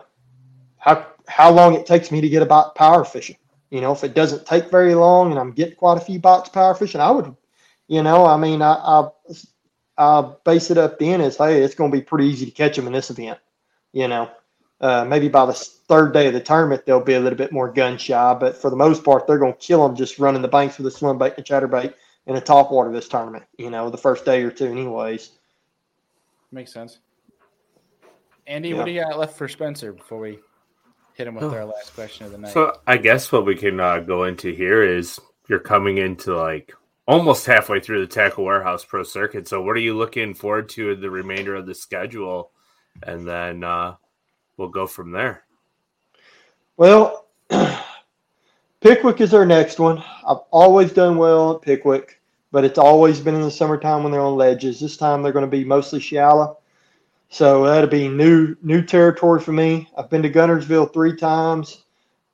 how 0.77 1.07
how 1.25 1.49
long 1.49 1.73
it 1.73 1.85
takes 1.85 2.11
me 2.11 2.19
to 2.19 2.27
get 2.27 2.43
about 2.43 2.75
power 2.75 3.05
fishing. 3.05 3.37
You 3.73 3.81
know, 3.81 3.91
if 3.91 4.03
it 4.03 4.13
doesn't 4.13 4.45
take 4.45 4.69
very 4.69 4.93
long 4.93 5.31
and 5.31 5.39
I'm 5.39 5.51
getting 5.51 5.73
quite 5.73 5.97
a 5.97 6.05
few 6.05 6.19
bites 6.19 6.47
power 6.47 6.75
fishing, 6.75 7.01
I 7.01 7.09
would, 7.09 7.35
you 7.87 8.03
know, 8.03 8.23
I 8.23 8.37
mean, 8.37 8.61
I, 8.61 8.73
I, 8.75 9.09
I 9.97 10.31
base 10.45 10.69
it 10.69 10.77
up 10.77 10.99
then 10.99 11.21
as 11.21 11.37
hey, 11.37 11.63
it's 11.63 11.73
going 11.73 11.89
to 11.89 11.97
be 11.97 12.03
pretty 12.03 12.27
easy 12.27 12.45
to 12.45 12.51
catch 12.51 12.75
them 12.75 12.85
in 12.85 12.93
this 12.93 13.09
event. 13.09 13.39
You 13.91 14.07
know, 14.07 14.29
uh, 14.79 15.05
maybe 15.05 15.27
by 15.27 15.47
the 15.47 15.53
third 15.53 16.13
day 16.13 16.27
of 16.27 16.33
the 16.33 16.39
tournament, 16.39 16.85
they'll 16.85 16.99
be 16.99 17.15
a 17.15 17.19
little 17.19 17.35
bit 17.35 17.51
more 17.51 17.67
gun 17.67 17.97
shy, 17.97 18.35
but 18.35 18.55
for 18.55 18.69
the 18.69 18.75
most 18.75 19.03
part, 19.03 19.25
they're 19.25 19.39
going 19.39 19.53
to 19.53 19.59
kill 19.59 19.87
them 19.87 19.97
just 19.97 20.19
running 20.19 20.43
the 20.43 20.47
banks 20.47 20.77
with 20.77 20.85
a 20.85 20.91
swim 20.91 21.17
bait 21.17 21.33
and 21.37 21.45
chatterbait 21.45 21.95
in 22.27 22.35
a 22.35 22.41
top 22.41 22.71
water 22.71 22.91
this 22.91 23.07
tournament, 23.07 23.43
you 23.57 23.71
know, 23.71 23.89
the 23.89 23.97
first 23.97 24.23
day 24.23 24.43
or 24.43 24.51
two, 24.51 24.67
anyways. 24.67 25.31
Makes 26.51 26.73
sense. 26.73 26.99
Andy, 28.45 28.69
yeah. 28.69 28.75
what 28.75 28.85
do 28.85 28.91
you 28.91 29.01
got 29.01 29.17
left 29.17 29.35
for 29.35 29.47
Spencer 29.47 29.93
before 29.93 30.19
we 30.19 30.37
hit 31.15 31.27
him 31.27 31.35
with 31.35 31.45
our 31.45 31.65
last 31.65 31.93
question 31.93 32.25
of 32.25 32.31
the 32.31 32.37
night? 32.37 32.53
So, 32.53 32.79
I 32.87 32.97
guess 32.97 33.31
what 33.31 33.45
we 33.45 33.55
can 33.55 33.79
uh, 33.79 33.99
go 33.99 34.23
into 34.25 34.51
here 34.53 34.83
is 34.83 35.19
you're 35.47 35.59
coming 35.59 35.97
into 35.97 36.35
like 36.35 36.73
almost 37.07 37.45
halfway 37.45 37.79
through 37.79 38.01
the 38.01 38.13
Tackle 38.13 38.45
Warehouse 38.45 38.85
Pro 38.85 39.03
Circuit. 39.03 39.47
So, 39.47 39.61
what 39.61 39.75
are 39.75 39.81
you 39.81 39.97
looking 39.97 40.33
forward 40.33 40.69
to 40.69 40.91
in 40.91 41.01
the 41.01 41.09
remainder 41.09 41.55
of 41.55 41.65
the 41.65 41.75
schedule? 41.75 42.51
And 43.01 43.27
then, 43.27 43.63
uh, 43.63 43.95
we'll 44.57 44.69
go 44.69 44.87
from 44.87 45.11
there. 45.11 45.43
Well, 46.77 47.27
Pickwick 48.81 49.21
is 49.21 49.33
our 49.33 49.45
next 49.45 49.79
one. 49.79 50.03
I've 50.27 50.41
always 50.51 50.91
done 50.91 51.17
well 51.17 51.55
at 51.55 51.61
Pickwick, 51.61 52.19
but 52.51 52.65
it's 52.65 52.79
always 52.79 53.19
been 53.19 53.35
in 53.35 53.41
the 53.41 53.51
summertime 53.51 54.03
when 54.03 54.11
they're 54.11 54.21
on 54.21 54.35
ledges. 54.35 54.79
This 54.79 54.97
time 54.97 55.21
they're 55.21 55.31
going 55.31 55.45
to 55.45 55.51
be 55.51 55.63
mostly 55.63 55.99
shallow. 55.99 56.59
So 57.33 57.63
that'll 57.63 57.89
be 57.89 58.07
new 58.07 58.55
new 58.61 58.83
territory 58.83 59.41
for 59.41 59.53
me. 59.53 59.89
I've 59.97 60.07
been 60.07 60.21
to 60.21 60.29
Guntersville 60.29 60.93
three 60.93 61.15
times, 61.15 61.83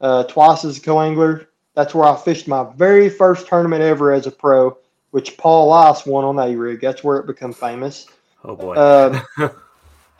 uh, 0.02 0.26
twice 0.26 0.66
as 0.66 0.78
a 0.78 0.82
co-angler. 0.82 1.47
That's 1.74 1.95
where 1.95 2.06
I 2.06 2.18
fished 2.18 2.50
my 2.50 2.70
very 2.76 3.08
first 3.08 3.47
tournament 3.47 3.82
ever 3.82 4.12
as 4.12 4.28
a 4.28 4.32
pro, 4.32 4.78
which 5.12 5.38
Paul 5.38 5.70
Elias 5.70 6.06
won 6.06 6.26
on 6.26 6.38
a 6.38 6.54
rig. 6.54 6.82
That's 6.82 7.02
where 7.02 7.16
it 7.16 7.28
became 7.28 7.54
famous. 7.54 8.08
Oh 8.43 8.58
boy! 8.58 8.74
Uh, 8.74 9.22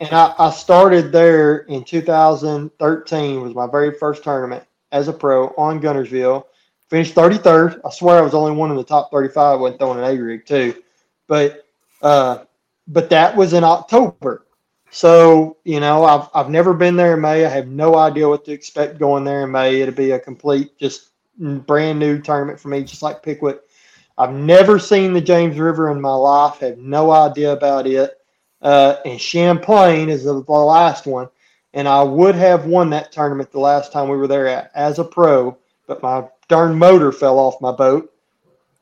and 0.00 0.12
I, 0.14 0.34
I 0.38 0.50
started 0.50 1.12
there 1.12 1.58
in 1.58 1.84
2013 1.84 3.42
was 3.42 3.54
my 3.54 3.66
very 3.66 3.92
first 3.98 4.24
tournament 4.24 4.64
as 4.92 5.08
a 5.08 5.12
pro 5.12 5.48
on 5.58 5.82
Guntersville. 5.82 6.46
Finished 6.88 7.14
33rd. 7.14 7.82
I 7.84 7.90
swear 7.90 8.16
I 8.16 8.22
was 8.22 8.32
only 8.32 8.52
one 8.52 8.70
in 8.70 8.78
the 8.78 8.84
top 8.84 9.10
35. 9.10 9.36
I 9.36 9.60
wasn't 9.60 9.78
throwing 9.78 9.98
an 9.98 10.04
A 10.06 10.18
rig 10.18 10.46
too, 10.46 10.82
but 11.26 11.66
uh, 12.00 12.44
but 12.88 13.10
that 13.10 13.36
was 13.36 13.52
in 13.52 13.62
October. 13.62 14.46
So 14.90 15.56
you 15.64 15.80
know 15.80 16.04
I've 16.04 16.28
I've 16.34 16.50
never 16.50 16.74
been 16.74 16.96
there 16.96 17.14
in 17.14 17.20
May. 17.20 17.44
I 17.44 17.48
have 17.48 17.68
no 17.68 17.96
idea 17.96 18.28
what 18.28 18.44
to 18.46 18.52
expect 18.52 18.98
going 18.98 19.24
there 19.24 19.44
in 19.44 19.50
May. 19.50 19.80
It'll 19.80 19.94
be 19.94 20.10
a 20.12 20.18
complete 20.18 20.78
just 20.78 21.10
brand 21.38 21.98
new 21.98 22.20
tournament 22.20 22.60
for 22.60 22.68
me, 22.68 22.82
just 22.82 23.02
like 23.02 23.22
Pickwick. 23.22 23.60
I've 24.18 24.34
never 24.34 24.78
seen 24.78 25.12
the 25.12 25.20
James 25.20 25.58
River 25.58 25.90
in 25.90 26.00
my 26.00 26.12
life. 26.12 26.58
Have 26.58 26.78
no 26.78 27.10
idea 27.10 27.52
about 27.52 27.86
it 27.86 28.20
uh, 28.62 28.96
and 29.04 29.20
Champlain 29.20 30.08
is 30.08 30.24
the, 30.24 30.42
the 30.44 30.52
last 30.52 31.06
one. 31.06 31.28
And 31.72 31.86
I 31.86 32.02
would 32.02 32.34
have 32.34 32.66
won 32.66 32.90
that 32.90 33.12
tournament 33.12 33.52
the 33.52 33.60
last 33.60 33.92
time 33.92 34.08
we 34.08 34.16
were 34.16 34.26
there 34.26 34.48
at, 34.48 34.70
as 34.74 34.98
a 34.98 35.04
pro, 35.04 35.56
but 35.86 36.02
my 36.02 36.26
darn 36.48 36.76
motor 36.76 37.12
fell 37.12 37.38
off 37.38 37.60
my 37.60 37.72
boat 37.72 38.12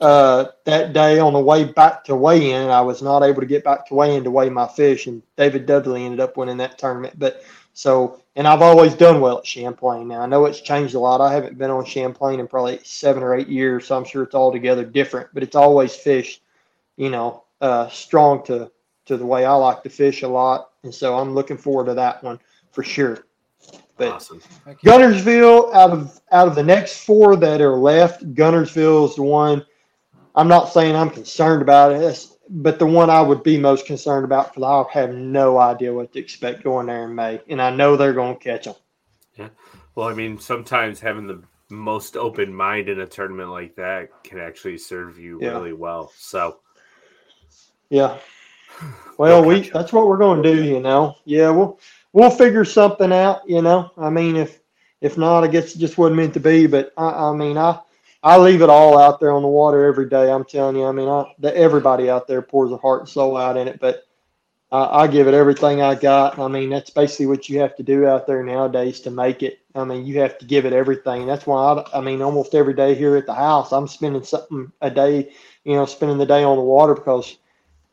uh, 0.00 0.46
that 0.64 0.92
day 0.92 1.18
on 1.18 1.32
the 1.32 1.40
way 1.40 1.64
back 1.64 2.04
to 2.04 2.14
weigh 2.14 2.52
in. 2.52 2.68
I 2.70 2.80
was 2.80 3.02
not 3.02 3.22
able 3.22 3.40
to 3.40 3.46
get 3.46 3.64
back 3.64 3.86
to 3.88 3.94
weigh 3.94 4.16
in 4.16 4.24
to 4.24 4.30
weigh 4.30 4.48
my 4.48 4.66
fish, 4.66 5.06
and 5.06 5.22
David 5.36 5.66
Dudley 5.66 6.04
ended 6.04 6.20
up 6.20 6.36
winning 6.36 6.58
that 6.58 6.78
tournament. 6.78 7.18
But 7.18 7.42
so, 7.74 8.22
and 8.36 8.46
I've 8.46 8.62
always 8.62 8.94
done 8.94 9.20
well 9.20 9.38
at 9.38 9.46
Champlain. 9.46 10.08
Now 10.08 10.20
I 10.20 10.26
know 10.26 10.46
it's 10.46 10.60
changed 10.60 10.94
a 10.94 11.00
lot. 11.00 11.20
I 11.20 11.32
haven't 11.32 11.58
been 11.58 11.70
on 11.70 11.84
Champlain 11.84 12.40
in 12.40 12.46
probably 12.46 12.80
seven 12.84 13.22
or 13.22 13.34
eight 13.34 13.48
years, 13.48 13.86
so 13.86 13.96
I'm 13.96 14.04
sure 14.04 14.22
it's 14.22 14.34
altogether 14.34 14.84
different. 14.84 15.30
But 15.34 15.42
it's 15.42 15.56
always 15.56 15.94
fished, 15.94 16.42
you 16.96 17.10
know, 17.10 17.44
uh, 17.60 17.88
strong 17.88 18.44
to 18.46 18.70
to 19.06 19.16
the 19.16 19.26
way 19.26 19.44
I 19.44 19.54
like 19.54 19.82
to 19.82 19.90
fish 19.90 20.22
a 20.22 20.28
lot. 20.28 20.70
And 20.84 20.94
so 20.94 21.18
I'm 21.18 21.34
looking 21.34 21.56
forward 21.56 21.86
to 21.86 21.94
that 21.94 22.22
one 22.22 22.38
for 22.70 22.84
sure. 22.84 23.24
But 23.96 24.12
awesome. 24.12 24.40
Guntersville, 24.84 25.74
out 25.74 25.90
of 25.90 26.20
out 26.30 26.46
of 26.46 26.54
the 26.54 26.62
next 26.62 27.04
four 27.04 27.34
that 27.36 27.60
are 27.60 27.76
left, 27.76 28.32
Guntersville 28.34 29.08
is 29.08 29.16
the 29.16 29.22
one. 29.22 29.66
I'm 30.38 30.46
not 30.46 30.72
saying 30.72 30.94
I'm 30.94 31.10
concerned 31.10 31.62
about 31.62 31.90
it, 31.90 32.26
but 32.48 32.78
the 32.78 32.86
one 32.86 33.10
I 33.10 33.20
would 33.20 33.42
be 33.42 33.58
most 33.58 33.86
concerned 33.86 34.24
about 34.24 34.54
because 34.54 34.62
I 34.62 34.98
have 35.00 35.12
no 35.12 35.58
idea 35.58 35.92
what 35.92 36.12
to 36.12 36.20
expect 36.20 36.62
going 36.62 36.86
there 36.86 37.06
in 37.06 37.14
May, 37.16 37.40
and 37.48 37.60
I 37.60 37.70
know 37.74 37.96
they're 37.96 38.12
going 38.12 38.36
to 38.38 38.42
catch 38.44 38.66
them. 38.66 38.76
Yeah. 39.36 39.48
Well, 39.96 40.06
I 40.06 40.14
mean, 40.14 40.38
sometimes 40.38 41.00
having 41.00 41.26
the 41.26 41.42
most 41.70 42.16
open 42.16 42.54
mind 42.54 42.88
in 42.88 43.00
a 43.00 43.06
tournament 43.06 43.50
like 43.50 43.74
that 43.76 44.10
can 44.22 44.38
actually 44.38 44.78
serve 44.78 45.18
you 45.18 45.40
Yeah. 45.42 45.50
really 45.50 45.72
well. 45.72 46.12
So, 46.16 46.60
Yeah. 47.90 48.18
Well, 49.18 49.40
we'll 49.40 49.60
we 49.62 49.70
that's 49.70 49.92
what 49.92 50.06
we're 50.06 50.18
going 50.18 50.40
to 50.44 50.54
do, 50.54 50.62
you 50.62 50.78
know. 50.78 51.16
Yeah, 51.24 51.50
we'll 51.50 51.80
we'll 52.12 52.30
figure 52.30 52.64
something 52.64 53.12
out, 53.12 53.40
you 53.50 53.60
know. 53.60 53.90
I 53.98 54.10
mean, 54.10 54.36
if 54.36 54.60
if 55.00 55.18
not, 55.18 55.42
I 55.42 55.48
guess 55.48 55.74
it 55.74 55.80
just 55.80 55.98
wasn't 55.98 56.18
meant 56.18 56.34
to 56.34 56.40
be. 56.40 56.68
But 56.68 56.92
I, 56.96 57.30
I 57.30 57.32
mean, 57.32 57.58
I 57.58 57.80
I 58.22 58.36
leave 58.38 58.62
it 58.62 58.70
all 58.70 58.98
out 58.98 59.20
there 59.20 59.32
on 59.32 59.42
the 59.42 59.48
water 59.48 59.84
every 59.84 60.08
day. 60.08 60.30
I'm 60.30 60.44
telling 60.44 60.76
you. 60.76 60.84
I 60.84 60.92
mean, 60.92 61.08
I, 61.08 61.32
the, 61.38 61.56
everybody 61.56 62.10
out 62.10 62.26
there 62.26 62.42
pours 62.42 62.70
their 62.70 62.78
heart 62.78 63.00
and 63.02 63.08
soul 63.08 63.36
out 63.36 63.56
in 63.56 63.68
it, 63.68 63.78
but 63.78 64.06
I, 64.72 65.02
I 65.02 65.06
give 65.06 65.28
it 65.28 65.34
everything 65.34 65.82
I 65.82 65.94
got. 65.94 66.38
I 66.38 66.48
mean, 66.48 66.70
that's 66.70 66.90
basically 66.90 67.26
what 67.26 67.48
you 67.48 67.60
have 67.60 67.76
to 67.76 67.82
do 67.82 68.06
out 68.06 68.26
there 68.26 68.42
nowadays 68.42 69.00
to 69.02 69.10
make 69.10 69.42
it. 69.42 69.60
I 69.74 69.84
mean, 69.84 70.04
you 70.04 70.18
have 70.20 70.36
to 70.38 70.46
give 70.46 70.66
it 70.66 70.72
everything. 70.72 71.26
That's 71.26 71.46
why 71.46 71.74
I, 71.74 71.98
I 71.98 72.00
mean, 72.00 72.20
almost 72.20 72.54
every 72.54 72.74
day 72.74 72.94
here 72.94 73.16
at 73.16 73.26
the 73.26 73.34
house, 73.34 73.72
I'm 73.72 73.86
spending 73.86 74.24
something 74.24 74.72
a 74.80 74.90
day, 74.90 75.32
you 75.64 75.74
know, 75.74 75.86
spending 75.86 76.18
the 76.18 76.26
day 76.26 76.42
on 76.42 76.56
the 76.56 76.62
water 76.62 76.94
because 76.94 77.36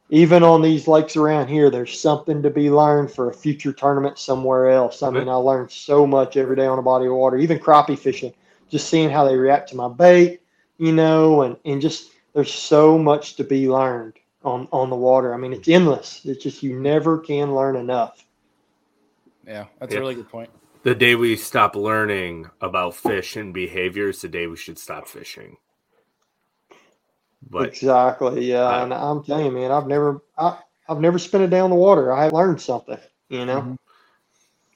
even 0.10 0.44
on 0.44 0.62
these 0.62 0.88
lakes 0.88 1.16
around 1.16 1.48
here, 1.48 1.70
there's 1.70 2.00
something 2.00 2.42
to 2.44 2.50
be 2.50 2.70
learned 2.70 3.12
for 3.12 3.30
a 3.30 3.34
future 3.34 3.74
tournament 3.74 4.20
somewhere 4.20 4.70
else. 4.70 5.02
I 5.02 5.10
mean, 5.10 5.28
I 5.28 5.34
learn 5.36 5.70
so 5.70 6.06
much 6.06 6.38
every 6.38 6.56
day 6.56 6.68
on 6.68 6.78
a 6.78 6.84
body 6.84 7.08
of 7.08 7.14
water, 7.14 7.38
even 7.38 7.58
crappie 7.58 7.98
fishing, 7.98 8.34
just 8.70 8.90
seeing 8.90 9.10
how 9.10 9.26
they 9.26 9.36
react 9.36 9.70
to 9.70 9.76
my 9.76 9.88
bait, 9.88 10.42
you 10.78 10.92
know, 10.92 11.44
and, 11.44 11.58
and 11.66 11.82
just 11.82 12.12
there's 12.34 12.54
so 12.54 12.98
much 12.98 13.36
to 13.36 13.44
be 13.44 13.70
learned 13.70 14.14
on, 14.44 14.68
on 14.72 14.90
the 14.90 14.96
water. 14.96 15.34
I 15.34 15.38
mean, 15.38 15.54
it's 15.54 15.68
endless. 15.68 16.22
It's 16.26 16.44
just 16.44 16.64
you 16.64 16.80
never 16.80 17.20
can 17.20 17.56
learn 17.56 17.76
enough. 17.76 18.26
Yeah, 19.48 19.66
that's 19.80 19.92
Yeah. 19.94 20.00
a 20.00 20.02
really 20.02 20.16
good 20.16 20.30
point. 20.30 20.50
the 20.84 20.94
day 20.96 21.16
we 21.16 21.36
stop 21.36 21.76
learning 21.76 22.50
about 22.62 22.94
fish 22.96 23.36
and 23.36 23.54
behavior 23.54 24.10
is 24.10 24.22
the 24.22 24.28
day 24.28 24.46
we 24.48 24.56
should 24.58 24.78
stop 24.78 25.08
fishing. 25.08 25.58
But 27.50 27.70
exactly. 27.70 28.46
Yeah. 28.46 28.66
I- 28.66 28.84
and 28.84 28.94
I'm 28.94 29.24
telling 29.24 29.46
you, 29.46 29.52
man, 29.52 29.72
I've 29.72 29.88
never, 29.88 30.22
I, 30.38 30.60
I've 30.90 31.00
never 31.00 31.18
spent 31.20 31.44
a 31.44 31.48
day 31.48 31.60
on 31.60 31.70
the 31.72 31.76
water. 31.76 32.12
I 32.14 32.28
learned 32.28 32.62
something, 32.62 32.98
you 33.30 33.46
know? 33.46 33.62
Mhm. 33.62 33.78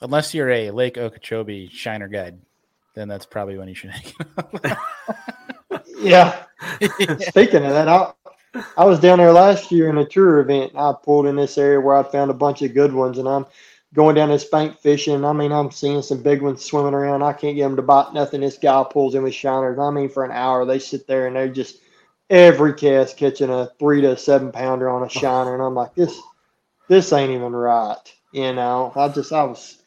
Unless 0.01 0.33
you're 0.33 0.49
a 0.49 0.71
Lake 0.71 0.97
Okeechobee 0.97 1.67
shiner 1.69 2.07
guide, 2.07 2.39
then 2.99 3.07
that's 3.07 3.25
probably 3.25 3.57
when 3.57 3.67
you 3.67 3.75
should 3.75 3.91
hang 3.91 4.13
it 4.63 4.77
Yeah. 5.99 6.43
Speaking 7.19 7.63
of 7.65 7.71
that, 7.71 7.87
I, 7.87 8.11
I 8.77 8.85
was 8.85 8.99
down 8.99 9.19
there 9.19 9.33
last 9.33 9.71
year 9.71 9.89
in 9.89 9.97
a 9.97 10.05
tour 10.05 10.39
event. 10.39 10.73
I 10.75 10.93
pulled 11.03 11.27
in 11.27 11.35
this 11.35 11.57
area 11.57 11.79
where 11.79 11.95
I 11.95 12.03
found 12.03 12.31
a 12.31 12.35
bunch 12.35 12.61
of 12.61 12.73
good 12.73 12.93
ones, 12.93 13.17
and 13.17 13.27
I'm 13.27 13.45
going 13.93 14.15
down 14.15 14.29
this 14.29 14.45
bank 14.45 14.79
fishing. 14.79 15.25
I 15.25 15.33
mean, 15.33 15.51
I'm 15.51 15.71
seeing 15.71 16.01
some 16.01 16.23
big 16.23 16.41
ones 16.41 16.63
swimming 16.63 16.93
around. 16.93 17.23
I 17.23 17.33
can't 17.33 17.55
get 17.55 17.63
them 17.63 17.75
to 17.75 17.81
bite 17.81 18.13
nothing. 18.13 18.41
This 18.41 18.57
guy 18.57 18.83
pulls 18.89 19.15
in 19.15 19.23
with 19.23 19.33
shiners. 19.33 19.79
I 19.79 19.89
mean, 19.91 20.09
for 20.09 20.23
an 20.23 20.31
hour, 20.31 20.65
they 20.65 20.79
sit 20.79 21.05
there 21.05 21.27
and 21.27 21.35
they're 21.35 21.49
just 21.49 21.79
every 22.29 22.73
cast 22.73 23.17
catching 23.17 23.49
a 23.49 23.69
three 23.79 24.01
to 24.01 24.17
seven 24.17 24.51
pounder 24.51 24.89
on 24.89 25.03
a 25.03 25.09
shiner, 25.09 25.53
and 25.53 25.63
I'm 25.63 25.75
like, 25.75 25.95
this, 25.95 26.19
this 26.87 27.11
ain't 27.13 27.31
even 27.31 27.53
right. 27.53 27.97
You 28.31 28.53
know, 28.53 28.93
I 28.95 29.09
just, 29.09 29.33
I 29.33 29.43
was. 29.43 29.78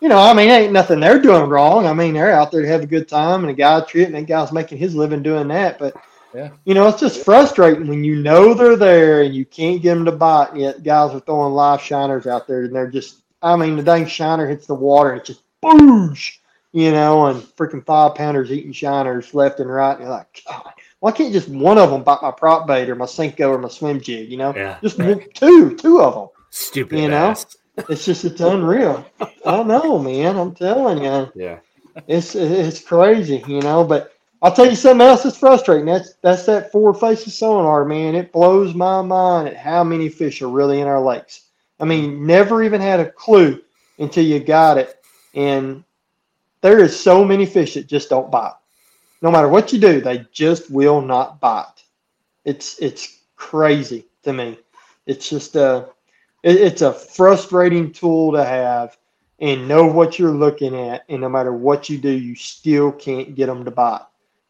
You 0.00 0.08
know, 0.08 0.18
I 0.18 0.32
mean, 0.32 0.48
ain't 0.48 0.72
nothing 0.72 1.00
they're 1.00 1.20
doing 1.20 1.48
wrong. 1.48 1.86
I 1.86 1.92
mean, 1.92 2.14
they're 2.14 2.32
out 2.32 2.52
there 2.52 2.62
to 2.62 2.68
have 2.68 2.82
a 2.82 2.86
good 2.86 3.08
time, 3.08 3.40
and 3.42 3.50
a 3.50 3.54
guy 3.54 3.80
treating 3.80 4.12
that 4.12 4.26
guy's 4.26 4.52
making 4.52 4.78
his 4.78 4.94
living 4.94 5.22
doing 5.22 5.48
that. 5.48 5.78
But 5.78 5.96
you 6.64 6.74
know, 6.74 6.86
it's 6.88 7.00
just 7.00 7.24
frustrating 7.24 7.88
when 7.88 8.04
you 8.04 8.16
know 8.16 8.54
they're 8.54 8.76
there 8.76 9.22
and 9.22 9.34
you 9.34 9.44
can't 9.44 9.82
get 9.82 9.94
them 9.94 10.04
to 10.04 10.12
bite, 10.12 10.50
and 10.52 10.60
yet 10.60 10.82
guys 10.82 11.12
are 11.14 11.20
throwing 11.20 11.54
live 11.54 11.80
shiners 11.80 12.26
out 12.26 12.46
there 12.46 12.64
and 12.64 12.74
they're 12.74 12.90
just, 12.90 13.22
I 13.42 13.56
mean, 13.56 13.76
the 13.76 13.82
dang 13.82 14.06
shiner 14.06 14.46
hits 14.46 14.66
the 14.66 14.74
water 14.74 15.10
and 15.10 15.20
it's 15.20 15.28
just 15.28 15.42
boosh, 15.62 16.36
you 16.72 16.92
know, 16.92 17.26
and 17.26 17.42
freaking 17.56 17.84
five 17.84 18.14
pounders 18.14 18.52
eating 18.52 18.72
shiners 18.72 19.34
left 19.34 19.58
and 19.60 19.70
right. 19.70 19.92
And 19.92 20.02
you're 20.02 20.10
like, 20.10 20.42
God, 20.46 20.72
why 21.00 21.12
can't 21.12 21.32
just 21.32 21.48
one 21.48 21.78
of 21.78 21.90
them 21.90 22.02
bite 22.02 22.22
my 22.22 22.30
prop 22.30 22.66
bait 22.66 22.88
or 22.90 22.94
my 22.94 23.06
Senko 23.06 23.50
or 23.50 23.58
my 23.58 23.68
swim 23.68 24.00
jig, 24.00 24.30
you 24.30 24.36
know? 24.36 24.54
yeah, 24.54 24.78
Just 24.82 24.98
two 25.76 26.00
of 26.02 26.14
them. 26.14 26.28
stupid 26.50 26.98
You 26.98 27.08
know? 27.08 27.34
It's 27.88 28.04
just, 28.06 28.24
it's 28.24 28.40
unreal. 28.40 29.06
I 29.46 29.62
know, 29.62 29.98
man. 29.98 30.36
I'm 30.38 30.54
telling 30.54 31.04
you 31.04 31.28
Yeah. 31.34 31.60
it's 32.06 32.34
it's 32.34 32.80
crazy, 32.80 33.44
you 33.46 33.62
know. 33.62 33.84
But 33.84 34.12
I'll 34.42 34.54
tell 34.54 34.68
you 34.68 34.76
something 34.76 35.06
else 35.06 35.22
that's 35.24 35.38
frustrating. 35.38 35.86
That's 35.86 36.14
that's 36.22 36.46
that 36.46 36.72
forward 36.72 36.94
facing 36.94 37.32
sonar, 37.32 37.84
man. 37.84 38.14
It 38.14 38.32
blows 38.32 38.74
my 38.74 39.02
mind 39.02 39.48
at 39.48 39.56
how 39.56 39.84
many 39.84 40.08
fish 40.08 40.42
are 40.42 40.48
really 40.48 40.80
in 40.80 40.86
our 40.88 41.00
lakes. 41.00 41.42
I 41.80 41.84
mean, 41.84 42.26
never 42.26 42.62
even 42.62 42.80
had 42.80 43.00
a 43.00 43.10
clue 43.10 43.62
until 43.98 44.24
you 44.24 44.40
got 44.40 44.78
it, 44.78 45.02
and 45.34 45.84
there 46.62 46.80
is 46.80 46.98
so 46.98 47.24
many 47.24 47.46
fish 47.46 47.74
that 47.74 47.86
just 47.88 48.10
don't 48.10 48.30
bite. 48.30 48.54
No 49.22 49.30
matter 49.30 49.48
what 49.48 49.72
you 49.72 49.80
do, 49.80 50.00
they 50.00 50.26
just 50.32 50.70
will 50.70 51.00
not 51.00 51.40
bite. 51.40 51.84
It's 52.44 52.78
it's 52.80 53.20
crazy 53.36 54.06
to 54.24 54.32
me. 54.32 54.58
It's 55.06 55.28
just 55.30 55.56
a 55.56 55.88
it, 56.42 56.56
it's 56.56 56.82
a 56.82 56.92
frustrating 56.92 57.92
tool 57.92 58.32
to 58.32 58.44
have 58.44 58.96
and 59.40 59.68
know 59.68 59.86
what 59.86 60.18
you're 60.18 60.32
looking 60.32 60.74
at. 60.74 61.04
And 61.08 61.20
no 61.20 61.28
matter 61.28 61.52
what 61.52 61.88
you 61.88 61.98
do, 61.98 62.10
you 62.10 62.34
still 62.34 62.92
can't 62.92 63.34
get 63.34 63.46
them 63.46 63.64
to 63.64 63.70
buy. 63.70 64.02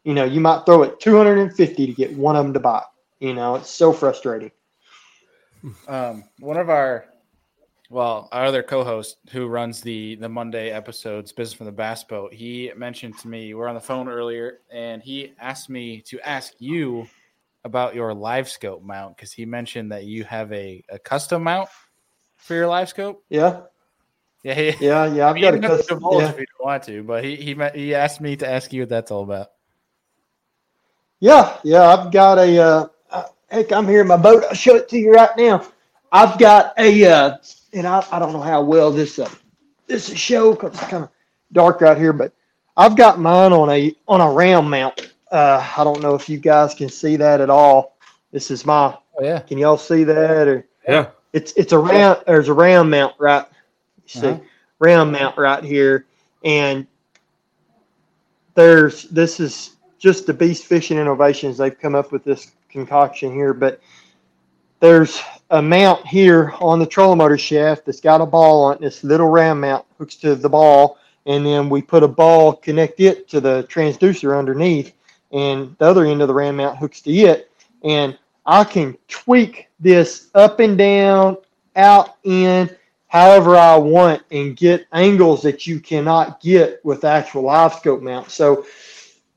You 0.03 0.13
know, 0.13 0.25
you 0.25 0.39
might 0.39 0.65
throw 0.65 0.83
it 0.83 0.99
250 0.99 1.85
to 1.85 1.93
get 1.93 2.15
one 2.15 2.35
of 2.35 2.45
them 2.45 2.53
to 2.53 2.59
buy. 2.59 2.83
You 3.19 3.33
know, 3.33 3.55
it's 3.55 3.69
so 3.69 3.91
frustrating. 3.93 4.51
Um, 5.87 6.23
one 6.39 6.57
of 6.57 6.69
our, 6.69 7.05
well, 7.89 8.29
our 8.31 8.45
other 8.45 8.63
co-host 8.63 9.17
who 9.31 9.47
runs 9.47 9.81
the 9.81 10.15
the 10.15 10.29
Monday 10.29 10.69
episodes, 10.69 11.33
Business 11.33 11.53
from 11.53 11.65
the 11.65 11.71
Bass 11.71 12.03
Boat, 12.03 12.33
he 12.33 12.71
mentioned 12.77 13.17
to 13.19 13.27
me 13.27 13.53
we 13.53 13.61
are 13.61 13.67
on 13.67 13.75
the 13.75 13.81
phone 13.81 14.07
earlier, 14.07 14.59
and 14.71 15.03
he 15.03 15.33
asked 15.37 15.69
me 15.69 15.99
to 16.03 16.19
ask 16.21 16.53
you 16.59 17.07
about 17.63 17.95
your 17.95 18.13
live 18.13 18.49
scope 18.49 18.83
mount 18.83 19.15
because 19.15 19.31
he 19.31 19.45
mentioned 19.45 19.91
that 19.91 20.05
you 20.05 20.23
have 20.23 20.51
a, 20.53 20.83
a 20.89 20.99
custom 20.99 21.43
mount 21.43 21.69
for 22.37 22.55
your 22.55 22.67
live 22.67 22.89
scope. 22.89 23.23
Yeah, 23.29 23.61
Yeah, 24.43 24.53
he, 24.53 24.85
yeah, 24.85 25.05
yeah. 25.05 25.29
I've 25.29 25.41
got 25.41 25.53
a 25.55 25.59
custom. 25.59 25.99
Yeah, 26.11 26.29
if 26.29 26.39
you 26.39 26.45
don't 26.45 26.65
want 26.65 26.83
to, 26.83 27.03
but 27.03 27.23
he 27.23 27.35
he 27.35 27.55
he 27.75 27.95
asked 27.95 28.21
me 28.21 28.35
to 28.37 28.49
ask 28.49 28.71
you 28.73 28.83
what 28.83 28.89
that's 28.89 29.11
all 29.11 29.23
about. 29.23 29.51
yeah, 31.19 31.57
yeah. 31.63 31.83
I've 31.83 32.11
got 32.11 32.37
a. 32.37 32.57
Uh, 32.57 32.87
uh, 33.11 33.23
heck, 33.49 33.71
I'm 33.71 33.87
here 33.87 34.01
in 34.01 34.07
my 34.07 34.17
boat. 34.17 34.43
I'll 34.47 34.55
show 34.55 34.75
it 34.75 34.89
to 34.89 34.97
you 34.97 35.13
right 35.13 35.35
now. 35.37 35.67
I've 36.11 36.39
got 36.39 36.73
a, 36.79 37.05
uh, 37.05 37.37
and 37.73 37.85
I, 37.85 38.05
I 38.11 38.19
don't 38.19 38.33
know 38.33 38.41
how 38.41 38.63
well 38.63 38.91
this 38.91 39.19
uh, 39.19 39.29
this 39.87 40.09
is 40.09 40.17
show 40.17 40.53
because 40.53 40.73
it's 40.73 40.87
kind 40.89 41.03
of 41.03 41.09
dark 41.51 41.81
out 41.81 41.97
here, 41.97 42.13
but 42.13 42.33
I've 42.77 42.95
got 42.95 43.19
mine 43.19 43.51
on 43.51 43.69
a 43.69 43.93
on 44.07 44.21
a 44.21 44.31
ram 44.31 44.69
mount. 44.69 45.08
Uh, 45.31 45.65
I 45.77 45.83
don't 45.83 46.01
know 46.01 46.15
if 46.15 46.27
you 46.29 46.37
guys 46.37 46.73
can 46.73 46.89
see 46.89 47.15
that 47.17 47.41
at 47.41 47.49
all. 47.49 47.97
This 48.31 48.51
is 48.51 48.65
my. 48.65 48.97
Oh 49.17 49.23
yeah, 49.23 49.39
Can 49.39 49.57
y'all 49.57 49.77
see 49.77 50.03
that? 50.05 50.47
Or 50.47 50.67
Yeah. 50.87 51.07
it's 51.33 51.51
it's 51.53 51.73
a 51.73 51.77
round. 51.77 52.23
There's 52.25 52.47
a 52.49 52.53
ram 52.53 52.89
mount 52.89 53.15
right. 53.19 53.45
You 54.03 54.09
see, 54.21 54.27
Uh-huh. 54.27 54.39
ram 54.79 55.11
mount 55.11 55.37
right 55.37 55.63
here, 55.63 56.05
and 56.43 56.87
there's 58.55 59.03
this 59.03 59.39
is 59.39 59.71
just 59.99 60.25
the 60.25 60.33
Beast 60.33 60.65
Fishing 60.65 60.97
Innovations. 60.97 61.57
They've 61.57 61.77
come 61.77 61.95
up 61.95 62.11
with 62.11 62.23
this 62.23 62.51
concoction 62.69 63.33
here, 63.33 63.53
but 63.53 63.81
there's 64.79 65.21
a 65.49 65.61
mount 65.61 66.05
here 66.07 66.53
on 66.61 66.79
the 66.79 66.85
trolling 66.85 67.17
motor 67.17 67.37
shaft 67.37 67.85
that's 67.85 67.99
got 68.01 68.21
a 68.21 68.25
ball 68.25 68.63
on 68.65 68.75
it. 68.75 68.81
This 68.81 69.03
little 69.03 69.27
ram 69.27 69.59
mount 69.61 69.85
hooks 69.97 70.15
to 70.17 70.35
the 70.35 70.49
ball, 70.49 70.97
and 71.25 71.45
then 71.45 71.69
we 71.69 71.81
put 71.81 72.03
a 72.03 72.07
ball 72.07 72.53
connect 72.53 72.99
it 72.99 73.27
to 73.29 73.41
the 73.41 73.63
transducer 73.69 74.37
underneath, 74.37 74.93
and 75.31 75.75
the 75.77 75.85
other 75.85 76.05
end 76.05 76.21
of 76.21 76.27
the 76.27 76.33
ram 76.33 76.57
mount 76.57 76.77
hooks 76.77 77.01
to 77.01 77.11
it, 77.11 77.51
and 77.83 78.17
I 78.45 78.63
can 78.63 78.97
tweak 79.07 79.67
this 79.79 80.29
up 80.33 80.59
and 80.59 80.77
down, 80.77 81.37
out, 81.75 82.15
in, 82.23 82.69
however 83.07 83.55
I 83.55 83.77
want, 83.77 84.23
and 84.31 84.55
get 84.55 84.87
angles 84.91 85.41
that 85.43 85.67
you 85.67 85.79
cannot 85.79 86.41
get 86.41 86.83
with 86.83 87.03
actual 87.03 87.43
live 87.43 87.73
scope 87.73 88.01
mount. 88.01 88.31
So 88.31 88.65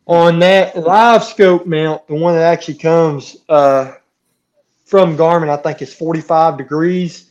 on 0.06 0.38
that 0.40 0.76
live 0.76 1.24
scope 1.24 1.66
mount, 1.66 2.06
the 2.06 2.14
one 2.14 2.34
that 2.34 2.42
actually 2.42 2.78
comes 2.78 3.36
uh, 3.48 3.94
from 4.84 5.16
Garmin, 5.16 5.48
I 5.48 5.56
think 5.56 5.82
is 5.82 5.94
45 5.94 6.58
degrees. 6.58 7.30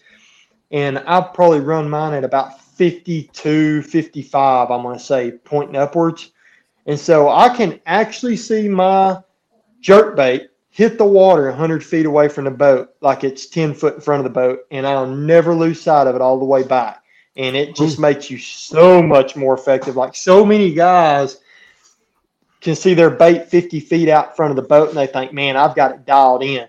And 0.72 1.00
I've 1.00 1.34
probably 1.34 1.60
run 1.60 1.90
mine 1.90 2.14
at 2.14 2.24
about 2.24 2.62
52, 2.62 3.84
55, 3.84 4.72
I'm 4.72 4.84
going 4.84 4.98
to 4.98 5.04
say, 5.04 5.32
pointing 5.32 5.76
upwards. 5.76 6.32
And 6.92 7.00
so 7.00 7.30
I 7.30 7.48
can 7.48 7.80
actually 7.86 8.36
see 8.36 8.68
my 8.68 9.24
jerk 9.80 10.18
bait 10.18 10.50
hit 10.72 10.98
the 10.98 11.06
water 11.06 11.48
100 11.48 11.82
feet 11.82 12.06
away 12.06 12.28
from 12.28 12.44
the 12.44 12.52
boat, 12.52 12.90
like 13.00 13.24
it's 13.24 13.46
10 13.46 13.74
foot 13.74 13.96
in 13.96 14.02
front 14.02 14.20
of 14.20 14.26
the 14.26 14.38
boat, 14.38 14.66
and 14.72 14.86
I'll 14.86 15.08
never 15.08 15.56
lose 15.56 15.82
sight 15.82 16.08
of 16.08 16.16
it 16.16 16.22
all 16.22 16.38
the 16.38 16.44
way 16.44 16.64
back. 16.64 17.02
and 17.38 17.56
it 17.56 17.78
just 17.78 17.96
hmm. 17.96 18.02
makes 18.02 18.30
you 18.30 18.38
so 18.38 19.02
much 19.02 19.38
more 19.38 19.54
effective. 19.54 19.96
Like 19.96 20.16
so 20.18 20.46
many 20.46 20.74
guys 20.74 21.38
can 22.60 22.76
see 22.76 22.94
their 22.94 23.10
bait 23.10 23.48
50 23.48 23.80
feet 23.80 24.10
out 24.10 24.36
front 24.36 24.52
of 24.52 24.58
the 24.58 24.68
boat 24.68 24.90
and 24.90 24.98
they 24.98 25.08
think, 25.08 25.32
man, 25.32 25.56
I've 25.56 25.78
got 25.78 25.94
it 25.94 26.06
dialed 26.06 26.44
in. 26.44 26.68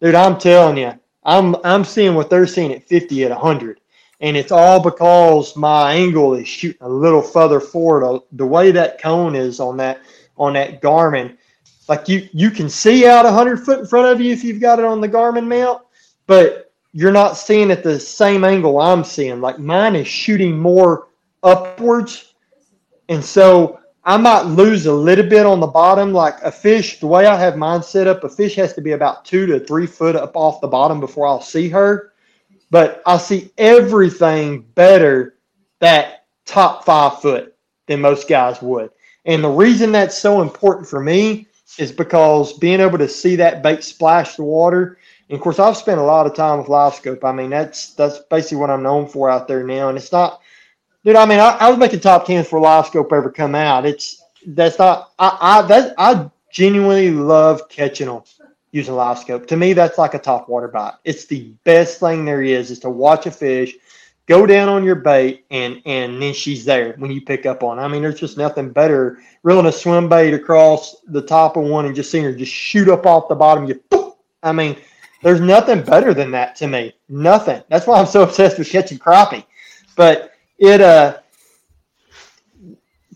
Dude, 0.00 0.16
I'm 0.16 0.36
telling 0.36 0.78
you, 0.78 0.98
I'm 1.22 1.54
I'm 1.62 1.84
seeing 1.84 2.16
what 2.16 2.28
they're 2.28 2.48
seeing 2.48 2.72
at 2.72 2.88
50 2.88 3.22
at 3.22 3.30
100. 3.30 3.79
And 4.20 4.36
it's 4.36 4.52
all 4.52 4.82
because 4.82 5.56
my 5.56 5.94
angle 5.94 6.34
is 6.34 6.46
shooting 6.46 6.82
a 6.82 6.88
little 6.88 7.22
further 7.22 7.60
forward. 7.60 8.04
Uh, 8.04 8.20
the 8.32 8.46
way 8.46 8.70
that 8.70 9.00
cone 9.00 9.34
is 9.34 9.60
on 9.60 9.76
that 9.78 10.00
on 10.36 10.54
that 10.54 10.82
Garmin, 10.82 11.36
like 11.88 12.08
you 12.08 12.28
you 12.32 12.50
can 12.50 12.68
see 12.68 13.06
out 13.06 13.24
a 13.24 13.28
100 13.28 13.64
foot 13.64 13.80
in 13.80 13.86
front 13.86 14.08
of 14.08 14.20
you 14.20 14.32
if 14.32 14.44
you've 14.44 14.60
got 14.60 14.78
it 14.78 14.84
on 14.84 15.00
the 15.00 15.08
Garmin 15.08 15.46
mount, 15.46 15.82
but 16.26 16.70
you're 16.92 17.12
not 17.12 17.36
seeing 17.36 17.70
at 17.70 17.82
the 17.82 17.98
same 17.98 18.44
angle 18.44 18.78
I'm 18.78 19.04
seeing. 19.04 19.40
Like 19.40 19.58
mine 19.58 19.96
is 19.96 20.08
shooting 20.08 20.58
more 20.58 21.08
upwards. 21.42 22.34
And 23.08 23.24
so 23.24 23.80
I 24.04 24.16
might 24.16 24.42
lose 24.42 24.86
a 24.86 24.92
little 24.92 25.26
bit 25.26 25.46
on 25.46 25.60
the 25.60 25.66
bottom. 25.66 26.12
Like 26.12 26.40
a 26.42 26.50
fish, 26.50 27.00
the 27.00 27.06
way 27.06 27.26
I 27.26 27.38
have 27.38 27.56
mine 27.56 27.82
set 27.82 28.06
up, 28.06 28.24
a 28.24 28.28
fish 28.28 28.54
has 28.56 28.72
to 28.74 28.80
be 28.80 28.92
about 28.92 29.24
two 29.24 29.46
to 29.46 29.60
three 29.60 29.86
foot 29.86 30.16
up 30.16 30.36
off 30.36 30.60
the 30.60 30.68
bottom 30.68 31.00
before 31.00 31.26
I'll 31.26 31.40
see 31.40 31.68
her. 31.68 32.12
But 32.70 33.02
I 33.06 33.18
see 33.18 33.50
everything 33.58 34.62
better 34.74 35.36
that 35.80 36.26
top 36.44 36.84
five 36.84 37.20
foot 37.20 37.54
than 37.86 38.00
most 38.00 38.28
guys 38.28 38.62
would. 38.62 38.90
And 39.24 39.42
the 39.42 39.48
reason 39.48 39.92
that's 39.92 40.16
so 40.16 40.42
important 40.42 40.88
for 40.88 41.00
me 41.00 41.46
is 41.78 41.92
because 41.92 42.52
being 42.54 42.80
able 42.80 42.98
to 42.98 43.08
see 43.08 43.36
that 43.36 43.62
bait 43.62 43.84
splash 43.84 44.36
the 44.36 44.42
water. 44.42 44.98
And 45.28 45.36
of 45.36 45.42
course, 45.42 45.58
I've 45.58 45.76
spent 45.76 46.00
a 46.00 46.04
lot 46.04 46.26
of 46.26 46.34
time 46.34 46.58
with 46.58 46.68
live 46.68 46.94
scope. 46.94 47.24
I 47.24 47.32
mean, 47.32 47.50
that's 47.50 47.94
that's 47.94 48.18
basically 48.30 48.58
what 48.58 48.70
I'm 48.70 48.82
known 48.82 49.08
for 49.08 49.30
out 49.30 49.46
there 49.46 49.64
now. 49.64 49.88
And 49.88 49.98
it's 49.98 50.12
not 50.12 50.40
dude. 51.04 51.16
I 51.16 51.26
mean, 51.26 51.38
I, 51.40 51.50
I 51.60 51.68
was 51.68 51.78
making 51.78 52.00
top 52.00 52.26
tens 52.26 52.48
for 52.48 52.60
live 52.60 52.86
scope 52.86 53.12
ever 53.12 53.30
come 53.30 53.54
out. 53.54 53.86
It's 53.86 54.22
that's 54.46 54.78
not. 54.78 55.12
I 55.18 55.38
I 55.40 55.62
that 55.62 55.94
I 55.98 56.30
genuinely 56.52 57.10
love 57.10 57.68
catching 57.68 58.08
them 58.08 58.22
using 58.72 58.94
live 58.94 59.18
scope. 59.18 59.46
To 59.48 59.56
me, 59.56 59.72
that's 59.72 59.98
like 59.98 60.14
a 60.14 60.18
top 60.18 60.48
water 60.48 60.68
bite. 60.68 60.94
It's 61.04 61.26
the 61.26 61.52
best 61.64 62.00
thing 62.00 62.24
there 62.24 62.42
is 62.42 62.70
is 62.70 62.78
to 62.80 62.90
watch 62.90 63.26
a 63.26 63.30
fish 63.30 63.74
go 64.30 64.46
down 64.46 64.68
on 64.68 64.84
your 64.84 64.94
bait 64.94 65.44
and 65.50 65.82
and 65.86 66.22
then 66.22 66.32
she's 66.32 66.64
there 66.64 66.94
when 66.98 67.10
you 67.10 67.20
pick 67.20 67.46
up 67.46 67.64
on. 67.64 67.80
I 67.80 67.88
mean, 67.88 68.00
there's 68.02 68.20
just 68.20 68.38
nothing 68.38 68.70
better 68.70 69.18
reeling 69.42 69.66
a 69.66 69.72
swim 69.72 70.08
bait 70.08 70.32
across 70.32 70.96
the 71.08 71.20
top 71.20 71.56
of 71.56 71.64
one 71.64 71.86
and 71.86 71.96
just 71.96 72.12
seeing 72.12 72.24
her 72.24 72.32
just 72.32 72.52
shoot 72.52 72.88
up 72.88 73.06
off 73.06 73.28
the 73.28 73.34
bottom. 73.34 73.66
You, 73.66 74.14
I 74.44 74.52
mean, 74.52 74.76
there's 75.24 75.40
nothing 75.40 75.82
better 75.82 76.14
than 76.14 76.30
that 76.30 76.54
to 76.56 76.68
me. 76.68 76.94
Nothing. 77.08 77.62
That's 77.68 77.88
why 77.88 77.98
I'm 77.98 78.06
so 78.06 78.22
obsessed 78.22 78.56
with 78.56 78.70
catching 78.70 78.98
crappie. 78.98 79.44
But 79.96 80.32
it 80.58 80.80
uh 80.80 81.18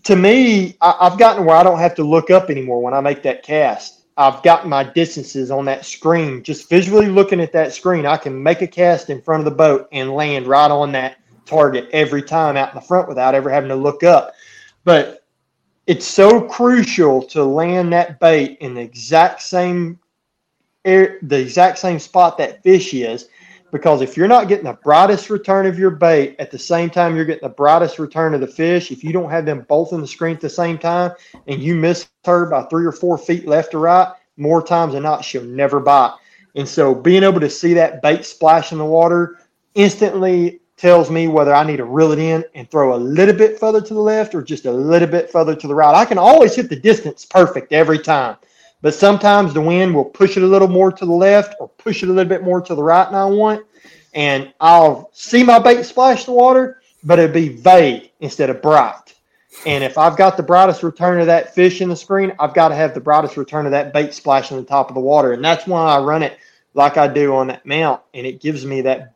to 0.02 0.16
me, 0.16 0.76
I, 0.80 0.96
I've 1.00 1.18
gotten 1.18 1.44
where 1.44 1.56
I 1.56 1.62
don't 1.62 1.78
have 1.78 1.94
to 1.94 2.02
look 2.02 2.30
up 2.30 2.50
anymore 2.50 2.82
when 2.82 2.92
I 2.92 3.00
make 3.00 3.22
that 3.22 3.44
cast. 3.44 4.03
I've 4.16 4.42
got 4.42 4.68
my 4.68 4.84
distances 4.84 5.50
on 5.50 5.64
that 5.64 5.84
screen. 5.84 6.42
Just 6.42 6.68
visually 6.68 7.08
looking 7.08 7.40
at 7.40 7.52
that 7.52 7.72
screen, 7.72 8.06
I 8.06 8.16
can 8.16 8.40
make 8.40 8.62
a 8.62 8.66
cast 8.66 9.10
in 9.10 9.20
front 9.20 9.40
of 9.40 9.44
the 9.44 9.56
boat 9.56 9.88
and 9.90 10.14
land 10.14 10.46
right 10.46 10.70
on 10.70 10.92
that 10.92 11.16
target 11.46 11.88
every 11.92 12.22
time 12.22 12.56
out 12.56 12.70
in 12.70 12.76
the 12.76 12.86
front 12.86 13.08
without 13.08 13.34
ever 13.34 13.50
having 13.50 13.68
to 13.70 13.76
look 13.76 14.02
up. 14.02 14.34
But 14.84 15.24
it's 15.86 16.06
so 16.06 16.40
crucial 16.42 17.22
to 17.24 17.44
land 17.44 17.92
that 17.92 18.20
bait 18.20 18.58
in 18.60 18.74
the 18.74 18.80
exact 18.80 19.42
same 19.42 19.98
air, 20.84 21.18
the 21.22 21.40
exact 21.40 21.78
same 21.78 21.98
spot 21.98 22.38
that 22.38 22.62
fish 22.62 22.94
is 22.94 23.28
because 23.74 24.02
if 24.02 24.16
you're 24.16 24.28
not 24.28 24.46
getting 24.46 24.66
the 24.66 24.78
brightest 24.84 25.30
return 25.30 25.66
of 25.66 25.76
your 25.76 25.90
bait 25.90 26.36
at 26.38 26.52
the 26.52 26.58
same 26.58 26.88
time 26.88 27.16
you're 27.16 27.24
getting 27.24 27.42
the 27.42 27.52
brightest 27.52 27.98
return 27.98 28.32
of 28.32 28.40
the 28.40 28.46
fish, 28.46 28.92
if 28.92 29.02
you 29.02 29.12
don't 29.12 29.32
have 29.32 29.44
them 29.44 29.66
both 29.68 29.92
in 29.92 30.00
the 30.00 30.06
screen 30.06 30.36
at 30.36 30.40
the 30.40 30.48
same 30.48 30.78
time 30.78 31.10
and 31.48 31.60
you 31.60 31.74
miss 31.74 32.06
her 32.24 32.46
by 32.46 32.62
three 32.66 32.86
or 32.86 32.92
four 32.92 33.18
feet 33.18 33.48
left 33.48 33.74
or 33.74 33.80
right, 33.80 34.14
more 34.36 34.64
times 34.64 34.92
than 34.92 35.02
not, 35.02 35.24
she'll 35.24 35.42
never 35.42 35.80
bite. 35.80 36.14
And 36.54 36.68
so 36.68 36.94
being 36.94 37.24
able 37.24 37.40
to 37.40 37.50
see 37.50 37.74
that 37.74 38.00
bait 38.00 38.24
splash 38.24 38.70
in 38.70 38.78
the 38.78 38.84
water 38.84 39.40
instantly 39.74 40.60
tells 40.76 41.10
me 41.10 41.26
whether 41.26 41.52
I 41.52 41.64
need 41.64 41.78
to 41.78 41.84
reel 41.84 42.12
it 42.12 42.20
in 42.20 42.44
and 42.54 42.70
throw 42.70 42.94
a 42.94 42.96
little 42.96 43.34
bit 43.34 43.58
further 43.58 43.80
to 43.80 43.92
the 43.92 44.00
left 44.00 44.36
or 44.36 44.42
just 44.42 44.66
a 44.66 44.72
little 44.72 45.08
bit 45.08 45.32
further 45.32 45.56
to 45.56 45.66
the 45.66 45.74
right. 45.74 45.96
I 45.96 46.04
can 46.04 46.18
always 46.18 46.54
hit 46.54 46.68
the 46.68 46.76
distance 46.76 47.24
perfect 47.24 47.72
every 47.72 47.98
time. 47.98 48.36
But 48.84 48.92
sometimes 48.92 49.54
the 49.54 49.62
wind 49.62 49.94
will 49.94 50.04
push 50.04 50.36
it 50.36 50.42
a 50.42 50.46
little 50.46 50.68
more 50.68 50.92
to 50.92 51.06
the 51.06 51.10
left 51.10 51.54
or 51.58 51.68
push 51.70 52.02
it 52.02 52.10
a 52.10 52.12
little 52.12 52.28
bit 52.28 52.42
more 52.42 52.60
to 52.60 52.74
the 52.74 52.82
right 52.82 53.06
than 53.06 53.14
I 53.14 53.24
want. 53.24 53.64
And 54.12 54.52
I'll 54.60 55.08
see 55.14 55.42
my 55.42 55.58
bait 55.58 55.84
splash 55.84 56.26
the 56.26 56.32
water, 56.32 56.82
but 57.02 57.18
it'll 57.18 57.32
be 57.32 57.48
vague 57.48 58.10
instead 58.20 58.50
of 58.50 58.60
bright. 58.60 59.14
And 59.64 59.82
if 59.82 59.96
I've 59.96 60.18
got 60.18 60.36
the 60.36 60.42
brightest 60.42 60.82
return 60.82 61.18
of 61.18 61.28
that 61.28 61.54
fish 61.54 61.80
in 61.80 61.88
the 61.88 61.96
screen, 61.96 62.34
I've 62.38 62.52
got 62.52 62.68
to 62.68 62.74
have 62.74 62.92
the 62.92 63.00
brightest 63.00 63.38
return 63.38 63.64
of 63.64 63.72
that 63.72 63.94
bait 63.94 64.12
splashing 64.12 64.58
on 64.58 64.62
the 64.62 64.68
top 64.68 64.90
of 64.90 64.94
the 64.94 65.00
water. 65.00 65.32
And 65.32 65.42
that's 65.42 65.66
why 65.66 65.96
I 65.96 66.00
run 66.00 66.22
it 66.22 66.36
like 66.74 66.98
I 66.98 67.08
do 67.08 67.34
on 67.36 67.46
that 67.46 67.64
mount. 67.64 68.02
And 68.12 68.26
it 68.26 68.42
gives 68.42 68.66
me 68.66 68.82
that 68.82 69.14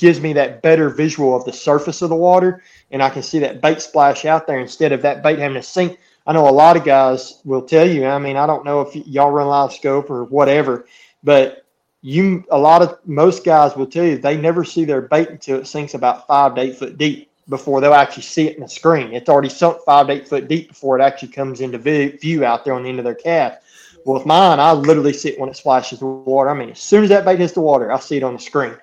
gives 0.00 0.20
me 0.20 0.32
that 0.32 0.60
better 0.60 0.90
visual 0.90 1.36
of 1.36 1.44
the 1.44 1.52
surface 1.52 2.02
of 2.02 2.08
the 2.08 2.16
water. 2.16 2.64
And 2.90 3.00
I 3.00 3.10
can 3.10 3.22
see 3.22 3.38
that 3.38 3.60
bait 3.60 3.80
splash 3.80 4.24
out 4.24 4.48
there 4.48 4.58
instead 4.58 4.90
of 4.90 5.02
that 5.02 5.22
bait 5.22 5.38
having 5.38 5.54
to 5.54 5.62
sink 5.62 6.00
I 6.26 6.32
know 6.32 6.48
a 6.48 6.50
lot 6.50 6.76
of 6.76 6.84
guys 6.84 7.40
will 7.44 7.62
tell 7.62 7.88
you. 7.88 8.06
I 8.06 8.18
mean, 8.18 8.36
I 8.36 8.46
don't 8.46 8.64
know 8.64 8.80
if 8.80 8.94
y'all 9.06 9.30
run 9.30 9.46
live 9.46 9.72
scope 9.72 10.10
or 10.10 10.24
whatever, 10.24 10.86
but 11.22 11.66
you 12.00 12.44
a 12.50 12.58
lot 12.58 12.82
of 12.82 12.98
most 13.06 13.44
guys 13.44 13.76
will 13.76 13.86
tell 13.86 14.04
you 14.04 14.18
they 14.18 14.36
never 14.36 14.64
see 14.64 14.84
their 14.84 15.00
bait 15.00 15.28
until 15.30 15.58
it 15.58 15.66
sinks 15.66 15.94
about 15.94 16.26
five 16.26 16.54
to 16.54 16.60
eight 16.60 16.76
foot 16.76 16.98
deep 16.98 17.30
before 17.48 17.80
they'll 17.80 17.94
actually 17.94 18.22
see 18.22 18.46
it 18.46 18.56
in 18.56 18.62
the 18.62 18.68
screen. 18.68 19.12
It's 19.12 19.28
already 19.28 19.48
sunk 19.48 19.78
five 19.84 20.06
to 20.06 20.14
eight 20.14 20.28
foot 20.28 20.48
deep 20.48 20.68
before 20.68 20.98
it 20.98 21.02
actually 21.02 21.28
comes 21.28 21.60
into 21.60 21.78
view 21.78 22.44
out 22.44 22.64
there 22.64 22.74
on 22.74 22.82
the 22.82 22.88
end 22.88 22.98
of 22.98 23.04
their 23.04 23.14
cast. 23.14 23.62
Well, 24.04 24.18
with 24.18 24.26
mine, 24.26 24.60
I 24.60 24.72
literally 24.72 25.14
see 25.14 25.30
it 25.30 25.40
when 25.40 25.48
it 25.48 25.56
splashes 25.56 25.98
the 25.98 26.06
water. 26.06 26.50
I 26.50 26.54
mean, 26.54 26.70
as 26.70 26.78
soon 26.78 27.04
as 27.04 27.08
that 27.08 27.24
bait 27.24 27.38
hits 27.38 27.54
the 27.54 27.60
water, 27.60 27.90
I 27.90 27.98
see 27.98 28.18
it 28.18 28.22
on 28.22 28.34
the 28.34 28.38
screen, 28.38 28.74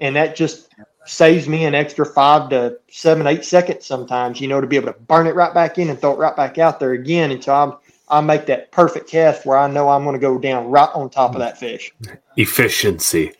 and 0.00 0.14
that 0.14 0.36
just 0.36 0.68
saves 1.08 1.48
me 1.48 1.64
an 1.64 1.74
extra 1.74 2.04
five 2.04 2.50
to 2.50 2.78
seven, 2.90 3.26
eight 3.26 3.44
seconds 3.44 3.86
sometimes, 3.86 4.40
you 4.40 4.48
know, 4.48 4.60
to 4.60 4.66
be 4.66 4.76
able 4.76 4.92
to 4.92 4.98
burn 5.00 5.26
it 5.26 5.34
right 5.34 5.54
back 5.54 5.78
in 5.78 5.88
and 5.88 5.98
throw 5.98 6.12
it 6.12 6.18
right 6.18 6.36
back 6.36 6.58
out 6.58 6.78
there 6.78 6.92
again 6.92 7.30
until 7.30 7.54
I'm 7.54 7.72
I 8.10 8.20
make 8.20 8.46
that 8.46 8.72
perfect 8.72 9.08
cast 9.08 9.44
where 9.44 9.58
I 9.58 9.68
know 9.68 9.88
I'm 9.88 10.02
going 10.02 10.14
to 10.14 10.20
go 10.20 10.38
down 10.38 10.70
right 10.70 10.88
on 10.94 11.10
top 11.10 11.34
of 11.34 11.40
that 11.40 11.58
fish. 11.58 11.92
Efficiency. 12.36 13.32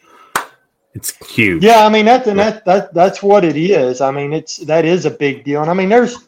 It's 0.95 1.17
huge. 1.31 1.65
Yeah, 1.65 1.87
I 1.87 1.89
mean 1.89 2.07
that, 2.07 2.27
and 2.27 2.39
that 2.39 2.65
that 2.65 2.93
that's 2.93 3.23
what 3.23 3.45
it 3.45 3.57
is. 3.57 4.01
I 4.01 4.11
mean 4.11 4.33
it's 4.33 4.59
that 4.59 4.85
is 4.85 5.05
a 5.05 5.11
big 5.11 5.45
deal, 5.45 5.63
and 5.63 5.71
I 5.71 5.75
mean 5.75 5.89
there's 5.89 6.27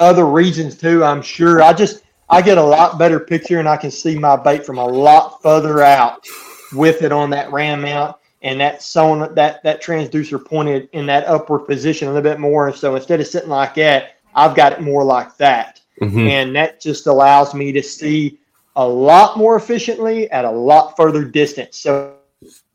other 0.00 0.26
reasons 0.26 0.76
too. 0.76 1.02
I'm 1.02 1.22
sure. 1.22 1.62
I 1.62 1.72
just 1.72 2.04
I 2.30 2.42
get 2.42 2.58
a 2.58 2.62
lot 2.62 2.98
better 2.98 3.18
picture, 3.18 3.58
and 3.58 3.68
I 3.68 3.76
can 3.76 3.90
see 3.90 4.18
my 4.18 4.36
bait 4.36 4.64
from 4.64 4.78
a 4.78 4.86
lot 4.86 5.42
further 5.42 5.82
out 5.82 6.26
with 6.72 7.02
it 7.02 7.12
on 7.12 7.30
that 7.30 7.50
ram 7.50 7.80
mount 7.80 8.17
and 8.42 8.60
that 8.60 8.82
son 8.82 9.34
that 9.34 9.62
that 9.62 9.82
transducer 9.82 10.42
pointed 10.44 10.88
in 10.92 11.06
that 11.06 11.26
upward 11.26 11.66
position 11.66 12.08
a 12.08 12.12
little 12.12 12.30
bit 12.30 12.40
more. 12.40 12.72
So 12.72 12.94
instead 12.94 13.20
of 13.20 13.26
sitting 13.26 13.50
like 13.50 13.74
that, 13.74 14.16
I've 14.34 14.54
got 14.54 14.72
it 14.72 14.80
more 14.80 15.04
like 15.04 15.36
that, 15.38 15.80
mm-hmm. 16.00 16.18
and 16.18 16.56
that 16.56 16.80
just 16.80 17.06
allows 17.06 17.54
me 17.54 17.72
to 17.72 17.82
see 17.82 18.38
a 18.76 18.86
lot 18.86 19.36
more 19.36 19.56
efficiently 19.56 20.30
at 20.30 20.44
a 20.44 20.50
lot 20.50 20.96
further 20.96 21.24
distance. 21.24 21.76
So 21.78 22.14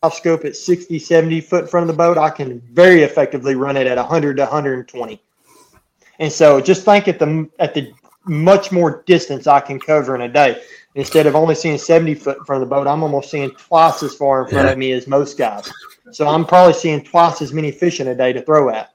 off 0.02 0.16
scope 0.16 0.44
at 0.44 0.58
60, 0.58 1.00
70 1.00 1.40
foot 1.42 1.62
in 1.62 1.68
front 1.70 1.84
of 1.84 1.88
the 1.88 1.98
boat, 1.98 2.18
I 2.18 2.30
can 2.30 2.60
very 2.60 3.04
effectively 3.04 3.56
run 3.56 3.78
it 3.78 3.88
at 3.88 3.98
100 3.98 4.36
to 4.36 4.44
120. 4.44 5.22
And 6.20 6.32
so 6.32 6.60
just 6.60 6.84
think 6.84 7.08
at 7.08 7.20
the 7.20 7.50
at 7.60 7.74
the 7.74 7.94
much 8.26 8.72
more 8.72 9.04
distance 9.06 9.48
I 9.48 9.60
can 9.60 9.80
cover 9.80 10.16
in 10.16 10.22
a 10.22 10.30
day 10.30 10.62
instead 10.96 11.26
of 11.26 11.36
only 11.36 11.56
seeing 11.56 11.78
70 11.78 12.16
foot 12.16 12.38
in 12.38 12.46
front 12.46 12.62
of 12.62 12.70
the 12.70 12.76
boat, 12.76 12.88
I'm 12.88 13.04
almost 13.04 13.32
seeing 13.32 13.52
twice 13.52 14.04
as 14.04 14.16
far 14.16 14.44
in 14.44 14.50
front 14.50 14.68
yeah. 14.68 14.72
of 14.72 14.78
me 14.78 14.92
as 14.92 15.08
most 15.08 15.38
guys. 15.38 15.72
So 16.12 16.28
I'm 16.28 16.46
probably 16.46 16.74
seeing 16.74 17.04
twice 17.04 17.42
as 17.42 17.54
many 17.54 17.72
fish 17.72 18.00
in 18.00 18.08
a 18.08 18.16
day 18.16 18.34
to 18.34 18.42
throw 18.42 18.70
at. 18.70 18.90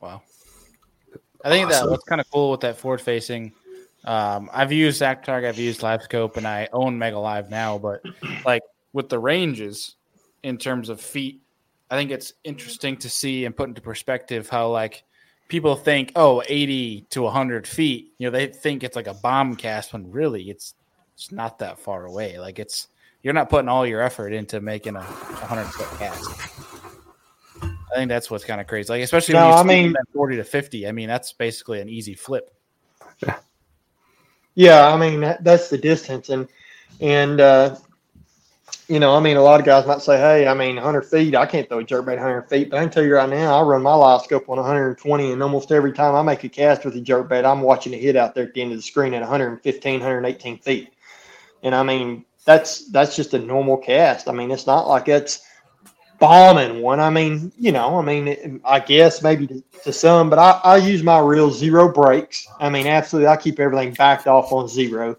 Wow. 0.00 0.22
I 1.44 1.50
think 1.50 1.68
awesome. 1.68 1.86
that 1.86 1.90
what's 1.90 2.04
kind 2.04 2.20
of 2.20 2.30
cool 2.30 2.50
with 2.50 2.60
that 2.60 2.78
forward 2.78 3.00
facing. 3.00 3.52
Um, 4.04 4.50
I've 4.52 4.72
used 4.72 5.00
ActiveTarget, 5.00 5.48
I've 5.48 5.58
used 5.58 5.80
LiveScope, 5.80 6.36
and 6.36 6.46
I 6.46 6.68
own 6.72 6.98
Mega 6.98 7.18
Live 7.18 7.50
now. 7.50 7.78
But 7.78 8.02
like 8.44 8.62
with 8.92 9.08
the 9.08 9.18
ranges 9.18 9.96
in 10.42 10.58
terms 10.58 10.88
of 10.88 11.00
feet, 11.00 11.40
I 11.90 11.96
think 11.96 12.10
it's 12.10 12.32
interesting 12.44 12.96
to 12.98 13.08
see 13.08 13.44
and 13.44 13.56
put 13.56 13.68
into 13.68 13.80
perspective 13.80 14.48
how 14.48 14.68
like 14.68 15.04
people 15.48 15.76
think, 15.76 16.12
oh, 16.16 16.42
80 16.48 17.06
to 17.10 17.22
100 17.22 17.66
feet, 17.66 18.12
you 18.18 18.26
know, 18.26 18.30
they 18.30 18.46
think 18.46 18.82
it's 18.82 18.96
like 18.96 19.06
a 19.06 19.14
bomb 19.14 19.56
cast 19.56 19.92
when 19.92 20.10
really 20.10 20.50
it's 20.50 20.74
it's 21.14 21.32
not 21.32 21.58
that 21.60 21.78
far 21.78 22.06
away. 22.06 22.38
Like 22.38 22.58
it's 22.58 22.88
you're 23.22 23.34
not 23.34 23.48
putting 23.48 23.68
all 23.68 23.86
your 23.86 24.02
effort 24.02 24.32
into 24.32 24.60
making 24.60 24.96
a, 24.96 25.02
hundred 25.02 25.64
foot 25.64 25.98
cast. 25.98 26.28
I 27.62 27.96
think 27.96 28.08
that's 28.08 28.30
what's 28.30 28.44
kind 28.44 28.60
of 28.60 28.66
crazy. 28.66 28.92
Like 28.92 29.02
especially 29.02 29.34
no, 29.34 29.48
when 29.48 29.54
you 29.54 29.60
I 29.60 29.62
mean 29.62 29.94
forty 30.12 30.36
to 30.36 30.44
fifty. 30.44 30.86
I 30.86 30.92
mean 30.92 31.08
that's 31.08 31.32
basically 31.32 31.80
an 31.80 31.88
easy 31.88 32.14
flip. 32.14 32.54
Yeah, 34.56 34.86
I 34.86 34.96
mean 34.96 35.20
that, 35.20 35.42
that's 35.42 35.68
the 35.68 35.78
distance, 35.78 36.28
and 36.28 36.48
and 37.00 37.40
uh, 37.40 37.76
you 38.88 38.98
know, 38.98 39.16
I 39.16 39.20
mean, 39.20 39.36
a 39.36 39.42
lot 39.42 39.60
of 39.60 39.66
guys 39.66 39.86
might 39.86 40.02
say, 40.02 40.18
hey, 40.18 40.46
I 40.46 40.54
mean, 40.54 40.76
100 40.76 41.02
feet, 41.02 41.34
I 41.34 41.46
can't 41.46 41.68
throw 41.68 41.80
a 41.80 41.84
jerkbait 41.84 42.16
100 42.16 42.42
feet, 42.48 42.70
but 42.70 42.78
I 42.78 42.82
can 42.82 42.90
tell 42.90 43.02
you 43.02 43.14
right 43.14 43.28
now, 43.28 43.58
I 43.58 43.62
run 43.62 43.82
my 43.82 43.94
live 43.94 44.22
scope 44.22 44.48
on 44.48 44.56
120, 44.56 45.32
and 45.32 45.42
almost 45.42 45.72
every 45.72 45.92
time 45.92 46.14
I 46.14 46.22
make 46.22 46.44
a 46.44 46.48
cast 46.48 46.84
with 46.84 46.94
a 46.96 47.00
jerkbait, 47.00 47.44
I'm 47.44 47.62
watching 47.62 47.94
a 47.94 47.96
hit 47.96 48.16
out 48.16 48.34
there 48.34 48.44
at 48.44 48.54
the 48.54 48.62
end 48.62 48.72
of 48.72 48.78
the 48.78 48.82
screen 48.82 49.14
at 49.14 49.20
115, 49.20 50.00
118 50.00 50.58
feet. 50.58 50.93
And 51.64 51.74
I 51.74 51.82
mean, 51.82 52.24
that's 52.44 52.86
that's 52.90 53.16
just 53.16 53.34
a 53.34 53.38
normal 53.38 53.78
cast. 53.78 54.28
I 54.28 54.32
mean, 54.32 54.50
it's 54.50 54.66
not 54.66 54.86
like 54.86 55.08
it's 55.08 55.44
bombing 56.20 56.82
one. 56.82 57.00
I 57.00 57.10
mean, 57.10 57.50
you 57.58 57.72
know, 57.72 57.98
I 57.98 58.02
mean, 58.02 58.60
I 58.64 58.80
guess 58.80 59.22
maybe 59.22 59.46
to, 59.48 59.64
to 59.84 59.92
some, 59.92 60.30
but 60.30 60.38
I, 60.38 60.60
I 60.62 60.76
use 60.76 61.02
my 61.02 61.18
reel 61.18 61.50
zero 61.50 61.90
brakes. 61.90 62.46
I 62.60 62.68
mean, 62.68 62.86
absolutely, 62.86 63.28
I 63.28 63.36
keep 63.36 63.58
everything 63.58 63.94
backed 63.94 64.26
off 64.26 64.52
on 64.52 64.68
zero, 64.68 65.16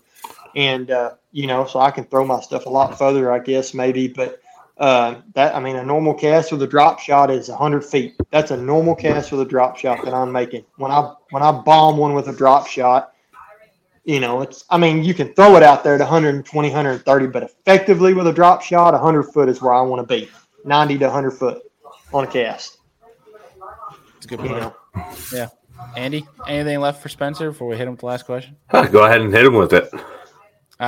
and 0.56 0.92
uh, 0.92 1.16
you 1.32 1.48
know, 1.48 1.66
so 1.66 1.80
I 1.80 1.90
can 1.92 2.06
throw 2.06 2.24
my 2.26 2.40
stuff 2.42 2.68
a 2.68 2.70
lot 2.70 2.98
further, 2.98 3.32
I 3.32 3.40
guess 3.40 3.74
maybe. 3.74 4.08
But 4.08 4.40
uh, 4.78 5.22
that 5.34 5.56
I 5.56 5.60
mean, 5.60 5.78
a 5.78 5.84
normal 5.84 6.14
cast 6.14 6.52
with 6.52 6.62
a 6.62 6.68
drop 6.68 7.00
shot 7.00 7.32
is 7.32 7.50
100 7.50 7.84
feet. 7.84 8.16
That's 8.30 8.52
a 8.52 8.58
normal 8.58 8.96
cast 8.96 9.32
with 9.32 9.42
a 9.42 9.46
drop 9.46 9.78
shot 9.78 10.06
that 10.06 10.14
I'm 10.14 10.32
making. 10.32 10.66
When 10.78 10.92
I 10.92 11.12
when 11.32 11.42
I 11.42 11.52
bomb 11.52 11.98
one 11.98 12.14
with 12.14 12.28
a 12.28 12.34
drop 12.34 12.68
shot, 12.68 13.15
you 14.06 14.20
know, 14.20 14.42
it's 14.42 14.64
I 14.70 14.78
mean, 14.78 15.04
you 15.04 15.14
can 15.14 15.34
throw 15.34 15.56
it 15.58 15.64
out 15.64 15.84
there 15.84 15.96
at 15.96 16.00
120, 16.00 16.70
130, 16.70 17.28
but 17.28 17.44
effectively 17.44 18.14
with 18.14 18.28
a 18.28 18.34
drop 18.34 18.62
shot, 18.62 18.94
100 18.94 19.24
foot 19.24 19.50
is 19.50 19.62
where 19.62 19.74
I 19.74 19.82
want 19.82 20.08
to 20.08 20.16
be. 20.16 20.30
90 20.64 20.98
to 21.00 21.06
100 21.06 21.32
foot 21.32 21.64
on 22.14 22.24
a 22.24 22.28
cast. 22.28 22.78
It's 24.18 24.26
a 24.26 24.30
good 24.30 24.40
point. 24.40 24.52
You 24.52 24.60
know? 24.60 24.76
Yeah. 25.34 25.48
Andy, 25.98 26.26
anything 26.48 26.80
left 26.80 27.02
for 27.02 27.10
Spencer 27.10 27.52
before 27.52 27.68
we 27.68 27.78
hit 27.78 27.84
him 27.84 27.92
with 27.92 28.00
the 28.00 28.06
last 28.06 28.26
question? 28.26 28.56
Go 28.72 29.06
ahead 29.06 29.22
and 29.22 29.34
hit 29.34 29.46
him 29.46 29.54
with 29.54 29.74
it. 29.74 29.90
All 29.94 30.02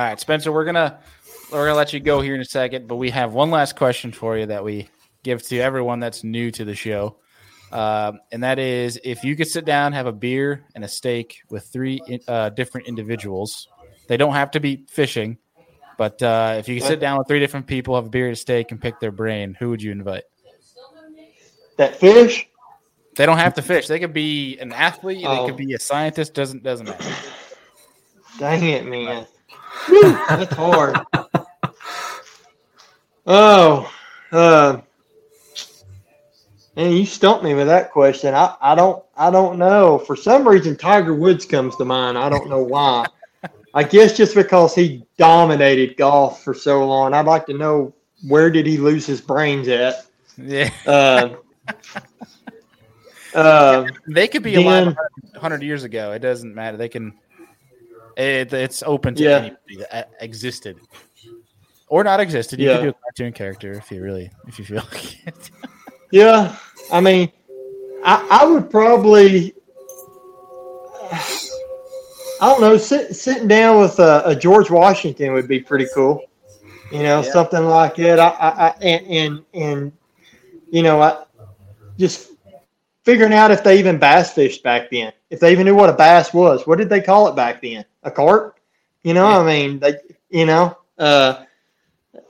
right, 0.02 0.18
Spencer, 0.18 0.52
we're 0.52 0.64
gonna 0.64 0.98
we're 1.50 1.66
gonna 1.66 1.76
let 1.76 1.92
you 1.92 2.00
go 2.00 2.20
here 2.20 2.34
in 2.34 2.40
a 2.40 2.44
second, 2.44 2.88
but 2.88 2.96
we 2.96 3.10
have 3.10 3.32
one 3.32 3.50
last 3.50 3.76
question 3.76 4.12
for 4.12 4.36
you 4.36 4.46
that 4.46 4.64
we 4.64 4.88
give 5.22 5.42
to 5.44 5.58
everyone 5.58 6.00
that's 6.00 6.24
new 6.24 6.50
to 6.50 6.64
the 6.64 6.74
show, 6.74 7.16
uh, 7.72 8.12
and 8.32 8.42
that 8.42 8.58
is 8.58 9.00
if 9.04 9.24
you 9.24 9.36
could 9.36 9.48
sit 9.48 9.64
down, 9.64 9.92
have 9.92 10.06
a 10.06 10.12
beer 10.12 10.64
and 10.74 10.84
a 10.84 10.88
steak 10.88 11.42
with 11.50 11.66
three 11.66 12.00
uh, 12.26 12.50
different 12.50 12.86
individuals, 12.86 13.68
they 14.08 14.16
don't 14.16 14.34
have 14.34 14.50
to 14.52 14.60
be 14.60 14.84
fishing, 14.88 15.38
but 15.96 16.22
uh, 16.22 16.56
if 16.58 16.68
you 16.68 16.80
could 16.80 16.86
sit 16.86 17.00
down 17.00 17.18
with 17.18 17.28
three 17.28 17.40
different 17.40 17.66
people, 17.66 17.94
have 17.96 18.06
a 18.06 18.10
beer 18.10 18.26
and 18.26 18.34
a 18.34 18.36
steak, 18.36 18.70
and 18.70 18.80
pick 18.80 19.00
their 19.00 19.12
brain, 19.12 19.56
who 19.58 19.70
would 19.70 19.82
you 19.82 19.92
invite? 19.92 20.24
That 21.76 21.96
fish. 21.96 22.48
They 23.16 23.26
don't 23.26 23.38
have 23.38 23.54
to 23.54 23.62
fish. 23.62 23.88
They 23.88 23.98
could 23.98 24.12
be 24.12 24.58
an 24.58 24.72
athlete. 24.72 25.24
Oh. 25.26 25.42
They 25.42 25.48
could 25.48 25.56
be 25.56 25.74
a 25.74 25.80
scientist. 25.80 26.34
Doesn't 26.34 26.62
doesn't 26.62 26.86
matter. 26.86 27.14
Dang 28.38 28.62
it, 28.62 28.86
man. 28.86 29.26
That's 30.28 30.54
hard. 30.54 31.00
oh, 33.26 33.92
uh, 34.30 34.80
and 36.78 36.96
you 36.96 37.04
stumped 37.04 37.44
me 37.44 37.54
with 37.54 37.66
that 37.66 37.90
question. 37.90 38.34
I, 38.34 38.54
I 38.60 38.74
don't 38.74 39.04
I 39.16 39.30
don't 39.30 39.58
know. 39.58 39.98
For 39.98 40.16
some 40.16 40.46
reason, 40.46 40.76
Tiger 40.76 41.14
Woods 41.14 41.44
comes 41.44 41.76
to 41.76 41.84
mind. 41.84 42.16
I 42.16 42.28
don't 42.28 42.48
know 42.48 42.62
why. 42.62 43.04
I 43.74 43.82
guess 43.82 44.16
just 44.16 44.34
because 44.34 44.74
he 44.74 45.04
dominated 45.18 45.96
golf 45.96 46.42
for 46.42 46.54
so 46.54 46.86
long, 46.86 47.12
I'd 47.12 47.26
like 47.26 47.46
to 47.46 47.54
know 47.54 47.94
where 48.26 48.48
did 48.48 48.64
he 48.64 48.78
lose 48.78 49.04
his 49.06 49.20
brains 49.20 49.68
at. 49.68 50.06
Yeah. 50.36 50.70
Uh, 50.86 51.34
uh, 53.34 53.86
they 54.06 54.28
could 54.28 54.42
be 54.42 54.54
then, 54.54 54.64
alive 54.64 54.96
100 55.32 55.62
years 55.62 55.84
ago. 55.84 56.12
It 56.12 56.20
doesn't 56.20 56.54
matter. 56.54 56.76
They 56.76 56.88
can. 56.88 57.12
It, 58.16 58.52
it's 58.52 58.82
open 58.84 59.14
to 59.16 59.22
yeah. 59.22 59.36
anybody 59.36 59.76
that 59.90 60.10
existed 60.20 60.78
or 61.88 62.04
not 62.04 62.20
existed. 62.20 62.60
You 62.60 62.68
yeah. 62.68 62.76
can 62.76 62.84
do 62.84 62.90
a 62.90 62.94
cartoon 62.94 63.32
character 63.32 63.72
if 63.72 63.90
you 63.90 64.02
really, 64.02 64.30
if 64.46 64.58
you 64.58 64.64
feel 64.64 64.84
like 64.92 65.26
it. 65.26 65.50
yeah, 66.10 66.56
I 66.90 67.00
mean, 67.00 67.32
I, 68.04 68.26
I 68.30 68.46
would 68.46 68.70
probably. 68.70 69.54
I 72.40 72.46
don't 72.46 72.60
know. 72.60 72.76
Sit, 72.76 73.16
sitting 73.16 73.48
down 73.48 73.80
with 73.80 73.98
a, 73.98 74.22
a, 74.26 74.36
George 74.36 74.70
Washington 74.70 75.32
would 75.32 75.48
be 75.48 75.60
pretty 75.60 75.86
cool. 75.94 76.22
You 76.92 77.02
know, 77.02 77.20
yeah. 77.20 77.32
something 77.32 77.64
like 77.64 77.96
that. 77.96 78.20
I, 78.20 78.28
I, 78.28 78.48
I 78.48 78.74
and, 78.80 79.06
and, 79.06 79.44
and 79.54 79.92
you 80.70 80.82
know, 80.82 81.02
I 81.02 81.24
just 81.98 82.32
figuring 83.04 83.32
out 83.32 83.50
if 83.50 83.64
they 83.64 83.78
even 83.78 83.98
bass 83.98 84.32
fished 84.32 84.62
back 84.62 84.90
then, 84.90 85.12
if 85.30 85.40
they 85.40 85.50
even 85.52 85.66
knew 85.66 85.74
what 85.74 85.90
a 85.90 85.94
bass 85.94 86.32
was. 86.32 86.66
What 86.66 86.78
did 86.78 86.88
they 86.88 87.00
call 87.00 87.28
it 87.28 87.36
back 87.36 87.60
then? 87.60 87.84
A 88.04 88.10
carp? 88.10 88.58
You 89.02 89.14
know, 89.14 89.28
yeah. 89.28 89.38
I 89.38 89.44
mean, 89.44 89.78
they, 89.80 89.94
you 90.30 90.46
know, 90.46 90.78
uh, 90.98 91.44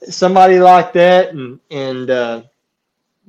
somebody 0.09 0.59
like 0.59 0.93
that, 0.94 1.35
and 1.35 1.60
and 1.70 2.10
uh, 2.10 2.43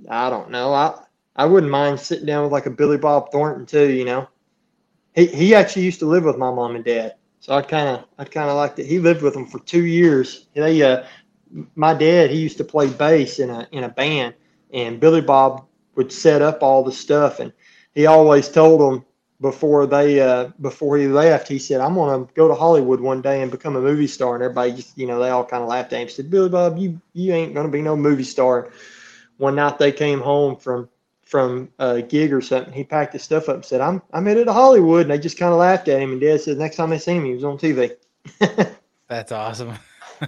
I 0.09 0.29
don't 0.29 0.49
know. 0.49 0.73
I 0.73 0.99
I 1.35 1.45
wouldn't 1.45 1.71
mind 1.71 1.99
sitting 1.99 2.25
down 2.25 2.43
with 2.43 2.51
like 2.51 2.65
a 2.65 2.71
Billy 2.71 2.97
Bob 2.97 3.31
Thornton 3.31 3.65
too. 3.65 3.89
You 3.91 4.05
know, 4.05 4.27
he 5.15 5.27
he 5.27 5.55
actually 5.55 5.83
used 5.83 5.99
to 5.99 6.05
live 6.05 6.25
with 6.25 6.37
my 6.37 6.51
mom 6.51 6.75
and 6.75 6.83
dad, 6.83 7.15
so 7.39 7.53
I 7.53 7.61
kind 7.61 7.89
of 7.89 8.05
I 8.17 8.25
kind 8.25 8.49
of 8.49 8.55
liked 8.55 8.79
it. 8.79 8.85
He 8.85 8.99
lived 8.99 9.21
with 9.21 9.33
them 9.33 9.47
for 9.47 9.59
two 9.59 9.85
years. 9.85 10.47
They 10.53 10.81
uh, 10.81 11.05
my 11.75 11.93
dad 11.93 12.29
he 12.29 12.39
used 12.39 12.57
to 12.57 12.63
play 12.63 12.87
bass 12.87 13.39
in 13.39 13.49
a 13.49 13.67
in 13.71 13.83
a 13.83 13.89
band, 13.89 14.35
and 14.73 14.99
Billy 14.99 15.21
Bob 15.21 15.65
would 15.95 16.11
set 16.11 16.41
up 16.41 16.61
all 16.61 16.83
the 16.83 16.91
stuff, 16.91 17.39
and 17.39 17.53
he 17.93 18.05
always 18.05 18.49
told 18.49 18.81
them 18.81 19.05
before 19.41 19.85
they 19.85 20.19
uh, 20.19 20.49
before 20.61 20.97
he 20.97 21.07
left, 21.07 21.47
he 21.47 21.59
said, 21.59 21.81
"I'm 21.81 21.95
to 21.95 22.27
go 22.33 22.47
to 22.47 22.55
Hollywood 22.55 22.99
one 22.99 23.21
day 23.21 23.41
and 23.41 23.51
become 23.51 23.75
a 23.75 23.81
movie 23.81 24.07
star." 24.07 24.35
And 24.35 24.43
everybody 24.43 24.73
just, 24.73 24.97
you 24.97 25.07
know, 25.07 25.19
they 25.19 25.29
all 25.29 25.45
kind 25.45 25.63
of 25.63 25.69
laughed 25.69 25.93
at 25.93 26.01
him. 26.01 26.07
He 26.07 26.13
said, 26.13 26.29
"Billy 26.29 26.49
Bob, 26.49 26.77
you 26.77 26.99
you 27.13 27.33
ain't 27.33 27.55
to 27.55 27.67
be 27.67 27.81
no 27.81 27.95
movie 27.95 28.23
star." 28.23 28.71
One 29.37 29.55
night 29.55 29.79
they 29.79 29.93
came 29.93 30.19
home 30.19 30.57
from 30.57 30.89
from 31.29 31.69
a 31.77 32.01
gig 32.01 32.33
or 32.33 32.41
something. 32.41 32.73
He 32.73 32.83
packed 32.83 33.13
his 33.13 33.21
stuff 33.21 33.49
up 33.49 33.55
and 33.55 33.65
said, 33.65 33.81
"I'm 33.81 34.01
I'm 34.11 34.25
headed 34.25 34.47
to 34.47 34.53
Hollywood," 34.53 35.03
and 35.03 35.11
they 35.11 35.19
just 35.19 35.37
kind 35.37 35.53
of 35.53 35.59
laughed 35.59 35.87
at 35.87 36.01
him. 36.01 36.13
And 36.13 36.21
Dad 36.21 36.41
said, 36.41 36.57
"Next 36.57 36.75
time 36.75 36.89
they 36.89 36.97
see 36.97 37.13
him, 37.13 37.25
he 37.25 37.33
was 37.33 37.43
on 37.43 37.59
TV." 37.59 37.95
That's 39.07 39.31
awesome. 39.31 39.75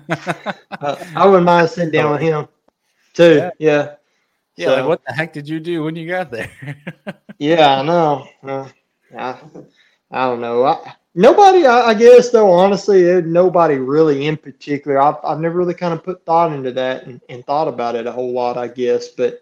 uh, 0.09 0.95
I 1.15 1.25
wouldn't 1.25 1.45
mind 1.45 1.69
sitting 1.69 1.91
down 1.91 2.11
with 2.11 2.21
him 2.21 2.47
too. 3.13 3.35
Yeah. 3.35 3.51
Yeah. 3.57 3.95
Yeah, 4.57 4.67
so, 4.67 4.75
like 4.75 4.85
what 4.85 5.01
the 5.07 5.13
heck 5.13 5.33
did 5.33 5.47
you 5.47 5.59
do 5.59 5.83
when 5.83 5.95
you 5.95 6.07
got 6.07 6.29
there? 6.29 6.51
yeah, 7.39 7.79
I 7.79 7.83
know. 7.83 8.27
Uh, 8.43 8.67
I, 9.17 9.39
I 10.11 10.25
don't 10.27 10.41
know. 10.41 10.65
I, 10.65 10.93
nobody, 11.15 11.65
I, 11.65 11.87
I, 11.87 11.93
guess, 11.93 12.31
though, 12.31 12.51
honestly, 12.51 13.21
nobody 13.21 13.75
really 13.75 14.27
in 14.27 14.35
particular. 14.35 15.01
I've, 15.01 15.15
I've 15.23 15.39
never 15.39 15.57
really 15.57 15.73
kind 15.73 15.93
of 15.93 16.03
put 16.03 16.25
thought 16.25 16.51
into 16.51 16.71
that 16.73 17.07
and, 17.07 17.21
and 17.29 17.45
thought 17.45 17.69
about 17.69 17.95
it 17.95 18.07
a 18.07 18.11
whole 18.11 18.33
lot, 18.33 18.57
I 18.57 18.67
guess. 18.67 19.07
But 19.07 19.41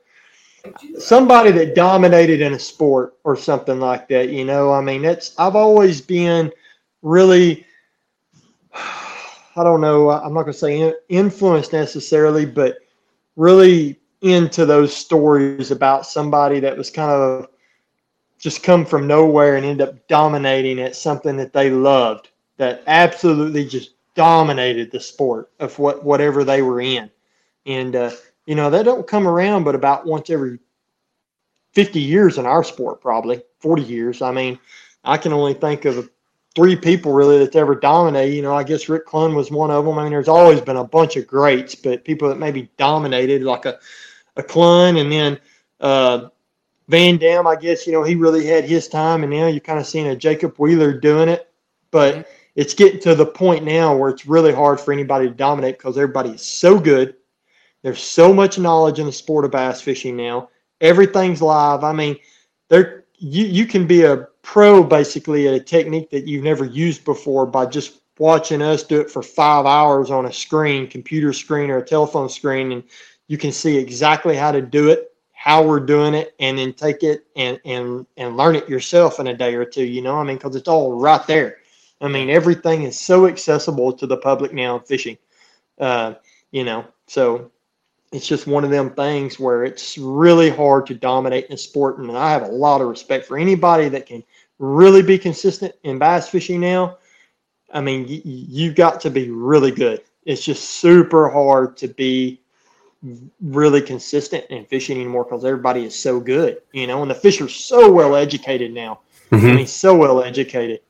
somebody 0.97 1.51
that 1.51 1.75
dominated 1.75 2.41
in 2.41 2.53
a 2.53 2.59
sport 2.59 3.15
or 3.23 3.35
something 3.35 3.79
like 3.79 4.07
that, 4.09 4.29
you 4.29 4.45
know, 4.45 4.71
I 4.71 4.81
mean, 4.81 5.05
it's 5.05 5.33
I've 5.37 5.55
always 5.55 6.01
been 6.01 6.51
really, 7.01 7.65
I 8.73 9.63
don't 9.63 9.81
know, 9.81 10.09
I'm 10.09 10.33
not 10.33 10.43
going 10.43 10.53
to 10.53 10.59
say 10.59 10.93
influenced 11.09 11.73
necessarily, 11.73 12.45
but 12.45 12.79
really 13.35 13.99
into 14.21 14.65
those 14.65 14.95
stories 14.95 15.71
about 15.71 16.05
somebody 16.05 16.59
that 16.59 16.77
was 16.77 16.89
kind 16.89 17.11
of 17.11 17.47
just 18.37 18.63
come 18.63 18.85
from 18.85 19.07
nowhere 19.07 19.55
and 19.55 19.65
end 19.65 19.81
up 19.81 20.07
dominating 20.07 20.79
at 20.79 20.95
something 20.95 21.35
that 21.37 21.53
they 21.53 21.69
loved 21.69 22.29
that 22.57 22.83
absolutely 22.87 23.65
just 23.65 23.91
dominated 24.15 24.91
the 24.91 24.99
sport 24.99 25.49
of 25.59 25.77
what 25.79 26.03
whatever 26.03 26.43
they 26.43 26.61
were 26.61 26.81
in. 26.81 27.09
And 27.65 27.95
uh, 27.95 28.11
you 28.49 28.55
know 28.55 28.69
they 28.69 28.83
don't 28.83 29.07
come 29.07 29.27
around 29.27 29.63
but 29.63 29.75
about 29.75 30.05
once 30.05 30.29
every 30.29 30.59
50 31.73 31.99
years 31.99 32.37
in 32.37 32.45
our 32.45 32.63
sport 32.63 33.01
probably 33.01 33.41
40 33.59 33.83
years 33.83 34.21
i 34.21 34.31
mean 34.31 34.59
i 35.03 35.17
can 35.17 35.31
only 35.33 35.53
think 35.53 35.85
of 35.85 36.09
three 36.55 36.75
people 36.75 37.13
really 37.13 37.37
that's 37.37 37.55
ever 37.55 37.75
dominated 37.75 38.35
you 38.35 38.41
know 38.41 38.55
i 38.55 38.63
guess 38.63 38.89
rick 38.89 39.07
clunn 39.07 39.35
was 39.35 39.51
one 39.51 39.71
of 39.71 39.85
them 39.85 39.97
i 39.97 40.03
mean 40.03 40.11
there's 40.11 40.27
always 40.27 40.59
been 40.59 40.77
a 40.77 40.83
bunch 40.83 41.15
of 41.15 41.27
greats 41.27 41.75
but 41.75 42.03
people 42.03 42.27
that 42.27 42.39
maybe 42.39 42.69
dominated 42.77 43.43
like 43.43 43.65
a 43.65 43.79
a 44.39 44.43
Clunn, 44.43 44.99
and 44.99 45.11
then 45.11 45.39
uh, 45.79 46.29
VanDam. 46.89 47.45
I 47.45 47.59
guess 47.59 47.85
you 47.85 47.93
know 47.93 48.03
he 48.03 48.15
really 48.15 48.45
had 48.45 48.63
his 48.63 48.87
time, 48.87 49.23
and 49.23 49.31
now 49.31 49.47
you're 49.47 49.59
kind 49.59 49.79
of 49.79 49.85
seeing 49.85 50.07
a 50.07 50.15
Jacob 50.15 50.57
Wheeler 50.57 50.93
doing 50.93 51.29
it, 51.29 51.51
but 51.91 52.13
mm-hmm. 52.15 52.29
it's 52.55 52.73
getting 52.73 52.99
to 53.01 53.13
the 53.13 53.25
point 53.25 53.63
now 53.63 53.95
where 53.95 54.09
it's 54.09 54.25
really 54.25 54.53
hard 54.53 54.79
for 54.79 54.91
anybody 54.91 55.27
to 55.27 55.33
dominate 55.33 55.77
because 55.77 55.97
everybody 55.97 56.31
is 56.31 56.41
so 56.41 56.79
good. 56.79 57.15
There's 57.81 58.01
so 58.01 58.33
much 58.33 58.59
knowledge 58.59 58.99
in 58.99 59.05
the 59.05 59.11
sport 59.11 59.45
of 59.45 59.51
bass 59.51 59.81
fishing 59.81 60.17
now. 60.17 60.49
Everything's 60.81 61.41
live. 61.41 61.83
I 61.83 61.93
mean, 61.93 62.17
there 62.69 63.05
you 63.17 63.45
you 63.45 63.65
can 63.65 63.87
be 63.87 64.03
a 64.03 64.27
pro 64.41 64.83
basically 64.83 65.47
at 65.47 65.53
a 65.53 65.59
technique 65.59 66.09
that 66.09 66.27
you've 66.27 66.43
never 66.43 66.65
used 66.65 67.05
before 67.05 67.45
by 67.45 67.65
just 67.65 68.01
watching 68.17 68.61
us 68.61 68.83
do 68.83 68.99
it 68.99 69.09
for 69.09 69.23
five 69.23 69.65
hours 69.65 70.11
on 70.11 70.25
a 70.25 70.33
screen, 70.33 70.87
computer 70.87 71.31
screen 71.31 71.69
or 71.69 71.77
a 71.77 71.85
telephone 71.85 72.29
screen, 72.29 72.71
and 72.73 72.83
you 73.27 73.37
can 73.37 73.51
see 73.51 73.77
exactly 73.77 74.35
how 74.35 74.51
to 74.51 74.61
do 74.61 74.89
it, 74.89 75.13
how 75.31 75.63
we're 75.63 75.79
doing 75.79 76.13
it, 76.13 76.35
and 76.39 76.57
then 76.57 76.73
take 76.73 77.03
it 77.03 77.25
and 77.35 77.59
and 77.65 78.05
and 78.17 78.37
learn 78.37 78.55
it 78.55 78.69
yourself 78.69 79.19
in 79.19 79.27
a 79.27 79.37
day 79.37 79.55
or 79.55 79.65
two. 79.65 79.85
You 79.85 80.01
know, 80.01 80.17
I 80.17 80.23
mean, 80.23 80.37
because 80.37 80.55
it's 80.55 80.67
all 80.67 80.99
right 80.99 81.25
there. 81.27 81.57
I 82.01 82.07
mean, 82.07 82.29
everything 82.29 82.83
is 82.83 82.99
so 82.99 83.27
accessible 83.27 83.91
to 83.93 84.07
the 84.07 84.17
public 84.17 84.53
now 84.53 84.77
in 84.77 84.83
fishing. 84.83 85.17
Uh, 85.77 86.15
you 86.51 86.63
know, 86.63 86.85
So 87.07 87.51
it's 88.11 88.27
just 88.27 88.47
one 88.47 88.63
of 88.63 88.71
them 88.71 88.89
things 88.91 89.39
where 89.39 89.63
it's 89.63 89.97
really 89.97 90.49
hard 90.49 90.87
to 90.87 90.95
dominate 90.95 91.45
in 91.45 91.53
a 91.53 91.57
sport. 91.57 91.99
And 91.99 92.11
I 92.11 92.31
have 92.31 92.43
a 92.43 92.47
lot 92.51 92.81
of 92.81 92.87
respect 92.87 93.25
for 93.25 93.37
anybody 93.37 93.87
that 93.89 94.05
can 94.05 94.23
really 94.57 95.01
be 95.01 95.17
consistent 95.17 95.75
in 95.83 95.99
bass 95.99 96.27
fishing 96.27 96.59
now. 96.59 96.97
I 97.71 97.81
mean, 97.81 98.07
you, 98.07 98.21
you 98.25 98.73
got 98.73 98.99
to 99.01 99.11
be 99.11 99.29
really 99.29 99.71
good. 99.71 100.01
It's 100.25 100.43
just 100.43 100.71
super 100.71 101.29
hard 101.29 101.77
to 101.77 101.87
be 101.87 102.41
really 103.41 103.81
consistent 103.81 104.45
in 104.49 104.65
fishing 104.65 104.97
anymore 104.97 105.23
because 105.23 105.45
everybody 105.45 105.85
is 105.85 105.95
so 105.97 106.19
good, 106.19 106.61
you 106.73 106.87
know, 106.87 107.01
and 107.01 107.09
the 107.09 107.15
fish 107.15 107.39
are 107.41 107.47
so 107.47 107.91
well 107.91 108.15
educated 108.15 108.73
now. 108.73 108.99
Mhm. 109.31 109.51
I 109.51 109.55
mean, 109.55 109.67
so 109.67 109.95
well 109.95 110.23
educated. 110.23 110.81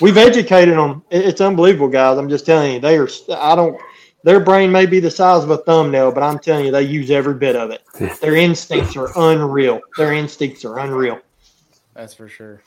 We've 0.00 0.16
educated 0.16 0.76
them. 0.76 1.02
It's 1.10 1.40
unbelievable, 1.40 1.88
guys. 1.88 2.18
I'm 2.18 2.28
just 2.28 2.44
telling 2.44 2.74
you, 2.74 2.80
they 2.80 2.96
are. 2.98 3.08
I 3.30 3.54
don't. 3.54 3.80
Their 4.24 4.40
brain 4.40 4.70
may 4.70 4.86
be 4.86 5.00
the 5.00 5.10
size 5.10 5.42
of 5.42 5.50
a 5.50 5.56
thumbnail, 5.58 6.12
but 6.12 6.22
I'm 6.22 6.38
telling 6.38 6.66
you, 6.66 6.70
they 6.72 6.82
use 6.82 7.10
every 7.10 7.34
bit 7.34 7.56
of 7.56 7.70
it. 7.70 7.82
Their 8.20 8.36
instincts 8.36 8.96
are 8.96 9.10
unreal. 9.16 9.80
Their 9.96 10.12
instincts 10.12 10.64
are 10.64 10.78
unreal. 10.78 11.20
That's 11.94 12.14
for 12.14 12.28
sure. 12.28 12.62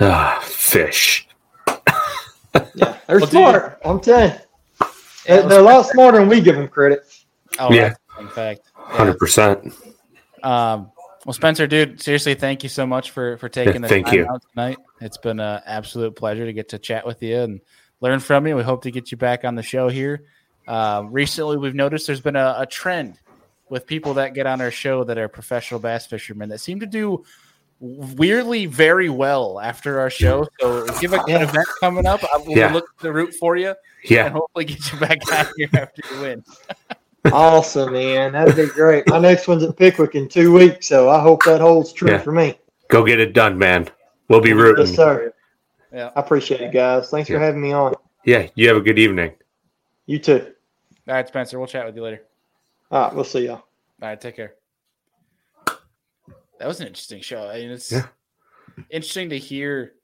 Ah, 0.00 0.40
fish. 0.42 1.28
Yeah, 1.68 2.96
they're 3.06 3.18
Well, 3.18 3.18
dude- 3.20 3.28
smart. 3.30 3.80
I'm 3.84 4.00
telling 4.00 4.30
you, 4.30 4.36
Yeah, 4.80 4.86
they're, 5.26 5.48
they're 5.48 5.60
a 5.60 5.62
lot 5.62 5.86
smarter 5.86 6.18
than 6.18 6.28
we 6.28 6.40
give 6.40 6.56
them 6.56 6.68
credit. 6.68 7.00
Oh, 7.58 7.72
Yeah. 7.72 7.94
yeah. 8.16 8.20
In 8.22 8.28
fact. 8.28 8.60
Yeah. 8.76 8.84
Hundred 8.96 9.18
percent. 9.18 9.74
Um, 10.42 10.90
well, 11.24 11.32
Spencer, 11.32 11.66
dude, 11.66 12.00
seriously, 12.00 12.34
thank 12.34 12.62
you 12.62 12.68
so 12.68 12.84
much 12.86 13.10
for 13.12 13.36
for 13.38 13.48
taking 13.48 13.74
Yeah, 13.74 13.80
the 13.82 13.88
thank 13.88 14.06
time 14.06 14.14
you. 14.14 14.26
out 14.28 14.42
tonight. 14.52 14.78
It's 15.00 15.16
been 15.18 15.38
an 15.40 15.60
absolute 15.66 16.16
pleasure 16.16 16.44
to 16.44 16.52
get 16.52 16.70
to 16.70 16.78
chat 16.78 17.06
with 17.06 17.22
you 17.22 17.38
and 17.38 17.60
learn 18.00 18.18
from 18.20 18.46
you. 18.46 18.56
We 18.56 18.62
hope 18.64 18.82
to 18.82 18.90
get 18.90 19.10
you 19.12 19.16
back 19.16 19.44
on 19.44 19.54
the 19.54 19.62
show 19.62 19.88
here. 19.88 20.24
Uh, 20.66 21.04
recently, 21.08 21.56
we've 21.56 21.74
noticed 21.74 22.06
there's 22.06 22.20
been 22.20 22.36
a, 22.36 22.56
a 22.58 22.66
trend 22.66 23.18
with 23.68 23.86
people 23.86 24.14
that 24.14 24.34
get 24.34 24.46
on 24.46 24.60
our 24.60 24.70
show 24.70 25.02
that 25.04 25.18
are 25.18 25.28
professional 25.28 25.80
bass 25.80 26.06
fishermen 26.06 26.48
that 26.50 26.58
seem 26.58 26.78
to 26.80 26.86
do 26.86 27.24
weirdly 27.80 28.66
very 28.66 29.08
well 29.08 29.58
after 29.58 29.98
our 29.98 30.10
show. 30.10 30.46
So, 30.60 30.86
give 31.00 31.12
a, 31.14 31.20
an 31.22 31.42
event 31.42 31.66
coming 31.80 32.06
up. 32.06 32.22
I 32.32 32.36
will 32.38 32.56
Yeah. 32.56 32.72
look 32.72 32.86
the 33.00 33.12
route 33.12 33.34
for 33.34 33.56
you 33.56 33.74
Yeah. 34.04 34.26
and 34.26 34.34
hopefully 34.34 34.66
get 34.66 34.92
you 34.92 34.98
back 35.00 35.18
out 35.32 35.48
here 35.56 35.68
after 35.74 36.02
you 36.14 36.20
win. 36.20 36.44
Awesome, 37.32 37.92
man. 37.92 38.32
That'd 38.32 38.56
be 38.56 38.66
great. 38.66 39.08
My 39.08 39.18
next 39.18 39.48
one's 39.48 39.62
at 39.62 39.76
Pickwick 39.76 40.14
in 40.14 40.28
two 40.28 40.52
weeks, 40.52 40.86
so 40.86 41.08
I 41.08 41.20
hope 41.20 41.42
that 41.44 41.60
holds 41.60 41.92
true 41.92 42.10
Yeah. 42.10 42.18
for 42.18 42.32
me. 42.32 42.58
Go 42.88 43.04
get 43.04 43.20
it 43.20 43.32
done, 43.32 43.58
man. 43.58 43.88
We'll 44.28 44.40
be 44.40 44.52
rooting. 44.52 44.86
Yes, 44.86 44.94
sir. 44.96 45.32
Yeah. 45.92 46.10
I 46.14 46.20
appreciate 46.20 46.60
it, 46.60 46.72
guys. 46.72 47.10
Thanks 47.10 47.28
Yeah. 47.30 47.36
for 47.36 47.40
having 47.40 47.60
me 47.62 47.72
on. 47.72 47.94
Yeah. 48.24 48.48
You 48.54 48.68
have 48.68 48.76
a 48.76 48.80
good 48.80 48.98
evening. 48.98 49.32
You 50.12 50.18
too. 50.18 50.52
All 51.08 51.14
right, 51.14 51.26
Spencer, 51.26 51.58
we'll 51.58 51.66
chat 51.66 51.86
with 51.86 51.96
you 51.96 52.02
later. 52.02 52.20
All 52.90 53.00
right, 53.00 53.14
we'll 53.14 53.24
see 53.24 53.46
y'all. 53.46 53.54
All 53.56 53.64
right, 54.02 54.20
take 54.20 54.36
care. 54.36 54.56
That 56.58 56.68
was 56.68 56.82
an 56.82 56.86
interesting 56.86 57.22
show. 57.22 57.48
I 57.48 57.60
mean, 57.60 57.70
it's 57.70 57.90
Yeah. 57.90 58.08
interesting 58.90 59.30
to 59.30 59.38
hear 59.38 59.94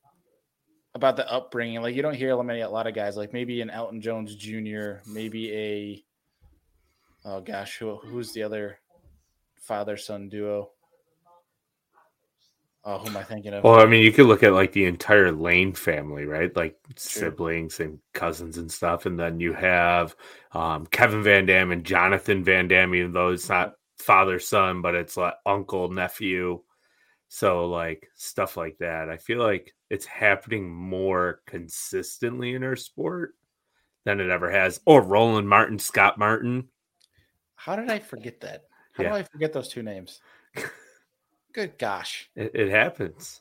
about 0.95 1.17
the 1.17 1.31
upbringing. 1.31 1.83
Like 1.83 1.95
you 1.95 2.01
don't 2.01 2.15
hear 2.15 2.43
many 2.43 2.63
a 2.63 2.71
lot 2.71 2.87
of 2.87 2.95
guys 2.95 3.19
like 3.19 3.35
maybe 3.35 3.61
an 3.61 3.69
Alton 3.69 4.01
Jones 4.01 4.35
Jr., 4.35 5.01
maybe 5.07 5.53
a 5.55 6.05
oh 7.27 7.43
gosh, 7.43 7.77
who 7.77 7.97
who's 7.97 8.33
the 8.33 8.45
other 8.45 8.79
father 9.57 9.99
son 9.99 10.31
duo? 10.31 10.71
Oh, 12.91 12.97
who 12.97 13.09
am 13.09 13.19
I 13.19 13.23
thinking 13.23 13.53
of? 13.53 13.65
Well, 13.65 13.79
I 13.79 13.85
mean, 13.85 14.03
you 14.03 14.11
could 14.13 14.25
look 14.25 14.43
at 14.43 14.55
like 14.55 14.73
the 14.73 14.87
entire 14.87 15.31
Lane 15.31 15.75
family, 15.75 16.25
right? 16.25 16.55
Like 16.57 16.79
siblings 16.97 17.81
and 17.81 17.99
cousins 18.15 18.57
and 18.57 18.73
stuff. 18.73 19.05
And 19.05 19.21
then 19.21 19.41
you 19.41 19.53
have 19.53 20.17
um, 20.53 20.87
Kevin 20.87 21.23
VanDam 21.23 21.71
and 21.71 21.85
Jonathan 21.85 22.43
VanDam, 22.43 22.97
even 22.97 23.13
though 23.13 23.29
it's 23.29 23.51
not 23.51 23.75
father 23.99 24.39
son, 24.39 24.81
but 24.81 24.95
it's 24.95 25.19
like 25.19 25.35
uncle, 25.45 25.91
nephew. 25.91 26.63
So, 27.29 27.67
like 27.67 28.09
stuff 28.15 28.57
like 28.57 28.79
that. 28.79 29.11
I 29.11 29.19
feel 29.19 29.43
like 29.43 29.75
it's 29.91 30.07
happening 30.07 30.71
more 30.71 31.43
consistently 31.47 32.55
in 32.55 32.65
our 32.65 32.77
sport 32.77 33.35
than 34.07 34.19
it 34.19 34.31
ever 34.31 34.51
has. 34.51 34.81
Or 34.87 35.03
Roland 35.03 35.47
Martin, 35.47 35.79
Scott 35.79 36.19
Martin. 36.19 36.69
How 37.55 37.77
did 37.77 37.91
I 37.91 37.99
forget 37.99 38.41
that? 38.41 38.63
How 38.95 39.03
Yeah. 39.03 39.11
do 39.11 39.17
I 39.17 39.23
forget 39.25 39.53
those 39.53 39.69
two 39.69 39.83
names? 39.83 40.23
Good 41.53 41.79
gosh, 41.79 42.29
It, 42.37 42.53
it 42.55 42.71
happens. 42.71 43.41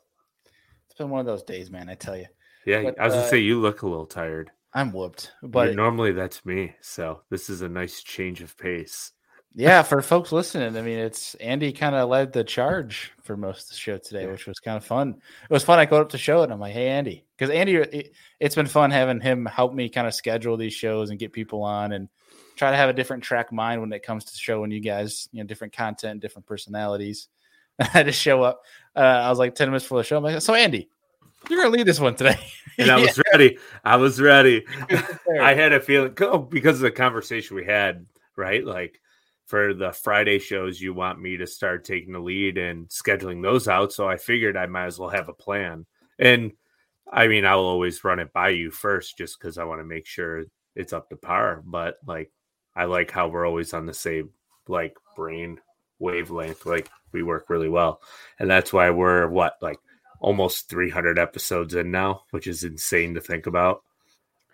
it's 0.85 0.97
been 0.97 1.09
one 1.09 1.19
of 1.19 1.25
those 1.25 1.43
days, 1.43 1.69
man. 1.69 1.89
I 1.89 1.95
tell 1.95 2.17
you, 2.17 2.25
Yeah, 2.65 2.83
But, 2.83 2.99
I 2.99 3.05
was 3.05 3.13
uh, 3.13 3.17
gonna 3.17 3.29
say 3.29 3.39
you 3.39 3.59
look 3.59 3.81
a 3.81 3.87
little 3.87 4.05
tired. 4.05 4.51
I'm 4.73 4.91
whooped. 4.91 5.31
But 5.41 5.51
But 5.51 5.75
normally 5.75 6.11
that's 6.11 6.45
me. 6.45 6.75
So 6.81 7.21
this 7.29 7.49
is 7.49 7.61
a 7.61 7.69
nice 7.69 8.01
change 8.03 8.41
of 8.41 8.57
pace. 8.57 9.11
yeah, 9.55 9.81
for 9.81 10.01
folks 10.13 10.31
listening, 10.31 10.75
I 10.77 10.81
mean, 10.81 10.99
it's 10.99 11.35
Andy 11.35 11.71
kind 11.73 11.95
of 11.95 12.09
led 12.09 12.31
the 12.33 12.43
charge 12.43 13.11
for 13.23 13.35
most 13.37 13.63
of 13.63 13.69
the 13.69 13.75
show 13.75 13.97
today, 13.97 14.23
Yeah. 14.23 14.31
which 14.31 14.47
was 14.47 14.59
kind 14.59 14.77
of 14.77 14.85
fun. 14.85 15.15
It 15.49 15.53
was 15.53 15.63
fun. 15.63 15.79
I 15.79 15.85
go 15.85 15.99
up 16.01 16.09
to 16.09 16.17
show 16.17 16.41
it, 16.41 16.45
and 16.45 16.53
I'm 16.53 16.59
like, 16.59 16.73
"Hey, 16.73 16.87
Andy," 16.89 17.25
because 17.37 17.49
Andy, 17.53 17.75
it, 17.75 18.13
it's 18.39 18.55
been 18.55 18.67
fun 18.67 18.91
having 18.91 19.19
him 19.19 19.45
help 19.45 19.73
me 19.73 19.89
kind 19.89 20.07
of 20.07 20.13
schedule 20.13 20.57
these 20.57 20.73
shows 20.73 21.09
and 21.09 21.19
get 21.19 21.33
people 21.33 21.63
on 21.63 21.91
and 21.91 22.07
try 22.55 22.71
to 22.71 22.77
have 22.77 22.89
a 22.89 22.93
different 22.93 23.23
track 23.23 23.51
mind 23.51 23.81
when 23.81 23.91
it 23.93 24.03
comes 24.03 24.25
to 24.25 24.37
showing 24.37 24.71
you 24.71 24.79
guys, 24.79 25.27
you 25.31 25.41
know, 25.43 25.47
different 25.47 25.73
content, 25.73 26.21
different 26.21 26.45
personalities. 26.45 27.27
I 27.93 28.03
just 28.03 28.21
show 28.21 28.43
up. 28.43 28.61
Uh, 28.95 28.99
I 28.99 29.29
was 29.29 29.39
like 29.39 29.55
ten 29.55 29.69
minutes 29.69 29.85
before 29.85 29.99
the 29.99 30.03
show. 30.03 30.17
I'm 30.17 30.23
like, 30.23 30.41
"So, 30.41 30.53
Andy, 30.53 30.89
you're 31.49 31.61
gonna 31.61 31.75
lead 31.75 31.85
this 31.85 31.99
one 31.99 32.15
today." 32.15 32.39
And 32.77 32.89
I 32.89 32.99
was 33.01 33.21
ready. 33.31 33.57
I 33.83 33.95
was 33.97 34.19
ready. 34.19 34.65
I 35.41 35.53
had 35.53 35.73
a 35.73 35.79
feeling 35.79 36.13
oh, 36.21 36.39
because 36.39 36.77
of 36.77 36.81
the 36.81 36.91
conversation 36.91 37.55
we 37.55 37.65
had, 37.65 38.05
right? 38.35 38.65
Like 38.65 38.99
for 39.47 39.73
the 39.73 39.91
Friday 39.91 40.39
shows, 40.39 40.81
you 40.81 40.93
want 40.93 41.21
me 41.21 41.37
to 41.37 41.47
start 41.47 41.85
taking 41.85 42.13
the 42.13 42.19
lead 42.19 42.57
and 42.57 42.87
scheduling 42.89 43.41
those 43.41 43.67
out. 43.67 43.93
So 43.93 44.07
I 44.07 44.17
figured 44.17 44.57
I 44.57 44.65
might 44.65 44.85
as 44.85 44.99
well 44.99 45.09
have 45.09 45.29
a 45.29 45.33
plan. 45.33 45.85
And 46.19 46.51
I 47.11 47.27
mean, 47.27 47.45
I'll 47.45 47.59
always 47.59 48.03
run 48.03 48.19
it 48.19 48.33
by 48.33 48.49
you 48.49 48.71
first 48.71 49.17
just 49.17 49.39
because 49.39 49.57
I 49.57 49.63
want 49.63 49.79
to 49.79 49.85
make 49.85 50.05
sure 50.05 50.43
it's 50.75 50.93
up 50.93 51.09
to 51.09 51.15
par. 51.15 51.63
But 51.65 51.97
like, 52.05 52.31
I 52.75 52.85
like 52.85 53.09
how 53.09 53.29
we're 53.29 53.47
always 53.47 53.73
on 53.73 53.85
the 53.85 53.93
same 53.93 54.31
like 54.67 54.97
brain 55.15 55.59
wavelength. 55.99 56.65
Like 56.65 56.89
we 57.11 57.23
work 57.23 57.49
really 57.49 57.69
well. 57.69 58.01
And 58.39 58.49
that's 58.49 58.71
why 58.73 58.89
we're 58.89 59.27
what, 59.27 59.53
like 59.61 59.77
almost 60.19 60.69
300 60.69 61.19
episodes 61.19 61.73
in 61.75 61.91
now, 61.91 62.23
which 62.31 62.47
is 62.47 62.63
insane 62.63 63.13
to 63.15 63.21
think 63.21 63.45
about. 63.47 63.83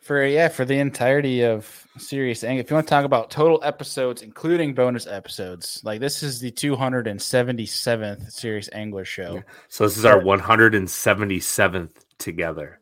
for 0.02 0.26
yeah 0.26 0.50
for 0.50 0.66
the 0.66 0.78
entirety 0.80 1.42
of 1.44 1.88
serious 1.98 2.44
Ang, 2.44 2.58
if 2.58 2.70
you 2.70 2.76
want 2.76 2.86
to 2.86 2.90
talk 2.90 3.06
about 3.06 3.32
total 3.32 3.60
episodes 3.64 4.22
including 4.22 4.74
bonus 4.74 5.08
episodes 5.08 5.80
like 5.86 6.02
this 6.02 6.22
is 6.24 6.42
the 6.42 6.52
277th 6.52 8.30
serious 8.32 8.70
angler 8.74 9.06
show 9.06 9.36
Yeah. 9.36 9.42
So 9.70 9.86
this 9.86 9.98
is 9.98 10.04
our 10.04 10.20
177th 10.20 11.92
together. 12.18 12.80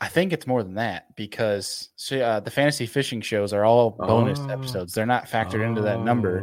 i 0.00 0.08
think 0.08 0.32
it's 0.32 0.46
more 0.46 0.62
than 0.62 0.74
that 0.76 1.14
because 1.16 1.90
so, 1.96 2.18
uh, 2.20 2.40
the 2.40 2.50
fantasy 2.50 2.86
fishing 2.86 3.20
shows 3.20 3.52
are 3.52 3.64
all 3.64 3.90
bonus 3.90 4.38
Oh. 4.40 4.48
episodes 4.48 4.94
they're 4.94 5.06
not 5.16 5.26
factored 5.26 5.62
into 5.66 5.82
that 5.82 6.00
number 6.00 6.40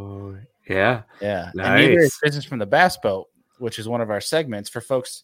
Yeah. 0.67 1.03
yeah 1.21 1.47
and 1.49 1.55
neither 1.55 1.99
is 1.99 2.03
Nice. 2.03 2.19
business 2.23 2.45
from 2.45 2.59
the 2.59 2.65
bass 2.65 2.97
boat 2.97 3.27
which 3.59 3.79
is 3.79 3.87
one 3.87 4.01
of 4.01 4.09
our 4.09 4.21
segments 4.21 4.69
for 4.69 4.81
folks 4.81 5.23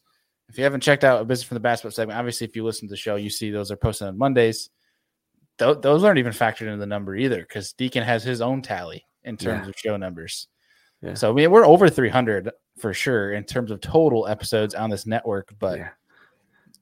if 0.50 0.58
you 0.58 0.64
haven't 0.64 0.82
checked 0.82 1.04
out 1.04 1.22
a 1.22 1.26
business 1.26 1.48
from 1.48 1.56
the 1.56 1.60
bass 1.62 1.82
boat 1.82 1.94
segment 1.94 2.18
obviously 2.20 2.46
if 2.46 2.56
you 2.56 2.64
listen 2.64 2.88
to 2.88 2.92
the 2.92 2.98
show 2.98 3.16
you 3.16 3.30
see 3.30 3.52
those 3.52 3.72
are 3.72 3.76
posted 3.78 4.08
on 4.08 4.18
mondays 4.18 4.70
Tho- 5.58 5.74
those 5.76 6.04
aren't 6.04 6.20
even 6.20 6.32
factored 6.34 6.68
into 6.68 6.78
the 6.78 6.86
number 6.86 7.16
either 7.16 7.42
because 7.42 7.74
deacon 7.74 8.04
has 8.04 8.24
his 8.24 8.42
own 8.42 8.62
tally 8.62 9.06
in 9.24 9.38
terms 9.38 9.64
Yeah. 9.66 9.70
of 9.70 9.76
show 9.78 9.98
numbers 9.98 10.48
Yeah. 11.02 11.14
so 11.16 11.30
i 11.30 11.34
mean 11.34 11.52
we're 11.52 11.66
over 11.66 11.90
300 11.90 12.52
for 12.80 12.94
sure 12.94 13.34
in 13.34 13.44
terms 13.44 13.72
of 13.72 13.82
total 13.82 14.28
episodes 14.28 14.74
on 14.76 14.90
this 14.90 15.06
network 15.06 15.54
but 15.60 15.78
Yeah. 15.80 15.90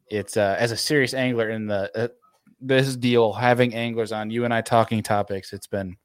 it's 0.09 0.37
uh, 0.37 0.55
as 0.59 0.71
a 0.71 0.77
serious 0.77 1.13
angler 1.13 1.49
in 1.49 1.65
the 1.67 1.91
uh, 1.97 2.07
this 2.61 2.95
deal 2.95 3.31
having 3.33 3.73
anglers 3.73 4.11
on 4.11 4.29
you 4.29 4.43
and 4.45 4.53
i 4.53 4.61
talking 4.61 5.01
topics 5.01 5.53
it's 5.53 5.67
been 5.67 5.95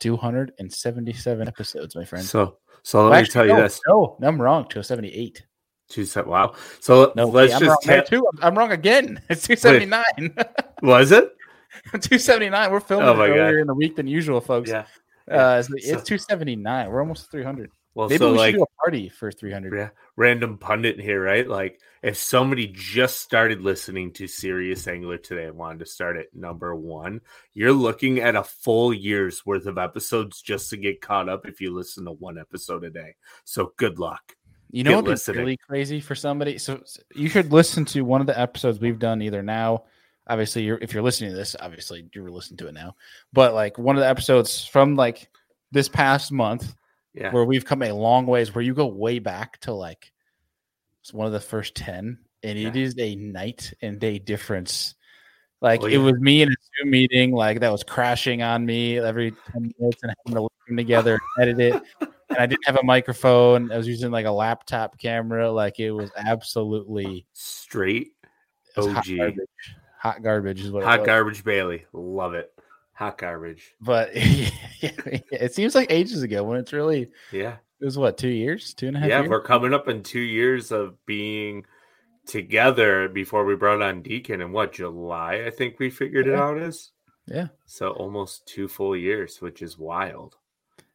277 0.00 1.46
episodes 1.48 1.94
my 1.94 2.04
friend 2.04 2.24
So 2.24 2.56
so 2.82 2.98
let 2.98 3.04
Well, 3.04 3.12
me 3.12 3.18
actually, 3.18 3.32
tell 3.32 3.46
you 3.46 3.52
no, 3.54 3.62
this. 3.62 3.80
No, 3.86 4.16
no, 4.20 4.28
I'm 4.28 4.40
wrong. 4.40 4.62
278. 4.64 5.46
She 5.90 6.04
said, 6.06 6.26
"Wow." 6.26 6.54
So 6.80 7.12
No, 7.16 7.26
let's 7.26 7.52
wait, 7.52 7.54
I'm 7.54 7.60
just 7.60 7.86
wrong 7.88 8.02
too. 8.06 8.26
I'm, 8.32 8.44
I'm 8.44 8.58
wrong 8.58 8.72
again. 8.72 9.20
It's 9.28 9.46
279. 9.46 10.34
Was 10.82 11.12
it? 11.12 11.30
279. 11.92 12.70
We're 12.70 12.80
filming 12.80 13.08
Oh 13.08 13.20
earlier 13.20 13.52
God. 13.52 13.60
in 13.60 13.66
the 13.66 13.74
week 13.74 13.96
than 13.96 14.06
usual, 14.06 14.40
folks. 14.40 14.70
Yeah. 14.70 14.84
Uh, 15.30 15.58
it's, 15.60 15.68
it's 15.74 15.88
So- 15.88 16.16
279. 16.16 16.90
We're 16.90 17.00
almost 17.00 17.30
300. 17.30 17.70
Well, 17.94 18.08
Maybe 18.08 18.18
so 18.18 18.32
we 18.32 18.38
like 18.38 18.52
should 18.52 18.58
do 18.58 18.62
a 18.62 18.82
party 18.82 19.08
for 19.08 19.32
300. 19.32 19.76
yeah, 19.76 19.88
random 20.16 20.58
pundit 20.58 21.00
here, 21.00 21.22
right? 21.22 21.46
Like 21.46 21.80
if 22.02 22.16
somebody 22.16 22.68
just 22.68 23.20
started 23.20 23.62
listening 23.62 24.12
to 24.12 24.28
Serious 24.28 24.86
Angler 24.86 25.18
today 25.18 25.46
and 25.46 25.56
wanted 25.56 25.80
to 25.80 25.86
start 25.86 26.16
at 26.16 26.26
number 26.34 26.74
one, 26.74 27.20
you're 27.52 27.72
looking 27.72 28.20
at 28.20 28.36
a 28.36 28.44
full 28.44 28.94
year's 28.94 29.44
worth 29.44 29.66
of 29.66 29.76
episodes 29.76 30.40
just 30.40 30.70
to 30.70 30.76
get 30.76 31.00
caught 31.00 31.28
up 31.28 31.46
if 31.46 31.60
you 31.60 31.74
listen 31.74 32.04
to 32.04 32.12
one 32.12 32.38
episode 32.38 32.84
a 32.84 32.90
day. 32.90 33.16
So 33.44 33.72
good 33.76 33.98
luck. 33.98 34.36
You 34.70 34.84
know 34.84 34.90
Get 34.90 34.96
what 34.96 35.02
would 35.02 35.08
be 35.08 35.12
listening. 35.12 35.38
really 35.38 35.56
crazy 35.56 36.00
for 36.00 36.14
somebody? 36.14 36.58
So 36.58 36.80
so 36.84 37.02
you 37.14 37.28
should 37.28 37.52
listen 37.52 37.84
to 37.86 38.02
one 38.02 38.20
of 38.20 38.28
the 38.28 38.38
episodes 38.38 38.78
we've 38.78 39.00
done 39.00 39.20
either 39.20 39.42
now 39.42 39.84
obviously 40.28 40.62
you're 40.62 40.78
if 40.80 40.94
you're 40.94 41.02
listening 41.02 41.30
to 41.30 41.36
this, 41.36 41.56
obviously 41.58 42.08
you're 42.14 42.30
listening 42.30 42.58
to 42.58 42.68
it 42.68 42.74
now. 42.74 42.94
But 43.32 43.52
like 43.52 43.78
one 43.78 43.96
of 43.96 44.00
the 44.00 44.08
episodes 44.08 44.64
from 44.64 44.94
like 44.94 45.28
this 45.72 45.88
past 45.88 46.30
month 46.30 46.72
Yeah. 47.14 47.32
where 47.32 47.44
we've 47.44 47.64
come 47.64 47.82
a 47.82 47.92
long 47.92 48.26
ways 48.26 48.54
where 48.54 48.62
you 48.62 48.72
go 48.74 48.86
way 48.86 49.18
back 49.18 49.58
to 49.62 49.72
like 49.72 50.12
it's 51.02 51.12
one 51.12 51.26
of 51.26 51.32
the 51.32 51.40
first 51.40 51.74
10 51.74 52.18
and 52.42 52.58
it 52.58 52.76
Yeah. 52.76 52.82
is 52.82 52.94
a 52.98 53.16
night 53.16 53.72
and 53.82 53.98
day 53.98 54.18
difference 54.20 54.94
oh, 54.96 55.66
like 55.66 55.82
Oh, 55.82 55.86
it 55.86 55.98
was 55.98 56.14
me 56.20 56.42
in 56.42 56.50
a 56.52 56.54
zoom 56.78 56.90
meeting 56.90 57.32
like 57.32 57.60
that 57.60 57.72
was 57.72 57.82
crashing 57.82 58.42
on 58.42 58.64
me 58.64 58.98
every 58.98 59.32
10 59.52 59.72
minutes 59.78 60.02
and 60.04 60.14
having 60.24 60.36
to 60.36 60.42
look 60.42 60.52
them 60.68 60.76
together 60.76 61.18
and 61.38 61.48
edit 61.48 61.58
it 61.74 61.82
and 62.00 62.38
i 62.38 62.46
didn't 62.46 62.64
have 62.64 62.76
a 62.76 62.82
microphone 62.84 63.72
i 63.72 63.76
was 63.76 63.88
using 63.88 64.12
like 64.12 64.26
a 64.26 64.30
laptop 64.30 64.96
camera 64.98 65.50
like 65.50 65.80
it 65.80 65.90
was 65.90 66.10
absolutely 66.16 67.26
Straight 67.32 68.12
it 68.76 68.80
was 68.80 68.86
hot 68.86 68.98
OG. 69.08 69.16
garbage 69.16 69.76
hot 69.98 70.22
garbage 70.22 70.60
is 70.60 70.70
what 70.70 70.84
it 70.84 70.86
hot 70.86 71.04
garbage 71.04 71.42
Bailey. 71.42 71.86
Love 71.92 72.34
it. 72.34 72.52
Hot 73.00 73.16
garbage. 73.18 73.74
but 73.80 74.10
it 74.14 75.54
seems 75.54 75.74
like 75.74 75.90
ages 75.90 76.22
ago 76.22 76.44
when 76.44 76.58
it's 76.58 76.72
really 76.74 77.08
Yeah. 77.32 77.56
it 77.80 77.84
was 77.84 77.96
what 77.98 78.18
two 78.18 78.28
years 78.28 78.74
two 78.74 78.88
and 78.88 78.96
a 78.96 79.00
half 79.00 79.08
Yeah. 79.08 79.18
years? 79.20 79.30
We're 79.30 79.42
coming 79.42 79.72
up 79.74 79.88
in 79.88 80.02
two 80.02 80.20
years 80.20 80.70
of 80.70 80.94
being 81.06 81.64
together 82.26 83.08
before 83.08 83.44
we 83.46 83.56
brought 83.56 83.82
on 83.82 84.02
Deacon 84.02 84.40
in 84.42 84.52
what 84.52 84.72
July, 84.74 85.44
I 85.46 85.50
think 85.50 85.78
we 85.78 85.88
figured 85.90 86.28
it 86.28 86.34
out 86.34 86.58
is. 86.58 86.92
Yeah. 87.26 87.48
So 87.66 87.90
almost 87.90 88.46
two 88.46 88.68
full 88.68 88.94
years, 88.96 89.40
which 89.40 89.62
is 89.62 89.78
wild. 89.78 90.36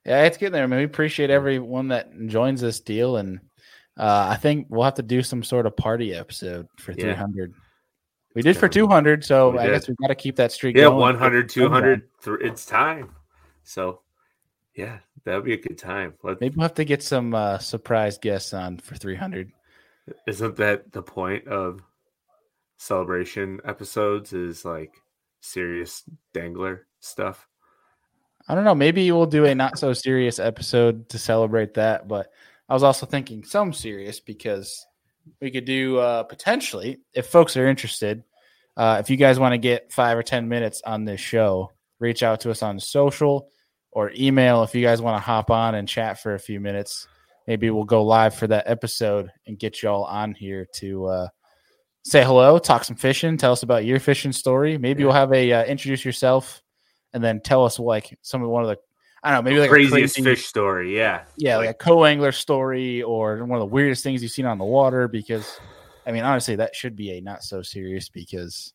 Yeah, 0.06 0.26
it's 0.26 0.38
getting 0.38 0.54
there. 0.54 0.64
I 0.64 0.68
mean, 0.68 0.80
we 0.80 0.86
appreciate 0.86 1.32
everyone 1.32 1.88
that 1.88 2.12
joins 2.28 2.62
this 2.62 2.80
deal, 2.80 3.18
and 3.18 3.40
uh, 3.98 4.28
I 4.30 4.36
think 4.36 4.68
we'll 4.70 4.84
have 4.84 4.94
to 4.96 5.02
do 5.02 5.24
some 5.24 5.42
sort 5.44 5.66
of 5.66 5.76
party 5.76 6.14
episode 6.14 6.68
for 6.78 6.92
Yeah. 6.92 7.06
300. 7.16 7.54
We 8.36 8.42
did 8.42 8.58
for 8.58 8.68
200, 8.68 9.24
so 9.24 9.52
We 9.52 9.60
I 9.60 9.68
guess 9.68 9.88
we've 9.88 9.98
got 9.98 10.08
to 10.08 10.16
keep 10.16 10.36
that 10.36 10.52
streak 10.52 10.76
Yeah, 10.76 10.84
going. 10.84 10.98
100, 10.98 11.50
200, 11.50 12.02
th- 12.22 12.38
it's 12.42 12.66
time. 12.66 13.12
So, 13.64 14.02
yeah, 14.76 15.00
that 15.24 15.36
would 15.36 15.46
be 15.46 15.54
a 15.54 15.58
good 15.58 15.78
time. 15.78 16.14
Let, 16.22 16.42
Maybe 16.42 16.56
we'll 16.58 16.64
have 16.68 16.76
to 16.76 16.84
get 16.84 17.02
some 17.02 17.34
uh, 17.34 17.60
surprise 17.60 18.18
guests 18.18 18.54
on 18.54 18.78
for 18.78 18.96
300. 18.96 19.52
Isn't 20.28 20.58
that 20.58 20.92
the 20.92 21.02
point 21.02 21.48
of 21.48 21.82
celebration 22.78 23.62
episodes? 23.64 24.34
Is 24.34 24.66
like 24.66 24.94
serious 25.40 26.04
dangler 26.34 26.88
stuff? 27.00 27.48
I 28.48 28.54
don't 28.54 28.66
know. 28.66 28.76
Maybe 28.76 29.12
we'll 29.12 29.26
do 29.26 29.46
a 29.46 29.56
not 29.56 29.80
so 29.80 29.94
serious 29.94 30.40
episode 30.40 31.10
to 31.10 31.18
celebrate 31.18 31.76
that. 31.76 32.08
But 32.08 32.32
I 32.70 32.74
was 32.74 32.84
also 32.84 33.06
thinking 33.06 33.44
some 33.46 33.74
serious 33.74 34.20
because 34.20 34.86
we 35.42 35.52
could 35.52 35.66
do 35.66 35.98
uh, 36.00 36.24
potentially, 36.24 37.00
if 37.14 37.28
folks 37.28 37.58
are 37.58 37.68
interested, 37.68 38.24
uh, 38.78 38.98
if 39.00 39.10
you 39.10 39.18
guys 39.18 39.40
want 39.40 39.54
to 39.54 39.58
get 39.58 39.92
five 39.92 40.18
or 40.18 40.24
10 40.24 40.48
minutes 40.48 40.82
on 40.86 41.06
this 41.06 41.20
show, 41.22 41.72
reach 42.00 42.24
out 42.24 42.42
to 42.42 42.52
us 42.52 42.62
on 42.62 42.80
social 42.80 43.50
or 43.92 44.12
email 44.18 44.64
if 44.64 44.76
you 44.76 44.84
guys 44.84 45.02
want 45.02 45.16
to 45.16 45.26
hop 45.26 45.50
on 45.50 45.76
and 45.76 45.88
chat 45.88 46.20
for 46.22 46.34
a 46.36 46.40
few 46.40 46.60
minutes. 46.60 47.08
Maybe 47.48 47.70
we'll 47.70 47.84
go 47.86 48.04
live 48.04 48.36
for 48.36 48.48
that 48.48 48.66
episode 48.68 49.32
and 49.48 49.58
get 49.58 49.82
y'all 49.82 50.04
on 50.04 50.34
here 50.34 50.68
to 50.76 51.06
uh, 51.06 51.28
say 52.04 52.24
hello, 52.24 52.58
talk 52.60 52.84
some 52.84 52.96
fishing, 52.98 53.38
tell 53.38 53.52
us 53.54 53.64
about 53.64 53.86
your 53.86 54.00
fishing 54.00 54.32
story. 54.32 54.78
Maybe 54.78 55.02
Yeah. 55.02 55.08
we'll 55.08 55.16
have 55.16 55.32
a 55.34 55.52
uh, 55.54 55.64
introduce 55.64 56.04
yourself 56.04 56.62
and 57.14 57.24
then 57.24 57.40
tell 57.42 57.64
us 57.64 57.80
like 57.80 58.18
some 58.22 58.44
of 58.44 58.50
one 58.50 58.64
of 58.64 58.70
the 58.70 58.78
I 59.26 59.32
don't 59.32 59.44
know 59.44 59.50
maybe 59.50 59.60
like 59.60 59.70
a 59.70 59.74
Craziest 59.74 60.16
crazy, 60.16 60.22
fish 60.30 60.46
story. 60.46 60.96
Yeah. 60.96 61.24
yeah 61.36 61.58
like, 61.58 61.70
a 61.70 61.74
co-angler 61.74 62.32
story 62.32 63.02
or 63.04 63.38
one 63.44 63.60
of 63.60 63.62
the 63.68 63.74
weirdest 63.74 64.04
things 64.04 64.22
you've 64.22 64.32
seen 64.32 64.46
on 64.46 64.58
the 64.58 64.66
water 64.66 65.08
because 65.08 65.60
I 66.06 66.12
mean 66.12 66.24
honestly 66.24 66.56
that 66.58 66.76
should 66.76 66.96
be 66.96 67.18
a 67.18 67.22
not 67.22 67.44
so 67.44 67.62
serious 67.64 68.08
because 68.08 68.74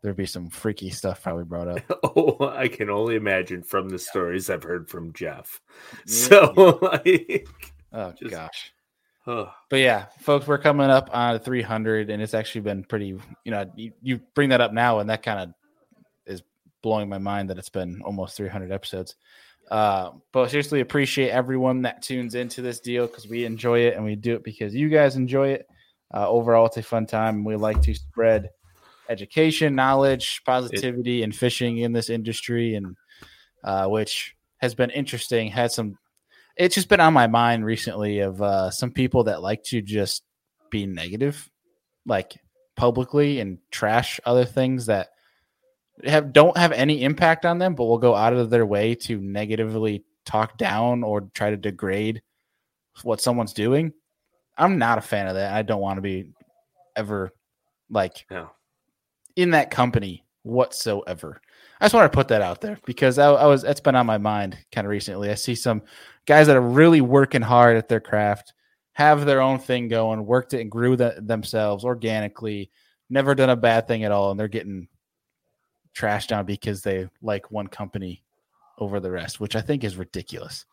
there'd 0.00 0.16
be 0.16 0.24
some 0.26 0.48
freaky 0.48 0.90
stuff 0.90 1.22
probably 1.24 1.44
brought 1.44 1.68
up. 1.68 2.00
Oh, 2.16 2.52
I 2.54 2.68
can 2.68 2.88
only 2.88 3.16
imagine 3.16 3.62
from 3.64 3.88
the 3.88 3.98
stories 3.98 4.48
I've 4.48 4.62
heard 4.62 4.88
from 4.88 5.12
Jeff. 5.12 5.60
Yeah. 6.06 6.14
So, 6.14 6.78
like, 7.04 7.48
Oh 7.92 8.12
Just- 8.12 8.30
gosh. 8.30 8.72
oh, 9.26 9.50
But 9.68 9.80
yeah, 9.80 10.06
folks, 10.20 10.46
we're 10.46 10.58
coming 10.58 10.88
up 10.90 11.10
on 11.12 11.38
300, 11.40 12.10
and 12.10 12.22
it's 12.22 12.34
actually 12.34 12.60
been 12.60 12.84
pretty. 12.84 13.06
You 13.06 13.50
know, 13.50 13.70
you, 13.74 13.92
you 14.02 14.20
bring 14.34 14.50
that 14.50 14.60
up 14.60 14.72
now, 14.72 15.00
and 15.00 15.10
that 15.10 15.22
kind 15.24 15.40
of 15.40 15.54
is 16.26 16.42
blowing 16.82 17.08
my 17.08 17.18
mind 17.18 17.50
that 17.50 17.58
it's 17.58 17.68
been 17.68 18.00
almost 18.04 18.36
300 18.36 18.70
episodes. 18.70 19.16
Uh, 19.70 20.12
but 20.32 20.50
seriously, 20.50 20.80
appreciate 20.80 21.30
everyone 21.30 21.82
that 21.82 22.02
tunes 22.02 22.34
into 22.34 22.62
this 22.62 22.80
deal 22.80 23.06
because 23.06 23.28
we 23.28 23.44
enjoy 23.44 23.80
it, 23.80 23.94
and 23.94 24.04
we 24.04 24.16
do 24.16 24.34
it 24.34 24.44
because 24.44 24.74
you 24.74 24.88
guys 24.88 25.16
enjoy 25.16 25.48
it. 25.48 25.66
Uh, 26.12 26.28
overall, 26.28 26.66
it's 26.66 26.76
a 26.78 26.82
fun 26.82 27.06
time. 27.06 27.44
We 27.44 27.56
like 27.56 27.82
to 27.82 27.94
spread 27.94 28.50
education, 29.08 29.74
knowledge, 29.74 30.42
positivity, 30.44 31.22
and 31.22 31.34
fishing 31.34 31.78
in 31.78 31.92
this 31.92 32.08
industry, 32.08 32.74
and 32.74 32.96
uh, 33.62 33.86
which 33.86 34.34
has 34.58 34.74
been 34.74 34.90
interesting. 34.90 35.50
Had 35.50 35.70
some 35.70 35.98
it's 36.56 36.74
just 36.74 36.88
been 36.88 37.00
on 37.00 37.12
my 37.12 37.28
mind 37.28 37.64
recently 37.64 38.18
of 38.18 38.42
uh, 38.42 38.70
some 38.70 38.90
people 38.90 39.24
that 39.24 39.42
like 39.42 39.62
to 39.64 39.80
just 39.80 40.24
be 40.70 40.86
negative, 40.86 41.48
like 42.04 42.36
publicly 42.76 43.40
and 43.40 43.58
trash 43.70 44.18
other 44.24 44.44
things 44.44 44.86
that 44.86 45.08
have 46.04 46.32
don't 46.32 46.56
have 46.56 46.72
any 46.72 47.02
impact 47.02 47.44
on 47.44 47.58
them, 47.58 47.74
but 47.74 47.84
will 47.84 47.98
go 47.98 48.14
out 48.14 48.32
of 48.32 48.50
their 48.50 48.66
way 48.66 48.94
to 48.94 49.20
negatively 49.20 50.04
talk 50.24 50.56
down 50.58 51.02
or 51.02 51.22
try 51.34 51.50
to 51.50 51.56
degrade 51.56 52.22
what 53.02 53.20
someone's 53.20 53.52
doing. 53.52 53.92
I'm 54.56 54.78
not 54.78 54.98
a 54.98 55.02
fan 55.02 55.28
of 55.28 55.34
that. 55.34 55.52
I 55.52 55.62
don't 55.62 55.80
want 55.80 55.96
to 55.98 56.02
be 56.02 56.32
ever 56.96 57.32
like 57.90 58.26
no. 58.30 58.50
in 59.36 59.50
that 59.50 59.70
company 59.70 60.24
whatsoever. 60.42 61.40
I 61.80 61.84
just 61.84 61.94
want 61.94 62.10
to 62.10 62.16
put 62.16 62.28
that 62.28 62.42
out 62.42 62.60
there 62.60 62.78
because 62.84 63.18
I, 63.18 63.30
I 63.30 63.46
was 63.46 63.62
that's 63.62 63.80
been 63.80 63.94
on 63.94 64.06
my 64.06 64.18
mind 64.18 64.58
kind 64.72 64.86
of 64.86 64.90
recently. 64.90 65.30
I 65.30 65.34
see 65.34 65.54
some 65.54 65.82
guys 66.26 66.48
that 66.48 66.56
are 66.56 66.60
really 66.60 67.00
working 67.00 67.42
hard 67.42 67.76
at 67.76 67.88
their 67.88 68.00
craft, 68.00 68.52
have 68.92 69.24
their 69.24 69.40
own 69.40 69.58
thing 69.58 69.88
going, 69.88 70.26
worked 70.26 70.54
it 70.54 70.60
and 70.60 70.70
grew 70.70 70.96
the, 70.96 71.16
themselves 71.18 71.84
organically, 71.84 72.70
never 73.08 73.34
done 73.34 73.50
a 73.50 73.56
bad 73.56 73.86
thing 73.86 74.02
at 74.04 74.12
all, 74.12 74.32
and 74.32 74.40
they're 74.40 74.48
getting 74.48 74.88
trashed 75.98 76.28
down 76.28 76.46
because 76.46 76.82
they 76.82 77.08
like 77.22 77.50
one 77.50 77.66
company 77.66 78.22
over 78.78 79.00
the 79.00 79.10
rest, 79.10 79.40
which 79.40 79.56
I 79.56 79.60
think 79.60 79.84
is 79.84 79.96
ridiculous. 79.96 80.64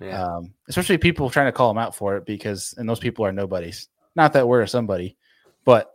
Yeah. 0.00 0.24
Um, 0.24 0.54
especially 0.68 0.98
people 0.98 1.28
trying 1.28 1.46
to 1.46 1.52
call 1.52 1.68
them 1.68 1.78
out 1.78 1.94
for 1.94 2.16
it 2.16 2.24
because, 2.24 2.74
and 2.78 2.88
those 2.88 3.00
people 3.00 3.26
are 3.26 3.32
nobodies. 3.32 3.88
Not 4.16 4.32
that 4.32 4.48
we're 4.48 4.66
somebody, 4.66 5.16
but 5.64 5.92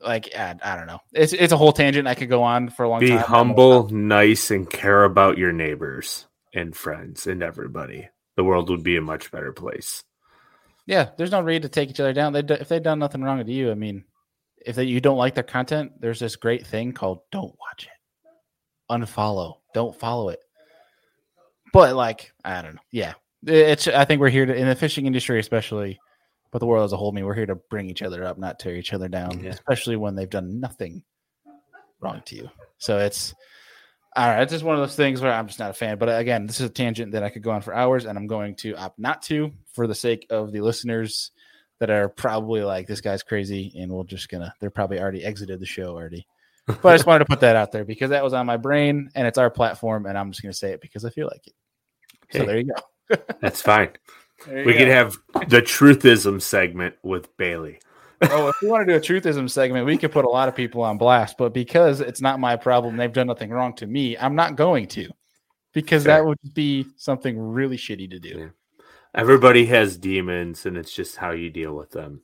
like 0.00 0.30
I, 0.36 0.54
I 0.62 0.76
don't 0.76 0.86
know. 0.86 1.00
It's 1.12 1.32
it's 1.32 1.52
a 1.52 1.56
whole 1.56 1.72
tangent. 1.72 2.08
I 2.08 2.14
could 2.14 2.28
go 2.28 2.42
on 2.42 2.68
for 2.68 2.84
a 2.84 2.88
long 2.88 3.00
Be 3.00 3.08
time. 3.08 3.18
Be 3.18 3.22
humble, 3.22 3.88
nice, 3.88 4.50
and 4.50 4.68
care 4.68 5.04
about 5.04 5.38
your 5.38 5.52
neighbors 5.52 6.26
and 6.52 6.76
friends 6.76 7.26
and 7.26 7.42
everybody. 7.42 8.08
The 8.36 8.44
world 8.44 8.70
would 8.70 8.82
be 8.82 8.96
a 8.96 9.02
much 9.02 9.30
better 9.30 9.52
place. 9.52 10.02
Yeah, 10.86 11.10
there's 11.16 11.30
no 11.30 11.40
need 11.42 11.62
to 11.62 11.68
take 11.68 11.90
each 11.90 12.00
other 12.00 12.12
down. 12.12 12.32
They 12.32 12.40
if 12.40 12.68
they've 12.68 12.82
done 12.82 12.98
nothing 12.98 13.22
wrong 13.22 13.44
to 13.44 13.52
you, 13.52 13.70
I 13.70 13.74
mean, 13.74 14.04
if 14.64 14.76
you 14.78 15.00
don't 15.00 15.18
like 15.18 15.34
their 15.34 15.44
content, 15.44 15.92
there's 16.00 16.20
this 16.20 16.36
great 16.36 16.66
thing 16.66 16.92
called 16.92 17.20
don't 17.30 17.54
watch 17.60 17.86
it, 17.86 18.32
unfollow, 18.90 19.58
don't 19.72 19.98
follow 19.98 20.28
it. 20.30 20.40
But 21.72 21.96
like, 21.96 22.32
I 22.44 22.62
don't 22.62 22.74
know. 22.74 22.80
Yeah, 22.92 23.14
it's. 23.46 23.88
I 23.88 24.04
think 24.04 24.20
we're 24.20 24.28
here 24.28 24.46
to 24.46 24.54
in 24.54 24.68
the 24.68 24.74
fishing 24.76 25.06
industry, 25.06 25.40
especially, 25.40 25.98
but 26.52 26.58
the 26.60 26.66
world 26.66 26.84
as 26.84 26.92
a 26.92 26.96
whole. 26.96 27.10
I 27.10 27.14
mean, 27.14 27.24
we're 27.24 27.34
here 27.34 27.46
to 27.46 27.56
bring 27.56 27.90
each 27.90 28.02
other 28.02 28.24
up, 28.24 28.38
not 28.38 28.58
tear 28.58 28.76
each 28.76 28.92
other 28.92 29.08
down, 29.08 29.40
Yeah. 29.42 29.50
especially 29.50 29.96
when 29.96 30.14
they've 30.14 30.30
done 30.30 30.60
nothing 30.60 31.02
wrong 32.00 32.22
to 32.26 32.36
you. 32.36 32.50
So 32.78 32.98
it's. 32.98 33.34
All 34.16 34.28
right, 34.28 34.42
it's 34.42 34.52
just 34.52 34.62
one 34.64 34.76
of 34.76 34.80
those 34.80 34.94
things 34.94 35.20
where 35.20 35.32
I'm 35.32 35.48
just 35.48 35.58
not 35.58 35.70
a 35.70 35.74
fan. 35.74 35.98
But 35.98 36.08
uh, 36.08 36.12
again, 36.12 36.46
this 36.46 36.60
is 36.60 36.66
a 36.66 36.72
tangent 36.72 37.10
that 37.12 37.24
I 37.24 37.30
could 37.30 37.42
go 37.42 37.50
on 37.50 37.62
for 37.62 37.74
hours, 37.74 38.04
and 38.04 38.16
I'm 38.16 38.28
going 38.28 38.54
to 38.58 38.76
opt 38.76 38.96
not 38.96 39.22
to 39.22 39.50
for 39.72 39.88
the 39.88 39.94
sake 39.96 40.28
of 40.30 40.52
the 40.52 40.60
listeners 40.60 41.32
that 41.80 41.90
are 41.90 42.08
probably 42.08 42.62
like, 42.62 42.86
"This 42.86 43.00
guy's 43.00 43.22
crazy," 43.22 43.72
and 43.78 43.92
we're 43.92 44.04
just 44.04 44.28
gonna. 44.28 44.54
They're 44.60 44.70
probably 44.70 45.00
already 45.00 45.24
exited 45.24 45.60
the 45.60 45.66
show 45.66 45.88
already. 45.88 46.26
But 46.66 46.86
I 46.86 46.94
just 46.94 47.06
wanted 47.06 47.26
to 47.26 47.30
put 47.30 47.40
that 47.40 47.56
out 47.56 47.72
there 47.72 47.84
because 47.84 48.08
that 48.08 48.24
was 48.24 48.32
on 48.32 48.46
my 48.46 48.56
brain, 48.56 49.10
and 49.14 49.26
it's 49.26 49.36
our 49.36 49.50
platform, 49.50 50.06
and 50.06 50.16
I'm 50.16 50.30
just 50.30 50.42
gonna 50.42 50.54
say 50.54 50.72
it 50.72 50.80
because 50.80 51.04
I 51.04 51.10
feel 51.10 51.26
like 51.26 51.46
it. 51.46 51.52
So 52.32 52.46
there 52.46 52.58
you 52.58 52.72
go. 53.10 53.16
That's 53.40 53.60
fine. 53.60 53.90
You 54.48 54.64
we 54.64 54.72
go. 54.72 54.78
could 54.78 54.88
have 54.88 55.16
the 55.48 55.60
truthism 55.60 56.40
segment 56.40 56.94
with 57.02 57.36
Bailey. 57.36 57.80
oh, 58.30 58.48
if 58.48 58.56
we 58.62 58.68
want 58.68 58.86
to 58.86 58.92
do 58.92 58.96
a 58.96 59.00
truthism 59.00 59.50
segment, 59.50 59.86
we 59.86 59.98
could 59.98 60.12
put 60.12 60.24
a 60.24 60.28
lot 60.28 60.48
of 60.48 60.54
people 60.54 60.82
on 60.82 60.98
blast. 60.98 61.36
But 61.36 61.52
because 61.52 62.00
it's 62.00 62.20
not 62.20 62.40
my 62.40 62.56
problem, 62.56 62.96
they've 62.96 63.12
done 63.12 63.26
nothing 63.26 63.50
wrong 63.50 63.74
to 63.76 63.86
me. 63.86 64.16
I'm 64.16 64.34
not 64.34 64.56
going 64.56 64.86
to, 64.88 65.10
because 65.72 66.04
Fair. 66.04 66.16
that 66.16 66.26
would 66.26 66.38
be 66.54 66.86
something 66.96 67.38
really 67.38 67.76
shitty 67.76 68.10
to 68.10 68.18
do. 68.18 68.28
Yeah. 68.28 68.48
Everybody 69.14 69.66
has 69.66 69.96
demons, 69.96 70.66
and 70.66 70.76
it's 70.76 70.92
just 70.92 71.16
how 71.16 71.30
you 71.30 71.50
deal 71.50 71.74
with 71.74 71.90
them. 71.90 72.22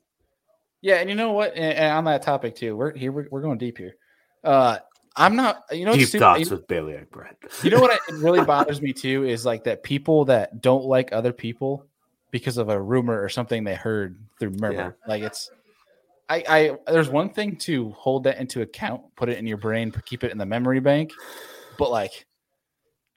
Yeah, 0.81 0.97
and 0.97 1.09
you 1.09 1.15
know 1.15 1.33
what? 1.33 1.55
And, 1.55 1.75
and 1.77 1.93
on 1.93 2.05
that 2.05 2.23
topic 2.23 2.57
too, 2.57 2.77
we're 2.77 2.97
here. 2.97 3.12
We're, 3.12 3.29
we're 3.31 3.43
going 3.43 3.59
deep 3.59 3.79
here. 3.79 3.97
Uh, 4.43 4.79
I'm 5.17 5.37
not. 5.37 5.65
You 5.71 5.85
know, 5.85 5.95
Deep 5.95 6.09
super- 6.09 6.21
thoughts 6.21 6.51
you, 6.51 6.57
with 6.57 6.67
Bailey 6.67 6.95
and 6.95 7.11
Brett. 7.11 7.37
you 7.62 7.71
know 7.71 7.81
what? 7.81 7.93
It 8.09 8.15
really 8.15 8.45
bothers 8.45 8.81
me 8.81 8.93
too 8.93 9.25
is 9.25 9.45
like 9.45 9.65
that 9.65 9.83
people 9.83 10.25
that 10.27 10.61
don't 10.61 10.85
like 10.85 11.12
other 11.12 11.33
people 11.33 11.87
because 12.31 12.57
of 12.57 12.69
a 12.69 12.81
rumor 12.81 13.21
or 13.23 13.29
something 13.29 13.65
they 13.65 13.75
heard 13.75 14.19
through 14.39 14.51
murmur. 14.59 14.75
Yeah. 14.75 15.09
Like 15.09 15.23
it's. 15.23 15.51
I, 16.29 16.45
I 16.87 16.93
there's 16.93 17.09
one 17.09 17.31
thing 17.31 17.57
to 17.57 17.91
hold 17.91 18.25
that 18.25 18.39
into 18.39 18.62
account, 18.62 19.03
put 19.17 19.29
it 19.29 19.39
in 19.39 19.47
your 19.47 19.57
brain, 19.57 19.93
keep 20.07 20.23
it 20.23 20.31
in 20.31 20.39
the 20.39 20.47
memory 20.47 20.79
bank, 20.79 21.11
but 21.77 21.91
like 21.91 22.25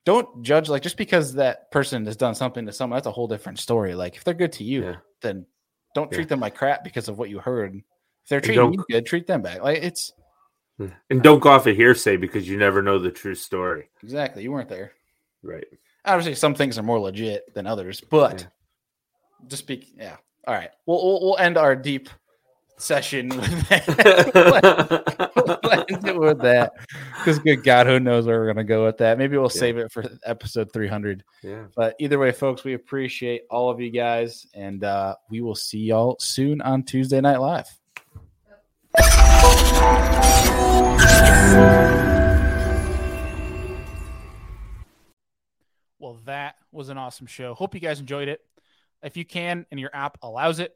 don't 0.06 0.44
judge 0.44 0.70
like 0.70 0.82
just 0.82 0.98
because 0.98 1.34
that 1.34 1.72
person 1.72 2.06
has 2.06 2.16
done 2.16 2.36
something 2.36 2.66
to 2.66 2.74
someone 2.74 2.98
that's 2.98 3.08
a 3.08 3.12
whole 3.12 3.28
different 3.28 3.60
story 3.60 3.96
like 3.96 4.16
if 4.16 4.24
they're 4.24 4.34
good 4.34 4.52
to 4.54 4.64
you 4.64 4.84
Yeah. 4.84 4.96
then 5.22 5.46
don't 5.96 6.12
Yeah. 6.12 6.18
treat 6.18 6.30
them 6.30 6.40
like 6.40 6.56
crap 6.56 6.84
because 6.84 7.08
of 7.10 7.18
what 7.18 7.30
you 7.30 7.40
heard 7.40 7.76
if 7.76 8.30
they're 8.30 8.42
treating 8.42 8.74
you 8.74 8.86
good 8.90 9.06
treat 9.06 9.28
them 9.28 9.42
back 9.42 9.62
like 9.62 9.82
it's 9.84 10.12
hmm. 10.78 10.88
And 11.10 11.22
don't 11.22 11.40
go 11.40 11.50
off 11.52 11.68
a 11.68 11.74
hearsay 11.74 12.18
because 12.18 12.48
you 12.48 12.58
never 12.58 12.82
know 12.82 13.00
the 13.00 13.12
true 13.12 13.36
story. 13.36 13.90
exactly 14.02 14.44
you 14.44 14.52
weren't 14.52 14.70
there 14.70 14.92
Right. 15.42 15.68
obviously 16.06 16.36
some 16.36 16.56
things 16.56 16.78
are 16.78 16.84
more 16.84 17.00
legit 17.00 17.54
than 17.54 17.68
others 17.68 18.02
but 18.02 18.42
Yeah. 18.42 18.48
just 19.48 19.64
speak 19.64 19.94
yeah 19.98 20.18
all 20.48 20.54
right 20.54 20.72
we'll, 20.86 21.04
we'll, 21.04 21.22
we'll 21.22 21.38
end 21.38 21.58
our 21.58 21.76
deep 21.76 22.10
session 22.78 23.30
with 23.30 23.70
that 23.70 25.32
we'll 25.64 25.86
end 25.90 26.08
it 26.08 26.20
with 26.20 26.40
that 26.42 26.74
because 27.18 27.40
good 27.40 27.64
god 27.64 27.86
who 27.88 28.00
knows 28.00 28.26
where 28.26 28.40
we're 28.40 28.48
gonna 28.48 28.64
go 28.64 28.86
with 28.86 28.98
that 28.98 29.18
maybe 29.18 29.38
we'll 29.38 29.52
Yeah. 29.54 29.60
save 29.60 29.78
it 29.78 29.92
for 29.92 30.04
episode 30.26 30.72
300 30.74 31.24
yeah. 31.44 31.64
But 31.76 31.96
either 32.00 32.18
way, 32.20 32.32
folks, 32.32 32.64
we 32.64 32.74
appreciate 32.74 33.44
all 33.50 33.70
of 33.70 33.82
you 33.82 33.90
guys, 33.90 34.48
and 34.54 34.84
uh, 34.84 35.16
we 35.30 35.42
will 35.42 35.56
see 35.56 35.80
y'all 35.80 36.16
soon 36.20 36.62
on 36.62 36.84
Tuesday 36.84 37.20
Night 37.20 37.38
Live. 37.42 37.68
Well, 46.00 46.20
that 46.26 46.56
was 46.72 46.90
an 46.90 46.98
awesome 46.98 47.28
show. 47.28 47.54
Hope 47.54 47.74
you 47.74 47.80
guys 47.80 48.00
enjoyed 48.00 48.28
it. 48.28 48.42
If 49.02 49.18
you 49.18 49.26
can 49.26 49.66
and 49.72 49.80
your 49.80 49.92
app 49.94 50.18
allows 50.22 50.60
it, 50.60 50.76